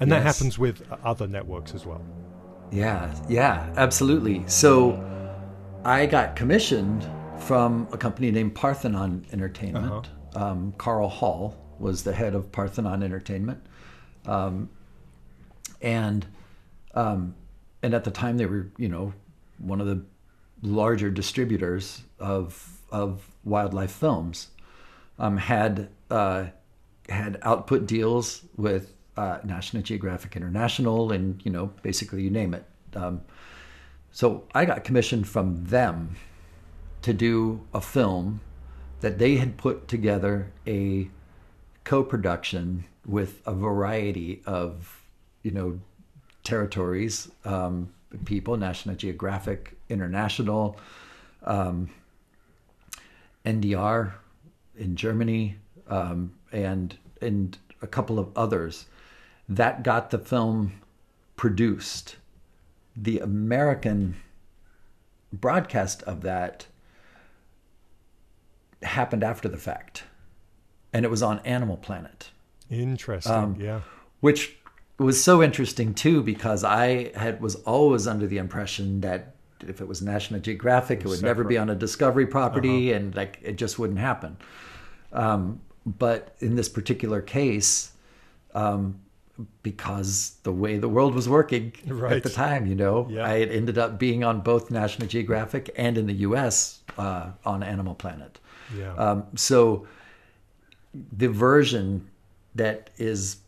And 0.01 0.11
that 0.13 0.23
happens 0.23 0.59
with 0.59 0.83
other 1.05 1.27
networks 1.27 1.75
as 1.75 1.87
well. 1.87 2.03
Yeah, 2.71 3.15
yeah, 3.29 3.73
absolutely. 3.77 4.43
So 4.47 4.93
I 5.85 6.07
got 6.07 6.35
commissioned 6.35 7.07
from 7.41 7.87
a 7.93 7.99
company 7.99 8.31
named 8.31 8.55
Parthenon 8.55 9.27
Entertainment. 9.33 10.09
Um, 10.35 10.73
Carl 10.79 11.09
Hall 11.09 11.55
was 11.79 12.03
the 12.03 12.13
head 12.15 12.35
of 12.35 12.51
Parthenon 12.51 13.03
Entertainment, 13.03 13.63
um, 14.27 14.71
and 15.83 16.25
um, 16.95 17.35
and 17.83 17.93
at 17.93 18.05
the 18.05 18.11
time 18.11 18.39
they 18.39 18.47
were, 18.47 18.69
you 18.79 18.89
know, 18.89 19.13
one 19.59 19.81
of 19.81 19.87
the 19.87 20.03
larger 20.63 21.11
distributors 21.11 22.03
of 22.19 22.81
of 22.91 23.29
wildlife 23.45 23.93
films. 23.93 24.49
Um, 25.19 25.37
had 25.37 25.91
uh, 26.11 26.47
had 27.11 27.39
output 27.43 27.87
deals 27.87 28.43
with 28.57 28.95
uh, 29.19 29.39
National 29.45 29.83
Geographic 29.83 30.35
International, 30.35 31.13
and 31.13 31.45
you 31.45 31.53
know, 31.53 31.67
basically 31.83 32.23
you 32.23 32.31
name 32.31 32.55
it. 32.55 32.65
So 34.15 34.45
I 34.55 34.65
got 34.65 34.85
commissioned 34.85 35.27
from 35.27 35.65
them 35.65 36.15
to 37.03 37.13
do 37.13 37.67
a 37.75 37.81
film 37.81 38.41
that 39.01 39.19
they 39.19 39.39
had 39.39 39.57
put 39.57 39.89
together 39.89 40.53
a 40.69 41.11
co-production 41.83 42.85
with 43.05 43.43
a 43.45 43.53
variety 43.53 44.41
of 44.47 45.03
you 45.43 45.51
know 45.51 45.81
territories, 46.45 47.29
um, 47.45 47.93
people, 48.25 48.57
National 48.57 48.95
Geographic 48.95 49.77
International, 49.89 50.79
um, 51.43 51.91
NDR 53.45 54.13
in 54.77 54.95
Germany, 54.95 55.57
um, 55.89 56.33
and 56.53 56.97
and 57.21 57.59
a 57.83 57.89
couple 57.89 58.21
of 58.21 58.29
others. 58.37 58.87
That 59.49 59.83
got 59.83 60.11
the 60.11 60.21
film 60.21 60.81
produced. 61.35 62.15
The 62.97 63.19
American 63.19 64.17
broadcast 65.33 66.03
of 66.05 66.23
that 66.23 66.67
happened 68.83 69.25
after 69.25 69.49
the 69.49 69.57
fact, 69.57 70.05
and 70.93 71.05
it 71.05 71.11
was 71.11 71.23
on 71.23 71.41
Animal 71.41 71.77
Planet 71.77 72.31
Interesting. 72.71 73.33
Um, 73.33 73.57
yeah. 73.59 73.81
which 74.21 74.57
was 74.99 75.23
so 75.23 75.43
interesting 75.43 75.95
too 75.95 76.23
because 76.23 76.63
I 76.65 77.11
had 77.17 77.41
was 77.41 77.57
always 77.57 78.07
under 78.07 78.27
the 78.27 78.39
impression 78.39 79.01
that 79.01 79.35
if 79.67 79.81
it 79.81 79.89
was 79.89 80.03
National 80.03 80.41
Geographic, 80.41 81.01
it 81.01 81.09
would 81.09 81.23
never 81.23 81.45
be 81.45 81.59
on 81.59 81.71
a 81.71 81.75
Discovery 81.75 82.27
property, 82.27 82.93
and 82.93 83.15
like 83.15 83.39
it 83.43 83.57
just 83.57 83.79
wouldn't 83.79 83.99
happen. 83.99 84.37
Um, 85.13 85.61
but 85.87 86.35
in 86.41 86.57
this 86.57 86.69
particular 86.69 87.21
case, 87.21 87.93
um, 88.55 89.01
because 89.63 90.37
the 90.45 90.53
way 90.53 90.79
the 90.79 90.89
world 90.89 91.15
was 91.15 91.29
working 91.29 91.73
Right. 91.87 92.13
at 92.13 92.23
the 92.23 92.31
time, 92.31 92.67
you 92.67 92.75
know, 92.75 93.09
Yeah. 93.11 93.25
I 93.27 93.39
had 93.41 93.51
ended 93.51 93.79
up 93.79 93.99
being 93.99 94.23
on 94.23 94.41
both 94.41 94.71
National 94.71 95.09
Geographic 95.09 95.71
and 95.77 95.99
in 95.99 96.07
the 96.07 96.15
U.S. 96.29 96.81
Uh, 96.97 97.31
on 97.45 97.63
Animal 97.63 97.95
Planet. 97.95 98.39
Yeah. 98.77 98.95
Um, 98.95 99.25
so 99.35 99.87
the 100.95 101.29
version 101.29 102.09
that 102.55 102.91
is 102.99 103.39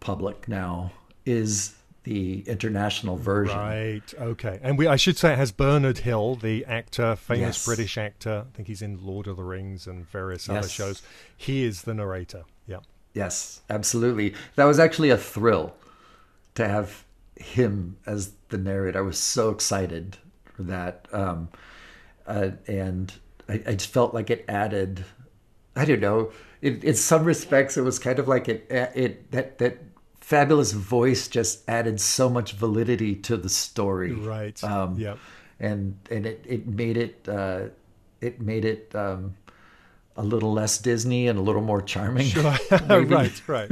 public 0.00 0.48
now 0.48 0.90
is 1.24 1.74
the 2.02 2.40
international 2.48 3.16
version. 3.16 3.56
Right. 3.56 4.14
Okay. 4.18 4.58
And 4.62 4.78
we, 4.78 4.86
I 4.86 4.96
should 4.96 5.18
say, 5.18 5.34
it 5.34 5.36
has 5.38 5.52
Bernard 5.52 5.98
Hill, 5.98 6.34
the 6.34 6.64
actor, 6.64 7.14
famous 7.14 7.58
Yes. 7.58 7.66
British 7.66 7.98
actor. 7.98 8.46
I 8.52 8.56
think 8.56 8.66
he's 8.68 8.80
in 8.82 9.04
Lord 9.04 9.26
of 9.26 9.36
the 9.36 9.44
Rings 9.44 9.86
and 9.86 10.08
various 10.10 10.48
other 10.48 10.60
Yes. 10.60 10.70
shows. 10.70 11.02
He 11.36 11.62
is 11.62 11.82
the 11.82 11.92
narrator. 11.94 12.44
Yes, 13.14 13.62
absolutely. 13.68 14.34
That 14.56 14.64
was 14.64 14.78
actually 14.78 15.10
a 15.10 15.16
thrill 15.16 15.74
to 16.54 16.68
have 16.68 17.04
him 17.36 17.96
as 18.06 18.32
the 18.48 18.58
narrator. 18.58 18.98
I 18.98 19.02
was 19.02 19.18
so 19.18 19.50
excited 19.50 20.16
for 20.44 20.62
that, 20.64 21.06
um, 21.12 21.48
uh, 22.26 22.50
and 22.66 23.12
I, 23.48 23.62
I 23.66 23.74
just 23.74 23.92
felt 23.92 24.14
like 24.14 24.30
it 24.30 24.44
added. 24.48 25.04
I 25.74 25.84
don't 25.84 26.00
know. 26.00 26.32
In, 26.62 26.80
in 26.82 26.94
some 26.94 27.24
respects, 27.24 27.76
it 27.76 27.82
was 27.82 27.98
kind 27.98 28.18
of 28.18 28.28
like 28.28 28.48
it. 28.48 28.66
It 28.70 29.30
that 29.32 29.58
that 29.58 29.78
fabulous 30.20 30.72
voice 30.72 31.26
just 31.26 31.68
added 31.68 32.00
so 32.00 32.28
much 32.28 32.52
validity 32.52 33.16
to 33.16 33.36
the 33.36 33.48
story. 33.48 34.12
Right. 34.12 34.62
Um, 34.62 34.96
yeah. 34.98 35.16
and 35.58 35.98
and 36.10 36.26
it 36.26 36.44
it 36.46 36.66
made 36.68 36.96
it 36.96 37.28
uh, 37.28 37.68
it 38.20 38.40
made 38.40 38.64
it 38.64 38.94
um, 38.94 39.34
a 40.16 40.22
little 40.22 40.52
less 40.52 40.78
Disney 40.78 41.28
and 41.28 41.38
a 41.38 41.42
little 41.42 41.62
more 41.62 41.80
charming. 41.80 42.30
maybe. 42.88 43.04
right, 43.06 43.42
right. 43.48 43.70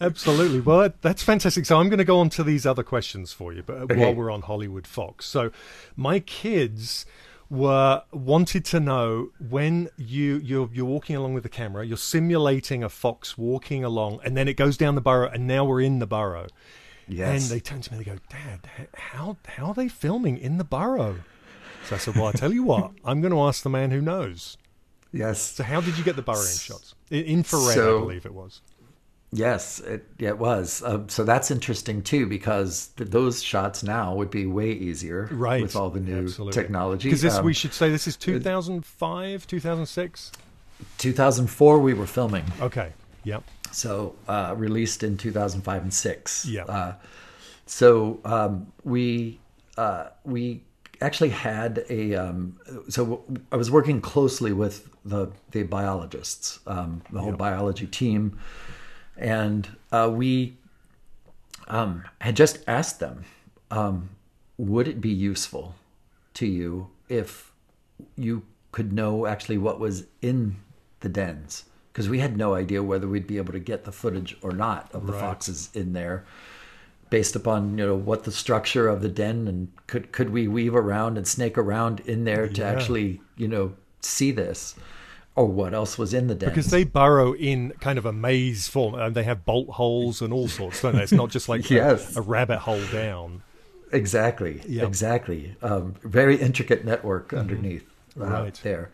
Absolutely. 0.00 0.60
Well, 0.60 0.80
that, 0.80 1.02
that's 1.02 1.22
fantastic. 1.22 1.66
So 1.66 1.78
I'm 1.78 1.88
going 1.88 1.98
to 1.98 2.04
go 2.04 2.18
on 2.18 2.30
to 2.30 2.44
these 2.44 2.66
other 2.66 2.82
questions 2.82 3.32
for 3.32 3.52
you, 3.52 3.62
but 3.62 3.96
while 3.96 4.14
we're 4.14 4.30
on 4.30 4.42
Hollywood 4.42 4.86
Fox. 4.86 5.26
So 5.26 5.50
my 5.96 6.20
kids 6.20 7.06
were 7.48 8.02
wanted 8.12 8.64
to 8.64 8.80
know 8.80 9.30
when 9.48 9.88
you 9.96 10.40
you're 10.42 10.68
you're 10.72 10.84
walking 10.84 11.14
along 11.14 11.34
with 11.34 11.44
the 11.44 11.48
camera, 11.48 11.86
you're 11.86 11.96
simulating 11.96 12.82
a 12.82 12.88
fox 12.88 13.38
walking 13.38 13.84
along, 13.84 14.20
and 14.24 14.36
then 14.36 14.48
it 14.48 14.54
goes 14.54 14.76
down 14.76 14.96
the 14.96 15.00
burrow, 15.00 15.28
and 15.28 15.46
now 15.46 15.64
we're 15.64 15.80
in 15.80 16.00
the 16.00 16.06
burrow. 16.06 16.48
Yes. 17.08 17.42
And 17.42 17.56
they 17.56 17.60
turn 17.60 17.80
to 17.82 17.92
me, 17.92 17.98
and 17.98 18.06
they 18.06 18.10
go, 18.10 18.18
Dad, 18.28 18.88
how 18.94 19.36
how 19.46 19.66
are 19.66 19.74
they 19.74 19.88
filming 19.88 20.36
in 20.38 20.58
the 20.58 20.64
burrow? 20.64 21.20
So 21.86 21.94
I 21.94 21.98
said, 21.98 22.16
Well, 22.16 22.26
I 22.26 22.32
tell 22.32 22.52
you 22.52 22.64
what, 22.64 22.90
I'm 23.04 23.20
going 23.20 23.32
to 23.32 23.40
ask 23.40 23.62
the 23.62 23.70
man 23.70 23.92
who 23.92 24.00
knows. 24.00 24.58
Yes. 25.16 25.40
So 25.40 25.64
how 25.64 25.80
did 25.80 25.96
you 25.98 26.04
get 26.04 26.16
the 26.16 26.22
burrowing 26.22 26.46
shots? 26.58 26.94
Infrared, 27.10 27.78
I 27.78 27.82
believe 27.82 28.26
it 28.26 28.34
was. 28.34 28.60
Yes, 29.32 29.80
it, 29.80 30.06
it 30.18 30.38
was. 30.38 30.82
Um, 30.84 31.08
so 31.08 31.24
that's 31.24 31.50
interesting 31.50 32.02
too, 32.02 32.26
because 32.26 32.88
th- 32.96 33.10
those 33.10 33.42
shots 33.42 33.82
now 33.82 34.14
would 34.14 34.30
be 34.30 34.46
way 34.46 34.70
easier, 34.70 35.28
right 35.32 35.60
with 35.60 35.74
all 35.74 35.90
the 35.90 36.00
new 36.00 36.22
Absolutely. 36.24 36.52
technology. 36.52 37.08
because 37.08 37.22
this 37.22 37.34
Um, 37.36 37.44
we 37.44 37.52
should 37.52 37.74
say 37.74 37.90
this 37.90 38.06
is 38.06 38.16
2005 38.16 39.46
2006 39.46 40.32
2004 40.98 41.78
we 41.78 41.94
were 41.94 42.06
filming. 42.06 42.44
Okay. 42.60 42.92
Yep. 43.24 43.42
So 43.72 44.14
uh, 44.28 44.54
released 44.56 45.02
in 45.02 45.16
2005 45.16 45.82
and 45.82 45.92
six. 45.92 46.46
Yeah. 46.46 46.64
Uh, 46.64 46.94
so 47.66 48.20
um, 48.24 48.72
we 48.84 49.40
uh, 49.76 50.08
we 50.24 50.62
actually 51.00 51.30
had 51.30 51.84
a 51.88 52.14
um, 52.14 52.58
so 52.88 53.24
I 53.52 53.56
was 53.56 53.70
working 53.70 54.00
closely 54.00 54.52
with 54.52 54.88
the 55.04 55.30
the 55.50 55.62
biologists, 55.64 56.60
um, 56.66 57.02
the 57.12 57.20
whole 57.20 57.32
biology 57.32 57.86
team, 57.86 58.38
and 59.16 59.68
uh, 59.92 60.10
we 60.12 60.56
um, 61.68 62.04
had 62.20 62.36
just 62.36 62.58
asked 62.66 63.00
them, 63.00 63.24
um, 63.70 64.10
would 64.56 64.88
it 64.88 65.00
be 65.00 65.10
useful 65.10 65.74
to 66.34 66.46
you 66.46 66.88
if 67.08 67.52
you 68.16 68.42
could 68.72 68.92
know 68.92 69.26
actually 69.26 69.58
what 69.58 69.80
was 69.80 70.04
in 70.22 70.56
the 71.00 71.08
dens? 71.08 71.64
Because 71.92 72.08
we 72.08 72.18
had 72.18 72.36
no 72.36 72.54
idea 72.54 72.82
whether 72.82 73.08
we'd 73.08 73.26
be 73.26 73.38
able 73.38 73.52
to 73.52 73.58
get 73.58 73.84
the 73.84 73.92
footage 73.92 74.36
or 74.42 74.52
not 74.52 74.92
of 74.92 75.06
the 75.06 75.12
Right. 75.14 75.20
foxes 75.20 75.70
in 75.72 75.94
there 75.94 76.26
based 77.10 77.36
upon 77.36 77.78
you 77.78 77.86
know 77.86 77.94
what 77.94 78.24
the 78.24 78.32
structure 78.32 78.88
of 78.88 79.00
the 79.02 79.08
den 79.08 79.46
and 79.48 79.68
could 79.86 80.10
could 80.12 80.30
we 80.30 80.48
weave 80.48 80.74
around 80.74 81.16
and 81.16 81.26
snake 81.26 81.56
around 81.56 82.00
in 82.00 82.24
there 82.24 82.48
to 82.48 82.60
Yeah. 82.60 82.68
actually 82.70 83.20
you 83.36 83.48
know 83.48 83.74
see 84.00 84.30
this 84.32 84.74
or 85.34 85.46
what 85.46 85.74
else 85.74 85.98
was 85.98 86.12
in 86.14 86.26
the 86.28 86.34
den 86.34 86.48
Because 86.48 86.70
they 86.70 86.84
burrow 86.84 87.34
in 87.34 87.72
kind 87.80 87.98
of 87.98 88.06
a 88.06 88.12
maze 88.12 88.68
form, 88.68 88.94
and 88.94 89.14
they 89.14 89.22
have 89.24 89.44
bolt 89.44 89.68
holes 89.68 90.22
and 90.22 90.32
all 90.32 90.48
sorts, 90.48 90.80
don't 90.80 90.96
they? 90.96 91.02
It's 91.02 91.12
not 91.12 91.28
just 91.30 91.46
like 91.48 91.70
a- 91.70 91.74
Yes. 91.74 92.16
a, 92.16 92.22
rabbit 92.22 92.60
hole 92.60 92.82
down. 92.90 93.42
exactly 93.92 94.62
Yeah. 94.66 94.84
exactly 94.86 95.54
um, 95.62 95.94
very 96.02 96.36
intricate 96.36 96.84
network 96.84 97.32
underneath 97.32 97.84
uh, 98.18 98.20
Mm-hmm. 98.24 98.32
Right. 98.32 98.60
there 98.62 98.90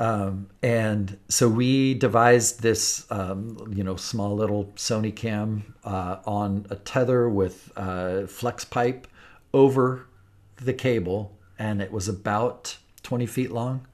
um, 0.00 0.48
and 0.62 1.16
so 1.28 1.48
we 1.48 1.94
devised 1.94 2.62
this 2.62 3.06
um, 3.12 3.56
you 3.76 3.84
know 3.84 3.96
small 3.96 4.34
little 4.34 4.64
sony 4.76 5.14
cam 5.14 5.74
uh, 5.84 6.16
on 6.24 6.66
a 6.70 6.76
tether 6.76 7.28
with 7.28 7.70
uh, 7.76 8.26
flex 8.26 8.64
pipe 8.64 9.06
over 9.52 10.06
the 10.56 10.72
cable 10.72 11.36
and 11.58 11.80
it 11.82 11.92
was 11.92 12.08
about 12.08 12.76
20 13.02 13.26
feet 13.26 13.50
long 13.52 13.86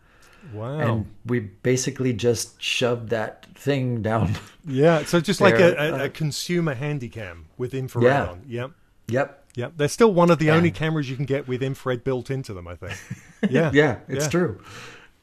Wow. 0.52 0.78
and 0.78 1.06
we 1.24 1.40
basically 1.40 2.12
just 2.12 2.62
shoved 2.62 3.08
that 3.10 3.46
thing 3.56 4.00
down 4.00 4.34
yeah. 4.64 5.04
So 5.04 5.20
just 5.20 5.40
like 5.40 5.58
a, 5.58 5.74
a, 5.74 6.04
a 6.04 6.08
consumer 6.08 6.74
handycam 6.76 7.44
with 7.58 7.74
infrared 7.74 8.04
Yeah. 8.06 8.26
on. 8.30 8.42
Yep. 8.46 8.70
yep 9.08 9.42
Yep. 9.56 9.72
They're 9.76 9.88
still 9.88 10.12
one 10.12 10.30
of 10.30 10.38
the 10.38 10.50
only 10.50 10.70
cameras 10.70 11.08
you 11.10 11.16
can 11.16 11.24
get 11.24 11.48
with 11.48 11.62
infrared 11.62 12.04
built 12.04 12.30
into 12.30 12.52
them. 12.54 12.68
I 12.68 12.74
think. 12.76 12.92
Yeah. 13.50 13.70
yeah, 13.72 13.98
it's 14.08 14.24
Yeah. 14.26 14.30
true. 14.30 14.60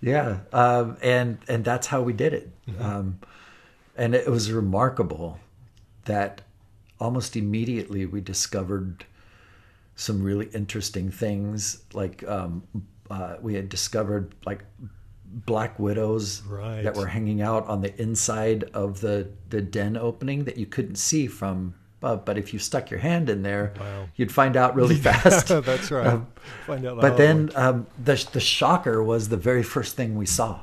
Yeah, 0.04 0.40
um, 0.52 0.98
and 1.02 1.38
and 1.48 1.64
that's 1.64 1.88
how 1.88 2.02
we 2.02 2.12
did 2.14 2.34
it. 2.34 2.52
Mm-hmm. 2.68 2.84
Um, 2.84 3.20
and 3.96 4.14
it 4.14 4.28
was 4.30 4.52
remarkable 4.52 5.40
that 6.06 6.42
almost 7.00 7.36
immediately 7.36 8.06
we 8.06 8.20
discovered 8.20 9.06
some 9.96 10.22
really 10.22 10.48
interesting 10.54 11.10
things. 11.10 11.84
Like 11.94 12.28
um, 12.28 12.64
uh, 13.10 13.38
we 13.42 13.54
had 13.54 13.70
discovered 13.70 14.36
like 14.46 14.66
black 15.26 15.80
widows 15.80 16.44
Right. 16.44 16.84
that 16.84 16.96
were 16.96 17.08
hanging 17.08 17.42
out 17.42 17.66
on 17.68 17.82
the 17.82 18.00
inside 18.02 18.66
of 18.74 19.00
the 19.00 19.30
the 19.50 19.62
den 19.62 19.96
opening 19.96 20.44
that 20.44 20.58
you 20.58 20.66
couldn't 20.66 20.96
see 20.98 21.28
from. 21.28 21.76
But 22.04 22.38
if 22.38 22.54
you 22.54 22.60
stuck 22.60 22.92
your 22.92 23.00
hand 23.00 23.30
in 23.30 23.42
there, 23.44 23.74
Wow. 23.80 24.10
you'd 24.18 24.32
find 24.32 24.58
out 24.58 24.76
really 24.76 24.96
fast. 25.10 25.48
That's 25.66 25.90
right. 25.90 26.06
Um, 26.08 26.28
Find 26.68 26.86
out 26.86 26.96
the 26.98 27.02
but 27.02 27.18
then 27.18 27.50
um, 27.56 27.88
the 28.04 28.28
the 28.34 28.40
shocker 28.40 29.02
was 29.02 29.30
the 29.30 29.38
very 29.38 29.64
first 29.64 29.96
thing 29.96 30.16
we 30.18 30.26
saw 30.26 30.60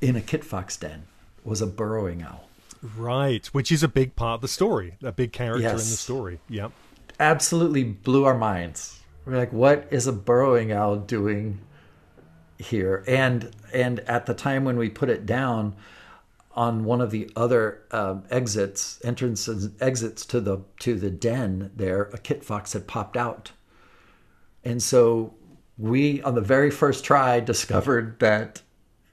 in 0.00 0.16
a 0.16 0.20
kit 0.20 0.44
fox 0.44 0.76
den 0.76 1.02
was 1.44 1.60
a 1.60 1.66
burrowing 1.66 2.22
owl. 2.22 2.48
right, 2.96 3.46
which 3.48 3.70
is 3.72 3.82
a 3.82 3.88
big 3.88 4.16
part 4.16 4.36
of 4.36 4.40
the 4.40 4.48
story, 4.48 4.94
a 5.02 5.12
big 5.12 5.32
character 5.32 5.68
in 5.68 5.76
the 5.76 5.80
story. 5.82 6.40
Yep. 6.48 6.72
Absolutely 7.20 7.84
blew 7.84 8.24
our 8.24 8.36
minds. 8.38 9.00
We're 9.26 9.36
like, 9.36 9.52
what 9.52 9.86
is 9.90 10.06
a 10.06 10.12
burrowing 10.12 10.72
owl 10.72 10.96
doing 10.96 11.58
here? 12.58 13.04
And 13.06 13.50
and 13.74 14.00
at 14.00 14.26
the 14.26 14.34
time 14.34 14.64
when 14.64 14.76
we 14.78 14.88
put 14.88 15.08
it 15.10 15.26
down 15.26 15.74
on 16.58 16.82
one 16.84 17.00
of 17.00 17.12
the 17.12 17.30
other 17.36 17.84
um, 17.92 18.24
exits, 18.30 19.00
entrances, 19.04 19.70
exits 19.80 20.26
to 20.26 20.40
the 20.40 20.58
to 20.80 20.98
the 20.98 21.08
den, 21.08 21.70
there 21.76 22.10
a 22.12 22.18
kit 22.18 22.44
fox 22.44 22.72
had 22.72 22.88
popped 22.88 23.16
out, 23.16 23.52
and 24.64 24.82
so 24.82 25.32
we 25.78 26.20
on 26.22 26.34
the 26.34 26.40
very 26.40 26.70
first 26.70 27.04
try 27.04 27.38
discovered 27.54 28.18
that 28.18 28.60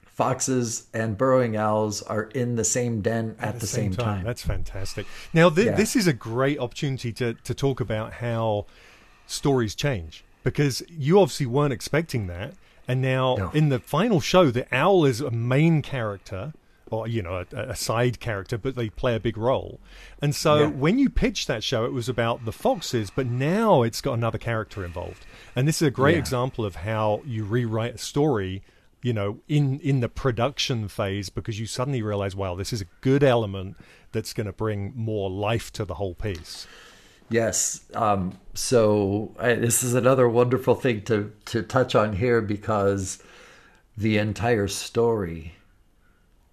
foxes 0.04 0.86
and 0.92 1.16
burrowing 1.16 1.56
owls 1.56 2.02
are 2.02 2.24
in 2.34 2.56
the 2.56 2.64
same 2.64 3.00
den 3.00 3.36
at, 3.38 3.60
the, 3.60 3.66
same, 3.66 3.92
time. 3.92 4.24
That's 4.24 4.42
fantastic. 4.42 5.06
Now, 5.32 5.50
th- 5.50 5.66
Yeah. 5.66 5.76
this 5.76 5.94
is 5.94 6.06
a 6.06 6.14
great 6.14 6.58
opportunity 6.58 7.12
to, 7.12 7.34
to 7.34 7.54
talk 7.54 7.80
about 7.80 8.14
how 8.14 8.64
stories 9.26 9.74
change 9.74 10.24
because 10.42 10.82
you 10.88 11.20
obviously 11.20 11.44
weren't 11.44 11.74
expecting 11.74 12.28
that. 12.28 12.54
And 12.88 13.02
now, 13.02 13.34
No. 13.36 13.50
in 13.50 13.68
the 13.68 13.78
final 13.78 14.20
show, 14.20 14.50
the 14.50 14.66
owl 14.74 15.04
is 15.04 15.20
a 15.20 15.30
main 15.30 15.82
character 15.82 16.54
or, 16.90 17.08
you 17.08 17.22
know, 17.22 17.44
a, 17.52 17.56
a 17.70 17.76
side 17.76 18.20
character, 18.20 18.56
but 18.58 18.76
they 18.76 18.88
play 18.90 19.14
a 19.16 19.20
big 19.20 19.36
role. 19.36 19.80
And 20.22 20.34
so, 20.34 20.58
Yeah. 20.60 20.66
when 20.68 20.98
you 20.98 21.08
pitched 21.10 21.48
that 21.48 21.64
show, 21.64 21.84
it 21.84 21.92
was 21.92 22.08
about 22.08 22.44
the 22.44 22.52
foxes, 22.52 23.10
but 23.10 23.26
now 23.26 23.82
it's 23.82 24.00
got 24.00 24.14
another 24.14 24.38
character 24.38 24.84
involved. 24.84 25.26
And 25.56 25.66
this 25.66 25.82
is 25.82 25.88
a 25.88 25.90
great 25.90 26.12
Yeah. 26.14 26.20
example 26.20 26.64
of 26.64 26.76
how 26.76 27.22
you 27.26 27.44
rewrite 27.44 27.94
a 27.96 27.98
story 27.98 28.62
you 29.02 29.12
know 29.12 29.38
in 29.46 29.78
in 29.80 30.00
the 30.00 30.08
production 30.08 30.88
phase 30.88 31.28
because 31.28 31.60
you 31.60 31.66
suddenly 31.66 32.00
realize 32.00 32.34
wow 32.34 32.54
this 32.54 32.72
is 32.72 32.80
a 32.80 32.86
good 33.02 33.22
element 33.22 33.76
that's 34.10 34.32
going 34.32 34.46
to 34.46 34.54
bring 34.54 34.90
more 34.96 35.28
life 35.30 35.70
to 35.70 35.84
the 35.84 35.94
whole 35.94 36.14
piece 36.14 36.66
Yes. 37.28 37.80
Um, 37.92 38.38
so 38.54 39.34
I, 39.38 39.54
this 39.54 39.82
is 39.82 39.94
another 39.94 40.28
wonderful 40.28 40.74
thing 40.76 41.02
to 41.02 41.32
to 41.46 41.62
touch 41.62 41.94
on 41.96 42.14
here 42.16 42.40
because 42.40 43.22
the 43.98 44.16
entire 44.18 44.68
story 44.68 45.54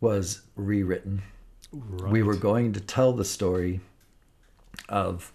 was 0.04 0.42
rewritten. 0.58 1.22
We 1.72 2.24
were 2.24 2.36
going 2.36 2.74
to 2.74 2.82
tell 2.82 3.14
the 3.14 3.24
story 3.24 3.80
of 4.90 5.32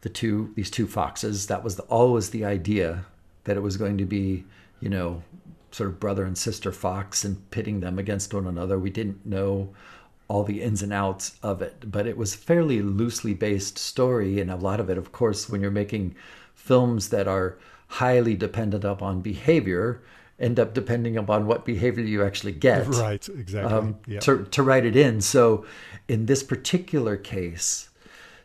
the 0.00 0.08
two 0.08 0.52
these 0.56 0.68
two 0.68 0.88
foxes. 0.88 1.46
That 1.46 1.62
was 1.62 1.76
the, 1.76 1.84
always 1.84 2.30
the 2.30 2.44
idea 2.44 3.06
that 3.44 3.56
it 3.56 3.60
was 3.60 3.76
going 3.76 3.96
to 3.98 4.04
be, 4.04 4.44
you 4.80 4.88
know, 4.88 5.22
sort 5.70 5.88
of 5.88 6.00
brother 6.00 6.24
and 6.24 6.36
sister 6.36 6.72
fox 6.72 7.24
and 7.24 7.48
pitting 7.52 7.78
them 7.78 8.00
against 8.00 8.34
one 8.34 8.48
another. 8.48 8.80
We 8.80 8.90
didn't 8.90 9.24
know 9.24 9.72
all 10.26 10.42
the 10.42 10.60
ins 10.60 10.82
and 10.82 10.92
outs 10.92 11.36
of 11.42 11.62
it, 11.62 11.90
but 11.92 12.06
it 12.06 12.16
was 12.16 12.34
a 12.34 12.38
fairly 12.38 12.82
loosely 12.82 13.32
based 13.32 13.78
story, 13.78 14.40
and 14.40 14.50
a 14.50 14.56
lot 14.56 14.80
of 14.80 14.90
it, 14.90 14.98
of 14.98 15.12
course, 15.12 15.48
when 15.48 15.60
you're 15.60 15.70
making 15.70 16.16
films 16.54 17.10
that 17.10 17.28
are 17.28 17.58
highly 17.86 18.34
dependent 18.34 18.84
upon 18.84 19.20
behavior, 19.20 20.02
end 20.38 20.58
up 20.58 20.74
depending 20.74 21.16
upon 21.16 21.46
what 21.46 21.64
behavior 21.64 22.04
you 22.04 22.24
actually 22.24 22.52
get 22.52 22.86
right 22.88 23.28
exactly. 23.28 23.72
um, 23.72 23.96
yeah. 24.06 24.20
to, 24.20 24.44
to 24.44 24.62
write 24.62 24.84
it 24.84 24.96
in. 24.96 25.20
So, 25.20 25.64
in 26.08 26.26
this 26.26 26.42
particular 26.42 27.16
case, 27.16 27.88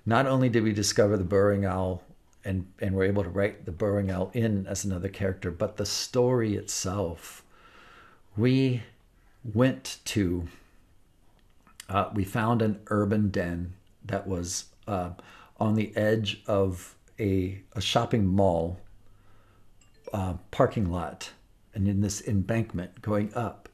not 0.05 0.25
only 0.25 0.49
did 0.49 0.63
we 0.63 0.71
discover 0.71 1.17
the 1.17 1.23
burrowing 1.23 1.65
owl 1.65 2.03
and, 2.45 2.67
and 2.79 2.95
were 2.95 3.03
able 3.03 3.23
to 3.23 3.29
write 3.29 3.65
the 3.65 3.71
burrowing 3.71 4.11
owl 4.11 4.31
in 4.33 4.65
as 4.67 4.85
another 4.85 5.09
character, 5.09 5.51
but 5.51 5.77
the 5.77 5.85
story 5.85 6.55
itself, 6.55 7.43
we 8.37 8.83
went 9.53 9.97
to, 10.05 10.47
uh, 11.89 12.09
we 12.13 12.23
found 12.23 12.61
an 12.61 12.79
urban 12.87 13.29
den 13.29 13.73
that 14.05 14.27
was 14.27 14.65
uh, 14.87 15.11
on 15.59 15.75
the 15.75 15.95
edge 15.97 16.41
of 16.47 16.95
a, 17.19 17.59
a 17.73 17.81
shopping 17.81 18.25
mall 18.25 18.79
uh, 20.13 20.33
parking 20.51 20.91
lot 20.91 21.31
and 21.74 21.88
in 21.88 22.01
this 22.01 22.22
embankment 22.28 23.01
going 23.01 23.34
up. 23.34 23.70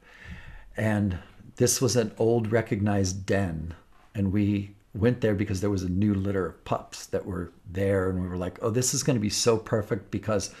And 0.76 1.18
this 1.56 1.80
was 1.80 1.96
an 1.96 2.12
old 2.18 2.52
recognized 2.52 3.26
den. 3.26 3.74
And 4.14 4.32
we 4.32 4.74
went 4.94 5.20
there 5.20 5.34
because 5.34 5.60
there 5.60 5.70
was 5.70 5.82
a 5.82 5.88
new 5.88 6.14
litter 6.14 6.46
of 6.46 6.64
pups 6.64 7.06
that 7.06 7.26
were 7.26 7.52
there. 7.70 8.10
And 8.10 8.22
we 8.22 8.28
were 8.28 8.36
like, 8.36 8.58
oh, 8.62 8.70
this 8.70 8.94
is 8.94 9.02
going 9.02 9.16
to 9.16 9.20
be 9.20 9.30
so 9.30 9.56
perfect 9.56 10.10
because 10.10 10.54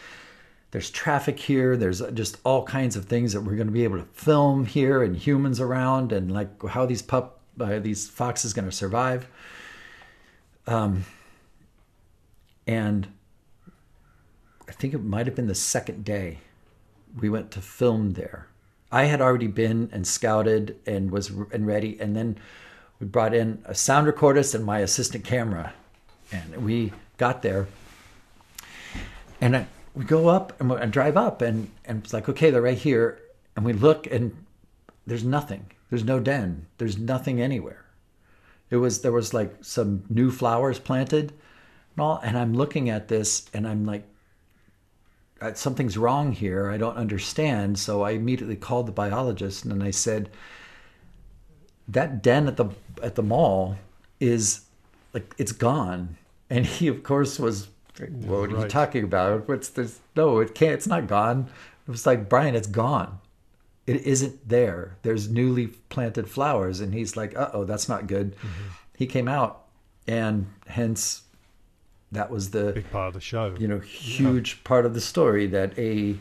there's 0.70 0.90
traffic 0.90 1.38
here. 1.38 1.76
There's 1.76 2.00
just 2.12 2.38
all 2.44 2.64
kinds 2.64 2.96
of 2.96 3.06
things 3.06 3.32
that 3.32 3.40
we're 3.40 3.56
going 3.56 3.68
to 3.68 3.72
be 3.72 3.84
able 3.84 3.98
to 3.98 4.08
film 4.12 4.66
here 4.66 5.02
and 5.02 5.16
humans 5.16 5.60
around 5.60 6.12
and 6.12 6.32
like 6.32 6.62
how 6.68 6.86
these 6.86 7.02
pup, 7.02 7.40
uh, 7.60 7.78
these 7.78 8.08
foxes 8.08 8.52
going 8.52 8.68
to 8.68 8.74
survive. 8.74 9.28
Um, 10.66 11.04
and 12.66 13.06
I 14.68 14.72
think 14.72 14.94
it 14.94 15.02
might 15.02 15.26
have 15.26 15.36
been 15.36 15.46
the 15.46 15.54
second 15.54 16.04
day 16.04 16.38
we 17.18 17.28
went 17.28 17.50
to 17.52 17.60
film 17.60 18.12
there. 18.12 18.48
I 18.92 19.04
had 19.04 19.20
already 19.20 19.46
been 19.46 19.90
and 19.92 20.06
scouted 20.06 20.76
and 20.86 21.10
was 21.10 21.30
and 21.30 21.66
ready, 21.66 21.98
and 22.00 22.14
then 22.14 22.38
we 23.00 23.06
brought 23.06 23.34
in 23.34 23.62
a 23.64 23.74
sound 23.74 24.06
recordist 24.06 24.54
and 24.54 24.64
my 24.64 24.80
assistant 24.80 25.24
camera, 25.24 25.72
and 26.32 26.64
we 26.64 26.92
got 27.18 27.42
there. 27.42 27.66
And 29.40 29.56
I, 29.56 29.66
we 29.94 30.04
go 30.04 30.28
up 30.28 30.58
and, 30.60 30.70
and 30.70 30.92
drive 30.92 31.16
up, 31.16 31.42
and 31.42 31.70
and 31.84 32.04
it's 32.04 32.12
like, 32.12 32.28
okay, 32.28 32.50
they're 32.50 32.62
right 32.62 32.78
here, 32.78 33.20
and 33.56 33.64
we 33.64 33.72
look, 33.72 34.06
and 34.06 34.36
there's 35.06 35.24
nothing. 35.24 35.66
There's 35.90 36.04
no 36.04 36.20
den. 36.20 36.66
There's 36.78 36.98
nothing 36.98 37.40
anywhere. 37.40 37.84
It 38.70 38.76
was 38.76 39.02
there 39.02 39.12
was 39.12 39.32
like 39.32 39.64
some 39.64 40.04
new 40.08 40.30
flowers 40.30 40.78
planted 40.78 41.32
and 41.96 42.02
all 42.02 42.20
and 42.22 42.36
I'm 42.36 42.54
looking 42.54 42.90
at 42.90 43.08
this 43.08 43.46
and 43.54 43.66
I'm 43.66 43.86
like 43.86 44.04
something's 45.54 45.98
wrong 45.98 46.32
here. 46.32 46.70
I 46.70 46.76
don't 46.76 46.96
understand. 46.96 47.78
So 47.78 48.02
I 48.02 48.12
immediately 48.12 48.56
called 48.56 48.86
the 48.86 48.92
biologist 48.92 49.64
and 49.64 49.82
I 49.82 49.90
said 49.90 50.30
that 51.88 52.22
den 52.22 52.48
at 52.48 52.56
the 52.56 52.66
at 53.02 53.14
the 53.14 53.22
mall 53.22 53.76
is 54.20 54.62
like 55.12 55.34
it's 55.38 55.52
gone. 55.52 56.16
And 56.48 56.64
he 56.64 56.86
of 56.86 57.02
course 57.02 57.40
was 57.40 57.66
what 57.98 58.52
are 58.52 58.60
you 58.60 58.68
talking 58.68 59.02
about? 59.02 59.48
What's 59.48 59.68
this? 59.70 59.98
No, 60.14 60.38
it 60.38 60.54
can't. 60.54 60.74
It's 60.74 60.86
not 60.86 61.08
gone. 61.08 61.48
It 61.88 61.90
was 61.90 62.06
like 62.06 62.28
Brian, 62.28 62.54
it's 62.54 62.68
gone. 62.68 63.18
It 63.86 64.02
isn't 64.02 64.48
there. 64.48 64.96
There's 65.02 65.28
newly 65.28 65.68
planted 65.68 66.28
flowers, 66.28 66.80
and 66.80 66.92
he's 66.92 67.16
like, 67.16 67.36
"Uh 67.36 67.50
oh, 67.52 67.64
that's 67.64 67.88
not 67.88 68.06
good." 68.06 68.36
Mm-hmm. 68.36 68.68
He 68.96 69.06
came 69.06 69.28
out, 69.28 69.64
and 70.06 70.46
hence, 70.66 71.22
that 72.12 72.30
was 72.30 72.50
the 72.50 72.72
big 72.72 72.90
part 72.90 73.08
of 73.08 73.14
the 73.14 73.20
show. 73.20 73.54
You 73.58 73.68
know, 73.68 73.78
huge 73.78 74.54
yeah. 74.54 74.68
part 74.68 74.86
of 74.86 74.94
the 74.94 75.00
story 75.00 75.46
that 75.48 75.78
a 75.78 76.16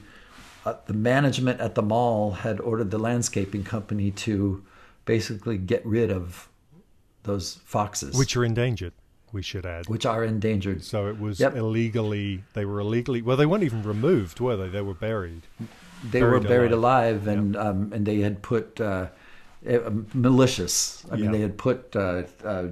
uh, 0.66 0.76
the 0.86 0.94
management 0.94 1.62
at 1.62 1.76
the 1.76 1.84
mall 1.84 2.32
had 2.32 2.60
ordered 2.60 2.92
the 2.92 2.98
landscaping 2.98 3.64
company 3.64 4.12
to 4.12 4.64
basically 5.06 5.58
get 5.58 5.86
rid 5.86 6.12
of 6.12 6.50
those 7.24 7.60
foxes, 7.66 8.18
which 8.18 8.36
are 8.36 8.46
endangered 8.46 8.94
we 9.36 9.44
should 9.44 9.66
add. 9.66 9.88
Which 9.88 10.06
are 10.06 10.24
endangered. 10.24 10.84
So 10.84 11.08
it 11.08 11.20
was 11.20 11.40
yep. 11.40 11.56
illegally, 11.56 12.44
they 12.54 12.66
were 12.66 12.80
illegally, 12.80 13.22
well, 13.22 13.38
they 13.38 13.46
weren't 13.46 13.64
even 13.64 13.84
removed, 13.84 14.40
were 14.40 14.56
they? 14.56 14.70
They 14.70 14.82
were 14.82 14.94
buried. 14.96 15.42
They 16.10 16.22
buried 16.22 16.32
were 16.32 16.40
buried 16.40 16.72
alive, 16.72 17.28
alive 17.28 17.28
and, 17.28 17.54
yep. 17.54 17.64
um, 17.64 17.94
and 17.94 18.06
they 18.06 18.20
had 18.20 18.42
put 18.42 18.80
uh, 18.80 19.08
uh, 19.70 19.92
malicious. 20.14 21.06
I 21.12 21.18
mean, 21.18 21.32
they 21.32 21.42
had 21.42 21.58
put 21.58 21.96
uh, 21.96 22.24
uh 22.44 22.68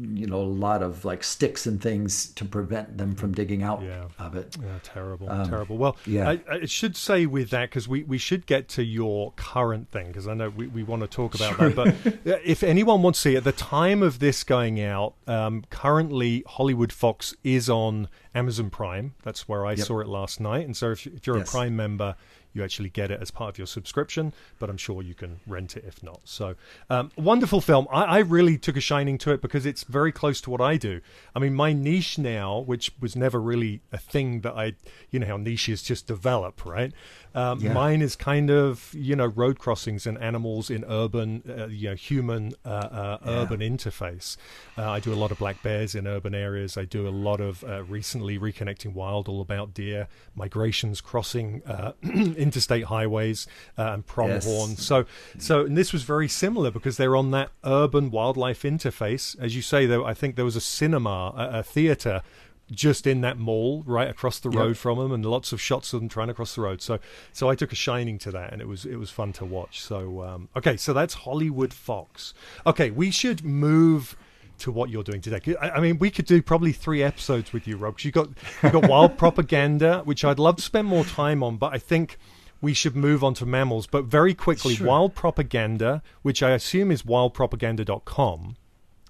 you 0.00 0.26
know 0.26 0.40
a 0.40 0.42
lot 0.42 0.82
of 0.82 1.04
like 1.04 1.24
sticks 1.24 1.66
and 1.66 1.80
things 1.80 2.32
to 2.32 2.44
prevent 2.44 2.98
them 2.98 3.14
from 3.14 3.32
digging 3.32 3.62
out 3.62 3.82
yeah. 3.82 4.04
of 4.18 4.36
it. 4.36 4.56
Yeah, 4.60 4.78
terrible, 4.82 5.30
um, 5.30 5.48
terrible. 5.48 5.76
Well, 5.76 5.96
yeah, 6.06 6.30
I, 6.30 6.40
I, 6.50 6.64
should 6.66 6.96
say 6.96 7.26
with 7.26 7.50
that 7.50 7.70
because 7.70 7.88
we, 7.88 8.02
we 8.04 8.18
should 8.18 8.46
get 8.46 8.68
to 8.70 8.84
your 8.84 9.32
current 9.36 9.90
thing 9.90 10.08
because 10.08 10.28
I 10.28 10.34
know 10.34 10.50
we, 10.50 10.66
we 10.68 10.82
want 10.82 11.02
to 11.02 11.08
talk 11.08 11.34
about 11.34 11.56
sure. 11.56 11.70
that. 11.70 12.02
But 12.24 12.40
if 12.44 12.62
anyone 12.62 13.02
wants 13.02 13.22
to 13.22 13.30
see 13.30 13.36
at 13.36 13.44
the 13.44 13.52
time 13.52 14.02
of 14.02 14.18
this 14.18 14.44
going 14.44 14.80
out, 14.80 15.14
um, 15.26 15.64
currently 15.70 16.44
Hollywood 16.46 16.92
Fox 16.92 17.34
is 17.42 17.68
on 17.68 18.08
Amazon 18.34 18.70
Prime. 18.70 19.14
That's 19.22 19.48
where 19.48 19.66
I 19.66 19.72
yep. 19.72 19.86
saw 19.86 20.00
it 20.00 20.08
last 20.08 20.40
night. 20.40 20.64
And 20.64 20.76
so 20.76 20.92
if, 20.92 21.06
if 21.06 21.26
you're 21.26 21.38
yes. 21.38 21.48
a 21.48 21.50
Prime 21.50 21.74
member, 21.74 22.14
you 22.58 22.64
actually 22.64 22.90
get 22.90 23.10
it 23.10 23.20
as 23.22 23.30
part 23.30 23.54
of 23.54 23.58
your 23.58 23.66
subscription, 23.66 24.34
but 24.58 24.68
I'm 24.68 24.76
sure 24.76 25.00
you 25.00 25.14
can 25.14 25.40
rent 25.46 25.76
it 25.76 25.84
if 25.86 26.02
not. 26.02 26.20
So, 26.24 26.56
um, 26.90 27.10
wonderful 27.16 27.60
film. 27.60 27.86
I, 27.90 28.02
I, 28.04 28.18
really 28.18 28.58
took 28.58 28.76
a 28.76 28.80
shining 28.80 29.16
to 29.18 29.30
it 29.30 29.40
because 29.40 29.64
it's 29.64 29.84
very 29.84 30.12
close 30.12 30.40
to 30.42 30.50
what 30.50 30.60
I 30.60 30.76
do. 30.76 31.00
I 31.34 31.38
mean, 31.38 31.54
my 31.54 31.72
niche 31.72 32.18
now, 32.18 32.58
which 32.58 32.92
was 33.00 33.16
never 33.16 33.40
really 33.40 33.80
a 33.92 33.98
thing 33.98 34.40
that 34.40 34.54
I, 34.54 34.74
you 35.10 35.20
know, 35.20 35.26
how 35.26 35.36
niches 35.36 35.82
just 35.82 36.06
develop, 36.06 36.66
right? 36.66 36.92
Um, 37.34 37.60
yeah. 37.60 37.72
Mine 37.72 38.02
is 38.02 38.16
kind 38.16 38.50
of 38.50 38.92
you 38.94 39.14
know 39.14 39.26
road 39.26 39.58
crossings 39.58 40.06
and 40.06 40.18
animals 40.18 40.70
in 40.70 40.84
urban, 40.88 41.42
uh, 41.48 41.66
you 41.66 41.90
know, 41.90 41.94
human 41.94 42.54
uh, 42.64 42.68
uh, 42.68 43.18
yeah. 43.24 43.30
urban 43.30 43.60
interface. 43.60 44.36
Uh, 44.76 44.90
I 44.90 45.00
do 45.00 45.12
a 45.12 45.16
lot 45.16 45.30
of 45.30 45.38
black 45.38 45.62
bears 45.62 45.94
in 45.94 46.06
urban 46.06 46.34
areas. 46.34 46.76
I 46.76 46.84
do 46.84 47.06
a 47.06 47.10
lot 47.10 47.40
of 47.40 47.62
uh, 47.64 47.84
recently 47.84 48.38
reconnecting 48.38 48.92
wild, 48.92 49.28
all 49.28 49.40
about 49.40 49.74
deer 49.74 50.08
migrations 50.34 51.00
crossing 51.00 51.62
uh, 51.66 51.92
interstate 52.48 52.84
highways 52.84 53.46
and 53.76 54.06
pronghorn. 54.06 54.70
Yes. 54.70 54.82
So 54.82 55.04
so 55.38 55.64
and 55.66 55.76
this 55.76 55.92
was 55.92 56.02
very 56.02 56.28
similar 56.28 56.70
because 56.70 56.96
they're 56.96 57.16
on 57.16 57.30
that 57.32 57.50
urban 57.64 58.10
wildlife 58.10 58.62
interface. 58.62 59.38
As 59.38 59.54
you 59.54 59.62
say, 59.62 59.86
though, 59.86 60.04
I 60.04 60.14
think 60.14 60.36
there 60.36 60.44
was 60.44 60.56
a 60.56 60.60
cinema, 60.60 61.34
a, 61.36 61.58
a 61.58 61.62
theater 61.62 62.22
just 62.70 63.06
in 63.06 63.20
that 63.22 63.38
mall 63.38 63.82
right 63.86 64.08
across 64.08 64.38
the 64.40 64.50
road 64.50 64.68
yep. 64.68 64.76
from 64.76 64.98
them 64.98 65.12
and 65.12 65.24
lots 65.24 65.52
of 65.52 65.60
shots 65.60 65.92
of 65.92 66.00
them 66.00 66.08
trying 66.08 66.28
to 66.28 66.34
cross 66.34 66.54
the 66.54 66.60
road 66.60 66.82
so 66.82 66.98
so 67.32 67.48
i 67.48 67.54
took 67.54 67.72
a 67.72 67.74
shining 67.74 68.18
to 68.18 68.30
that 68.30 68.52
and 68.52 68.60
it 68.60 68.68
was 68.68 68.84
it 68.84 68.96
was 68.96 69.10
fun 69.10 69.32
to 69.32 69.44
watch 69.44 69.80
so 69.80 70.22
um, 70.22 70.48
okay 70.56 70.76
so 70.76 70.92
that's 70.92 71.14
hollywood 71.14 71.72
fox 71.72 72.34
okay 72.66 72.90
we 72.90 73.10
should 73.10 73.44
move 73.44 74.16
to 74.58 74.70
what 74.72 74.90
you're 74.90 75.04
doing 75.04 75.20
today 75.20 75.56
I, 75.60 75.70
I 75.70 75.80
mean 75.80 75.98
we 75.98 76.10
could 76.10 76.26
do 76.26 76.42
probably 76.42 76.72
three 76.72 77.02
episodes 77.02 77.52
with 77.52 77.66
you 77.66 77.76
rob 77.76 77.94
because 77.94 78.04
you 78.04 78.12
got 78.12 78.28
you 78.62 78.70
got 78.70 78.88
wild 78.88 79.16
propaganda 79.16 80.02
which 80.04 80.24
i'd 80.24 80.38
love 80.38 80.56
to 80.56 80.62
spend 80.62 80.86
more 80.88 81.04
time 81.04 81.42
on 81.42 81.56
but 81.56 81.72
i 81.72 81.78
think 81.78 82.18
we 82.60 82.74
should 82.74 82.96
move 82.96 83.22
on 83.22 83.34
to 83.34 83.46
Mammalz 83.46 83.86
but 83.90 84.04
very 84.04 84.34
quickly 84.34 84.74
sure. 84.74 84.86
wild 84.86 85.14
propaganda 85.14 86.02
which 86.22 86.42
i 86.42 86.50
assume 86.50 86.90
is 86.90 87.02
wildpropaganda.com 87.02 88.56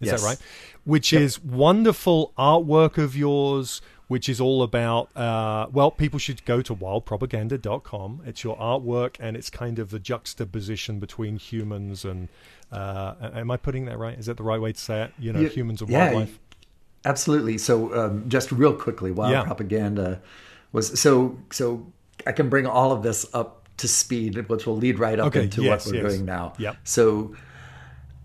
is 0.01 0.07
yes. 0.07 0.21
that 0.21 0.27
right? 0.27 0.39
Which 0.85 1.13
yep. 1.13 1.23
is 1.23 1.43
wonderful 1.43 2.33
artwork 2.39 2.99
of 2.99 3.17
yours, 3.17 3.81
which 4.07 4.29
is 4.29 4.41
all 4.41 4.63
about, 4.63 5.15
uh, 5.17 5.67
well, 5.73 5.91
people 5.91 6.19
should 6.19 6.45
go 6.45 6.63
to 6.63 6.75
wildpropaganda.com. 6.75 8.23
It's 8.25 8.45
your 8.45 8.57
artwork, 8.57 9.17
and 9.21 9.37
it's 9.37 9.51
kind 9.51 9.79
of 9.79 9.91
the 9.91 9.99
juxtaposition 9.99 10.99
between 10.99 11.37
humans 11.37 12.05
and. 12.05 12.29
Uh, 12.71 13.15
am 13.35 13.51
I 13.51 13.57
putting 13.57 13.87
that 13.87 13.99
right? 13.99 14.19
Is 14.19 14.27
that 14.27 14.37
the 14.37 14.43
right 14.43 14.61
way 14.61 14.73
to 14.73 14.79
say 14.79 15.05
it? 15.05 15.13
You 15.19 15.33
know, 15.33 15.41
you, 15.41 15.49
humans 15.49 15.81
and 15.81 15.91
yeah, 15.91 16.13
wildlife. 16.13 16.39
Absolutely. 17.07 17.57
So, 17.57 17.95
um, 17.99 18.29
just 18.29 18.53
real 18.53 18.75
quickly, 18.75 19.11
wild 19.11 19.33
yeah. 19.33 19.45
propaganda 19.45 20.21
was 20.73 21.01
so 21.01 21.39
so. 21.51 21.87
I 22.29 22.33
can 22.33 22.51
bring 22.51 22.67
all 22.67 22.93
of 22.93 23.03
this 23.03 23.27
up 23.33 23.67
to 23.79 23.89
speed, 23.89 24.37
which 24.49 24.67
will 24.67 24.77
lead 24.77 24.99
right 24.99 25.19
up 25.19 25.29
okay, 25.29 25.45
into 25.45 25.63
yes, 25.63 25.87
what 25.87 25.95
we're 25.95 26.03
yes. 26.03 26.13
doing 26.13 26.27
now. 26.27 26.53
Yep. 26.59 26.77
So 26.85 27.35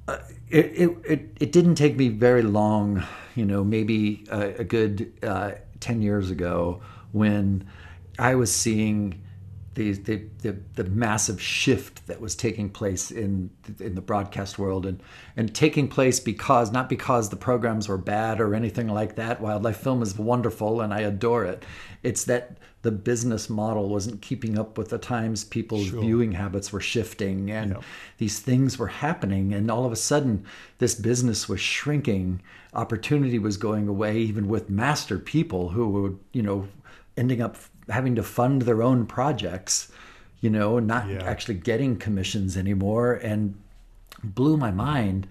uh, 0.10 0.20
it, 0.50 0.66
it, 0.66 0.98
it, 1.06 1.38
it, 1.40 1.52
didn't 1.54 1.76
take 1.76 1.96
me 1.96 2.10
very 2.10 2.42
long, 2.42 3.02
you 3.34 3.46
know, 3.46 3.64
maybe 3.64 4.26
a, 4.30 4.56
a 4.56 4.64
good 4.66 5.14
uh, 5.24 5.52
10 5.80 6.02
years 6.02 6.30
ago 6.32 6.82
when 7.14 7.66
I 8.20 8.36
was 8.36 8.54
seeing 8.54 9.22
the, 9.76 9.94
the, 9.94 10.24
the, 10.42 10.58
the, 10.76 10.84
massive 10.84 11.42
shift 11.42 12.06
that 12.08 12.22
was 12.22 12.36
taking 12.36 12.70
place 12.70 13.10
in, 13.10 13.50
in 13.80 13.96
the 13.96 14.02
broadcast 14.02 14.60
world 14.60 14.86
and, 14.86 15.02
and 15.36 15.54
taking 15.56 15.88
place 15.88 16.20
because, 16.20 16.72
not 16.72 16.90
because 16.90 17.30
the 17.30 17.36
programs 17.36 17.88
were 17.88 17.98
bad 17.98 18.40
or 18.40 18.54
anything 18.54 18.88
like 18.88 19.16
that. 19.16 19.42
Wildlife 19.42 19.78
film 19.78 20.02
is 20.02 20.18
wonderful 20.18 20.82
and 20.82 20.94
I 20.94 21.02
adore 21.02 21.46
it. 21.46 21.66
It's 22.04 22.26
that 22.26 22.58
the 22.84 22.92
business 22.92 23.50
model 23.50 23.90
wasn't 23.90 24.22
keeping 24.22 24.60
up 24.60 24.78
with 24.78 24.90
the 24.90 24.98
times 24.98 25.44
people's 25.44 25.88
sure. 25.88 26.02
viewing 26.02 26.34
habits 26.34 26.72
were 26.72 26.82
shifting 26.82 27.50
and 27.50 27.72
yeah. 27.72 27.82
these 28.18 28.40
things 28.40 28.78
were 28.78 28.88
happening 28.88 29.54
and 29.54 29.72
all 29.72 29.86
of 29.86 29.92
a 29.92 29.96
sudden 29.96 30.46
this 30.78 30.94
business 30.94 31.48
was 31.48 31.62
shrinking 31.62 32.42
opportunity 32.74 33.40
was 33.40 33.56
going 33.56 33.88
away 33.88 34.18
even 34.18 34.50
with 34.50 34.70
master 34.70 35.18
people 35.18 35.70
who 35.70 35.90
were 35.90 36.14
you 36.34 36.42
know 36.42 36.68
ending 37.16 37.42
up 37.42 37.56
having 37.90 38.16
to 38.16 38.24
fund 38.24 38.64
their 38.64 38.82
own 38.82 39.06
projects 39.06 39.92
you 40.42 40.50
know 40.50 40.80
not 40.80 41.08
yeah. 41.08 41.24
actually 41.24 41.56
getting 41.56 41.98
commissions 41.98 42.58
anymore 42.58 43.14
and 43.14 43.56
blew 44.24 44.58
my 44.58 44.72
mind 44.72 45.28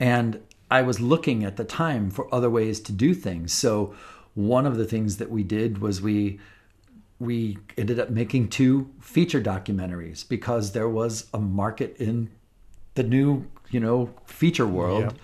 and 0.00 0.40
i 0.70 0.82
was 0.82 1.00
looking 1.00 1.44
at 1.44 1.56
the 1.56 1.64
time 1.64 2.10
for 2.10 2.32
other 2.34 2.50
ways 2.50 2.80
to 2.80 2.92
do 2.92 3.14
things 3.14 3.52
so 3.52 3.94
one 4.34 4.66
of 4.66 4.76
the 4.76 4.84
things 4.84 5.18
that 5.18 5.30
we 5.30 5.42
did 5.42 5.78
was 5.78 6.00
we 6.00 6.38
we 7.22 7.56
ended 7.78 8.00
up 8.00 8.10
making 8.10 8.48
two 8.48 8.90
feature 9.00 9.40
documentaries 9.40 10.28
because 10.28 10.72
there 10.72 10.88
was 10.88 11.28
a 11.32 11.38
market 11.38 11.96
in 11.98 12.28
the 12.94 13.02
new, 13.04 13.46
you 13.70 13.78
know, 13.78 14.12
feature 14.26 14.66
world 14.66 15.14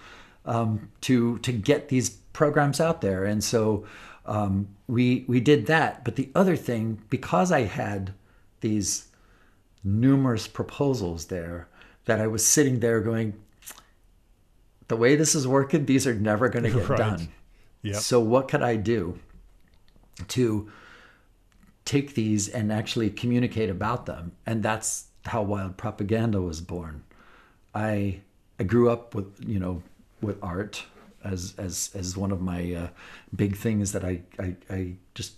yeah. 0.47 0.53
um, 0.61 0.91
to 1.03 1.39
to 1.39 1.53
get 1.53 1.89
these 1.89 2.11
programs 2.11 2.81
out 2.81 3.01
there, 3.01 3.25
and 3.25 3.43
so 3.43 3.85
um, 4.29 4.69
we 4.87 5.25
we 5.27 5.41
did 5.41 5.67
that. 5.67 6.05
But 6.05 6.17
the 6.17 6.31
other 6.35 6.57
thing, 6.57 7.03
because 7.11 7.51
I 7.51 7.63
had 7.63 8.13
these 8.61 9.09
numerous 9.83 10.47
proposals 10.47 11.27
there, 11.27 11.69
that 12.05 12.21
I 12.21 12.27
was 12.27 12.45
sitting 12.45 12.81
there 12.81 13.01
going, 13.01 13.35
the 14.89 14.97
way 14.97 15.17
this 15.17 15.35
is 15.35 15.47
working, 15.47 15.87
these 15.87 16.07
are 16.07 16.15
never 16.15 16.49
going 16.49 16.65
to 16.71 16.71
get 16.71 16.89
right. 16.89 16.99
done. 16.99 17.29
Yep. 17.83 17.97
So 17.97 18.21
what 18.21 18.49
could 18.49 18.63
I 18.63 18.77
do 18.77 19.19
to 20.27 20.71
take 21.89 22.13
these 22.13 22.49
and 22.49 22.71
actually 22.71 23.09
communicate 23.09 23.71
about 23.71 24.05
them. 24.05 24.33
And 24.45 24.63
that's 24.63 25.07
how 25.25 25.43
Wild 25.43 25.79
Propaganda 25.79 26.39
was 26.39 26.61
born. 26.61 27.03
I 27.75 28.21
I 28.61 28.65
grew 28.65 28.91
up 28.91 29.15
with 29.15 29.27
you 29.47 29.59
know 29.59 29.83
with 30.21 30.37
art 30.43 30.85
as 31.31 31.55
as 31.59 31.91
as 31.95 32.17
one 32.17 32.33
of 32.33 32.41
my 32.41 32.75
uh, 32.75 32.89
big 33.35 33.57
things 33.57 33.93
that 33.93 34.05
I, 34.05 34.23
I, 34.39 34.57
I 34.71 34.93
just 35.15 35.35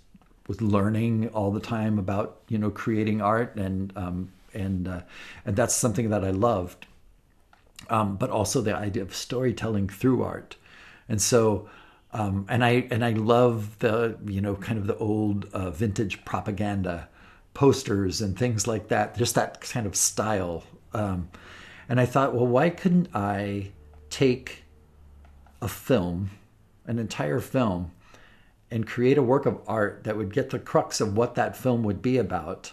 was 0.49 0.61
learning 0.61 1.28
all 1.28 1.51
the 1.51 1.61
time 1.61 1.99
about 1.99 2.41
you 2.49 2.59
know 2.59 2.70
creating 2.70 3.20
art 3.20 3.57
and 3.57 3.93
um, 3.97 4.32
and 4.55 4.88
uh, 4.88 5.03
and 5.45 5.57
that's 5.57 5.74
something 5.74 6.11
that 6.11 6.24
I 6.24 6.30
loved. 6.30 6.86
Um, 7.88 8.16
but 8.16 8.30
also 8.30 8.61
the 8.61 8.76
idea 8.76 9.03
of 9.03 9.14
storytelling 9.14 9.88
through 9.88 10.22
art, 10.22 10.57
and 11.09 11.20
so 11.20 11.68
um, 12.12 12.47
and 12.49 12.64
I 12.64 12.86
and 12.91 13.05
I 13.05 13.11
love 13.12 13.78
the 13.80 14.16
you 14.26 14.41
know 14.41 14.55
kind 14.57 14.78
of 14.78 14.86
the 14.86 14.97
old 14.99 15.47
uh, 15.53 15.70
vintage 15.70 16.24
propaganda 16.24 17.09
posters 17.55 18.20
and 18.20 18.38
things 18.38 18.66
like 18.66 18.88
that. 18.88 19.16
Just 19.16 19.34
that 19.34 19.61
kind 19.61 19.86
of 19.86 19.97
style 19.97 20.64
Um, 20.93 21.28
and 21.88 22.01
I 22.01 22.07
thought, 22.07 22.34
well, 22.34 22.47
why 22.47 22.70
couldn't 22.70 23.09
I 23.14 23.70
take 24.11 24.64
a 25.63 25.69
film, 25.69 26.31
an 26.87 26.99
entire 26.99 27.41
film, 27.41 27.91
and 28.71 28.87
create 28.87 29.19
a 29.19 29.23
work 29.23 29.47
of 29.47 29.59
art 29.67 30.05
that 30.05 30.17
would 30.17 30.33
get 30.33 30.51
the 30.51 30.59
crux 30.59 31.01
of 31.01 31.17
what 31.17 31.35
that 31.35 31.57
film 31.57 31.83
would 31.83 32.01
be 32.03 32.17
about 32.19 32.73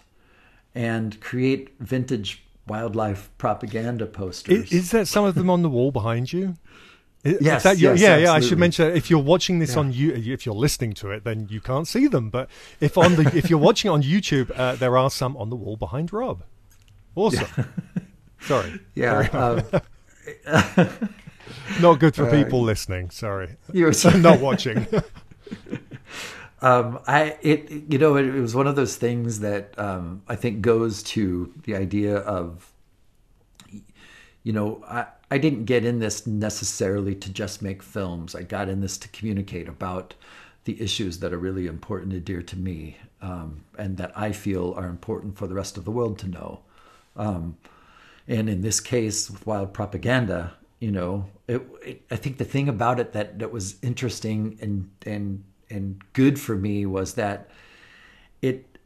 and 0.75 1.19
create 1.21 1.73
vintage 1.79 2.43
wildlife 2.67 3.29
propaganda 3.37 4.05
posters. 4.05 4.65
Is, 4.65 4.71
is 4.71 4.91
that 4.91 5.07
some 5.07 5.25
of 5.25 5.35
them 5.35 5.49
on 5.49 5.63
the 5.63 5.69
wall 5.69 5.91
behind 5.91 6.31
you? 6.31 6.55
Is, 7.23 7.41
yes, 7.41 7.65
your, 7.65 7.73
yes, 7.73 7.81
yeah, 7.81 7.91
absolutely. 7.91 8.23
yeah. 8.23 8.31
I 8.33 8.39
should 8.41 8.59
mention 8.59 8.95
if 8.95 9.09
you're 9.09 9.19
watching 9.19 9.57
this 9.59 9.73
Yeah. 9.73 9.79
on 9.79 9.91
you, 9.91 10.11
if 10.13 10.45
you're 10.45 10.53
listening 10.55 10.93
to 10.95 11.09
it, 11.11 11.23
then 11.23 11.47
you 11.49 11.59
can't 11.59 11.87
see 11.87 12.07
them. 12.07 12.29
But 12.29 12.47
if 12.79 12.97
on 12.97 13.15
the 13.15 13.31
if 13.35 13.49
you're 13.49 13.59
watching 13.59 13.89
on 13.89 14.03
YouTube, 14.03 14.51
uh, 14.57 14.75
there 14.75 14.97
are 14.97 15.09
some 15.09 15.35
on 15.35 15.49
the 15.49 15.55
wall 15.55 15.77
behind 15.77 16.13
Rob. 16.13 16.43
Awesome. 17.15 17.47
Sorry. 18.41 18.79
Yeah, 18.93 19.61
Not 21.81 21.99
good 21.99 22.15
for 22.15 22.29
people 22.29 22.61
listening. 22.61 23.09
Sorry. 23.09 23.55
you 23.71 23.85
were 23.85 23.93
Not 24.17 24.39
watching. 24.39 24.87
um, 26.61 26.99
I 27.07 27.37
it 27.41 27.69
you 27.89 27.97
know 27.97 28.15
it, 28.15 28.25
it 28.25 28.39
was 28.39 28.55
one 28.55 28.67
of 28.67 28.75
those 28.75 28.95
things 28.95 29.39
that 29.39 29.77
um, 29.77 30.21
I 30.27 30.35
think 30.35 30.61
goes 30.61 31.03
to 31.03 31.53
the 31.63 31.75
idea 31.75 32.17
of 32.17 32.71
you 34.43 34.53
know 34.53 34.83
I 34.87 35.05
I 35.29 35.37
didn't 35.37 35.65
get 35.65 35.83
in 35.83 35.99
this 35.99 36.25
necessarily 36.25 37.13
to 37.15 37.31
just 37.31 37.61
make 37.61 37.83
films. 37.83 38.33
I 38.33 38.43
got 38.43 38.69
in 38.69 38.81
this 38.81 38.97
to 38.99 39.07
communicate 39.09 39.67
about 39.67 40.13
the 40.63 40.81
issues 40.81 41.19
that 41.19 41.33
are 41.33 41.37
really 41.37 41.67
important 41.67 42.13
and 42.13 42.25
dear 42.25 42.41
to 42.41 42.57
me, 42.57 42.97
um, 43.21 43.63
and 43.77 43.97
that 43.97 44.11
I 44.17 44.31
feel 44.31 44.73
are 44.77 44.87
important 44.87 45.37
for 45.37 45.47
the 45.47 45.55
rest 45.55 45.77
of 45.77 45.85
the 45.85 45.91
world 45.91 46.19
to 46.19 46.27
know. 46.27 46.61
Um, 47.15 47.57
and 48.27 48.49
in 48.49 48.61
this 48.61 48.79
case, 48.79 49.29
with 49.29 49.47
wild 49.47 49.73
propaganda, 49.73 50.53
you 50.79 50.91
know, 50.91 51.25
it, 51.47 51.61
it, 51.83 52.01
I 52.11 52.15
think 52.15 52.37
the 52.37 52.45
thing 52.45 52.69
about 52.69 52.99
it 52.99 53.13
that 53.13 53.39
that 53.39 53.51
was 53.51 53.75
interesting 53.81 54.57
and 54.61 54.89
and 55.05 55.43
and 55.69 56.01
good 56.13 56.39
for 56.39 56.55
me 56.55 56.85
was 56.85 57.15
that 57.15 57.49
it 58.41 58.77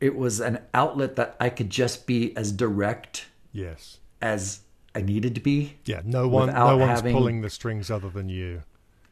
it 0.00 0.14
was 0.14 0.40
an 0.40 0.58
outlet 0.72 1.16
that 1.16 1.36
I 1.40 1.48
could 1.48 1.70
just 1.70 2.06
be 2.06 2.36
as 2.36 2.52
direct 2.52 3.26
yes. 3.52 3.98
as 4.20 4.60
I 4.94 5.00
needed 5.00 5.34
to 5.34 5.40
be. 5.40 5.76
Yeah. 5.86 6.02
No 6.04 6.28
one. 6.28 6.52
No 6.52 6.76
one's 6.76 7.00
having- 7.00 7.14
pulling 7.14 7.40
the 7.40 7.50
strings 7.50 7.90
other 7.90 8.10
than 8.10 8.28
you. 8.28 8.62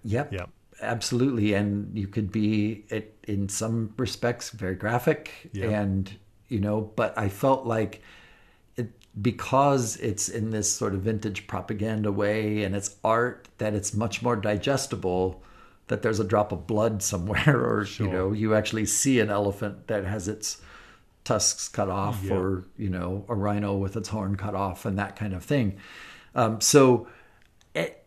Yep. 0.05 0.33
Yep. 0.33 0.51
Absolutely. 0.81 1.55
And 1.55 1.97
you 1.97 2.09
could 2.09 2.31
be 2.31 2.85
it 2.89 3.17
in 3.27 3.49
some 3.49 3.95
respects 3.97 4.51
very 4.51 4.75
graphic 4.75 5.51
Yeah. 5.53 5.81
and 5.81 6.13
you 6.49 6.61
know, 6.61 6.83
but 6.83 7.17
I 7.17 7.31
felt 7.31 7.67
like 7.67 8.03
because 9.21 9.97
it's 9.97 10.29
in 10.29 10.51
this 10.51 10.73
sort 10.73 10.95
of 10.95 11.03
vintage 11.03 11.47
propaganda 11.47 12.11
way 12.11 12.63
and 12.65 12.75
it's 12.75 12.97
art 13.05 13.49
that 13.59 13.75
it's 13.75 13.93
much 13.93 14.23
more 14.23 14.37
digestible 14.37 15.43
that 15.89 16.01
there's 16.03 16.21
a 16.21 16.25
drop 16.25 16.53
of 16.53 16.67
blood 16.67 17.03
somewhere 17.03 17.61
or 17.63 17.85
Sure. 17.85 18.07
you 18.07 18.13
know, 18.13 18.33
you 18.33 18.55
actually 18.55 18.87
see 18.87 19.21
an 19.21 19.29
elephant 19.31 19.87
that 19.89 20.05
has 20.05 20.29
its 20.29 20.63
tusks 21.25 21.69
cut 21.69 21.91
off 21.91 22.21
Yeah. 22.25 22.35
or 22.35 22.65
you 22.79 22.89
know 22.89 23.25
a 23.29 23.35
rhino 23.35 23.77
with 23.77 23.97
its 23.97 24.09
horn 24.09 24.37
cut 24.37 24.55
off 24.55 24.85
and 24.87 24.99
that 24.99 25.15
kind 25.17 25.35
of 25.35 25.45
thing 25.45 25.77
um, 26.35 26.61
so 26.61 27.07
it, 27.75 28.05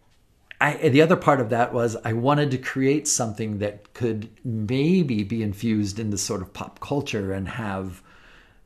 I, 0.60 0.90
the 0.90 1.02
other 1.02 1.16
part 1.16 1.40
of 1.40 1.50
that 1.50 1.72
was 1.74 1.96
I 2.04 2.14
wanted 2.14 2.50
to 2.52 2.58
create 2.58 3.08
something 3.08 3.60
that 3.60 3.94
could 3.94 4.30
maybe 4.44 5.24
be 5.24 5.44
infused 5.44 6.00
in 6.00 6.10
the 6.10 6.18
sort 6.18 6.42
of 6.42 6.54
pop 6.54 6.80
culture 6.80 7.32
and 7.34 7.48
have, 7.50 8.02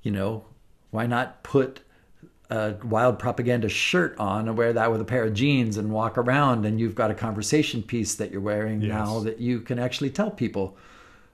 you 0.03 0.11
know, 0.11 0.45
why 0.91 1.07
not 1.07 1.43
put 1.43 1.81
a 2.49 2.73
wild 2.83 3.19
propaganda 3.19 3.69
shirt 3.69 4.17
on 4.17 4.47
and 4.47 4.57
wear 4.57 4.73
that 4.73 4.91
with 4.91 4.99
a 5.01 5.05
pair 5.05 5.23
of 5.23 5.33
jeans 5.33 5.77
and 5.77 5.91
walk 5.91 6.17
around 6.17 6.65
and 6.65 6.79
you've 6.79 6.95
got 6.95 7.11
a 7.11 7.13
conversation 7.13 7.83
piece 7.83 8.15
that 8.15 8.31
you're 8.31 8.41
wearing 8.41 8.81
Yes. 8.81 8.89
now 8.89 9.19
that 9.19 9.39
you 9.39 9.59
can 9.61 9.77
actually 9.77 10.09
tell 10.09 10.31
people 10.31 10.75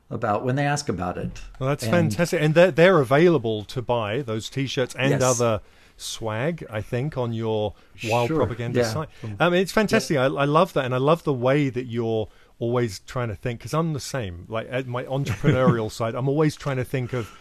about 0.09 0.43
when 0.43 0.55
they 0.55 0.65
ask 0.65 0.89
about 0.89 1.17
it. 1.17 1.41
Well, 1.59 1.69
that's 1.69 1.83
And- 1.83 1.91
fantastic, 1.91 2.41
and 2.41 2.53
they're 2.53 2.71
they're 2.71 2.99
available 2.99 3.63
to 3.65 3.81
buy 3.81 4.21
those 4.21 4.49
T-shirts 4.49 4.93
and 4.99 5.11
Yes. 5.11 5.21
other 5.23 5.61
swag. 5.97 6.65
I 6.69 6.81
think 6.81 7.17
on 7.17 7.31
your 7.33 7.73
Wild 8.09 8.27
Sure, 8.27 8.37
Propaganda 8.37 8.79
yeah. 8.81 8.85
site. 8.93 9.09
I 9.39 9.49
mean, 9.49 9.61
it's 9.61 9.71
fantastic. 9.71 10.17
I, 10.17 10.25
I 10.25 10.45
love 10.45 10.73
that, 10.73 10.83
and 10.85 10.93
I 10.93 10.97
love 10.97 11.23
the 11.23 11.33
way 11.33 11.69
that 11.69 11.85
you're 11.85 12.27
always 12.59 12.99
trying 12.99 13.29
to 13.29 13.35
think. 13.35 13.59
Because 13.59 13.73
I'm 13.73 13.93
the 13.93 13.99
same. 13.99 14.45
Like 14.49 14.67
at 14.69 14.85
my 14.85 15.03
entrepreneurial 15.17 15.89
side, 15.91 16.13
I'm 16.13 16.27
always 16.27 16.55
trying 16.55 16.77
to 16.77 16.83
think 16.85 17.13
of 17.13 17.31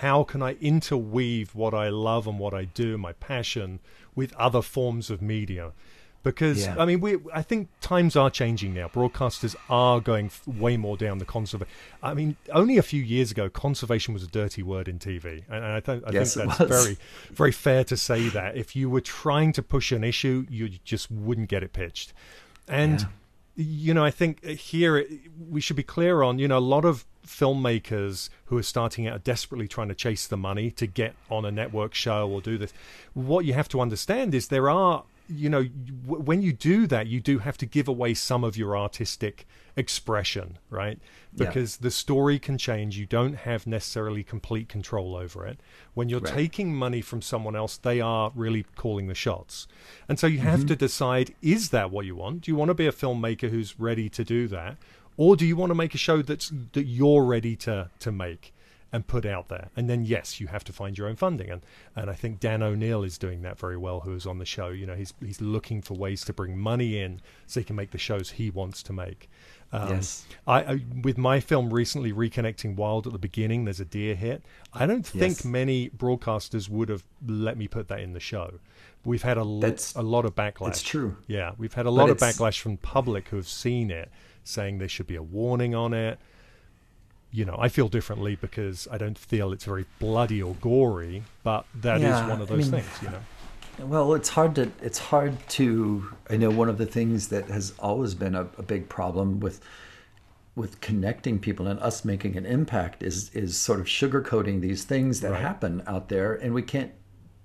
how 0.00 0.22
can 0.24 0.42
I 0.42 0.52
interweave 0.60 1.54
what 1.54 1.74
I 1.74 1.88
love 1.88 2.26
and 2.26 2.38
what 2.38 2.54
I 2.54 2.64
do, 2.64 2.96
my 2.98 3.12
passion, 3.12 3.80
with 4.14 4.32
other 4.34 4.62
forms 4.62 5.10
of 5.10 5.20
media. 5.20 5.72
Because 6.24 6.66
Yeah. 6.66 6.74
I 6.78 6.84
mean, 6.84 7.00
we 7.00 7.16
I 7.32 7.42
think 7.42 7.68
times 7.80 8.16
are 8.16 8.28
changing 8.28 8.74
now. 8.74 8.88
Broadcasters 8.88 9.54
are 9.70 10.00
going 10.00 10.26
f- 10.26 10.46
way 10.46 10.76
more 10.76 10.96
down 10.96 11.18
the 11.18 11.24
conservation. 11.24 11.72
I 12.02 12.12
mean, 12.12 12.36
only 12.52 12.76
a 12.76 12.82
few 12.82 13.02
years 13.02 13.30
ago, 13.30 13.48
conservation 13.48 14.12
was 14.14 14.24
a 14.24 14.26
dirty 14.26 14.62
word 14.62 14.88
in 14.88 14.98
TV, 14.98 15.44
and, 15.48 15.64
and 15.64 15.72
I, 15.78 15.80
th- 15.80 16.02
I 16.06 16.10
Yes, 16.10 16.34
think 16.34 16.48
that's 16.50 16.68
very, 16.68 16.98
very 17.32 17.52
fair 17.52 17.84
to 17.84 17.96
say 17.96 18.28
that. 18.30 18.56
If 18.56 18.74
you 18.74 18.90
were 18.90 19.00
trying 19.00 19.52
to 19.52 19.62
push 19.62 19.92
an 19.92 20.02
issue, 20.04 20.44
you 20.50 20.68
just 20.84 21.08
wouldn't 21.10 21.48
get 21.48 21.62
it 21.62 21.72
pitched. 21.72 22.12
And 22.66 23.06
you 23.60 23.92
know, 23.92 24.04
I 24.04 24.12
think 24.12 24.44
here 24.44 25.04
we 25.50 25.60
should 25.60 25.74
be 25.74 25.82
clear 25.82 26.22
on. 26.22 26.38
You 26.38 26.46
know, 26.46 26.58
a 26.58 26.60
lot 26.60 26.84
of 26.84 27.04
filmmakers 27.26 28.30
who 28.44 28.56
are 28.56 28.62
starting 28.62 29.08
out 29.08 29.16
are 29.16 29.18
desperately 29.18 29.66
trying 29.66 29.88
to 29.88 29.96
chase 29.96 30.28
the 30.28 30.36
money 30.36 30.70
to 30.70 30.86
get 30.86 31.16
on 31.28 31.44
a 31.44 31.50
network 31.50 31.92
show 31.92 32.30
or 32.30 32.40
do 32.40 32.56
this. 32.56 32.72
What 33.14 33.44
you 33.44 33.54
have 33.54 33.68
to 33.70 33.80
understand 33.80 34.32
is 34.32 34.46
there 34.46 34.70
are 34.70 35.02
you 35.28 35.50
know 35.50 35.64
when 36.06 36.40
you 36.40 36.54
do 36.54 36.86
that 36.86 37.06
you 37.06 37.20
do 37.20 37.40
have 37.40 37.58
to 37.58 37.66
give 37.66 37.86
away 37.86 38.14
some 38.14 38.44
of 38.44 38.56
your 38.56 38.78
artistic 38.78 39.46
expression 39.78 40.58
right 40.70 40.98
Yeah. 41.34 41.46
because 41.46 41.78
the 41.78 41.90
story 41.90 42.38
can 42.38 42.58
change 42.58 42.98
you 42.98 43.06
don't 43.06 43.34
have 43.48 43.66
necessarily 43.66 44.22
complete 44.24 44.68
control 44.68 45.16
over 45.16 45.46
it 45.46 45.58
when 45.94 46.08
you're 46.08 46.20
Right. 46.20 46.34
taking 46.34 46.74
money 46.74 47.00
from 47.00 47.22
someone 47.22 47.56
else 47.56 47.76
they 47.78 48.00
are 48.00 48.32
really 48.34 48.64
calling 48.76 49.06
the 49.06 49.14
shots 49.14 49.66
and 50.08 50.18
so 50.18 50.26
you 50.26 50.40
have 50.40 50.60
Mm-hmm. 50.60 50.68
to 50.68 50.76
decide 50.76 51.34
is 51.40 51.70
that 51.70 51.90
what 51.90 52.04
you 52.06 52.16
want 52.16 52.42
do 52.42 52.50
you 52.50 52.56
want 52.56 52.68
to 52.70 52.74
be 52.74 52.86
a 52.86 52.92
filmmaker 52.92 53.48
who's 53.50 53.78
ready 53.78 54.08
to 54.10 54.24
do 54.24 54.48
that 54.48 54.76
or 55.16 55.36
do 55.36 55.46
you 55.46 55.56
want 55.56 55.70
to 55.70 55.74
make 55.74 55.94
a 55.94 55.98
show 55.98 56.22
that's 56.22 56.52
that 56.72 56.84
you're 56.86 57.24
ready 57.24 57.54
to 57.56 57.90
to 58.00 58.10
make 58.12 58.52
and 58.90 59.06
put 59.06 59.26
out 59.26 59.48
there. 59.48 59.68
And 59.76 59.86
then 59.90 60.06
yes, 60.06 60.40
you 60.40 60.46
have 60.46 60.64
to 60.64 60.72
find 60.72 60.96
your 60.96 61.08
own 61.08 61.16
funding. 61.16 61.50
And 61.50 61.60
and 61.94 62.08
I 62.08 62.14
think 62.14 62.40
Dan 62.40 62.62
O'Neill 62.62 63.02
is 63.04 63.18
doing 63.18 63.42
that 63.42 63.58
very 63.58 63.76
well, 63.76 64.00
who 64.00 64.14
is 64.14 64.24
on 64.26 64.38
the 64.38 64.46
show. 64.46 64.68
You 64.68 64.86
know, 64.86 64.94
he's 64.94 65.12
he's 65.22 65.42
looking 65.42 65.82
for 65.82 65.92
ways 65.92 66.24
to 66.24 66.32
bring 66.32 66.56
money 66.56 66.98
in 66.98 67.20
so 67.46 67.60
he 67.60 67.64
can 67.64 67.76
make 67.76 67.90
the 67.90 67.98
shows 67.98 68.30
he 68.30 68.48
wants 68.48 68.82
to 68.84 68.94
make. 68.94 69.28
Um, 69.70 69.88
Yes. 69.90 70.24
I, 70.46 70.60
I 70.62 70.80
with 71.02 71.18
my 71.18 71.40
film 71.40 71.72
recently 71.72 72.10
reconnecting 72.12 72.74
wild 72.76 73.06
at 73.06 73.12
the 73.12 73.18
beginning 73.18 73.66
there's 73.66 73.80
a 73.80 73.84
deer 73.84 74.14
hit 74.14 74.42
i 74.72 74.86
don't 74.86 75.06
think 75.06 75.36
Yes. 75.38 75.44
many 75.44 75.90
broadcasters 75.90 76.70
would 76.70 76.88
have 76.88 77.04
let 77.26 77.58
me 77.58 77.68
put 77.68 77.88
that 77.88 78.00
in 78.00 78.14
the 78.14 78.20
show 78.20 78.60
we've 79.04 79.22
had 79.22 79.36
a, 79.36 79.44
lo- 79.44 79.60
That's- 79.60 79.94
a 79.94 80.00
lot 80.00 80.24
of 80.24 80.34
backlash 80.34 80.68
It's 80.68 80.82
true. 80.82 81.16
yeah 81.26 81.52
we've 81.58 81.74
had 81.74 81.84
a 81.84 81.90
lot 81.90 82.08
of 82.08 82.16
backlash 82.16 82.60
from 82.60 82.78
public 82.78 83.28
who 83.28 83.36
have 83.36 83.46
seen 83.48 83.90
it 83.90 84.10
saying 84.42 84.78
there 84.78 84.88
should 84.88 85.06
be 85.06 85.16
a 85.16 85.22
warning 85.22 85.74
on 85.74 85.92
it 85.92 86.18
you 87.30 87.44
know, 87.44 87.56
I 87.60 87.68
feel 87.68 87.88
differently 87.88 88.36
because 88.36 88.88
I 88.90 88.96
don't 88.96 89.18
feel 89.18 89.52
it's 89.52 89.66
very 89.66 89.84
bloody 89.98 90.42
or 90.42 90.54
gory, 90.62 91.24
but 91.42 91.66
that 91.82 91.98
is 91.98 92.04
Yeah, 92.04 92.26
one 92.26 92.40
of 92.40 92.50
I 92.50 92.56
those 92.56 92.72
mean- 92.72 92.80
things, 92.80 93.02
you 93.02 93.10
know. 93.10 93.20
Well, 93.80 94.14
it's 94.14 94.28
hard 94.30 94.54
to 94.56 94.70
it's 94.82 94.98
hard 94.98 95.36
to 95.50 96.10
I 96.28 96.36
know 96.36 96.50
one 96.50 96.68
of 96.68 96.78
the 96.78 96.86
things 96.86 97.28
that 97.28 97.46
has 97.48 97.72
always 97.78 98.14
been 98.14 98.34
a, 98.34 98.42
a 98.58 98.62
big 98.62 98.88
problem 98.88 99.40
with 99.40 99.60
with 100.56 100.80
connecting 100.80 101.38
people 101.38 101.68
and 101.68 101.78
us 101.80 102.04
making 102.04 102.36
an 102.36 102.44
impact 102.44 103.02
is 103.02 103.30
is 103.34 103.56
sort 103.56 103.78
of 103.78 103.86
sugarcoating 103.86 104.60
these 104.60 104.84
things 104.84 105.20
that 105.20 105.30
Right. 105.30 105.40
happen 105.40 105.82
out 105.86 106.08
there 106.08 106.34
and 106.34 106.52
we 106.54 106.62
can't 106.62 106.90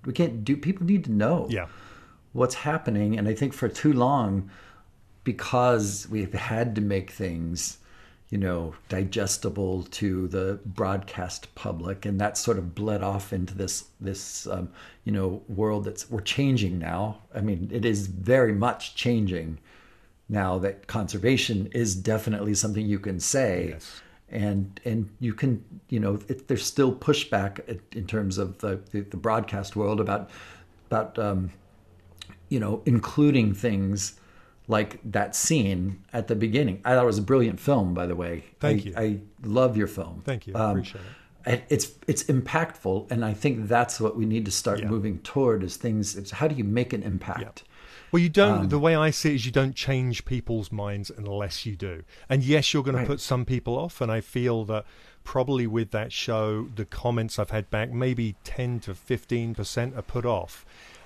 we 0.06 0.14
can't 0.14 0.44
do 0.44 0.58
people 0.58 0.86
need 0.88 1.04
to 1.06 1.12
know 1.12 1.48
Yeah. 1.50 1.68
what's 2.34 2.56
happening 2.56 3.18
and 3.18 3.28
I 3.28 3.36
think 3.36 3.54
for 3.54 3.70
too 3.70 3.94
long 3.94 4.50
because 5.24 6.08
we've 6.10 6.34
had 6.34 6.76
to 6.76 6.82
make 6.82 7.12
things 7.12 7.78
you 8.34 8.40
know 8.40 8.74
digestible 8.90 9.84
to 9.92 10.28
the 10.30 10.60
broadcast 10.66 11.54
public. 11.54 12.04
And 12.04 12.20
that 12.20 12.36
sort 12.36 12.58
of 12.58 12.74
bled 12.74 13.04
off 13.04 13.32
into 13.32 13.54
this 13.54 13.86
this 14.02 14.48
um, 14.48 14.70
you 15.04 15.12
know 15.12 15.44
world 15.48 15.84
that's 15.84 16.10
we're 16.10 16.22
changing 16.22 16.80
now. 16.80 17.20
I 17.36 17.42
mean 17.42 17.70
it 17.72 17.86
is 17.86 18.08
very 18.08 18.54
much 18.54 18.96
changing 18.96 19.60
now 20.30 20.58
that 20.58 20.88
conservation 20.88 21.70
is 21.74 21.96
definitely 21.96 22.56
something 22.56 22.84
you 22.88 22.98
can 22.98 23.20
say. 23.20 23.68
Yes. 23.76 24.02
and 24.30 24.82
and 24.84 25.10
you 25.20 25.36
can 25.36 25.64
you 25.90 26.00
know 26.00 26.18
it, 26.28 26.48
there's 26.48 26.66
still 26.66 26.92
pushback 26.92 27.54
in 27.96 28.08
terms 28.08 28.40
of 28.40 28.58
the, 28.58 28.82
the, 28.90 29.02
the 29.02 29.18
broadcast 29.18 29.76
world 29.76 30.00
about 30.00 30.32
about 30.88 31.20
um, 31.20 31.52
you 32.50 32.60
know, 32.60 32.82
including 32.86 33.54
things 33.54 34.20
like 34.68 35.00
that 35.12 35.36
scene 35.36 36.04
at 36.14 36.28
the 36.28 36.36
beginning. 36.36 36.82
I 36.86 36.94
thought 36.96 37.04
it 37.04 37.08
was 37.08 37.18
a 37.18 37.24
brilliant 37.24 37.60
film, 37.60 37.94
by 37.94 38.06
the 38.06 38.16
way. 38.16 38.44
Thank 38.60 38.82
I, 38.82 38.84
you. 38.90 38.94
I 38.98 39.20
love 39.48 39.76
your 39.78 39.88
film. 39.88 40.22
Thank 40.26 40.48
you. 40.48 40.56
Um, 40.56 40.72
Appreciate 40.78 41.02
it. 41.46 41.64
it's 41.70 41.92
it's 42.08 42.24
impactful, 42.24 43.12
and 43.12 43.26
I 43.26 43.34
think 43.34 43.68
that's 43.68 44.00
what 44.00 44.16
we 44.16 44.26
need 44.26 44.46
to 44.46 44.52
start 44.52 44.80
Yeah. 44.80 44.88
moving 44.88 45.20
toward. 45.20 45.64
Is 45.64 45.76
things? 45.78 46.16
It's 46.16 46.32
how 46.32 46.48
do 46.48 46.56
you 46.56 46.64
make 46.64 46.94
an 46.94 47.04
impact? 47.04 47.64
Well, 48.12 48.22
you 48.22 48.30
don't. 48.30 48.60
Um, 48.60 48.70
the 48.70 48.78
way 48.80 48.96
I 48.96 49.10
see 49.10 49.32
it 49.32 49.36
is, 49.36 49.46
you 49.48 49.52
don't 49.52 49.76
change 49.76 50.24
people's 50.24 50.72
minds 50.72 51.12
unless 51.18 51.66
you 51.66 51.76
do. 51.76 52.04
And 52.30 52.44
yes, 52.44 52.72
you're 52.72 52.84
going 52.84 52.96
Right. 52.96 53.02
to 53.02 53.08
put 53.08 53.20
some 53.20 53.44
people 53.44 53.76
off. 53.76 54.02
And 54.02 54.12
I 54.12 54.22
feel 54.22 54.66
that 54.66 54.86
probably 55.24 55.66
with 55.66 55.90
that 55.92 56.12
show, 56.14 56.68
the 56.76 56.86
comments 56.86 57.40
I've 57.40 57.50
had 57.50 57.72
back, 57.72 57.92
maybe 57.92 58.36
ten 58.44 58.80
to 58.82 58.94
fifteen 58.94 59.56
percent 59.56 59.96
are 59.96 60.04
put 60.04 60.26
off. 60.28 60.64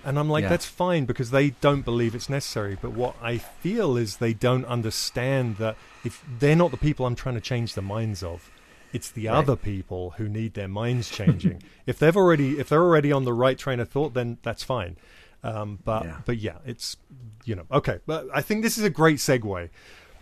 And 0.08 0.18
I'm 0.18 0.30
like, 0.30 0.44
Yeah. 0.44 0.50
that's 0.50 0.66
fine 0.66 1.04
because 1.04 1.32
they 1.32 1.50
don't 1.50 1.82
believe 1.84 2.16
it's 2.16 2.30
necessary. 2.30 2.78
But 2.82 2.94
what 2.94 3.18
I 3.22 3.38
feel 3.38 3.98
is 3.98 4.18
they 4.18 4.34
don't 4.34 4.64
understand 4.64 5.58
that 5.58 5.76
if 6.06 6.24
they're 6.40 6.56
not 6.56 6.72
the 6.72 6.78
people 6.78 7.06
I'm 7.06 7.14
trying 7.16 7.36
to 7.36 7.42
change 7.42 7.74
the 7.74 7.82
minds 7.82 8.24
of, 8.24 8.50
it's 8.94 9.12
the 9.12 9.28
Right. 9.28 9.36
other 9.36 9.58
people 9.58 10.12
who 10.12 10.30
need 10.30 10.54
their 10.54 10.70
minds 10.70 11.10
changing. 11.10 11.62
if 11.86 12.00
they've 12.00 12.16
already 12.16 12.58
if 12.58 12.70
they're 12.70 12.82
already 12.82 13.12
on 13.12 13.26
the 13.26 13.34
right 13.34 13.58
train 13.58 13.82
of 13.82 13.90
thought, 13.90 14.14
then 14.14 14.38
that's 14.44 14.64
fine. 14.64 14.96
Um, 15.44 15.80
but 15.84 16.06
Yeah. 16.06 16.18
but 16.26 16.38
yeah, 16.38 16.60
it's 16.66 16.96
you 17.44 17.56
know 17.58 17.66
okay. 17.70 18.00
But 18.06 18.28
I 18.34 18.42
think 18.42 18.64
this 18.64 18.78
is 18.78 18.86
a 18.86 18.90
great 18.90 19.18
segue 19.18 19.70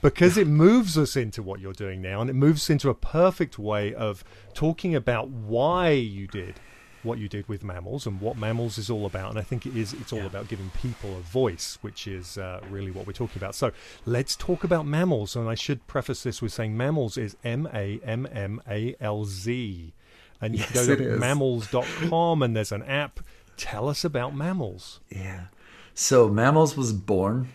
because 0.02 0.36
it 0.36 0.48
moves 0.48 0.98
us 0.98 1.16
into 1.16 1.44
what 1.44 1.60
you're 1.60 1.74
doing 1.74 2.02
now, 2.02 2.22
and 2.22 2.30
it 2.30 2.34
moves 2.34 2.72
into 2.72 2.90
a 2.90 2.96
perfect 2.96 3.60
way 3.60 3.94
of 3.94 4.24
talking 4.56 4.96
about 4.96 5.30
why 5.30 5.90
you 5.92 6.26
did 6.28 6.60
what 7.06 7.18
you 7.20 7.30
did 7.30 7.48
with 7.48 7.64
Mammalz 7.64 8.06
and 8.06 8.20
what 8.20 8.36
Mammalz 8.38 8.78
is 8.78 8.90
all 8.90 9.06
about. 9.06 9.30
And 9.30 9.40
I 9.40 9.44
think 9.44 9.66
it 9.66 9.78
is 9.78 9.94
it's 9.94 10.12
all 10.12 10.20
Yeah. 10.20 10.26
about 10.26 10.48
giving 10.50 10.70
people 10.82 11.12
a 11.16 11.22
voice, 11.22 11.78
which 11.82 12.08
is 12.08 12.38
uh, 12.38 12.60
really 12.70 12.92
what 12.92 13.08
we're 13.08 13.14
talking 13.14 13.38
about. 13.38 13.56
So 13.56 13.72
let's 14.06 14.36
talk 14.36 14.64
about 14.64 14.86
Mammalz. 14.86 15.36
And 15.36 15.48
I 15.48 15.56
should 15.56 15.86
preface 15.88 16.24
this 16.24 16.42
with 16.42 16.52
saying 16.52 16.76
Mammalz 16.76 17.18
is 17.18 17.38
M 17.44 17.70
A 17.74 18.00
M 18.04 18.28
M 18.32 18.62
A 18.68 18.96
L 19.00 19.24
Z. 19.26 19.94
And 20.42 20.54
you 20.56 20.60
Yes, 20.60 20.72
can 20.74 20.88
go 20.88 20.96
to 20.98 21.18
mammalz.com 21.18 22.42
and 22.42 22.56
there's 22.56 22.72
an 22.72 22.84
app. 22.84 23.20
Tell 23.58 23.88
us 23.88 24.04
about 24.04 24.36
Mammalz. 24.36 25.00
Yeah. 25.10 25.46
So 25.94 26.30
Mammalz 26.30 26.76
was 26.76 26.92
born 26.92 27.50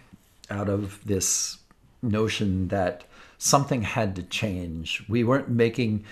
out 0.49 0.69
of 0.71 1.05
this 1.05 1.59
notion 2.03 2.69
that 2.69 3.05
something 3.37 3.83
had 3.83 4.17
to 4.17 4.23
change. 4.23 5.05
We 5.09 5.25
weren't 5.25 5.51
making 5.51 6.05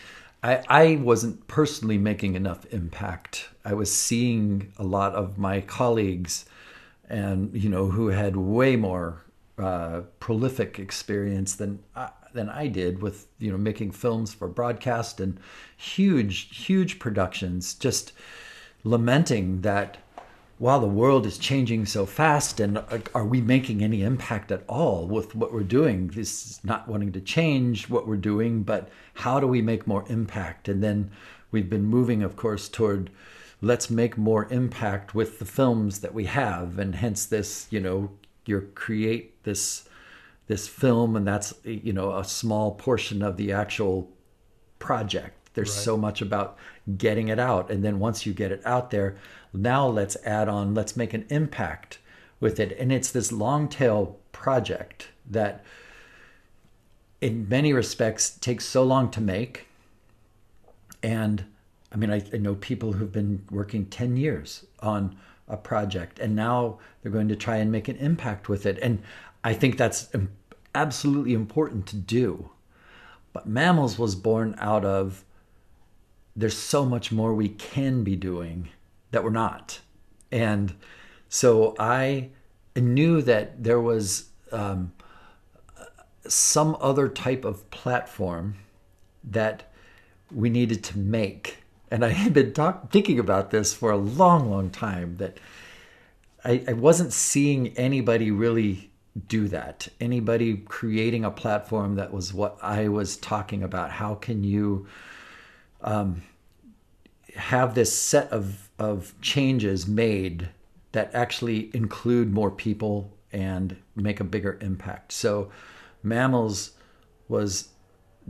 I, 0.43 0.63
I 0.69 0.97
wasn't 0.97 1.47
personally 1.49 1.99
making 1.99 2.35
enough 2.35 2.65
impact. 2.73 3.49
I 3.65 3.75
was 3.75 3.93
seeing 3.93 4.73
a 4.79 4.85
lot 4.85 5.15
of 5.15 5.39
my 5.39 5.61
colleagues 5.61 6.45
and 7.09 7.55
you 7.55 7.69
know 7.69 7.87
who 7.87 8.09
had 8.09 8.37
way 8.37 8.77
more 8.77 9.25
uh, 9.59 10.03
prolific 10.21 10.79
experience 10.79 11.57
than 11.57 11.81
I, 11.97 12.11
than 12.33 12.49
I 12.49 12.69
did 12.69 13.03
with 13.03 13.27
you 13.39 13.51
know 13.51 13.59
making 13.59 13.93
films 13.93 14.33
for 14.33 14.47
broadcast 14.47 15.21
and 15.21 15.41
huge 15.77 16.57
huge 16.67 16.99
productions 16.99 17.75
just 17.75 18.13
lamenting 18.85 19.63
that 19.63 19.99
while 20.59 20.81
the 20.81 20.87
world 20.87 21.25
is 21.25 21.39
changing 21.39 21.87
so 21.87 22.05
fast 22.05 22.59
and 22.59 22.83
are 23.15 23.25
we 23.25 23.41
making 23.41 23.83
any 23.83 24.03
impact 24.03 24.51
at 24.51 24.65
all 24.69 25.07
with 25.07 25.35
what 25.35 25.53
we're 25.53 25.63
doing? 25.63 26.09
This 26.09 26.47
is 26.47 26.61
not 26.65 26.89
wanting 26.89 27.13
to 27.13 27.21
change 27.21 27.89
what 27.89 28.09
we're 28.09 28.17
doing 28.17 28.65
but 28.65 28.89
how 29.15 29.39
do 29.39 29.47
we 29.47 29.63
make 29.63 29.87
more 29.87 30.05
impact? 30.09 30.69
And 30.69 30.83
then 30.83 31.11
we've 31.53 31.71
been 31.71 31.85
moving 31.85 32.23
of 32.25 32.35
course 32.35 32.69
toward 32.69 33.11
let's 33.61 33.89
make 33.89 34.19
more 34.19 34.47
impact 34.51 35.15
with 35.15 35.39
the 35.39 35.45
films 35.45 36.01
that 36.01 36.15
we 36.15 36.25
have. 36.25 36.79
And 36.79 36.97
hence 36.97 37.25
this 37.25 37.69
you 37.71 37.79
know 37.79 38.11
you 38.45 38.69
create 38.75 39.45
this 39.45 39.89
this 40.49 40.67
film 40.67 41.15
and 41.15 41.27
that's 41.27 41.55
you 41.63 41.93
know 41.93 42.17
a 42.17 42.25
small 42.25 42.73
portion 42.73 43.23
of 43.23 43.37
the 43.37 43.53
actual 43.53 44.11
project 44.81 45.48
there's 45.59 45.75
Right. 45.77 45.85
so 45.85 45.97
much 45.97 46.23
about 46.23 46.57
getting 46.97 47.29
it 47.29 47.41
out. 47.41 47.69
And 47.69 47.85
then 47.85 47.99
once 47.99 48.25
you 48.25 48.33
get 48.33 48.53
it 48.53 48.63
out 48.65 48.91
there 48.91 49.17
now 49.53 49.89
let's 49.89 50.17
add 50.25 50.49
on 50.49 50.75
let's 50.75 50.97
make 50.97 51.13
an 51.15 51.27
impact 51.31 51.99
with 52.39 52.61
it. 52.61 52.77
And 52.79 52.93
it's 52.93 53.11
this 53.11 53.33
long 53.33 53.69
tail 53.69 54.19
project 54.31 55.09
that 55.29 55.65
in 57.21 57.49
many 57.49 57.73
respects 57.73 58.31
takes 58.31 58.65
so 58.65 58.85
long 58.85 59.11
to 59.11 59.21
make. 59.21 59.67
And 61.03 61.45
i 61.93 61.97
mean 61.97 62.11
I, 62.11 62.23
I 62.33 62.37
know 62.37 62.55
people 62.55 62.93
who've 62.93 63.13
been 63.13 63.43
working 63.51 63.87
10 63.87 64.17
years 64.17 64.65
on 64.81 65.17
a 65.49 65.57
project 65.57 66.19
and 66.21 66.37
now 66.37 66.79
they're 67.03 67.11
going 67.11 67.29
to 67.29 67.37
try 67.37 67.57
and 67.57 67.73
make 67.73 67.89
an 67.89 67.97
impact 67.97 68.49
with 68.49 68.65
it. 68.65 68.79
And 68.81 69.03
i 69.43 69.53
think 69.53 69.77
that's 69.77 70.09
absolutely 70.75 71.35
important 71.35 71.87
to 71.87 71.97
do. 71.97 72.51
But 73.33 73.49
Mammalz 73.49 73.99
was 73.99 74.15
born 74.15 74.55
out 74.59 74.85
of 74.85 75.25
there's 76.39 76.57
so 76.57 76.85
much 76.85 77.11
more 77.11 77.35
we 77.35 77.49
can 77.49 78.05
be 78.05 78.15
doing 78.15 78.69
that 79.11 79.25
we're 79.25 79.31
not. 79.31 79.81
And 80.31 80.75
so 81.29 81.75
I 81.81 82.29
knew 82.77 83.23
that 83.23 83.65
there 83.65 83.81
was 83.81 84.29
um, 84.53 84.93
some 86.29 86.77
other 86.81 87.09
type 87.09 87.45
of 87.45 87.69
platform 87.71 88.55
that 89.25 89.73
we 90.31 90.49
needed 90.49 90.85
to 90.85 90.99
make. 90.99 91.59
And 91.91 92.05
I 92.05 92.11
had 92.11 92.35
been 92.35 92.53
talk- 92.53 92.93
thinking 92.93 93.19
about 93.19 93.51
this 93.51 93.75
for 93.75 93.91
a 93.91 93.97
long, 93.97 94.49
long 94.49 94.71
time 94.71 95.17
that 95.17 95.39
I, 96.45 96.63
I 96.69 96.73
wasn't 96.75 97.13
seeing 97.13 97.77
anybody 97.77 98.31
really 98.31 98.91
do 99.27 99.49
that. 99.49 99.89
Anybody 100.01 100.59
creating 100.59 101.25
a 101.25 101.33
platform 101.33 101.97
that 101.97 102.13
was 102.13 102.33
what 102.33 102.59
I 102.63 102.87
was 102.87 103.17
talking 103.17 103.65
about. 103.65 103.91
How 103.91 104.15
can 104.15 104.45
you 104.45 104.87
um, 105.81 106.23
have 107.37 107.75
this 107.75 107.97
set 107.97 108.31
of, 108.33 108.71
of 108.79 109.15
changes 109.21 109.87
made 109.87 110.49
that 110.93 111.15
actually 111.15 111.71
include 111.75 112.33
more 112.33 112.51
people 112.51 113.13
and 113.33 113.77
make 113.95 114.21
a 114.21 114.25
bigger 114.25 114.59
impact? 114.61 115.13
So, 115.13 115.51
Mammalz 116.05 116.71
was 117.29 117.69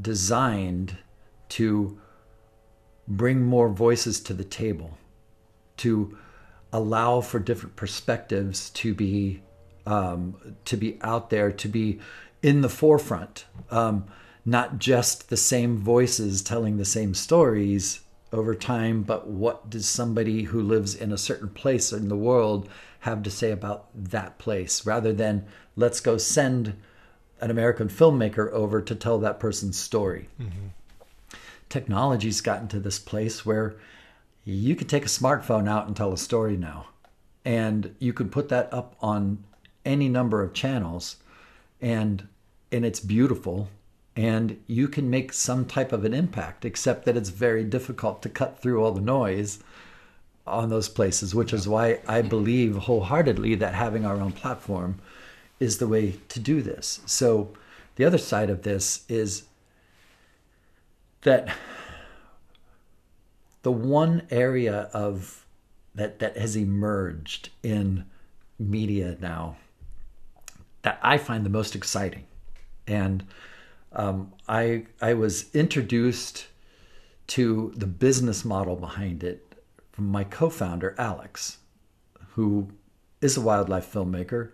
designed 0.00 0.96
to 1.50 1.98
bring 3.06 3.42
more 3.42 3.68
voices 3.68 4.20
to 4.20 4.34
the 4.34 4.44
table, 4.44 4.98
to 5.78 6.16
allow 6.72 7.20
for 7.20 7.38
different 7.38 7.76
perspectives 7.76 8.70
to 8.70 8.94
be 8.94 9.42
um, 9.86 10.36
to 10.66 10.76
be 10.76 10.98
out 11.00 11.30
there, 11.30 11.50
to 11.50 11.68
be 11.68 11.98
in 12.42 12.60
the 12.60 12.68
forefront, 12.68 13.46
um, 13.70 14.04
not 14.48 14.78
just 14.78 15.28
the 15.28 15.36
same 15.36 15.76
voices 15.76 16.40
telling 16.42 16.76
the 16.76 16.84
same 16.84 17.14
stories 17.14 18.00
over 18.32 18.54
time, 18.54 19.02
but 19.02 19.26
what 19.26 19.68
does 19.68 19.86
somebody 19.86 20.44
who 20.44 20.62
lives 20.62 20.94
in 20.94 21.12
a 21.12 21.18
certain 21.18 21.48
place 21.48 21.92
in 21.92 22.08
the 22.08 22.16
world 22.16 22.68
have 23.00 23.22
to 23.22 23.30
say 23.30 23.50
about 23.50 23.86
that 23.94 24.38
place, 24.38 24.86
rather 24.86 25.12
than 25.12 25.44
let's 25.76 26.00
go 26.00 26.16
send 26.16 26.74
an 27.40 27.50
American 27.50 27.88
filmmaker 27.88 28.50
over 28.52 28.80
to 28.80 28.94
tell 28.94 29.18
that 29.18 29.38
person's 29.38 29.78
story 29.78 30.28
mm-hmm. 30.40 30.68
technology's 31.68 32.40
gotten 32.40 32.66
to 32.68 32.80
this 32.80 32.98
place 32.98 33.46
where 33.46 33.76
you 34.44 34.74
can 34.74 34.86
take 34.86 35.04
a 35.04 35.08
smartphone 35.08 35.68
out 35.68 35.86
and 35.86 35.94
tell 35.94 36.12
a 36.12 36.18
story 36.18 36.56
now. 36.56 36.86
And 37.44 37.94
you 37.98 38.12
can 38.12 38.30
put 38.30 38.48
that 38.48 38.72
up 38.72 38.96
on 39.00 39.44
any 39.84 40.08
number 40.08 40.42
of 40.42 40.52
channels 40.54 41.16
and 41.80 42.26
and 42.72 42.84
it's 42.84 43.00
beautiful 43.00 43.68
and 44.18 44.60
you 44.66 44.88
can 44.88 45.08
make 45.08 45.32
some 45.32 45.64
type 45.64 45.92
of 45.92 46.04
an 46.04 46.12
impact 46.12 46.64
except 46.64 47.04
that 47.04 47.16
it's 47.16 47.28
very 47.28 47.62
difficult 47.62 48.20
to 48.20 48.28
cut 48.28 48.60
through 48.60 48.82
all 48.82 48.90
the 48.90 49.00
noise 49.00 49.60
on 50.44 50.68
those 50.70 50.88
places 50.88 51.36
which 51.36 51.52
is 51.52 51.68
why 51.68 52.00
I 52.08 52.22
believe 52.22 52.74
wholeheartedly 52.74 53.54
that 53.54 53.74
having 53.74 54.04
our 54.04 54.16
own 54.16 54.32
platform 54.32 54.98
is 55.60 55.78
the 55.78 55.86
way 55.86 56.18
to 56.30 56.40
do 56.40 56.62
this. 56.62 57.00
So 57.06 57.50
the 57.94 58.04
other 58.04 58.18
side 58.18 58.50
of 58.50 58.62
this 58.62 59.04
is 59.08 59.44
that 61.22 61.56
the 63.62 63.70
one 63.70 64.26
area 64.32 64.90
of 64.92 65.46
that 65.94 66.18
that 66.18 66.36
has 66.36 66.56
emerged 66.56 67.50
in 67.62 68.04
media 68.58 69.16
now 69.20 69.58
that 70.82 70.98
I 71.02 71.18
find 71.18 71.46
the 71.46 71.50
most 71.50 71.76
exciting, 71.76 72.24
and 72.86 73.24
um, 73.92 74.32
I 74.48 74.86
I 75.00 75.14
was 75.14 75.54
introduced 75.54 76.46
to 77.28 77.72
the 77.76 77.86
business 77.86 78.44
model 78.44 78.76
behind 78.76 79.22
it 79.22 79.54
from 79.92 80.06
my 80.06 80.24
co-founder 80.24 80.94
Alex, 80.98 81.58
who 82.30 82.68
is 83.20 83.36
a 83.36 83.40
wildlife 83.40 83.92
filmmaker, 83.92 84.50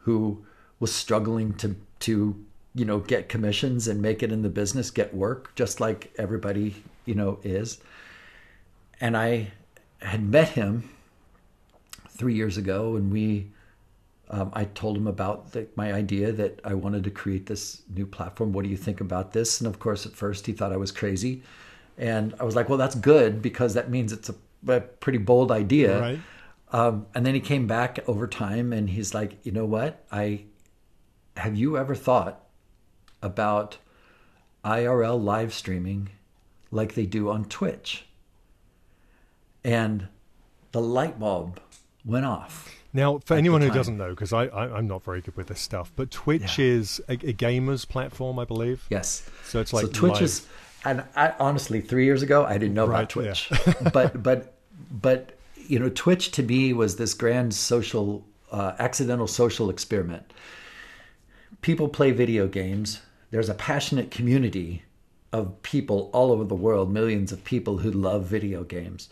who 0.00 0.44
was 0.80 0.94
struggling 0.94 1.54
to 1.54 1.76
to 2.00 2.44
you 2.74 2.84
know 2.84 2.98
get 3.00 3.28
commissions 3.28 3.88
and 3.88 4.00
make 4.00 4.22
it 4.22 4.32
in 4.32 4.42
the 4.42 4.48
business, 4.48 4.90
get 4.90 5.14
work, 5.14 5.54
just 5.54 5.80
like 5.80 6.12
everybody 6.18 6.82
you 7.04 7.14
know 7.14 7.38
is. 7.42 7.78
And 9.00 9.16
I 9.16 9.52
had 10.00 10.22
met 10.22 10.50
him 10.50 10.88
three 12.10 12.34
years 12.34 12.56
ago, 12.56 12.96
and 12.96 13.12
we 13.12 13.50
um, 14.30 14.50
I 14.52 14.64
told 14.64 14.96
him 14.96 15.06
about 15.06 15.52
the, 15.52 15.66
my 15.76 15.92
idea 15.92 16.32
that 16.32 16.60
I 16.64 16.74
wanted 16.74 17.04
to 17.04 17.10
create 17.10 17.46
this 17.46 17.82
new 17.94 18.06
platform. 18.06 18.52
What 18.52 18.64
do 18.64 18.70
you 18.70 18.76
think 18.76 19.00
about 19.00 19.32
this? 19.32 19.60
And 19.60 19.66
of 19.66 19.78
course, 19.78 20.06
at 20.06 20.12
first 20.12 20.46
he 20.46 20.52
thought 20.52 20.72
I 20.72 20.76
was 20.76 20.92
crazy, 20.92 21.42
And 21.96 22.34
I 22.38 22.44
was 22.44 22.54
like, 22.54 22.68
well, 22.68 22.78
that's 22.78 22.94
good 22.94 23.40
because 23.40 23.74
that 23.74 23.90
means 23.90 24.12
it's 24.12 24.28
a, 24.28 24.34
a 24.68 24.80
pretty 24.80 25.18
bold 25.18 25.50
idea. 25.50 26.00
Right. 26.00 26.20
Um, 26.70 27.06
and 27.14 27.24
then 27.24 27.34
he 27.34 27.40
came 27.40 27.66
back 27.66 27.98
over 28.06 28.26
time 28.26 28.72
and 28.72 28.90
he's 28.90 29.14
like, 29.14 29.38
you 29.44 29.52
know 29.52 29.64
what? 29.64 30.04
I 30.12 30.44
have 31.36 31.56
you 31.56 31.78
ever 31.78 31.94
thought 31.94 32.44
about 33.22 33.78
IRL 34.64 35.22
live 35.22 35.54
streaming 35.54 36.10
like 36.70 36.94
they 36.94 37.06
do 37.06 37.30
on 37.30 37.46
Twitch? 37.46 38.04
And 39.64 40.08
the 40.72 40.80
light 40.80 41.18
bulb 41.18 41.60
went 42.04 42.26
off. 42.26 42.77
Now, 42.98 43.18
for 43.24 43.34
anyone 43.34 43.60
who 43.62 43.70
doesn't 43.70 43.96
know, 43.96 44.10
because 44.10 44.32
I, 44.32 44.44
I, 44.46 44.76
I'm 44.76 44.86
not 44.88 45.04
very 45.04 45.20
good 45.20 45.36
with 45.36 45.46
this 45.46 45.60
stuff, 45.60 45.92
but 45.94 46.10
Twitch 46.10 46.58
Yeah. 46.58 46.64
is 46.66 47.00
a, 47.08 47.12
a 47.12 47.32
gamer's 47.32 47.84
platform, 47.84 48.38
I 48.38 48.44
believe. 48.44 48.84
Yes. 48.90 49.28
So 49.44 49.60
it's 49.60 49.72
like 49.72 49.86
so 49.86 49.92
Twitch 49.92 50.14
live. 50.14 50.22
is, 50.22 50.46
and 50.84 51.04
I 51.14 51.32
honestly, 51.38 51.80
three 51.80 52.04
years 52.04 52.22
ago, 52.22 52.44
I 52.44 52.58
didn't 52.58 52.74
know 52.74 52.86
Right, 52.86 52.98
about 53.00 53.10
Twitch, 53.10 53.50
but 53.92 54.22
but 54.22 54.54
but 54.90 55.38
you 55.66 55.78
know, 55.78 55.90
Twitch 55.90 56.30
to 56.32 56.42
me 56.42 56.72
was 56.72 56.96
this 56.96 57.14
grand 57.14 57.54
social, 57.54 58.26
uh, 58.50 58.72
accidental 58.78 59.26
social 59.26 59.70
experiment. 59.70 60.32
People 61.60 61.88
play 61.88 62.10
video 62.10 62.48
games. 62.48 63.00
There's 63.30 63.48
a 63.48 63.54
passionate 63.54 64.10
community 64.10 64.82
of 65.32 65.62
people 65.62 66.08
all 66.12 66.32
over 66.32 66.44
the 66.44 66.54
world, 66.54 66.90
millions 66.90 67.32
of 67.32 67.44
people 67.44 67.78
who 67.78 67.90
love 67.90 68.24
video 68.24 68.64
games. 68.64 69.08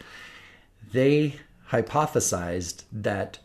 They 0.92 1.36
hypothesized 1.70 2.84
that 2.92 3.38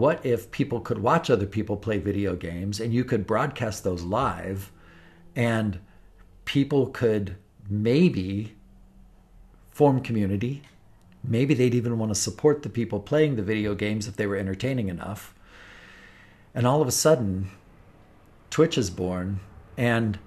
what 0.00 0.24
if 0.24 0.50
people 0.50 0.80
could 0.80 0.98
watch 0.98 1.28
other 1.28 1.44
people 1.44 1.76
play 1.76 1.98
video 1.98 2.34
games 2.34 2.80
and 2.80 2.94
you 2.94 3.04
could 3.04 3.26
broadcast 3.26 3.84
those 3.84 4.02
live 4.02 4.72
and 5.36 5.78
people 6.46 6.86
could 6.86 7.36
maybe 7.68 8.56
form 9.68 10.00
community. 10.00 10.62
Maybe 11.22 11.52
they'd 11.52 11.74
even 11.74 11.98
want 11.98 12.10
to 12.10 12.14
support 12.14 12.62
the 12.62 12.70
people 12.70 12.98
playing 12.98 13.36
the 13.36 13.42
video 13.42 13.74
games 13.74 14.08
if 14.08 14.16
they 14.16 14.26
were 14.26 14.36
entertaining 14.36 14.88
enough. 14.88 15.34
And 16.54 16.66
all 16.66 16.80
of 16.80 16.88
a 16.88 16.92
sudden, 16.92 17.50
Twitch 18.48 18.78
is 18.78 18.88
born, 18.88 19.40
and 19.76 20.18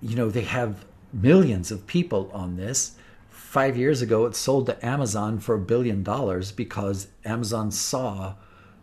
you 0.00 0.14
know 0.14 0.30
they 0.30 0.42
have 0.42 0.86
millions 1.12 1.72
of 1.72 1.88
people 1.88 2.30
on 2.32 2.56
this. 2.56 2.92
Five 3.48 3.78
years 3.78 4.02
ago, 4.02 4.26
it 4.26 4.36
sold 4.36 4.66
to 4.66 4.84
Amazon 4.84 5.38
for 5.38 5.54
a 5.54 5.58
billion 5.58 6.02
dollars 6.02 6.52
because 6.52 7.08
Amazon 7.24 7.70
saw 7.70 8.34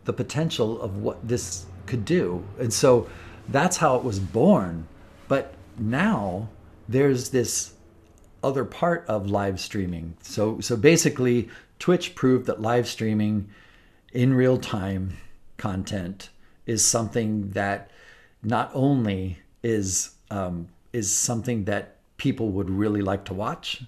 the 0.06 0.12
potential 0.12 0.82
of 0.82 0.98
what 0.98 1.28
this 1.28 1.68
could 1.86 2.04
do. 2.04 2.44
And 2.58 2.74
so 2.74 3.08
that's 3.48 3.78
how 3.78 3.96
it 3.96 4.04
was 4.04 4.20
born. 4.20 4.88
But 5.28 5.54
now 5.78 6.50
there's 6.90 7.30
this 7.30 7.76
other 8.44 8.66
part 8.66 9.06
of 9.08 9.30
live 9.30 9.60
streaming. 9.60 10.18
So 10.24 10.60
so 10.62 10.76
basically 10.76 11.48
Twitch 11.78 12.16
proved 12.16 12.48
that 12.48 12.60
live 12.60 12.88
streaming 12.88 13.48
in 14.14 14.34
real 14.34 14.58
time 14.58 15.16
content 15.58 16.30
is 16.66 16.84
something 16.84 17.52
that 17.52 17.92
not 18.42 18.72
only 18.74 19.38
is 19.62 20.16
um, 20.32 20.70
is 20.92 21.12
something 21.12 21.66
that 21.66 21.98
people 22.18 22.50
would 22.50 22.72
really 22.72 23.04
like 23.04 23.26
to 23.26 23.34
watch, 23.36 23.84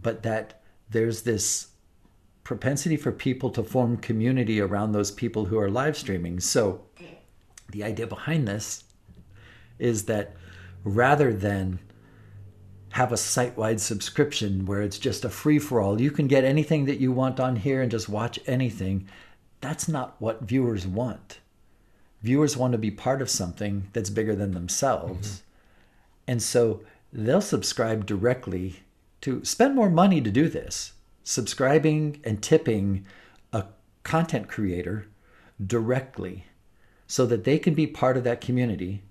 but 0.00 0.22
that 0.22 0.62
there's 0.90 1.22
this 1.22 1.68
propensity 2.44 2.96
for 2.96 3.12
people 3.12 3.50
to 3.50 3.62
form 3.62 3.96
community 3.98 4.60
around 4.60 4.92
those 4.92 5.10
people 5.10 5.44
who 5.44 5.58
are 5.58 5.70
live 5.70 5.96
streaming. 5.96 6.40
So 6.40 6.82
the 7.70 7.84
idea 7.84 8.06
behind 8.06 8.48
this 8.48 8.84
is 9.78 10.04
that 10.06 10.34
rather 10.84 11.32
than 11.32 11.78
have 12.92 13.12
a 13.12 13.18
site-wide 13.18 13.80
subscription 13.80 14.64
where 14.64 14.80
it's 14.80 14.98
just 14.98 15.26
a 15.26 15.28
free-for-all, 15.28 16.00
you 16.00 16.10
can 16.10 16.26
get 16.26 16.44
anything 16.44 16.86
that 16.86 16.98
you 16.98 17.12
want 17.12 17.38
on 17.38 17.56
here 17.56 17.82
and 17.82 17.90
just 17.90 18.08
watch 18.08 18.38
anything. 18.46 19.06
That's 19.60 19.88
not 19.88 20.16
what 20.18 20.42
viewers 20.42 20.86
want. 20.86 21.40
Viewers 22.22 22.56
want 22.56 22.72
to 22.72 22.78
be 22.78 22.90
part 22.90 23.20
of 23.20 23.28
something 23.28 23.88
that's 23.92 24.08
bigger 24.08 24.34
than 24.34 24.52
themselves. 24.52 25.28
Mm-hmm. 25.28 25.42
And 26.28 26.42
so 26.42 26.80
they'll 27.12 27.42
subscribe 27.42 28.06
directly 28.06 28.80
to 29.22 29.44
spend 29.44 29.74
more 29.74 29.90
money 29.90 30.20
to 30.20 30.30
do 30.30 30.48
this, 30.48 30.92
subscribing 31.24 32.20
and 32.24 32.42
tipping 32.42 33.04
a 33.52 33.66
content 34.02 34.48
creator 34.48 35.06
directly 35.64 36.44
so 37.06 37.26
that 37.26 37.44
they 37.44 37.58
can 37.58 37.74
be 37.74 37.86
part 37.86 38.16
of 38.16 38.24
that 38.24 38.40
community 38.40 39.02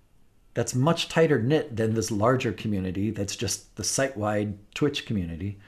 that's 0.57 0.73
much 0.73 1.07
tighter 1.07 1.39
knit 1.39 1.75
than 1.75 1.93
this 1.93 2.09
larger 2.09 2.51
community 2.51 3.11
that's 3.11 3.35
just 3.35 3.75
the 3.75 3.83
site 3.83 4.17
wide 4.17 4.57
Twitch 4.73 5.05
community. 5.05 5.59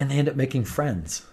And 0.00 0.10
they 0.10 0.14
end 0.14 0.30
up 0.30 0.36
making 0.36 0.64
friends 0.64 1.26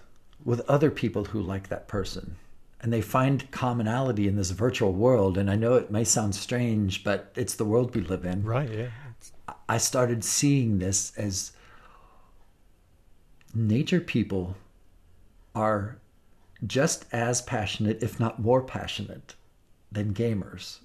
with 0.44 0.60
other 0.68 0.90
people 0.90 1.24
who 1.24 1.40
like 1.40 1.68
that 1.68 1.88
person. 1.88 2.36
And 2.82 2.92
they 2.92 3.00
find 3.00 3.50
commonality 3.50 4.28
in 4.28 4.36
this 4.36 4.50
virtual 4.50 4.92
world. 4.92 5.38
And 5.38 5.50
I 5.50 5.56
know 5.56 5.76
it 5.76 5.90
may 5.90 6.04
sound 6.04 6.34
strange, 6.34 7.04
but 7.04 7.32
it's 7.36 7.54
the 7.54 7.64
world 7.64 7.94
we 7.94 8.02
live 8.02 8.26
in. 8.26 8.42
Right, 8.42 8.70
yeah. 8.70 9.53
I 9.68 9.78
started 9.78 10.24
seeing 10.24 10.78
this 10.78 11.16
as 11.16 11.52
nature 13.54 14.00
people 14.00 14.56
are 15.54 15.98
just 16.66 17.06
as 17.12 17.42
passionate, 17.42 18.02
if 18.02 18.18
not 18.18 18.40
more 18.40 18.62
passionate, 18.62 19.34
than 19.92 20.14
gamers. 20.14 20.78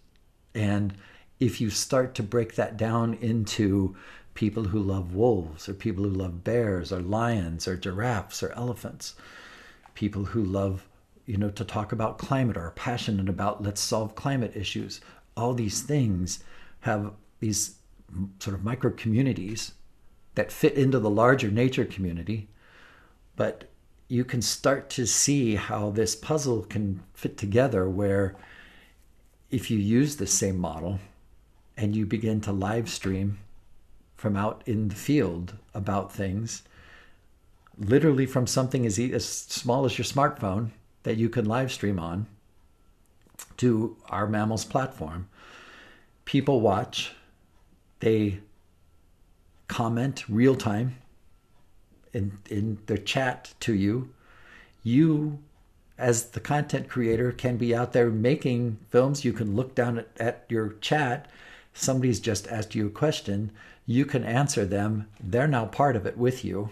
And 0.54 0.94
if 1.40 1.62
you 1.62 1.70
start 1.70 2.16
to 2.16 2.24
break 2.24 2.56
that 2.56 2.78
down 2.78 3.16
into 3.16 3.96
people 4.34 4.66
who 4.66 4.80
love 4.80 5.14
wolves, 5.14 5.68
or 5.68 5.74
people 5.74 6.04
who 6.04 6.10
love 6.10 6.44
bears, 6.44 6.92
or 6.92 7.02
lions, 7.02 7.68
or 7.68 7.76
giraffes, 7.76 8.44
or 8.44 8.52
elephants, 8.54 9.16
people 9.96 10.24
who 10.24 10.44
love, 10.44 10.88
you 11.26 11.38
know, 11.38 11.50
to 11.50 11.66
talk 11.66 11.92
about 11.92 12.18
climate, 12.18 12.58
or 12.58 12.68
are 12.68 12.72
passionate 12.72 13.30
about 13.30 13.64
let's 13.64 13.82
solve 13.82 14.16
climate 14.16 14.56
issues, 14.56 15.02
all 15.36 15.54
these 15.54 15.82
things 15.82 16.44
have 16.82 17.12
these 17.40 17.76
sort 18.40 18.56
of 18.56 18.64
micro 18.64 18.92
communities 18.92 19.74
that 20.36 20.52
fit 20.52 20.74
into 20.74 21.00
the 21.00 21.10
larger 21.10 21.52
nature 21.52 21.86
community. 21.86 22.48
But 23.36 23.70
you 24.08 24.26
can 24.26 24.42
start 24.42 24.90
to 24.92 25.06
see 25.06 25.56
how 25.56 25.92
this 25.92 26.16
puzzle 26.16 26.64
can 26.64 27.02
fit 27.14 27.38
together 27.38 27.90
where 27.90 28.36
if 29.52 29.70
you 29.72 29.78
use 29.78 30.16
the 30.16 30.28
same 30.28 30.58
model 30.58 31.00
and 31.78 31.96
you 31.96 32.06
begin 32.06 32.42
to 32.42 32.52
live 32.52 32.90
stream 32.90 33.40
from 34.16 34.36
out 34.36 34.62
in 34.66 34.90
the 34.90 34.96
field 34.96 35.56
about 35.74 36.12
things, 36.12 36.64
literally 37.78 38.26
from 38.26 38.46
something 38.46 38.86
as, 38.86 39.00
as 39.00 39.28
small 39.28 39.86
as 39.86 39.98
your 39.98 40.06
smartphone 40.06 40.72
that 41.04 41.18
you 41.18 41.30
can 41.30 41.46
live 41.46 41.72
stream 41.72 42.00
on 42.00 42.28
to 43.58 43.96
our 44.10 44.28
Mammalz 44.28 44.68
platform, 44.68 45.30
people 46.26 46.60
watch, 46.62 47.14
they 48.00 48.40
comment 49.68 50.28
real 50.30 50.56
time 50.56 50.96
in, 52.14 52.38
in 52.50 52.80
their 52.88 52.98
chat 52.98 53.54
to 53.62 53.74
you. 53.74 54.10
You 54.84 55.40
as 55.98 56.30
the 56.30 56.40
content 56.40 56.88
creator 56.88 57.32
can 57.32 57.58
be 57.58 57.76
out 57.76 57.92
there 57.94 58.10
making 58.10 58.78
films. 58.90 59.26
You 59.26 59.34
can 59.34 59.56
look 59.56 59.76
down 59.76 60.00
at, 60.00 60.08
at 60.20 60.46
your 60.50 60.70
chat. 60.82 61.30
Somebody's 61.74 62.20
just 62.20 62.48
asked 62.48 62.74
you 62.74 62.88
a 62.88 62.92
question. 62.92 63.52
You 63.86 64.06
can 64.06 64.24
answer 64.24 64.66
them. 64.66 65.08
They're 65.22 65.48
now 65.48 65.66
part 65.66 65.96
of 65.96 66.06
it 66.06 66.18
with 66.18 66.46
you. 66.46 66.72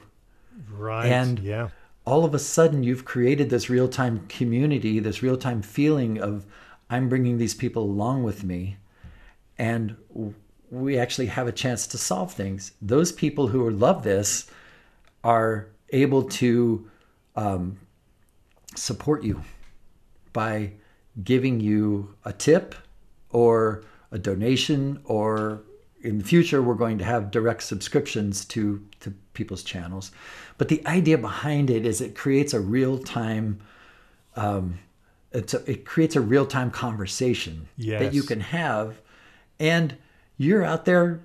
Right, 0.71 1.07
And- 1.11 1.39
yeah. 1.39 1.69
all 2.05 2.23
of 2.25 2.33
a 2.33 2.39
sudden 2.39 2.83
you've 2.83 3.05
created 3.05 3.49
this 3.49 3.69
real-time 3.69 4.25
community 4.27 4.99
this 4.99 5.21
real-time 5.21 5.61
feeling 5.61 6.19
of 6.19 6.45
i'm 6.89 7.09
bringing 7.09 7.37
these 7.37 7.53
people 7.53 7.83
along 7.83 8.23
with 8.23 8.43
me. 8.43 8.77
And 9.59 9.97
we 10.69 10.97
actually 10.97 11.27
have 11.27 11.47
a 11.47 11.51
chance 11.51 11.87
to 11.87 11.97
solve 11.97 12.33
things. 12.33 12.73
Those 12.81 13.11
people 13.11 13.47
who 13.47 13.69
love 13.69 14.03
this 14.03 14.47
are 15.23 15.67
able 15.89 16.23
to 16.23 16.89
um, 17.35 17.77
support 18.75 19.23
you 19.23 19.43
by 20.33 20.73
giving 21.23 21.59
you 21.59 22.13
a 22.25 22.33
tip 22.33 22.75
or 23.29 23.83
a 24.11 24.19
donation 24.19 24.99
or 25.05 25.63
in 26.01 26.19
the 26.19 26.23
future 26.23 26.61
we're 26.61 26.75
going 26.75 26.97
to 26.97 27.03
have 27.03 27.31
direct 27.31 27.63
subscriptions 27.63 28.45
to 28.45 28.85
to 28.99 29.11
people's 29.33 29.63
channels. 29.63 30.11
But 30.57 30.67
the 30.67 30.85
idea 30.85 31.17
behind 31.17 31.69
it 31.69 31.85
is 31.85 32.01
it 32.01 32.15
creates 32.15 32.53
a 32.53 32.59
real 32.59 32.97
time 32.99 33.59
um, 34.35 34.79
it's 35.31 35.53
a, 35.53 35.69
it 35.69 35.85
creates 35.85 36.15
a 36.15 36.21
real 36.21 36.45
time 36.45 36.71
conversation 36.71 37.67
that 37.99 38.13
you 38.13 38.23
can 38.23 38.39
have. 38.39 39.01
And 39.59 39.97
you're 40.37 40.63
out 40.63 40.85
there 40.85 41.19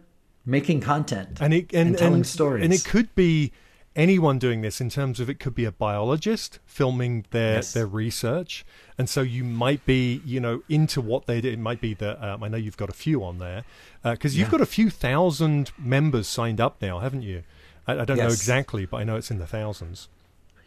making 0.44 0.80
content 0.80 1.38
and 1.40 1.54
it 1.54 1.72
and, 1.72 1.96
telling 1.96 2.14
and- 2.14 2.26
stories 2.26 2.64
and 2.64 2.72
it 2.72 2.84
could 2.84 3.14
be 3.14 3.52
anyone 3.94 4.38
doing 4.38 4.62
this 4.62 4.80
in 4.80 4.88
terms 4.88 5.20
of 5.20 5.28
it 5.28 5.38
could 5.38 5.54
be 5.54 5.64
a 5.66 5.70
biologist 5.70 6.58
filming 6.64 7.24
their 7.30 7.56
Yes. 7.56 7.72
their 7.74 7.86
research, 7.86 8.64
and 8.96 9.06
so 9.08 9.20
you 9.20 9.44
might 9.44 9.84
be 9.84 10.22
you 10.24 10.40
know 10.40 10.62
into 10.68 11.00
what 11.02 11.26
they 11.26 11.40
do. 11.42 11.50
It 11.50 11.58
might 11.58 11.80
be 11.80 11.92
that 11.94 12.22
um, 12.26 12.42
I 12.42 12.48
know 12.48 12.56
you've 12.56 12.78
got 12.78 12.88
a 12.88 12.94
few 12.94 13.22
on 13.22 13.38
there 13.38 13.64
because 14.02 14.34
you've 14.36 14.48
Yeah. 14.48 14.52
got 14.52 14.60
a 14.62 14.66
few 14.66 14.88
thousand 14.88 15.72
members 15.78 16.26
signed 16.26 16.58
up 16.60 16.80
now, 16.80 17.00
haven't 17.00 17.20
you? 17.22 17.42
I, 17.86 17.98
I 18.00 18.04
don't 18.06 18.16
know 18.16 18.26
exactly, 18.28 18.86
but 18.86 18.96
I 18.96 19.04
know 19.04 19.16
it's 19.16 19.30
in 19.30 19.38
the 19.38 19.46
thousands. 19.46 20.08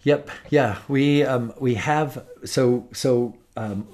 Yep. 0.04 0.30
Yeah. 0.52 0.78
We 0.88 1.24
um, 1.24 1.52
we 1.60 1.74
have 1.76 2.24
so 2.44 2.88
so 2.94 3.36
um, 3.58 3.88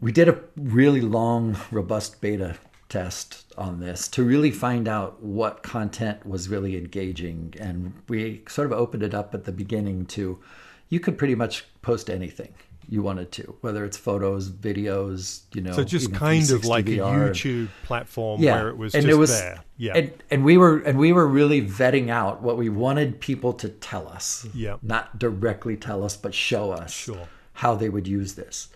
we 0.00 0.12
did 0.12 0.28
a 0.28 0.38
really 0.56 1.00
long, 1.00 1.56
robust 1.72 2.20
beta 2.20 2.56
test 2.88 3.52
on 3.58 3.80
this 3.80 4.08
to 4.08 4.22
really 4.22 4.50
find 4.50 4.86
out 4.86 5.22
what 5.22 5.62
content 5.62 6.24
was 6.24 6.48
really 6.48 6.76
engaging, 6.76 7.54
and 7.58 7.92
we 8.08 8.42
sort 8.48 8.66
of 8.66 8.72
opened 8.72 9.02
it 9.02 9.14
up 9.14 9.34
at 9.34 9.44
the 9.44 9.52
beginning 9.52 10.06
to 10.06 10.40
you 10.88 11.00
could 11.00 11.18
pretty 11.18 11.34
much 11.34 11.64
post 11.82 12.08
anything 12.08 12.54
you 12.88 13.02
wanted 13.02 13.32
to, 13.32 13.56
whether 13.62 13.84
it's 13.84 13.96
photos, 13.96 14.48
videos, 14.48 15.42
you 15.52 15.60
know. 15.60 15.72
So 15.72 15.82
just 15.82 16.12
kind 16.12 16.42
of 16.42 16.62
360 16.62 16.68
like 16.68 16.86
a 16.86 16.90
YouTube 16.90 17.68
platform 17.82 18.40
yeah. 18.40 18.54
where 18.54 18.68
it 18.68 18.76
was 18.76 18.94
and 18.94 19.02
just 19.02 19.12
it 19.12 19.18
was, 19.18 19.30
there. 19.30 19.64
Yeah. 19.76 19.96
And, 19.96 20.12
and 20.30 20.44
we 20.44 20.56
were 20.56 20.78
and 20.78 20.98
we 20.98 21.12
were 21.12 21.26
really 21.26 21.66
vetting 21.66 22.08
out 22.08 22.42
what 22.42 22.56
we 22.56 22.68
wanted 22.68 23.20
people 23.20 23.52
to 23.54 23.68
tell 23.68 24.08
us. 24.08 24.46
Yeah. 24.54 24.76
Not 24.82 25.18
directly 25.18 25.76
tell 25.76 26.04
us, 26.04 26.16
but 26.16 26.34
show 26.34 26.70
us 26.70 26.92
Sure. 26.92 27.28
how 27.54 27.74
they 27.74 27.88
would 27.88 28.06
use 28.06 28.34
this. 28.34 28.68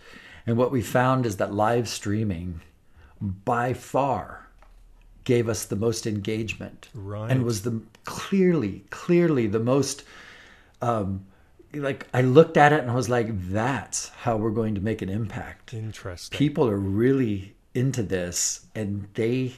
And 0.47 0.57
what 0.57 0.73
we 0.73 0.83
found 0.83 1.27
is 1.27 1.37
that 1.37 1.55
live 1.55 1.89
streaming 1.89 2.61
by 3.21 3.73
far 3.73 4.47
gave 5.25 5.49
us 5.49 5.65
the 5.67 5.77
most 5.77 6.07
engagement 6.07 6.89
Right. 6.95 7.31
and 7.31 7.45
was 7.45 7.63
the 7.63 7.81
clearly 8.05 8.85
clearly 8.91 9.47
the 9.47 9.61
most 9.61 10.03
um 10.81 11.25
like 11.75 12.07
I 12.13 12.23
looked 12.23 12.57
at 12.57 12.73
it 12.73 12.81
and 12.81 12.91
I 12.91 12.95
was 12.95 13.09
like 13.09 13.29
that's 13.51 14.09
how 14.09 14.37
we're 14.37 14.51
going 14.51 14.75
to 14.75 14.81
make 14.81 15.03
an 15.03 15.09
impact 15.09 15.73
Interesting. 15.75 16.37
people 16.37 16.69
are 16.69 16.77
really 16.79 17.55
into 17.75 18.03
this 18.03 18.67
and 18.75 19.07
they 19.15 19.55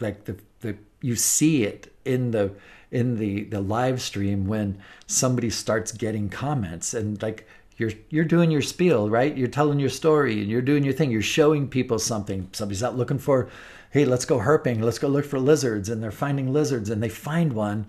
like 0.00 0.24
the, 0.24 0.36
the 0.60 0.76
you 1.02 1.14
see 1.14 1.62
it 1.64 1.92
in 2.04 2.30
the 2.32 2.52
in 2.90 3.16
the 3.18 3.44
the 3.44 3.60
live 3.60 4.00
stream 4.00 4.46
when 4.46 4.78
somebody 5.06 5.50
starts 5.50 5.92
getting 5.92 6.28
comments 6.28 6.94
and 6.94 7.20
like 7.22 7.46
you're 7.76 7.92
you're 8.08 8.24
doing 8.24 8.50
your 8.50 8.62
spiel 8.62 9.10
right? 9.10 9.36
You're 9.36 9.48
telling 9.48 9.78
your 9.78 9.90
story 9.90 10.40
and 10.40 10.50
you're 10.50 10.62
doing 10.62 10.84
your 10.84 10.94
thing. 10.94 11.10
You're 11.10 11.22
showing 11.22 11.68
people 11.68 11.98
something. 11.98 12.48
Somebody's 12.52 12.82
out 12.82 12.96
looking 12.96 13.18
for 13.18 13.48
hey 13.90 14.04
let's 14.04 14.24
go 14.24 14.38
herping. 14.38 14.80
Let's 14.80 14.98
go 14.98 15.08
look 15.08 15.24
for 15.24 15.38
lizards. 15.38 15.88
And 15.88 16.02
they're 16.02 16.10
finding 16.10 16.52
lizards 16.52 16.90
and 16.90 17.02
they 17.02 17.08
find 17.08 17.52
one 17.52 17.86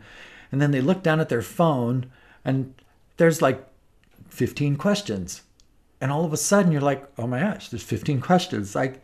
and 0.52 0.62
then 0.62 0.72
they 0.72 0.82
look 0.82 1.04
down 1.04 1.20
at 1.20 1.30
their 1.30 1.42
phone 1.42 2.12
and 2.44 2.74
there's 3.18 3.42
like 3.42 3.66
15 4.30 4.76
questions. 4.76 5.44
And 6.00 6.12
all 6.12 6.26
of 6.26 6.34
a 6.34 6.38
sudden 6.38 6.72
you're 6.72 6.82
like 6.82 7.08
oh 7.18 7.28
my 7.28 7.40
gosh 7.40 7.70
there's 7.70 7.84
15 7.84 8.20
questions. 8.22 8.76
Like 8.76 9.02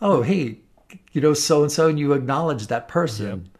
oh 0.00 0.22
hey 0.22 0.58
you 1.12 1.20
know 1.20 1.34
so 1.34 1.62
and 1.62 1.70
so 1.72 1.88
and 1.88 1.98
you 1.98 2.12
acknowledge 2.12 2.66
that 2.66 2.88
person. 2.88 3.50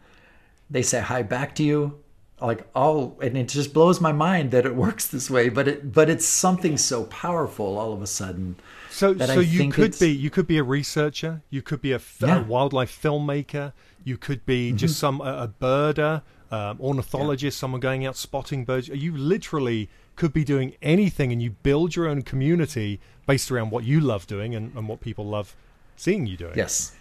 They 0.69 0.81
say 0.81 0.99
hi 0.99 1.21
back 1.21 1.55
to 1.55 1.63
you 1.63 1.99
like 2.41 2.67
oh 2.75 3.15
and 3.21 3.37
it 3.37 3.47
just 3.47 3.73
blows 3.73 4.01
my 4.01 4.11
mind 4.11 4.51
that 4.51 4.65
it 4.65 4.75
works 4.85 5.07
this 5.07 5.29
way 5.29 5.47
but 5.49 5.67
it 5.67 5.93
but 5.93 6.09
it's 6.09 6.25
something 6.25 6.77
so 6.77 7.05
powerful 7.05 7.77
all 7.77 7.93
of 7.93 8.01
a 8.01 8.07
sudden 8.07 8.55
So, 8.89 9.17
so 9.17 9.39
I 9.39 9.43
you 9.43 9.69
could 9.71 9.85
it's- 9.85 9.99
be 9.99 10.11
you 10.11 10.29
could 10.29 10.47
be 10.47 10.57
a 10.57 10.63
researcher, 10.63 11.41
you 11.49 11.61
could 11.61 11.81
be 11.81 11.93
a, 11.93 12.01
Yeah. 12.21 12.41
wildlife 12.43 12.91
filmmaker, 13.01 13.71
you 14.03 14.17
could 14.17 14.45
be 14.45 14.69
Mm-hmm. 14.69 14.77
just 14.77 14.99
some 14.99 15.21
a, 15.21 15.43
a 15.43 15.47
birder, 15.47 16.21
um, 16.51 16.79
ornithologist, 16.79 17.57
someone 17.57 17.79
going 17.81 18.05
out 18.05 18.15
spotting 18.15 18.65
birds. 18.65 18.87
You 18.89 19.15
literally 19.17 19.89
could 20.15 20.31
be 20.31 20.43
doing 20.45 20.75
anything, 20.81 21.31
and 21.33 21.41
you 21.41 21.49
build 21.51 21.95
your 21.95 22.07
own 22.07 22.21
community 22.21 22.99
based 23.27 23.51
around 23.51 23.71
what 23.71 23.83
you 23.83 23.99
love 23.99 24.27
doing 24.27 24.55
and, 24.55 24.73
and 24.77 24.87
what 24.87 25.01
people 25.01 25.25
love 25.25 25.55
seeing 25.97 26.25
you 26.27 26.37
doing. 26.37 26.53
Yes, 26.55 26.93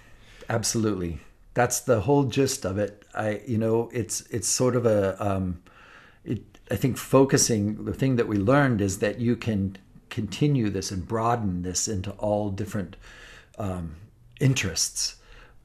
absolutely. 0.48 1.18
That's 1.54 1.80
the 1.80 2.00
whole 2.00 2.24
gist 2.24 2.64
of 2.64 2.78
it. 2.78 3.04
I, 3.14 3.40
you 3.46 3.58
know, 3.58 3.90
it's 3.92 4.22
it's 4.22 4.48
sort 4.48 4.76
of 4.76 4.86
a, 4.86 5.16
um, 5.24 5.62
it. 6.24 6.42
I 6.70 6.76
think 6.76 6.96
focusing 6.96 7.84
the 7.84 7.94
thing 7.94 8.16
that 8.16 8.26
we 8.26 8.36
learned 8.36 8.80
is 8.80 8.98
that 8.98 9.20
you 9.20 9.36
can 9.36 9.76
continue 10.10 10.70
this 10.70 10.90
and 10.90 11.06
broaden 11.06 11.62
this 11.62 11.88
into 11.88 12.10
all 12.12 12.50
different 12.50 12.96
um, 13.58 13.96
interests, 14.40 15.16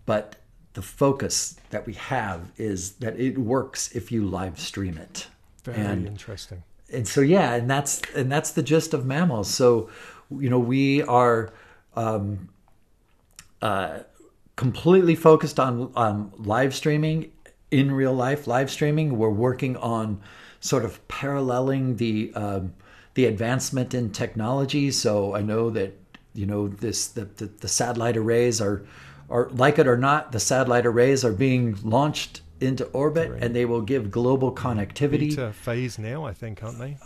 but 0.05 0.35
the 0.73 0.81
focus 0.81 1.55
that 1.71 1.85
we 1.85 1.93
have 1.93 2.51
is 2.57 2.93
that 2.93 3.19
it 3.19 3.37
works 3.37 3.91
if 3.95 4.11
you 4.11 4.25
live 4.25 4.59
stream 4.59 4.97
it. 4.97 5.27
very 5.63 5.77
and 5.77 6.07
interesting. 6.07 6.63
and 6.91 7.07
so 7.07 7.21
yeah 7.21 7.55
and 7.55 7.69
that's 7.69 8.01
and 8.15 8.31
that's 8.31 8.51
the 8.51 8.63
gist 8.63 8.93
of 8.93 9.03
Mammalz 9.03 9.45
so 9.45 9.89
you 10.31 10.49
know 10.49 10.59
we 10.59 11.01
are 11.03 11.51
um, 11.95 12.49
uh, 13.61 13.99
completely 14.60 15.15
focused 15.15 15.57
on 15.60 15.90
on 15.95 16.14
live 16.38 16.73
streaming 16.76 17.31
in 17.72 17.86
real 18.02 18.14
life 18.14 18.41
live 18.56 18.69
streaming 18.69 19.18
we're 19.18 19.30
working 19.48 19.77
on 19.77 20.19
sort 20.60 20.84
of 20.84 20.94
paralleling 21.07 21.95
the 21.95 22.15
um, 22.36 22.73
the 23.14 23.23
advancement 23.26 23.94
in 23.94 24.06
technology 24.11 24.91
so 24.91 25.34
i 25.40 25.41
know 25.41 25.69
that 25.69 25.91
you 26.34 26.45
know 26.45 26.68
this 26.68 27.07
the, 27.07 27.23
the, 27.40 27.45
the 27.64 27.68
satellite 27.69 28.18
arrays 28.18 28.60
are 28.60 28.77
are 29.30 29.48
like 29.64 29.80
it 29.80 29.88
or 29.88 29.95
not 30.10 30.34
the 30.34 30.40
satellite 30.40 30.86
arrays 30.86 31.23
are 31.23 31.31
being 31.48 31.77
launched 31.84 32.41
into 32.60 32.84
orbit 32.88 33.31
and 33.41 33.56
they 33.56 33.64
will 33.72 33.81
give 33.94 34.11
global 34.11 34.52
connectivity 34.53 35.30
Beta 35.30 35.53
phase 35.53 35.98
now, 35.98 36.26
I 36.26 36.34
think, 36.34 36.61
aren't 36.64 36.80
they? 36.80 36.98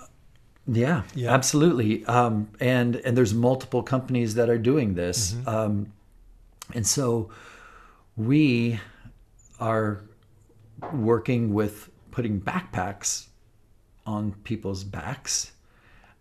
yeah, 0.65 1.03
Yeah. 1.13 1.31
absolutely. 1.37 2.03
Um, 2.05 2.49
and 2.59 2.95
and 3.05 3.15
there's 3.17 3.33
multiple 3.35 3.83
companies 3.83 4.33
that 4.35 4.49
are 4.49 4.57
doing 4.57 4.95
this, 4.95 5.19
Mm-hmm. 5.33 5.49
um, 5.55 5.75
and 6.73 6.85
so 6.85 7.29
we 8.15 8.79
are 9.59 10.01
working 10.91 11.53
with 11.53 11.89
putting 12.11 12.39
backpacks 12.41 13.27
on 14.05 14.33
people's 14.43 14.83
backs 14.83 15.51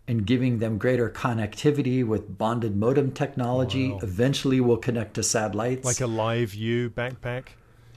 and 0.07 0.25
giving 0.25 0.59
them 0.59 0.77
greater 0.77 1.09
connectivity 1.09 2.05
with 2.05 2.37
bonded 2.37 2.75
modem 2.75 3.11
technology. 3.11 3.91
Wow. 3.91 3.99
Eventually, 4.03 4.59
we'll 4.59 4.77
connect 4.77 5.13
to 5.15 5.23
satellites 5.23 5.85
Like 5.85 6.01
a 6.01 6.03
LiveU 6.11 6.89
backpack. 6.89 7.47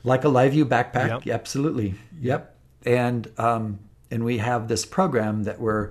like 0.05 0.25
a 0.25 0.29
LiveU 0.29 0.65
backpack 0.65 1.25
Yep. 1.25 1.35
absolutely 1.35 1.95
yep 2.21 2.55
and 2.85 3.29
um, 3.39 3.81
and 4.11 4.25
we 4.25 4.39
have 4.39 4.69
this 4.69 4.85
program 4.85 5.45
that 5.45 5.61
we're 5.61 5.91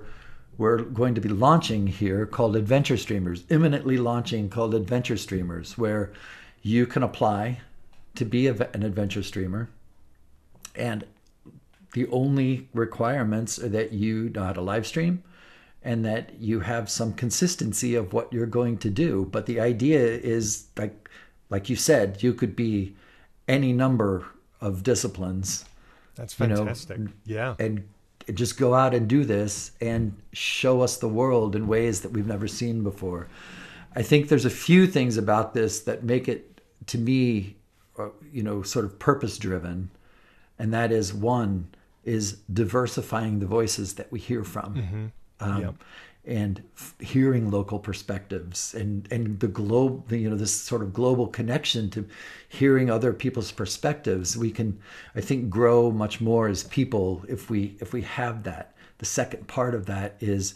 we're 0.58 0.78
going 0.78 1.14
to 1.16 1.20
be 1.20 1.28
launching 1.28 1.86
here 1.86 2.24
called 2.24 2.56
adventure 2.56 2.96
streamers 2.96 3.44
imminently 3.50 3.98
launching 3.98 4.48
called 4.48 4.74
adventure 4.74 5.18
streamers 5.18 5.76
where 5.76 6.12
you 6.62 6.86
can 6.86 7.02
apply 7.02 7.60
to 8.14 8.24
be 8.24 8.46
a, 8.46 8.54
an 8.72 8.82
adventure 8.82 9.22
streamer 9.22 9.68
and 10.74 11.04
the 11.92 12.06
only 12.08 12.68
requirements 12.74 13.58
are 13.58 13.68
that 13.68 13.92
you 13.92 14.30
know 14.30 14.44
how 14.44 14.52
to 14.52 14.60
live 14.60 14.86
stream 14.86 15.22
and 15.82 16.04
that 16.04 16.30
you 16.40 16.60
have 16.60 16.90
some 16.90 17.12
consistency 17.12 17.94
of 17.94 18.12
what 18.12 18.32
you're 18.32 18.46
going 18.46 18.76
to 18.78 18.90
do 18.90 19.26
but 19.30 19.46
the 19.46 19.60
idea 19.60 20.00
is 20.00 20.66
like 20.76 21.08
like 21.50 21.68
you 21.70 21.76
said 21.76 22.22
you 22.22 22.32
could 22.34 22.56
be 22.56 22.94
any 23.48 23.72
number 23.72 24.26
of 24.60 24.82
disciplines 24.82 25.64
That's 26.16 26.38
You 26.40 26.48
know, 26.48 26.56
fantastic. 26.56 27.00
yeah. 27.24 27.54
and 27.58 27.84
just 28.34 28.58
go 28.58 28.74
out 28.74 28.92
and 28.94 29.06
do 29.06 29.24
this 29.24 29.70
and 29.80 30.12
show 30.32 30.80
us 30.80 30.96
the 30.96 31.08
world 31.08 31.54
in 31.54 31.68
ways 31.68 32.00
that 32.00 32.10
we've 32.10 32.26
never 32.26 32.48
seen 32.48 32.82
before. 32.82 33.28
I 33.96 34.02
think 34.02 34.28
there's 34.28 34.44
a 34.44 34.50
few 34.50 34.86
things 34.86 35.16
about 35.16 35.54
this 35.54 35.80
that 35.80 36.04
make 36.04 36.28
it 36.28 36.60
to 36.88 36.98
me, 36.98 37.56
uh, 37.98 38.10
you 38.32 38.42
know, 38.42 38.62
sort 38.62 38.84
of 38.84 38.98
purpose 38.98 39.38
driven, 39.38 39.90
and 40.58 40.72
that 40.74 40.92
is 40.92 41.12
one 41.14 41.68
is 42.04 42.34
diversifying 42.52 43.40
the 43.40 43.46
voices 43.46 43.94
that 43.94 44.12
we 44.12 44.20
hear 44.20 44.44
from. 44.44 45.12
Um, 45.40 45.62
Yep. 45.62 45.74
And 46.28 46.62
f- 46.76 46.94
hearing 46.98 47.52
local 47.52 47.78
perspectives 47.78 48.74
and, 48.74 49.06
and 49.12 49.38
the 49.38 49.46
globe, 49.46 50.10
you 50.10 50.28
know, 50.28 50.34
this 50.36 50.52
sort 50.52 50.82
of 50.82 50.92
global 50.92 51.28
connection 51.28 51.88
to 51.90 52.04
hearing 52.48 52.90
other 52.90 53.12
people's 53.12 53.52
perspectives, 53.52 54.36
we 54.36 54.50
can, 54.50 54.80
I 55.14 55.20
think, 55.20 55.48
grow 55.50 55.92
much 55.92 56.20
more 56.20 56.48
as 56.48 56.64
people 56.64 57.24
if 57.28 57.48
we 57.48 57.76
if 57.80 57.92
we 57.92 58.02
have 58.02 58.42
that. 58.42 58.74
The 58.98 59.06
second 59.06 59.46
part 59.46 59.74
of 59.74 59.86
that 59.86 60.16
is 60.20 60.54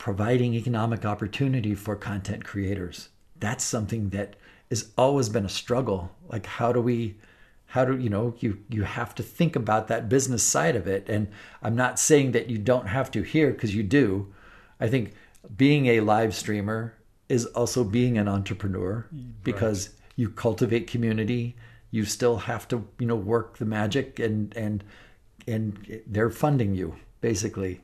providing 0.00 0.54
economic 0.54 1.04
opportunity 1.04 1.74
for 1.74 1.94
content 1.94 2.42
creators. 2.42 3.10
That's 3.38 3.62
something 3.62 4.08
that 4.08 4.34
has 4.70 4.88
always 4.96 5.28
been 5.28 5.44
a 5.44 5.50
struggle. 5.50 6.10
Like 6.30 6.46
how 6.46 6.72
do 6.72 6.80
we 6.80 7.16
how 7.66 7.84
do 7.84 7.98
you 7.98 8.08
know 8.08 8.34
you 8.38 8.58
you 8.70 8.82
have 8.82 9.14
to 9.16 9.22
think 9.22 9.56
about 9.56 9.88
that 9.88 10.08
business 10.08 10.42
side 10.42 10.74
of 10.74 10.86
it 10.88 11.06
and 11.08 11.28
I'm 11.62 11.76
not 11.76 11.98
saying 11.98 12.32
that 12.32 12.48
you 12.48 12.56
don't 12.56 12.86
have 12.86 13.10
to 13.10 13.20
here 13.20 13.50
because 13.52 13.74
you 13.74 13.82
do. 13.82 14.32
I 14.80 14.88
think 14.88 15.12
being 15.54 15.86
a 15.86 16.00
live 16.00 16.34
streamer 16.34 16.94
is 17.28 17.44
also 17.46 17.84
being 17.84 18.16
an 18.16 18.26
entrepreneur 18.26 19.06
because 19.44 19.90
you 20.16 20.30
cultivate 20.30 20.86
community, 20.86 21.56
you 21.90 22.06
still 22.06 22.38
have 22.38 22.66
to, 22.68 22.88
you 22.98 23.06
know, 23.06 23.16
work 23.16 23.58
the 23.58 23.66
magic 23.66 24.18
and 24.18 24.56
and 24.56 24.82
and 25.46 26.00
they're 26.06 26.30
funding 26.30 26.74
you 26.74 26.96
basically. 27.20 27.82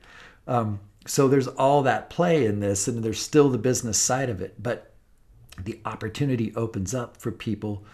Um, 0.49 0.81
so 1.07 1.29
there's 1.29 1.49
all 1.49 1.83
that 1.83 2.11
play 2.11 2.47
in 2.47 2.61
this, 2.61 2.89
and 2.89 3.03
there's 3.03 3.21
still 3.21 3.49
the 3.49 3.59
business 3.59 3.99
side 3.99 4.31
of 4.31 4.41
it, 4.41 4.63
but 4.63 4.93
the 5.63 5.81
opportunity 5.85 6.53
opens 6.55 6.95
up 6.95 7.17
for 7.17 7.33
people 7.33 7.85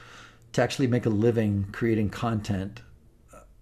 to 0.52 0.62
actually 0.62 0.88
make 0.88 1.06
a 1.06 1.10
living 1.10 1.66
creating 1.72 2.10
content 2.10 2.80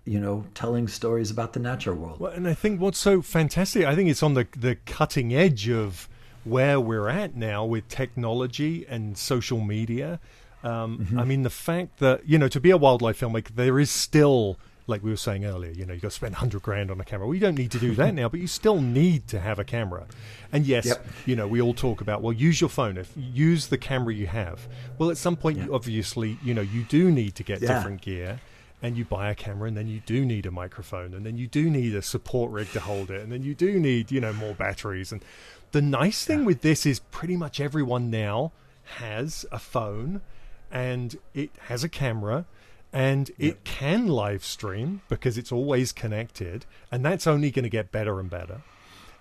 you 0.04 0.18
know, 0.18 0.44
telling 0.54 0.88
stories 0.88 1.30
about 1.30 1.52
the 1.52 1.60
natural 1.60 1.94
world. 1.94 2.18
Well, 2.20 2.32
and 2.32 2.48
I 2.48 2.54
think 2.54 2.80
what's 2.80 2.98
so 2.98 3.22
fantastic, 3.22 3.84
I 3.84 3.94
think 3.94 4.10
it's 4.10 4.22
on 4.22 4.34
the 4.34 4.46
the 4.56 4.76
cutting 4.86 5.34
edge 5.34 5.68
of 5.68 6.08
where 6.44 6.80
we're 6.80 7.08
at 7.08 7.36
now 7.36 7.64
with 7.64 7.86
technology 7.88 8.86
and 8.88 9.16
social 9.16 9.60
media. 9.60 10.18
Um, 10.62 10.98
mm-hmm. 10.98 11.20
I 11.20 11.24
mean, 11.24 11.42
the 11.42 11.50
fact 11.50 11.98
that 11.98 12.28
you 12.28 12.38
know, 12.38 12.48
to 12.48 12.60
be 12.60 12.70
a 12.70 12.76
wildlife 12.76 13.20
filmmaker, 13.20 13.54
there 13.54 13.78
is 13.78 13.90
still 13.90 14.58
like 14.90 15.02
we 15.02 15.10
were 15.10 15.16
saying 15.16 15.44
earlier, 15.44 15.70
you 15.70 15.86
know, 15.86 15.94
you 15.94 16.00
got 16.00 16.10
to 16.10 16.14
spend 16.14 16.34
100 16.34 16.62
grand 16.62 16.90
on 16.90 17.00
a 17.00 17.04
camera. 17.04 17.26
Well, 17.26 17.34
you 17.34 17.40
don't 17.40 17.56
need 17.56 17.70
to 17.70 17.78
do 17.78 17.94
that 17.94 18.14
now, 18.20 18.28
but 18.28 18.40
you 18.40 18.46
still 18.46 18.80
need 18.80 19.28
to 19.28 19.40
have 19.40 19.58
a 19.58 19.64
camera. 19.64 20.06
And 20.52 20.66
yes, 20.66 20.86
yep. 20.86 21.06
you 21.24 21.36
know, 21.36 21.46
we 21.46 21.62
all 21.62 21.74
talk 21.74 22.00
about, 22.00 22.22
well, 22.22 22.32
use 22.32 22.60
your 22.60 22.68
phone. 22.68 22.98
If 22.98 23.12
use 23.16 23.68
the 23.68 23.78
camera 23.78 24.12
you 24.12 24.26
have. 24.26 24.68
Well, 24.98 25.10
at 25.10 25.16
some 25.16 25.36
point, 25.36 25.58
you 25.58 25.74
obviously, 25.74 26.38
you 26.44 26.52
know, 26.52 26.62
you 26.62 26.82
do 26.84 27.10
need 27.10 27.34
to 27.36 27.42
get 27.42 27.62
yeah. 27.62 27.74
different 27.74 28.02
gear 28.02 28.40
and 28.82 28.96
you 28.96 29.04
buy 29.04 29.30
a 29.30 29.34
camera 29.34 29.68
and 29.68 29.76
then 29.76 29.88
you 29.88 30.00
do 30.06 30.24
need 30.24 30.46
a 30.46 30.50
microphone 30.50 31.14
and 31.14 31.24
then 31.24 31.36
you 31.36 31.46
do 31.46 31.70
need 31.70 31.94
a 31.94 32.02
support 32.02 32.50
rig 32.50 32.70
to 32.72 32.80
hold 32.80 33.10
it 33.10 33.22
and 33.22 33.30
then 33.30 33.42
you 33.42 33.54
do 33.54 33.78
need, 33.78 34.10
you 34.10 34.20
know, 34.20 34.32
more 34.32 34.54
batteries. 34.54 35.12
And 35.12 35.22
the 35.72 35.82
nice 35.82 36.24
thing 36.24 36.40
yeah. 36.40 36.46
with 36.46 36.62
this 36.62 36.86
is 36.86 37.00
pretty 37.10 37.36
much 37.36 37.60
everyone 37.60 38.10
now 38.10 38.52
has 38.96 39.46
a 39.52 39.58
phone 39.58 40.20
and 40.70 41.18
it 41.34 41.50
has 41.66 41.84
a 41.84 41.88
camera 41.88 42.46
and 42.92 43.30
it 43.38 43.62
can 43.64 44.08
live 44.08 44.44
stream 44.44 45.00
because 45.08 45.38
it's 45.38 45.52
always 45.52 45.92
connected 45.92 46.66
and 46.90 47.04
that's 47.04 47.26
only 47.26 47.50
going 47.50 47.62
to 47.62 47.70
get 47.70 47.92
better 47.92 48.18
and 48.18 48.30
better 48.30 48.62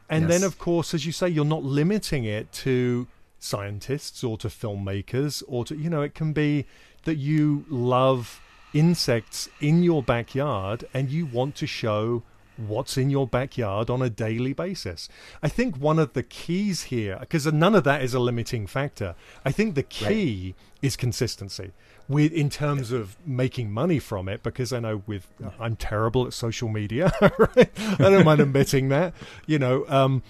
and 0.10 0.28
yes. 0.28 0.32
then 0.32 0.48
of 0.48 0.58
course 0.58 0.94
as 0.94 1.06
you 1.06 1.12
say 1.12 1.28
you're 1.28 1.46
not 1.46 1.64
limiting 1.64 2.24
it 2.24 2.52
to 2.52 3.08
scientists 3.38 4.24
or 4.24 4.38
to 4.38 4.48
filmmakers 4.48 5.44
or 5.48 5.64
to 5.64 5.76
you 5.76 5.90
know 5.90 6.02
it 6.02 6.16
can 6.16 6.34
be 6.34 6.66
that 7.04 7.16
you 7.16 7.66
love 7.70 8.42
insects 8.74 9.50
in 9.62 9.84
your 9.84 10.04
backyard 10.04 10.86
and 10.94 11.10
you 11.10 11.26
want 11.26 11.56
to 11.56 11.66
show 11.66 12.24
what's 12.68 12.98
in 12.98 13.10
your 13.10 13.26
backyard 13.26 13.90
on 13.90 14.02
a 14.02 14.10
daily 14.10 14.54
basis. 14.54 15.08
I 15.42 15.48
think 15.48 15.78
one 15.78 15.98
of 15.98 16.14
the 16.14 16.24
keys 16.24 16.84
here, 16.84 17.18
because 17.20 17.46
none 17.46 17.74
of 17.74 17.84
that 17.86 18.02
is 18.04 18.14
a 18.14 18.20
limiting 18.20 18.68
factor, 18.68 19.16
I 19.46 19.52
think 19.52 19.76
the 19.76 19.84
key 19.84 20.56
right. 20.58 20.86
is 20.86 20.96
consistency 20.96 21.72
with 22.10 22.34
in 22.34 22.50
terms 22.50 22.92
of 22.92 23.16
making 23.26 23.72
money 23.72 24.00
from 24.00 24.28
it 24.28 24.42
because 24.44 24.74
I 24.74 24.80
know 24.80 25.04
with 25.06 25.32
I'm 25.60 25.76
terrible 25.76 26.26
at 26.26 26.34
social 26.34 26.68
media 26.68 27.12
right? 27.22 27.70
I 27.78 27.98
don't 27.98 28.26
mind 28.26 28.42
admitting 28.42 28.90
that 28.90 29.14
you 29.46 29.60
know 29.60 29.86
um, 29.88 30.24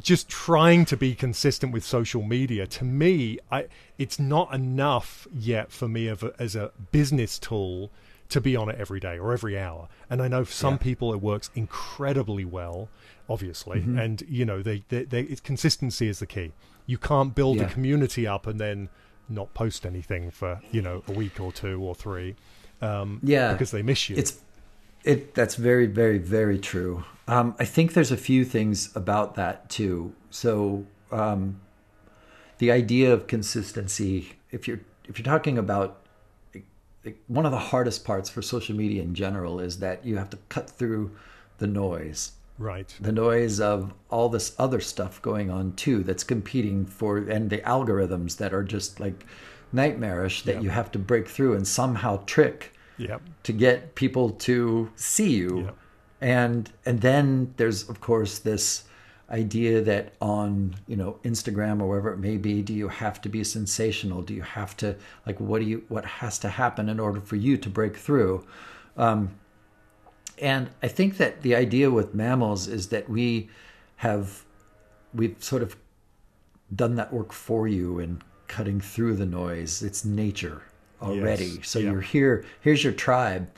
just 0.00 0.28
trying 0.28 0.84
to 0.86 0.96
be 0.96 1.14
consistent 1.14 1.72
with 1.72 1.84
social 1.84 2.22
media 2.22 2.66
to 2.66 2.84
me 2.84 3.38
I 3.50 3.68
it's 3.98 4.18
not 4.18 4.52
enough 4.52 5.28
yet 5.32 5.70
for 5.70 5.88
me 5.88 6.08
a, 6.08 6.18
as 6.38 6.56
a 6.56 6.72
business 6.90 7.38
tool 7.38 7.92
to 8.28 8.40
be 8.40 8.56
on 8.56 8.68
it 8.68 8.76
every 8.78 8.98
day 8.98 9.18
or 9.18 9.32
every 9.32 9.56
hour 9.56 9.88
and 10.10 10.20
I 10.20 10.26
know 10.26 10.44
for 10.44 10.52
some 10.52 10.74
yeah. 10.74 10.78
people 10.78 11.12
it 11.14 11.20
works 11.20 11.50
incredibly 11.54 12.44
well 12.44 12.88
obviously 13.28 13.80
mm-hmm. 13.80 13.98
and 13.98 14.22
you 14.28 14.44
know 14.44 14.60
they, 14.60 14.82
they, 14.88 15.04
they, 15.04 15.24
consistency 15.44 16.08
is 16.08 16.18
the 16.18 16.26
key 16.26 16.52
you 16.84 16.98
can't 16.98 17.32
build 17.32 17.58
yeah. 17.58 17.64
a 17.64 17.68
community 17.68 18.26
up 18.26 18.48
and 18.48 18.58
then 18.60 18.88
not 19.34 19.54
post 19.54 19.86
anything 19.86 20.30
for 20.30 20.60
you 20.70 20.82
know 20.82 21.02
a 21.08 21.12
week 21.12 21.40
or 21.40 21.52
two 21.52 21.82
or 21.82 21.94
three. 21.94 22.36
Um, 22.80 23.20
yeah, 23.22 23.52
because 23.52 23.70
they 23.70 23.82
miss 23.82 24.08
you. 24.08 24.16
It's 24.16 24.40
it. 25.04 25.34
That's 25.34 25.54
very 25.54 25.86
very 25.86 26.18
very 26.18 26.58
true. 26.58 27.04
Um, 27.28 27.54
I 27.58 27.64
think 27.64 27.94
there's 27.94 28.10
a 28.10 28.16
few 28.16 28.44
things 28.44 28.94
about 28.96 29.36
that 29.36 29.68
too. 29.70 30.14
So 30.30 30.86
um, 31.10 31.60
the 32.58 32.70
idea 32.70 33.12
of 33.12 33.26
consistency, 33.26 34.34
if 34.50 34.66
you're 34.66 34.80
if 35.08 35.18
you're 35.18 35.24
talking 35.24 35.58
about 35.58 35.98
one 37.26 37.44
of 37.44 37.52
the 37.52 37.58
hardest 37.58 38.04
parts 38.04 38.30
for 38.30 38.42
social 38.42 38.76
media 38.76 39.02
in 39.02 39.14
general 39.14 39.58
is 39.58 39.80
that 39.80 40.04
you 40.04 40.16
have 40.16 40.30
to 40.30 40.38
cut 40.48 40.70
through 40.70 41.10
the 41.58 41.66
noise 41.66 42.32
right 42.62 42.94
the 43.00 43.12
noise 43.12 43.60
of 43.60 43.92
all 44.08 44.28
this 44.28 44.54
other 44.58 44.80
stuff 44.80 45.20
going 45.20 45.50
on 45.50 45.72
too 45.74 46.02
that's 46.04 46.24
competing 46.24 46.86
for 46.86 47.18
and 47.18 47.50
the 47.50 47.58
algorithms 47.58 48.36
that 48.36 48.54
are 48.54 48.62
just 48.62 49.00
like 49.00 49.26
nightmarish 49.72 50.42
that 50.42 50.54
yep. 50.56 50.62
you 50.62 50.70
have 50.70 50.90
to 50.90 50.98
break 50.98 51.28
through 51.28 51.54
and 51.54 51.66
somehow 51.66 52.22
trick 52.26 52.72
yep. 52.98 53.20
to 53.42 53.52
get 53.52 53.94
people 53.94 54.30
to 54.30 54.90
see 54.96 55.30
you 55.30 55.64
yep. 55.64 55.76
and 56.20 56.70
and 56.86 57.00
then 57.00 57.52
there's 57.56 57.88
of 57.88 58.00
course 58.00 58.38
this 58.38 58.84
idea 59.30 59.80
that 59.80 60.12
on 60.20 60.74
you 60.86 60.94
know 60.94 61.18
instagram 61.24 61.80
or 61.80 61.88
wherever 61.88 62.12
it 62.12 62.18
may 62.18 62.36
be 62.36 62.62
do 62.62 62.74
you 62.74 62.86
have 62.86 63.20
to 63.20 63.28
be 63.28 63.42
sensational 63.42 64.20
do 64.22 64.34
you 64.34 64.42
have 64.42 64.76
to 64.76 64.94
like 65.26 65.40
what 65.40 65.60
do 65.60 65.66
you 65.66 65.82
what 65.88 66.04
has 66.04 66.38
to 66.38 66.48
happen 66.48 66.88
in 66.88 67.00
order 67.00 67.20
for 67.20 67.36
you 67.36 67.56
to 67.56 67.68
break 67.68 67.96
through 67.96 68.46
um, 68.98 69.30
and 70.42 70.70
I 70.82 70.88
think 70.88 71.18
that 71.18 71.42
the 71.42 71.54
idea 71.54 71.90
with 71.90 72.16
Mammalz 72.16 72.68
is 72.68 72.88
that 72.88 73.08
we 73.08 73.48
have 73.96 74.44
we've 75.14 75.36
sort 75.38 75.62
of 75.62 75.76
done 76.74 76.96
that 76.96 77.12
work 77.12 77.32
for 77.32 77.68
you 77.68 78.00
in 78.00 78.20
cutting 78.48 78.80
through 78.80 79.14
the 79.14 79.26
noise. 79.26 79.82
It's 79.82 80.04
nature 80.04 80.62
already. 81.00 81.46
Yes. 81.46 81.68
So 81.68 81.78
yeah. 81.78 81.92
you're 81.92 82.00
here. 82.00 82.44
Here's 82.60 82.82
your 82.82 82.92
tribe, 82.92 83.48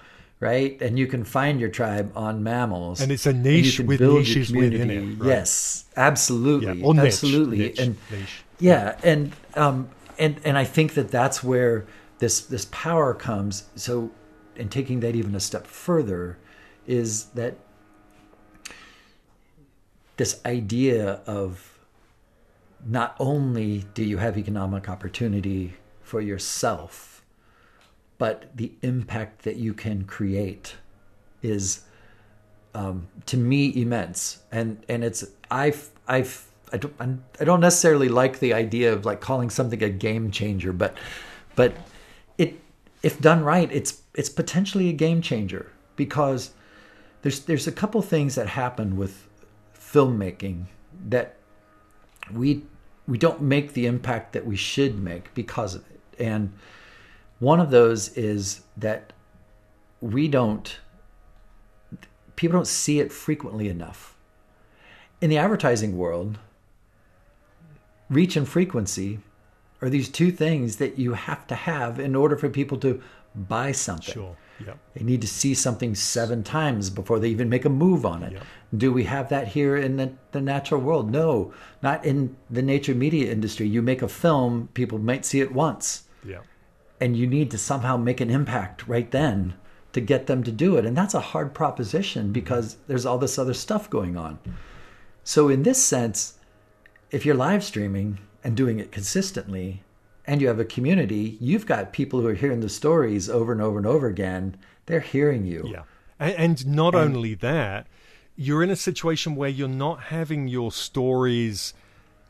right? 0.41 0.81
And 0.83 0.99
you 0.99 1.07
can 1.07 1.25
find 1.25 1.59
your 1.59 1.71
tribe 1.71 2.13
on 2.15 2.45
Mammalz. 2.45 3.01
And 3.01 3.11
it's 3.11 3.25
a 3.25 3.33
niche 3.33 3.81
with 3.81 4.03
niches 4.03 4.53
within 4.53 4.91
it. 4.91 5.19
Right? 5.19 5.29
Yes, 5.29 5.87
absolutely, 5.97 6.81
yeah. 6.81 7.03
absolutely, 7.03 7.59
niche, 7.59 7.79
and 7.79 7.97
niche. 8.11 8.45
yeah, 8.59 8.99
and 9.03 9.33
um, 9.55 9.89
and 10.19 10.39
and 10.45 10.59
I 10.59 10.65
think 10.65 10.93
that 10.95 11.11
that's 11.11 11.43
where 11.43 11.87
this 12.19 12.43
this 12.43 12.67
power 12.67 13.15
comes. 13.15 13.65
So, 13.75 14.11
in 14.55 14.69
taking 14.69 15.01
that 15.01 15.15
even 15.15 15.35
a 15.35 15.41
step 15.41 15.67
further, 15.67 16.37
is 16.87 17.27
that 17.35 17.57
this 20.17 20.41
idea 20.45 21.21
of 21.27 21.79
not 22.87 23.17
only 23.19 23.85
do 23.95 24.05
you 24.05 24.19
have 24.19 24.37
economic 24.37 24.89
opportunity 24.89 25.75
for 26.03 26.21
yourself, 26.21 27.25
but 28.19 28.55
the 28.55 28.73
impact 28.83 29.43
that 29.43 29.57
you 29.57 29.75
can 29.75 30.05
create 30.05 30.77
is 31.43 31.83
um, 32.75 33.09
to 33.27 33.37
me 33.37 33.73
immense. 33.75 34.41
And 34.53 34.85
and 34.89 35.03
it's 35.03 35.25
I've 35.51 35.91
I've 36.07 36.47
I 36.73 36.77
don't 36.77 37.23
I 37.41 37.45
don't 37.45 37.61
necessarily 37.61 38.09
like 38.09 38.39
the 38.39 38.53
idea 38.53 38.93
of 38.93 39.05
like 39.05 39.21
calling 39.21 39.51
something 39.51 39.83
a 39.83 39.89
game 39.89 40.31
changer, 40.31 40.73
but 40.73 40.97
but 41.57 41.75
it 42.39 42.61
if 43.03 43.21
done 43.21 43.45
right, 43.45 43.71
it's 43.73 44.03
it's 44.15 44.29
potentially 44.29 44.89
a 44.89 44.93
game 44.93 45.23
changer 45.23 45.73
because 45.97 46.51
there's 47.25 47.41
there's 47.41 47.67
a 47.67 47.73
couple 47.73 48.03
things 48.03 48.35
that 48.35 48.49
happen 48.49 48.99
with 48.99 49.27
filmmaking 49.75 50.67
that 51.09 51.37
we 52.31 52.63
we 53.09 53.17
don't 53.17 53.41
make 53.41 53.73
the 53.73 53.87
impact 53.87 54.35
that 54.35 54.47
we 54.47 54.57
should 54.57 55.03
make 55.03 55.33
because 55.33 55.75
of 55.75 55.83
it. 55.91 56.01
And 56.19 56.53
one 57.39 57.61
of 57.61 57.71
those 57.71 58.11
is 58.11 58.61
that 58.77 59.15
we 60.03 60.29
don't 60.29 60.79
people 62.37 62.59
don't 62.59 62.67
see 62.67 63.01
it 63.01 63.11
frequently 63.11 63.71
enough. 63.71 64.15
In 65.23 65.31
the 65.31 65.39
advertising 65.39 65.97
world, 65.97 66.39
reach 68.11 68.37
and 68.37 68.47
frequency 68.47 69.21
are 69.81 69.89
these 69.89 70.11
two 70.11 70.31
things 70.31 70.77
that 70.77 70.99
you 70.99 71.15
have 71.15 71.47
to 71.47 71.55
have 71.55 71.99
in 71.99 72.15
order 72.15 72.37
for 72.37 72.51
people 72.51 72.77
to 72.79 73.03
buy 73.35 73.73
something. 73.73 74.13
Sure. 74.13 74.37
Yep. 74.65 74.79
They 74.95 75.05
need 75.05 75.21
to 75.21 75.27
see 75.27 75.55
something 75.55 75.95
seven 75.95 76.43
times 76.43 76.91
before 76.91 77.19
they 77.19 77.29
even 77.29 77.49
make 77.49 77.65
a 77.65 77.71
move 77.71 78.07
on 78.07 78.23
it. 78.23 78.33
Yep. 78.35 78.43
Do 78.77 78.93
we 78.93 79.05
have 79.05 79.29
that 79.29 79.49
here 79.49 79.77
in 79.77 79.97
the, 79.97 80.13
the 80.33 80.41
natural 80.41 80.81
world? 80.81 81.11
No, 81.11 81.53
not 81.83 82.05
in 82.05 82.37
the 82.51 82.63
nature 82.63 82.95
media 82.95 83.31
industry. 83.31 83.67
You 83.67 83.83
make 83.83 84.03
a 84.03 84.09
film, 84.09 84.69
people 84.75 84.99
might 84.99 85.25
see 85.25 85.41
it 85.41 85.53
once. 85.53 86.05
Yeah. 86.25 86.41
And 87.01 87.17
you 87.17 87.27
need 87.27 87.51
to 87.51 87.59
somehow 87.59 87.97
make 87.97 88.21
an 88.21 88.31
impact 88.31 88.87
right 88.87 89.11
then 89.11 89.55
to 89.93 90.01
get 90.01 90.27
them 90.27 90.43
to 90.43 90.53
do 90.53 90.77
it. 90.77 90.85
And 90.85 90.97
that's 90.97 91.15
a 91.15 91.21
hard 91.21 91.55
proposition 91.55 92.33
because 92.33 92.77
there's 92.87 93.07
all 93.07 93.19
this 93.19 93.39
other 93.39 93.55
stuff 93.55 93.89
going 93.89 94.17
on. 94.17 94.39
So, 95.23 95.49
in 95.49 95.63
this 95.63 95.83
sense, 95.83 96.39
if 97.11 97.25
you're 97.25 97.35
live 97.35 97.65
streaming 97.65 98.19
and 98.43 98.57
doing 98.57 98.81
it 98.81 98.93
consistently, 98.93 99.84
and 100.27 100.41
you 100.41 100.49
have 100.49 100.61
a 100.61 100.65
community, 100.65 101.37
you've 101.41 101.67
got 101.67 101.93
people 101.93 102.21
who 102.21 102.29
are 102.29 102.35
hearing 102.35 102.61
the 102.61 102.69
stories 102.69 103.29
over 103.29 103.53
and 103.53 103.61
over 103.61 103.79
and 103.79 103.87
over 103.87 104.07
again. 104.07 104.57
They're 104.87 105.01
hearing 105.01 105.45
you. 105.45 105.65
Yeah. 105.71 105.83
And, 106.19 106.35
and 106.35 106.67
not 106.67 106.95
and, 106.95 107.17
only 107.17 107.35
that, 107.35 107.87
you're 108.37 108.63
in 108.63 108.71
a 108.71 108.77
situation 108.77 109.37
where 109.37 109.49
you're 109.49 109.69
not 109.69 110.05
having 110.05 110.49
your 110.49 110.73
stories 110.73 111.75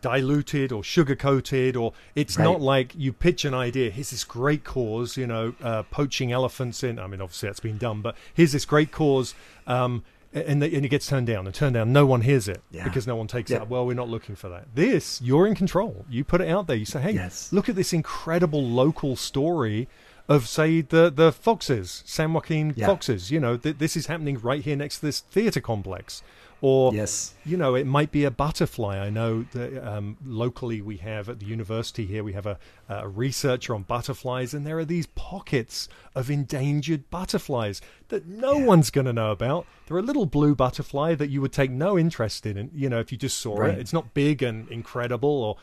diluted 0.00 0.70
or 0.70 0.84
sugar 0.84 1.16
coated, 1.16 1.76
or 1.76 1.94
it's 2.14 2.36
Right. 2.36 2.44
not 2.44 2.60
like 2.60 2.92
you 2.94 3.10
pitch 3.10 3.46
an 3.46 3.54
idea. 3.54 3.90
Here's 3.90 4.10
this 4.10 4.22
great 4.22 4.62
cause, 4.62 5.16
you 5.16 5.26
know, 5.26 5.54
uh, 5.62 5.82
poaching 5.84 6.30
elephants 6.30 6.82
in. 6.82 6.98
I 6.98 7.06
mean, 7.06 7.22
obviously 7.22 7.48
that's 7.48 7.60
been 7.60 7.78
done, 7.78 8.02
but 8.02 8.14
here's 8.34 8.52
this 8.52 8.66
great 8.66 8.92
cause. 8.92 9.34
Um, 9.66 10.04
and, 10.34 10.62
and 10.62 10.84
it 10.84 10.88
gets 10.88 11.06
turned 11.06 11.26
down 11.26 11.46
and 11.46 11.54
turned 11.54 11.74
down. 11.74 11.92
No 11.92 12.04
one 12.06 12.20
hears 12.22 12.48
it 12.48 12.60
Yeah. 12.70 12.84
because 12.84 13.06
no 13.06 13.16
one 13.16 13.26
takes 13.28 13.50
Yeah. 13.50 13.58
it 13.58 13.62
up. 13.62 13.68
Well, 13.68 13.86
we're 13.86 13.94
not 13.94 14.08
looking 14.08 14.34
for 14.34 14.48
that. 14.48 14.66
This, 14.74 15.22
you're 15.22 15.46
in 15.46 15.54
control. 15.54 16.04
You 16.10 16.24
put 16.24 16.40
it 16.40 16.48
out 16.48 16.66
there. 16.66 16.76
You 16.76 16.84
say, 16.84 17.00
hey, 17.00 17.12
Yes. 17.12 17.52
look 17.52 17.68
at 17.68 17.76
this 17.76 17.92
incredible 17.92 18.62
local 18.62 19.16
story 19.16 19.88
of, 20.28 20.48
say, 20.48 20.80
the, 20.80 21.10
the 21.10 21.30
Foxes, 21.32 22.02
San 22.06 22.32
Joaquin 22.32 22.72
Yeah. 22.76 22.86
Foxes. 22.86 23.30
You 23.30 23.38
know, 23.40 23.56
th- 23.56 23.78
this 23.78 23.96
is 23.96 24.06
happening 24.06 24.38
right 24.38 24.62
here 24.62 24.74
next 24.76 25.00
to 25.00 25.06
this 25.06 25.20
theater 25.20 25.60
complex. 25.60 26.22
Or, 26.66 26.94
Yes. 26.94 27.34
you 27.44 27.58
know, 27.58 27.74
it 27.74 27.86
might 27.86 28.10
be 28.10 28.24
a 28.24 28.30
butterfly. 28.30 28.98
I 28.98 29.10
know 29.10 29.42
that 29.52 29.86
um, 29.86 30.16
locally 30.24 30.80
we 30.80 30.96
have 30.96 31.28
at 31.28 31.38
the 31.38 31.44
university 31.44 32.06
here, 32.06 32.24
we 32.24 32.32
have 32.32 32.46
a, 32.46 32.58
a 32.88 33.06
researcher 33.06 33.74
on 33.74 33.82
butterflies, 33.82 34.54
and 34.54 34.66
there 34.66 34.78
are 34.78 34.84
these 34.86 35.04
pockets 35.08 35.90
of 36.14 36.30
endangered 36.30 37.10
butterflies 37.10 37.82
that 38.08 38.26
no 38.26 38.56
one's 38.56 38.88
going 38.88 39.04
to 39.04 39.12
know 39.12 39.30
about. 39.30 39.66
They're 39.86 39.98
a 39.98 40.02
little 40.02 40.24
blue 40.24 40.54
butterfly 40.54 41.14
that 41.16 41.28
you 41.28 41.42
would 41.42 41.52
take 41.52 41.70
no 41.70 41.98
interest 41.98 42.46
in, 42.46 42.70
you 42.74 42.88
know, 42.88 42.98
if 42.98 43.12
you 43.12 43.18
just 43.18 43.38
saw 43.40 43.58
Right. 43.58 43.74
it. 43.74 43.80
It's 43.80 43.92
not 43.92 44.14
big 44.14 44.42
and 44.42 44.66
incredible, 44.70 45.28
or 45.42 45.56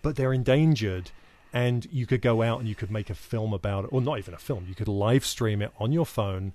but 0.00 0.16
they're 0.16 0.32
endangered. 0.32 1.10
And 1.52 1.86
you 1.92 2.06
could 2.06 2.22
go 2.22 2.40
out 2.42 2.58
and 2.60 2.66
you 2.68 2.74
could 2.74 2.90
make 2.90 3.10
a 3.10 3.14
film 3.14 3.52
about 3.52 3.84
it, 3.84 3.88
or 3.92 4.00
not 4.00 4.16
even 4.18 4.32
a 4.32 4.38
film. 4.38 4.64
You 4.66 4.74
could 4.74 4.88
live 4.88 5.26
stream 5.26 5.60
it 5.60 5.72
on 5.78 5.92
your 5.92 6.06
phone 6.06 6.52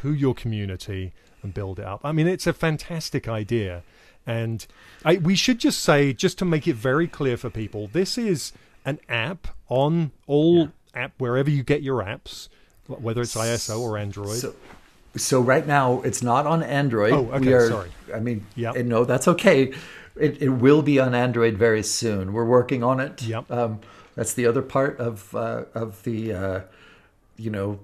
to 0.00 0.12
your 0.14 0.34
community 0.34 1.12
and 1.42 1.52
build 1.52 1.78
it 1.78 1.84
up. 1.84 2.00
I 2.04 2.12
mean, 2.12 2.26
it's 2.26 2.46
a 2.46 2.52
fantastic 2.52 3.28
idea. 3.28 3.82
And 4.26 4.64
I, 5.04 5.16
we 5.16 5.34
should 5.34 5.58
just 5.58 5.82
say, 5.82 6.12
just 6.12 6.38
to 6.38 6.44
make 6.44 6.68
it 6.68 6.76
very 6.76 7.08
clear 7.08 7.36
for 7.36 7.50
people, 7.50 7.88
this 7.92 8.16
is 8.16 8.52
an 8.84 9.00
app 9.08 9.48
on 9.68 10.12
all 10.26 10.68
app 10.94 11.12
wherever 11.18 11.50
you 11.50 11.62
get 11.62 11.82
your 11.82 12.02
apps, 12.02 12.48
whether 12.86 13.22
it's 13.22 13.34
iOS 13.34 13.76
or 13.76 13.98
Android. 13.98 14.36
So, 14.36 14.54
so 15.16 15.40
right 15.40 15.66
now 15.66 16.02
it's 16.02 16.22
not 16.22 16.46
on 16.46 16.62
Android. 16.62 17.12
Oh, 17.12 17.30
okay, 17.32 17.46
We 17.46 17.52
are, 17.52 17.68
sorry. 17.68 17.90
I 18.14 18.20
mean, 18.20 18.46
Yep. 18.54 18.76
and 18.76 18.88
no, 18.88 19.04
that's 19.04 19.26
okay. 19.28 19.72
It, 20.14 20.42
it 20.42 20.50
will 20.50 20.82
be 20.82 21.00
on 21.00 21.14
Android 21.14 21.56
very 21.56 21.82
soon. 21.82 22.32
We're 22.32 22.44
working 22.44 22.84
on 22.84 23.00
it. 23.00 23.22
Yep. 23.22 23.50
Um, 23.50 23.80
that's 24.14 24.34
the 24.34 24.46
other 24.46 24.62
part 24.62 24.98
of 25.00 25.34
uh, 25.34 25.64
of 25.74 26.02
the, 26.04 26.32
uh, 26.32 26.60
you 27.36 27.50
know, 27.50 27.80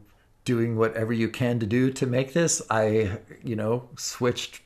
doing 0.48 0.76
whatever 0.78 1.12
you 1.12 1.28
can 1.28 1.58
to 1.60 1.66
do 1.66 1.90
to 1.92 2.06
make 2.06 2.32
this. 2.32 2.62
I, 2.70 3.18
you 3.44 3.54
know, 3.54 3.88
switched 3.98 4.62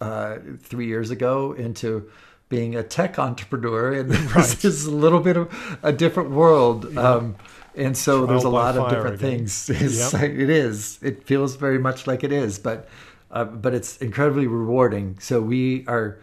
uh, 0.00 0.38
three 0.60 0.86
years 0.86 1.10
ago 1.12 1.52
into 1.52 2.10
being 2.48 2.74
a 2.74 2.82
tech 2.82 3.16
entrepreneur, 3.16 3.92
and 3.92 4.10
this 4.34 4.64
is 4.64 4.86
a 4.86 4.90
little 4.90 5.20
bit 5.20 5.36
of 5.36 5.78
a 5.84 5.92
different 5.92 6.30
world. 6.30 6.98
Um, 6.98 7.36
and 7.76 7.96
so 7.96 8.26
there's 8.26 8.42
a 8.42 8.48
lot 8.48 8.76
of 8.76 8.90
different 8.90 9.22
again. 9.22 9.38
things. 9.46 9.70
It's 9.84 9.98
Yep. 10.12 10.12
like- 10.20 10.32
it 10.32 10.50
is. 10.50 10.98
It 11.00 11.24
feels 11.28 11.54
very 11.54 11.78
much 11.78 12.08
like 12.08 12.24
it 12.24 12.32
is, 12.32 12.58
but 12.58 12.88
uh, 13.30 13.44
but 13.44 13.72
it's 13.72 13.98
incredibly 13.98 14.48
rewarding. 14.48 15.16
So 15.20 15.40
we 15.40 15.84
are 15.86 16.18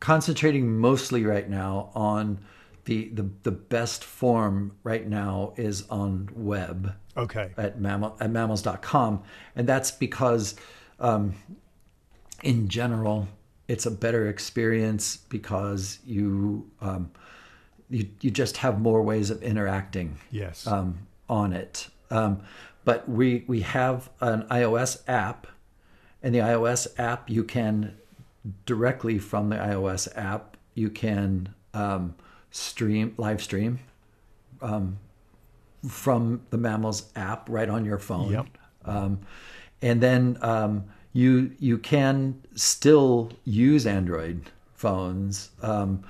concentrating 0.00 0.76
mostly 0.78 1.24
right 1.24 1.48
now 1.48 1.90
on 1.94 2.38
the 2.90 3.08
the, 3.14 3.30
the 3.44 3.52
best 3.52 4.02
form 4.02 4.72
right 4.82 5.06
now 5.06 5.52
is 5.56 5.88
on 5.88 6.28
web 6.34 6.92
okay. 7.16 7.52
at 7.56 7.80
mammal 7.80 8.16
at 8.20 8.30
mammalz.com 8.30 9.22
and 9.54 9.68
that's 9.68 9.92
because 9.92 10.56
um, 10.98 11.34
in 12.42 12.68
general 12.68 13.28
it's 13.68 13.86
a 13.86 13.90
better 13.92 14.26
experience 14.28 15.18
because 15.28 16.00
you 16.04 16.68
um, 16.80 17.12
you 17.88 18.08
you 18.20 18.30
just 18.32 18.56
have 18.56 18.80
more 18.80 19.02
ways 19.02 19.30
of 19.30 19.40
interacting 19.40 20.18
Yes. 20.32 20.66
um, 20.66 21.06
on 21.28 21.52
it. 21.52 21.86
Um, 22.10 22.42
but 22.84 23.08
we 23.08 23.44
we 23.46 23.60
have 23.60 24.10
an 24.20 24.42
iOS 24.50 25.02
app, 25.06 25.46
and 26.24 26.34
the 26.34 26.40
iOS 26.40 26.88
app 26.98 27.30
you 27.30 27.44
can 27.44 27.96
directly 28.66 29.20
from 29.20 29.50
the 29.50 29.56
iOS 29.56 30.08
app 30.16 30.56
you 30.74 30.90
can 30.90 31.54
um, 31.72 32.14
stream 32.50 33.14
live 33.16 33.42
stream 33.42 33.78
um, 34.62 34.98
from 35.88 36.42
the 36.50 36.58
Mammalz 36.58 37.04
app 37.16 37.48
right 37.48 37.68
on 37.68 37.84
your 37.84 37.98
phone. 37.98 38.32
Yep. 38.32 38.46
Um, 38.84 39.20
and 39.82 40.00
then 40.00 40.38
um, 40.42 40.84
you 41.12 41.52
you 41.58 41.78
can 41.78 42.40
still 42.54 43.32
use 43.44 43.86
Android 43.86 44.50
phones 44.74 45.50
um, 45.62 46.04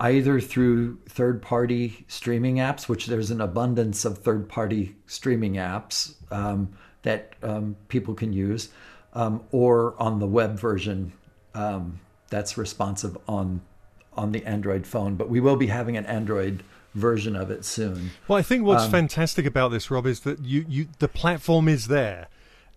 either 0.00 0.40
through 0.40 0.96
third-party 1.08 2.04
streaming 2.08 2.56
apps, 2.56 2.88
which 2.88 3.06
there's 3.06 3.30
an 3.30 3.40
abundance 3.40 4.04
of 4.04 4.18
third-party 4.18 4.94
streaming 5.06 5.54
apps 5.54 6.14
um, 6.32 6.68
that 7.02 7.34
um, 7.42 7.76
people 7.88 8.14
can 8.14 8.32
use, 8.32 8.70
um, 9.14 9.42
or 9.50 10.00
on 10.00 10.20
the 10.20 10.26
web 10.26 10.58
version 10.58 11.12
um, 11.54 11.98
that's 12.28 12.56
responsive 12.56 13.16
on 13.26 13.60
on 14.18 14.32
the 14.32 14.44
Android 14.44 14.86
phone. 14.86 15.14
But 15.14 15.30
we 15.30 15.40
will 15.40 15.56
be 15.56 15.68
having 15.68 15.96
an 15.96 16.04
Android 16.06 16.62
version 16.94 17.36
of 17.36 17.50
it 17.50 17.64
soon. 17.64 18.10
Well, 18.26 18.38
I 18.38 18.42
think 18.42 18.64
what's 18.64 18.84
Um, 18.84 18.90
fantastic 18.90 19.46
about 19.46 19.70
this, 19.70 19.90
Rob, 19.90 20.06
is 20.06 20.20
that 20.20 20.40
you, 20.40 20.64
you 20.68 20.88
the 20.98 21.08
platform 21.08 21.68
is 21.68 21.86
there 21.86 22.28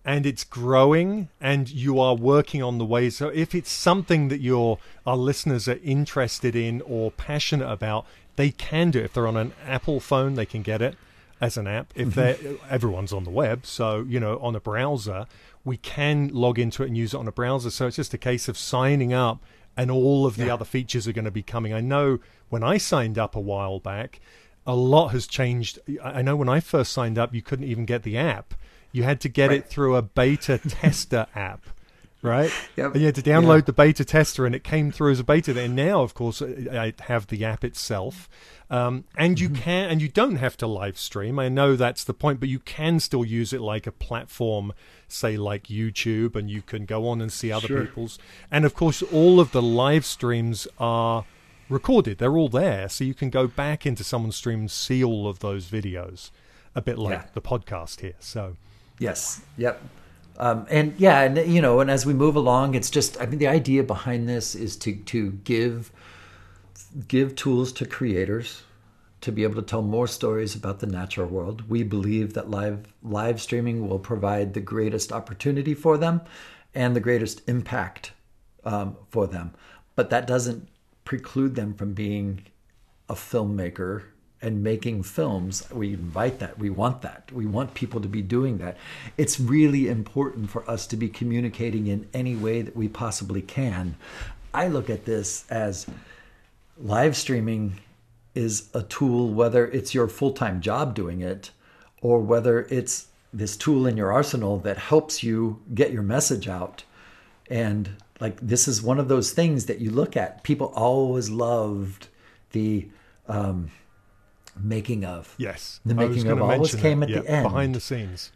and 0.04 0.26
it's 0.26 0.44
growing 0.44 1.28
and 1.40 1.70
you 1.70 1.98
are 2.00 2.14
working 2.14 2.62
on 2.62 2.78
the 2.78 2.84
ways. 2.84 3.16
So 3.16 3.28
if 3.28 3.54
it's 3.54 3.70
something 3.70 4.28
that 4.28 4.40
your 4.40 4.78
our 5.06 5.16
listeners 5.16 5.68
are 5.68 5.80
interested 5.82 6.54
in 6.54 6.82
or 6.82 7.10
passionate 7.10 7.70
about, 7.70 8.06
they 8.36 8.50
can 8.50 8.90
do 8.90 9.00
it. 9.00 9.06
If 9.06 9.12
they're 9.14 9.26
on 9.26 9.36
an 9.36 9.52
Apple 9.66 10.00
phone, 10.00 10.34
they 10.34 10.46
can 10.46 10.62
get 10.62 10.80
it 10.82 10.94
as 11.40 11.56
an 11.56 11.66
app. 11.66 11.92
If 11.96 12.14
they're 12.14 12.36
everyone's 12.70 13.12
on 13.12 13.24
the 13.24 13.30
web, 13.30 13.66
so 13.66 14.04
you 14.08 14.20
know, 14.20 14.38
on 14.38 14.54
a 14.54 14.60
browser, 14.60 15.26
we 15.64 15.76
can 15.76 16.28
log 16.28 16.58
into 16.58 16.82
it 16.82 16.86
and 16.86 16.96
use 16.96 17.14
it 17.14 17.18
on 17.18 17.28
a 17.28 17.32
browser. 17.32 17.70
So 17.70 17.86
it's 17.86 17.96
just 17.96 18.14
a 18.14 18.18
case 18.18 18.48
of 18.48 18.56
signing 18.56 19.12
up 19.12 19.40
and 19.76 19.90
all 19.90 20.26
of 20.26 20.36
the 20.36 20.46
Yeah. 20.46 20.54
other 20.54 20.64
features 20.64 21.06
are 21.08 21.12
going 21.12 21.24
to 21.24 21.30
be 21.30 21.42
coming. 21.42 21.72
I 21.72 21.80
know 21.80 22.18
when 22.48 22.62
I 22.62 22.78
signed 22.78 23.18
up 23.18 23.34
a 23.36 23.40
while 23.40 23.78
back, 23.80 24.20
a 24.66 24.74
lot 24.76 25.08
has 25.08 25.26
changed. 25.26 25.78
I 26.04 26.22
know 26.22 26.36
when 26.36 26.48
I 26.48 26.60
first 26.60 26.92
signed 26.92 27.18
up, 27.18 27.34
you 27.34 27.42
couldn't 27.42 27.66
even 27.66 27.84
get 27.84 28.02
the 28.02 28.16
app. 28.16 28.54
You 28.92 29.02
had 29.04 29.20
to 29.22 29.28
get 29.28 29.48
Right. 29.48 29.58
it 29.58 29.68
through 29.68 29.96
a 29.96 30.02
beta 30.02 30.58
tester 30.58 31.26
app, 31.34 31.64
right? 32.20 32.52
Yep. 32.76 32.92
And 32.92 33.00
you 33.00 33.06
had 33.06 33.14
to 33.16 33.22
download 33.22 33.60
Yeah. 33.60 33.64
the 33.66 33.72
beta 33.72 34.04
tester, 34.04 34.44
and 34.46 34.54
it 34.54 34.62
came 34.62 34.92
through 34.92 35.12
as 35.12 35.20
a 35.20 35.24
beta. 35.24 35.58
And 35.58 35.74
now, 35.74 36.02
of 36.02 36.14
course, 36.14 36.42
I 36.42 36.92
have 37.00 37.26
the 37.28 37.44
app 37.44 37.64
itself, 37.64 38.28
um, 38.70 39.04
and 39.16 39.40
you 39.40 39.48
can, 39.48 39.88
and 39.90 40.00
you 40.02 40.08
don't 40.08 40.36
have 40.36 40.56
to 40.58 40.66
live 40.66 40.98
stream. 40.98 41.38
I 41.38 41.48
know 41.48 41.74
that's 41.74 42.04
the 42.04 42.14
point, 42.14 42.38
but 42.38 42.48
you 42.48 42.58
can 42.60 43.00
still 43.00 43.24
use 43.24 43.52
it 43.52 43.60
like 43.60 43.86
a 43.86 43.92
platform, 43.92 44.72
say 45.12 45.36
like 45.36 45.64
YouTube, 45.64 46.34
and 46.36 46.50
you 46.50 46.62
can 46.62 46.84
go 46.84 47.08
on 47.08 47.20
and 47.20 47.32
see 47.32 47.52
other 47.52 47.68
Sure. 47.68 47.84
people's. 47.84 48.18
And 48.50 48.64
of 48.64 48.74
course, 48.74 49.02
all 49.02 49.40
of 49.40 49.52
the 49.52 49.62
live 49.62 50.04
streams 50.04 50.66
are 50.78 51.24
recorded; 51.68 52.18
they're 52.18 52.36
all 52.36 52.48
there, 52.48 52.88
so 52.88 53.04
you 53.04 53.14
can 53.14 53.30
go 53.30 53.46
back 53.46 53.86
into 53.86 54.04
someone's 54.04 54.36
stream 54.36 54.60
and 54.60 54.70
see 54.70 55.02
all 55.04 55.28
of 55.28 55.38
those 55.40 55.66
videos. 55.66 56.30
A 56.74 56.80
bit 56.82 56.98
like 56.98 57.12
Yeah. 57.12 57.24
the 57.34 57.40
podcast 57.42 58.00
here. 58.00 58.14
So 58.20 58.56
Yes. 58.98 59.42
Yep. 59.58 59.82
Um, 60.38 60.66
and 60.70 60.94
yeah, 60.96 61.20
and 61.22 61.36
you 61.52 61.60
know, 61.60 61.80
and 61.80 61.90
as 61.90 62.06
we 62.06 62.14
move 62.14 62.34
along, 62.36 62.74
it's 62.74 62.88
just 62.90 63.20
I 63.20 63.26
mean 63.26 63.38
the 63.38 63.48
idea 63.48 63.82
behind 63.82 64.28
this 64.28 64.54
is 64.54 64.76
to 64.78 64.94
to 64.94 65.32
give 65.44 65.90
give 67.08 67.34
tools 67.36 67.72
to 67.72 67.86
creators 67.86 68.62
to 69.22 69.32
be 69.32 69.44
able 69.44 69.54
to 69.54 69.62
tell 69.62 69.82
more 69.82 70.06
stories 70.06 70.54
about 70.54 70.80
the 70.80 70.86
natural 70.86 71.28
world. 71.28 71.68
We 71.68 71.82
believe 71.82 72.34
that 72.34 72.50
live 72.50 72.86
live 73.02 73.40
streaming 73.40 73.88
will 73.88 73.98
provide 73.98 74.52
the 74.52 74.60
greatest 74.60 75.12
opportunity 75.12 75.74
for 75.74 75.96
them 75.96 76.20
and 76.74 76.94
the 76.94 77.00
greatest 77.00 77.48
impact 77.48 78.12
um, 78.64 78.96
for 79.10 79.26
them. 79.26 79.52
But 79.94 80.10
that 80.10 80.26
doesn't 80.26 80.68
preclude 81.04 81.54
them 81.54 81.74
from 81.74 81.94
being 81.94 82.46
a 83.08 83.14
filmmaker 83.14 84.04
and 84.40 84.62
making 84.62 85.04
films. 85.04 85.68
We 85.72 85.94
invite 85.94 86.40
that. 86.40 86.58
We 86.58 86.70
want 86.70 87.02
that. 87.02 87.30
We 87.32 87.46
want 87.46 87.74
people 87.74 88.00
to 88.00 88.08
be 88.08 88.22
doing 88.22 88.58
that. 88.58 88.76
It's 89.16 89.38
really 89.38 89.88
important 89.88 90.50
for 90.50 90.68
us 90.68 90.86
to 90.88 90.96
be 90.96 91.08
communicating 91.08 91.86
in 91.86 92.08
any 92.12 92.34
way 92.34 92.62
that 92.62 92.76
we 92.76 92.88
possibly 92.88 93.42
can. 93.42 93.96
I 94.52 94.66
look 94.66 94.90
at 94.90 95.04
this 95.04 95.44
as 95.48 95.86
live 96.76 97.16
streaming 97.16 97.78
is 98.34 98.68
a 98.74 98.82
tool, 98.82 99.28
whether 99.32 99.66
it's 99.66 99.94
your 99.94 100.08
full 100.08 100.32
time 100.32 100.60
job 100.60 100.94
doing 100.94 101.20
it 101.20 101.50
or 102.00 102.20
whether 102.20 102.62
it's 102.70 103.08
this 103.32 103.56
tool 103.56 103.86
in 103.86 103.96
your 103.96 104.12
arsenal 104.12 104.58
that 104.58 104.76
helps 104.78 105.22
you 105.22 105.60
get 105.74 105.92
your 105.92 106.02
message 106.02 106.48
out. 106.48 106.84
And 107.50 107.90
like 108.20 108.38
this 108.40 108.66
is 108.68 108.82
one 108.82 108.98
of 108.98 109.08
those 109.08 109.32
things 109.32 109.66
that 109.66 109.80
you 109.80 109.90
look 109.90 110.16
at. 110.16 110.42
People 110.42 110.72
always 110.74 111.30
loved 111.30 112.08
the 112.52 112.88
um, 113.28 113.70
making 114.60 115.04
of. 115.04 115.34
yes, 115.38 115.80
The 115.84 115.94
making 115.94 116.26
of 116.28 116.40
always 116.42 116.74
came 116.74 117.00
that. 117.00 117.10
at 117.10 117.24
the 117.24 117.30
end. 117.30 117.44
behind 117.44 117.74
the 117.74 117.80
scenes. 117.80 118.32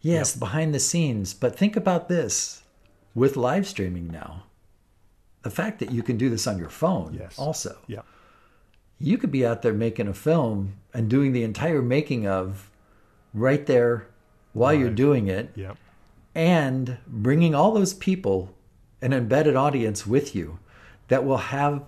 Yes, 0.00 0.36
behind 0.36 0.74
the 0.74 0.78
scenes. 0.80 1.34
But 1.34 1.56
think 1.56 1.74
about 1.76 2.08
this 2.08 2.62
with 3.14 3.36
live 3.36 3.66
streaming 3.66 4.08
now. 4.08 4.44
The 5.42 5.50
fact 5.50 5.78
that 5.80 5.90
you 5.90 6.02
can 6.02 6.16
do 6.16 6.28
this 6.28 6.46
on 6.46 6.58
your 6.58 6.68
phone 6.68 7.14
Yes. 7.18 7.38
also. 7.38 7.78
Yeah. 7.86 8.02
You 8.98 9.18
could 9.18 9.30
be 9.30 9.44
out 9.44 9.62
there 9.62 9.72
making 9.72 10.08
a 10.08 10.14
film 10.14 10.74
and 10.94 11.08
doing 11.08 11.32
the 11.32 11.42
entire 11.42 11.82
making 11.82 12.26
of 12.26 12.70
right 13.34 13.66
there 13.66 14.06
while 14.52 14.72
right. 14.72 14.80
you're 14.80 14.90
doing 14.90 15.28
it. 15.28 15.50
Yeah. 15.54 15.74
And 16.34 16.98
bringing 17.06 17.54
all 17.54 17.72
those 17.72 17.94
people, 17.94 18.54
an 19.00 19.12
embedded 19.12 19.56
audience 19.56 20.06
with 20.06 20.34
you 20.34 20.58
that 21.08 21.24
will 21.24 21.36
have 21.36 21.84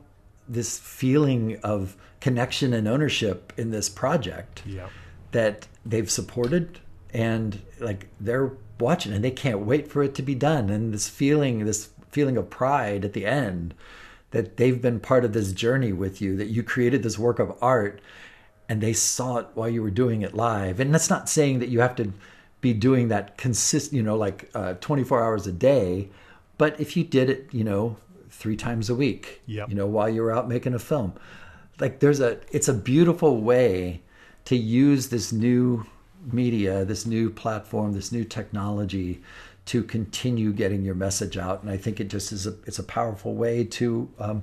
this 0.49 0.79
feeling 0.79 1.59
of 1.63 1.97
connection 2.21 2.73
and 2.73 2.89
ownership 2.89 3.53
in 3.57 3.71
this 3.71 3.89
project 3.89 4.63
yeah. 4.67 4.89
that 5.33 5.67
they've 5.85 6.11
supported 6.11 6.81
and 7.13 7.61
like 7.81 8.09
they're 8.21 8.53
watching 8.81 9.13
and 9.13 9.25
they 9.25 9.31
can't 9.31 9.61
wait 9.61 9.89
for 9.89 10.03
it 10.03 10.15
to 10.15 10.23
be 10.23 10.35
done 10.35 10.71
and 10.71 10.93
this 10.93 11.09
feeling 11.09 11.65
this 11.65 11.91
feeling 12.11 12.37
of 12.37 12.49
pride 12.51 13.05
at 13.05 13.13
the 13.13 13.27
end 13.27 13.75
that 14.31 14.57
they've 14.57 14.81
been 14.81 15.01
part 15.01 15.25
of 15.25 15.33
this 15.33 15.53
journey 15.53 15.93
with 15.93 16.21
you 16.21 16.37
that 16.37 16.49
you 16.49 16.63
created 16.63 17.03
this 17.03 17.19
work 17.19 17.39
of 17.39 17.57
art 17.61 18.01
and 18.69 18.81
they 18.81 18.93
saw 18.93 19.39
it 19.39 19.47
while 19.55 19.69
you 19.69 19.83
were 19.83 19.91
doing 19.91 20.23
it 20.23 20.35
live 20.35 20.81
and 20.81 20.93
that's 20.93 21.11
not 21.11 21.29
saying 21.29 21.59
that 21.59 21.69
you 21.69 21.81
have 21.81 21.97
to 21.97 22.13
be 22.61 22.73
doing 22.73 23.09
that 23.09 23.37
consist 23.39 23.93
you 23.93 24.03
know 24.03 24.17
like 24.17 24.51
uh, 24.55 24.75
24 24.75 25.23
hours 25.23 25.47
a 25.47 25.53
day 25.53 26.09
but 26.59 26.79
if 26.81 26.97
you 26.97 27.05
did 27.05 27.31
it 27.31 27.49
you 27.53 27.65
know 27.65 27.97
three 28.31 28.57
times 28.57 28.91
a 28.91 28.95
week 28.95 29.41
yep. 29.47 29.69
you 29.69 29.75
know 29.75 29.87
while 29.87 30.09
you 30.09 30.23
were 30.23 30.33
out 30.33 30.49
making 30.49 30.75
a 30.75 30.79
film 30.79 31.13
like 31.81 32.01
there's 32.01 32.21
a 32.21 32.39
it's 32.51 32.69
a 32.69 32.75
beautiful 32.75 33.41
way 33.41 34.01
to 34.45 34.57
use 34.57 35.09
this 35.09 35.33
new 35.33 35.87
media 36.33 36.85
this 36.85 37.07
new 37.07 37.31
platform 37.31 37.93
this 37.93 38.13
new 38.13 38.25
technology 38.25 39.23
to 39.69 39.83
continue 39.83 40.53
getting 40.53 40.83
your 40.83 40.95
message 40.95 41.37
out 41.37 41.63
and 41.63 41.71
i 41.71 41.77
think 41.77 42.01
it 42.01 42.09
just 42.09 42.33
is 42.33 42.47
a 42.47 42.55
it's 42.67 42.79
a 42.79 42.83
powerful 42.83 43.35
way 43.35 43.65
to 43.65 44.09
um, 44.19 44.43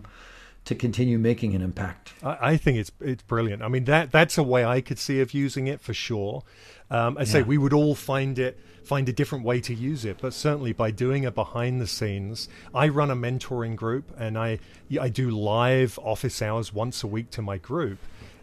to 0.65 0.73
continue 0.73 1.19
making 1.19 1.53
an 1.53 1.61
impact. 1.61 2.13
I, 2.23 2.37
I, 2.41 2.57
think 2.57 2.79
it's 2.79 2.91
it's 2.99 3.23
brilliant. 3.23 3.61
I 3.61 3.67
mean 3.67 3.85
that 3.85 4.11
that's 4.11 4.37
a 4.37 4.43
way 4.43 4.65
I 4.65 4.81
could 4.81 4.99
see 4.99 5.21
of 5.21 5.33
using 5.33 5.67
it 5.67 5.79
for 5.79 5.93
sure. 5.93 6.43
Um, 6.89 7.17
I 7.17 7.21
yeah. 7.21 7.25
say 7.25 7.41
we 7.43 7.57
would 7.57 7.73
all 7.73 7.95
find 7.95 8.37
it 8.37 8.59
find 8.83 9.09
a 9.09 9.13
different 9.13 9.43
way 9.43 9.59
to 9.61 9.73
use 9.73 10.05
it, 10.05 10.17
but 10.21 10.33
certainly 10.33 10.71
by 10.71 10.91
doing 10.91 11.23
it 11.23 11.33
behind 11.33 11.81
the 11.81 11.87
scenes, 11.87 12.47
I 12.73 12.87
run 12.87 13.09
a 13.09 13.15
mentoring 13.15 13.75
group 13.75 14.11
and 14.17 14.37
I 14.37 14.59
I 14.99 15.09
do 15.09 15.29
live 15.29 15.99
office 15.99 16.41
hours 16.41 16.73
once 16.73 17.03
a 17.03 17.07
week 17.07 17.29
to 17.31 17.41
my 17.41 17.57
group, 17.57 17.99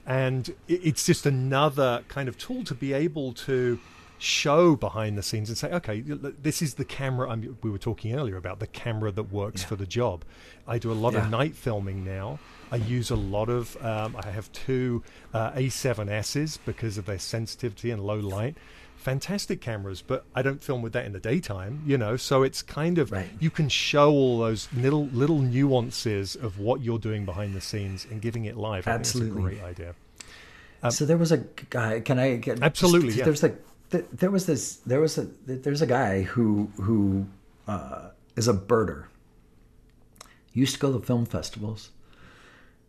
and 0.06 0.54
it's 0.68 1.04
just 1.04 1.26
another 1.26 2.04
kind 2.08 2.28
of 2.28 2.38
tool 2.38 2.64
to 2.64 2.74
be 2.74 2.92
able 2.92 3.32
to 3.32 3.80
show 4.22 4.76
behind 4.76 5.18
the 5.18 5.22
scenes 5.22 5.48
and 5.48 5.58
say, 5.58 5.70
okay, 5.72 6.00
this 6.00 6.62
is 6.62 6.74
the 6.74 6.84
camera. 6.84 7.28
I 7.28 7.36
mean, 7.36 7.56
we 7.62 7.70
were 7.70 7.78
talking 7.78 8.14
earlier 8.14 8.36
about 8.36 8.60
the 8.60 8.66
camera 8.68 9.10
that 9.12 9.32
works 9.32 9.62
yeah. 9.62 9.68
for 9.68 9.76
the 9.76 9.86
job. 9.86 10.24
I 10.66 10.78
do 10.78 10.92
a 10.92 10.94
lot 10.94 11.14
yeah. 11.14 11.24
of 11.24 11.30
night 11.30 11.54
filming 11.54 12.04
now. 12.04 12.38
I 12.70 12.76
use 12.76 13.10
a 13.10 13.16
lot 13.16 13.48
of. 13.48 13.76
Um, 13.84 14.16
I 14.16 14.30
have 14.30 14.50
two 14.52 15.02
uh, 15.34 15.50
A7Ss 15.52 16.58
because 16.64 16.98
of 16.98 17.06
their 17.06 17.18
sensitivity 17.18 17.90
and 17.90 18.02
low 18.02 18.18
light. 18.18 18.56
Fantastic 18.96 19.60
cameras, 19.60 20.00
but 20.00 20.24
I 20.34 20.42
don't 20.42 20.62
film 20.62 20.80
with 20.80 20.92
that 20.92 21.04
in 21.04 21.12
the 21.12 21.20
daytime, 21.20 21.82
you 21.84 21.98
know. 21.98 22.16
So 22.16 22.44
it's 22.44 22.62
kind 22.62 22.98
of 22.98 23.10
right. 23.10 23.28
you 23.40 23.50
can 23.50 23.68
show 23.68 24.12
all 24.12 24.38
those 24.38 24.68
little 24.72 25.06
little 25.06 25.40
nuances 25.40 26.36
of 26.36 26.60
what 26.60 26.80
you're 26.80 27.00
doing 27.00 27.24
behind 27.24 27.54
the 27.54 27.60
scenes 27.60 28.06
and 28.08 28.22
giving 28.22 28.44
it 28.44 28.56
live. 28.56 28.86
Absolutely, 28.86 29.42
great 29.42 29.62
idea. 29.62 29.96
Um, 30.84 30.92
so 30.92 31.04
there 31.04 31.18
was 31.18 31.32
a 31.32 31.38
guy. 31.70 32.00
Can 32.00 32.20
I 32.20 32.36
get 32.36 32.62
absolutely? 32.62 33.08
Just, 33.08 33.18
yeah. 33.18 33.24
There's 33.24 33.42
like 33.42 33.60
there 33.92 34.30
was 34.30 34.46
this 34.46 34.76
there 34.76 35.00
was 35.00 35.18
a 35.18 35.28
there's 35.46 35.82
a 35.82 35.86
guy 35.86 36.22
who 36.22 36.70
who 36.76 37.26
uh, 37.66 38.10
is 38.36 38.48
a 38.48 38.54
birder. 38.54 39.06
Used 40.52 40.74
to 40.74 40.80
go 40.80 40.92
to 40.92 41.04
film 41.04 41.24
festivals. 41.24 41.90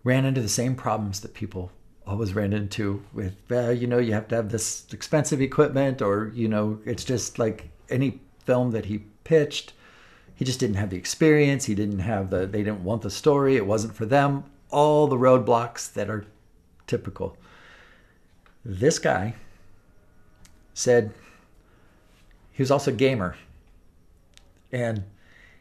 Ran 0.03 0.25
into 0.25 0.41
the 0.41 0.49
same 0.49 0.75
problems 0.75 1.21
that 1.21 1.33
people 1.33 1.71
always 2.05 2.33
ran 2.33 2.51
into 2.51 3.01
with 3.13 3.35
uh, 3.51 3.69
you 3.69 3.87
know 3.87 3.97
you 3.97 4.13
have 4.13 4.27
to 4.27 4.35
have 4.35 4.49
this 4.49 4.85
expensive 4.91 5.41
equipment 5.41 6.01
or 6.01 6.31
you 6.35 6.49
know 6.49 6.79
it's 6.85 7.05
just 7.05 7.39
like 7.39 7.69
any 7.89 8.19
film 8.45 8.71
that 8.71 8.85
he 8.85 8.97
pitched 9.23 9.71
he 10.35 10.45
just 10.45 10.59
didn't 10.59 10.75
have 10.75 10.89
the 10.89 10.97
experience. 10.97 11.65
He 11.65 11.75
didn't 11.75 11.99
have 11.99 12.29
the 12.29 12.45
they 12.45 12.63
didn't 12.63 12.83
want 12.83 13.01
the 13.01 13.09
story. 13.09 13.55
It 13.55 13.65
wasn't 13.65 13.95
for 13.95 14.05
them. 14.05 14.43
All 14.69 15.07
the 15.07 15.15
roadblocks 15.15 15.93
that 15.93 16.09
are 16.09 16.25
typical. 16.87 17.37
This 18.65 18.97
guy 18.97 19.35
said 20.73 21.13
he 22.51 22.61
was 22.61 22.71
also 22.71 22.91
a 22.91 22.95
gamer. 22.95 23.35
And 24.71 25.03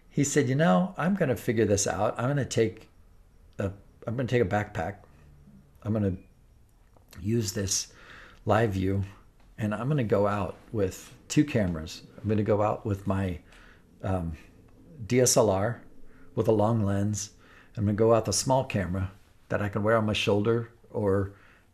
he 0.09 0.25
said, 0.25 0.49
"You 0.49 0.55
know, 0.55 0.95
I'm 0.97 1.15
going 1.15 1.29
to 1.29 1.37
figure 1.37 1.65
this 1.65 1.87
out. 1.87 2.15
I'm 2.19 2.25
going 2.25 2.37
to 2.37 2.45
take 2.45 2.89
a 3.59 3.73
I'm 4.07 4.17
going 4.17 4.27
to 4.27 4.39
take 4.39 4.43
a 4.43 4.49
backpack. 4.49 4.97
I'm 5.83 5.93
going 5.93 6.17
to 6.17 6.23
use 7.21 7.53
this 7.53 7.93
LiveU 8.47 9.05
and 9.59 9.75
I'm 9.75 9.87
going 9.87 9.99
to 9.99 10.05
go 10.05 10.27
out 10.27 10.57
with 10.73 11.13
two 11.29 11.45
cameras. 11.45 12.03
I'm 12.19 12.25
going 12.25 12.39
to 12.39 12.45
go 12.45 12.63
out 12.63 12.85
with 12.85 13.07
my 13.07 13.39
um, 14.03 14.33
DSLR 15.07 15.79
with 16.35 16.49
a 16.49 16.53
long 16.53 16.85
lens. 16.85 17.31
I'm 17.77 17.85
going 17.85 17.97
to 17.97 17.99
go 17.99 18.15
out 18.15 18.25
the 18.25 18.33
small 18.33 18.65
camera 18.65 19.11
that 19.49 19.63
I 19.63 19.69
can 19.69 19.83
wear 19.83 19.97
on 19.97 20.07
my 20.07 20.13
shoulder 20.13 20.71
or 20.91 21.33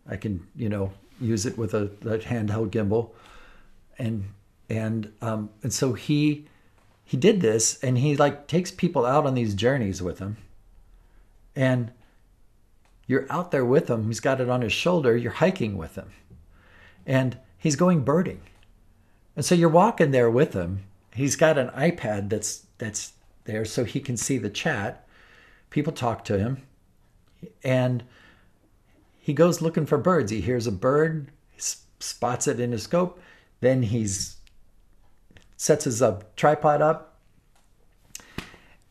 I 0.09 0.16
can, 0.16 0.47
you 0.56 0.69
know, 0.69 0.93
use 1.20 1.47
it 1.47 1.56
with 1.56 1.74
a, 1.74 1.85
a 2.02 2.19
handheld 2.19 2.70
gimbal 2.70 3.10
and 3.99 4.25
and 4.70 5.12
um, 5.20 5.51
and 5.62 5.73
so 5.73 5.95
he 5.95 6.47
he 7.05 7.16
did 7.16 7.41
this 7.41 7.83
and 7.83 7.97
he 7.97 8.16
like 8.16 8.47
takes 8.47 8.70
people 8.70 9.07
out 9.07 9.25
on 9.25 9.35
these 9.35 9.55
journeys 9.55 10.03
with 10.03 10.19
him. 10.19 10.37
And 11.57 11.91
you're 13.07 13.27
out 13.31 13.51
there 13.51 13.65
with 13.65 13.89
him. 13.89 14.07
He's 14.09 14.20
got 14.20 14.43
it 14.43 14.51
on 14.51 14.61
his 14.61 14.75
shoulder. 14.75 15.16
You're 15.16 15.33
hiking 15.33 15.79
with 15.79 15.95
him. 15.95 16.12
And 17.07 17.39
he's 17.57 17.77
going 17.77 18.05
birding. 18.05 18.43
And 19.35 19.43
so 19.43 19.55
you're 19.55 19.70
walking 19.70 20.11
there 20.11 20.31
with 20.31 20.53
him. 20.53 20.85
He's 21.15 21.35
got 21.35 21.57
an 21.57 21.70
ipad 21.70 22.29
that's 22.29 22.66
that's 22.77 23.15
there 23.45 23.65
so 23.65 23.85
he 23.85 24.01
can 24.01 24.19
see 24.19 24.37
the 24.37 24.51
chat. 24.51 25.07
People 25.70 25.95
talk 25.95 26.25
to 26.27 26.39
him. 26.39 26.62
And 27.65 28.05
he 29.19 29.33
goes 29.33 29.62
looking 29.62 29.87
for 29.87 29.97
birds. 29.97 30.31
He 30.31 30.43
hears 30.43 30.66
a 30.66 30.73
bird. 30.73 31.31
Spots 31.57 32.47
it 32.47 32.61
in 32.61 32.73
his 32.73 32.83
scope 32.83 33.19
then 33.61 33.83
he's 33.83 34.37
sets 35.57 35.85
his 35.85 36.01
uh, 36.01 36.21
tripod 36.37 36.81
up, 36.81 37.19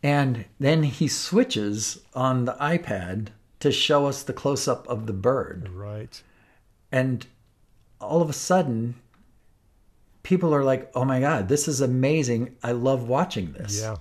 and 0.04 0.46
then 0.60 0.84
he 0.84 1.08
switches 1.08 2.00
on 2.14 2.46
the 2.46 2.54
iPad 2.54 3.30
to 3.60 3.72
show 3.72 4.06
us 4.06 4.24
the 4.24 4.34
close 4.34 4.68
up 4.68 4.88
of 4.88 5.08
the 5.08 5.14
bird. 5.14 5.70
Right. 5.70 6.22
And 6.92 7.26
all 8.00 8.22
of 8.22 8.30
a 8.30 8.34
sudden, 8.34 8.96
people 10.24 10.54
are 10.54 10.64
like, 10.64 10.92
"Oh 10.94 11.06
my 11.06 11.20
god, 11.20 11.48
this 11.48 11.68
is 11.68 11.82
amazing! 11.82 12.56
I 12.64 12.74
love 12.74 13.08
watching 13.08 13.54
this." 13.54 13.82
Yeah. 13.82 13.96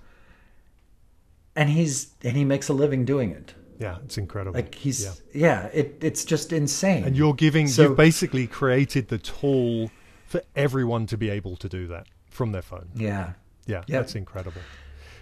And 1.55 1.71
he's 1.71 2.15
and 2.23 2.37
he 2.37 2.45
makes 2.45 2.69
a 2.69 2.75
living 2.75 3.05
doing 3.05 3.31
it. 3.31 3.55
Yeah, 3.79 3.99
it's 4.05 4.19
incredible. 4.19 4.59
Like 4.59 4.75
he's 4.75 5.05
yeah, 5.05 5.13
yeah 5.33 5.67
it, 5.73 5.99
it's 6.01 6.25
just 6.25 6.53
insane. 6.53 7.05
And 7.05 7.17
you're 7.17 7.35
giving 7.35 7.69
so, 7.69 7.83
you've 7.83 7.97
basically 7.97 8.47
created 8.47 9.09
the 9.09 9.19
tool 9.19 9.91
for 10.27 10.43
everyone 10.55 11.07
to 11.07 11.17
be 11.17 11.31
able 11.31 11.57
to 11.57 11.69
do 11.69 11.87
that 11.89 12.07
from 12.29 12.53
their 12.53 12.63
phone. 12.63 12.89
Yeah. 12.95 13.33
Yeah, 13.67 13.79
yep. 13.79 13.87
that's 13.89 14.15
incredible. 14.15 14.61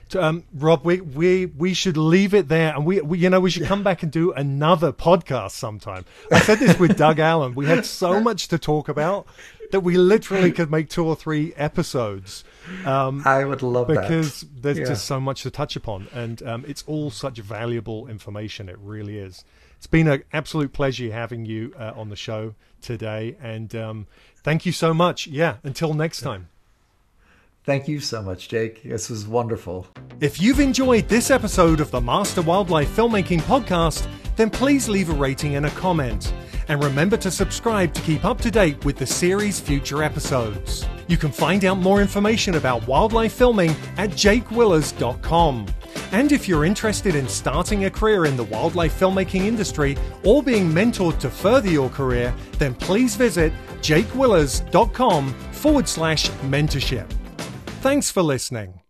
So, 0.08 0.22
um, 0.22 0.44
Rob, 0.52 0.84
we, 0.84 1.00
we 1.00 1.46
we 1.46 1.72
should 1.72 1.96
leave 1.96 2.34
it 2.34 2.48
there, 2.48 2.74
and 2.74 2.84
we, 2.84 3.00
we 3.00 3.18
you 3.18 3.30
know 3.30 3.40
we 3.40 3.50
should 3.50 3.64
come 3.64 3.82
back 3.82 4.02
and 4.02 4.12
do 4.12 4.32
another 4.32 4.92
podcast 4.92 5.52
sometime. 5.52 6.04
I 6.30 6.40
said 6.40 6.58
this 6.58 6.78
with 6.78 6.98
Doug 6.98 7.18
Allan. 7.20 7.54
We 7.54 7.66
had 7.66 7.86
so 7.86 8.20
much 8.20 8.48
to 8.48 8.58
talk 8.58 8.88
about 8.88 9.26
that 9.72 9.80
we 9.80 9.96
literally 9.96 10.52
could 10.52 10.70
make 10.70 10.88
two 10.88 11.06
or 11.06 11.16
three 11.16 11.54
episodes. 11.56 12.44
Um, 12.84 13.22
I 13.24 13.44
would 13.44 13.62
love 13.62 13.88
because 13.88 14.42
that. 14.42 14.62
there's 14.62 14.78
yeah. 14.78 14.84
just 14.84 15.06
so 15.06 15.18
much 15.18 15.42
to 15.44 15.50
touch 15.50 15.74
upon, 15.74 16.08
and 16.12 16.42
um, 16.42 16.64
it's 16.68 16.84
all 16.86 17.10
such 17.10 17.38
valuable 17.38 18.06
information. 18.06 18.68
It 18.68 18.78
really 18.78 19.18
is. 19.18 19.44
It's 19.78 19.86
been 19.86 20.08
an 20.08 20.22
absolute 20.32 20.72
pleasure 20.72 21.12
having 21.12 21.44
you 21.44 21.74
uh, 21.78 21.92
on 21.96 22.08
the 22.10 22.16
show 22.16 22.54
today, 22.80 23.36
and 23.40 23.74
um, 23.74 24.06
thank 24.44 24.64
you 24.64 24.70
so 24.70 24.94
much. 24.94 25.26
Yeah, 25.26 25.56
until 25.64 25.92
next 25.94 26.20
time. 26.20 26.48
Thank 27.64 27.88
you 27.88 27.98
so 27.98 28.22
much, 28.22 28.48
Jake. 28.48 28.82
This 28.82 29.08
was 29.08 29.26
wonderful. 29.26 29.86
If 30.20 30.40
you've 30.40 30.60
enjoyed 30.60 31.08
this 31.08 31.30
episode 31.30 31.80
of 31.80 31.90
the 31.90 32.00
Master 32.00 32.42
Wildlife 32.42 32.94
Filmmaking 32.94 33.40
Podcast, 33.40 34.06
then 34.36 34.50
please 34.50 34.86
leave 34.86 35.08
a 35.08 35.14
rating 35.14 35.56
and 35.56 35.64
a 35.64 35.70
comment. 35.70 36.34
And 36.68 36.82
remember 36.84 37.16
to 37.18 37.30
subscribe 37.30 37.94
to 37.94 38.02
keep 38.02 38.24
up 38.24 38.38
to 38.42 38.50
date 38.50 38.84
with 38.84 38.96
the 38.96 39.06
series' 39.06 39.60
future 39.60 40.02
episodes. 40.02 40.86
You 41.08 41.16
can 41.16 41.30
find 41.30 41.64
out 41.64 41.78
more 41.78 42.02
information 42.02 42.54
about 42.54 42.86
wildlife 42.86 43.32
filming 43.32 43.70
at 43.96 44.10
jakewillers.com. 44.10 45.66
And 46.12 46.32
if 46.32 46.48
you're 46.48 46.64
interested 46.64 47.14
in 47.14 47.28
starting 47.28 47.86
a 47.86 47.90
career 47.90 48.24
in 48.26 48.36
the 48.36 48.44
wildlife 48.44 48.98
filmmaking 48.98 49.44
industry 49.46 49.96
or 50.24 50.42
being 50.42 50.70
mentored 50.70 51.18
to 51.20 51.30
further 51.30 51.70
your 51.70 51.88
career, 51.88 52.34
then 52.58 52.74
please 52.74 53.16
visit 53.16 53.52
jakewillers.com 53.80 55.32
forward 55.52 55.88
slash 55.88 56.28
mentorship. 56.42 57.10
Thanks 57.82 58.10
for 58.10 58.22
listening. 58.22 58.83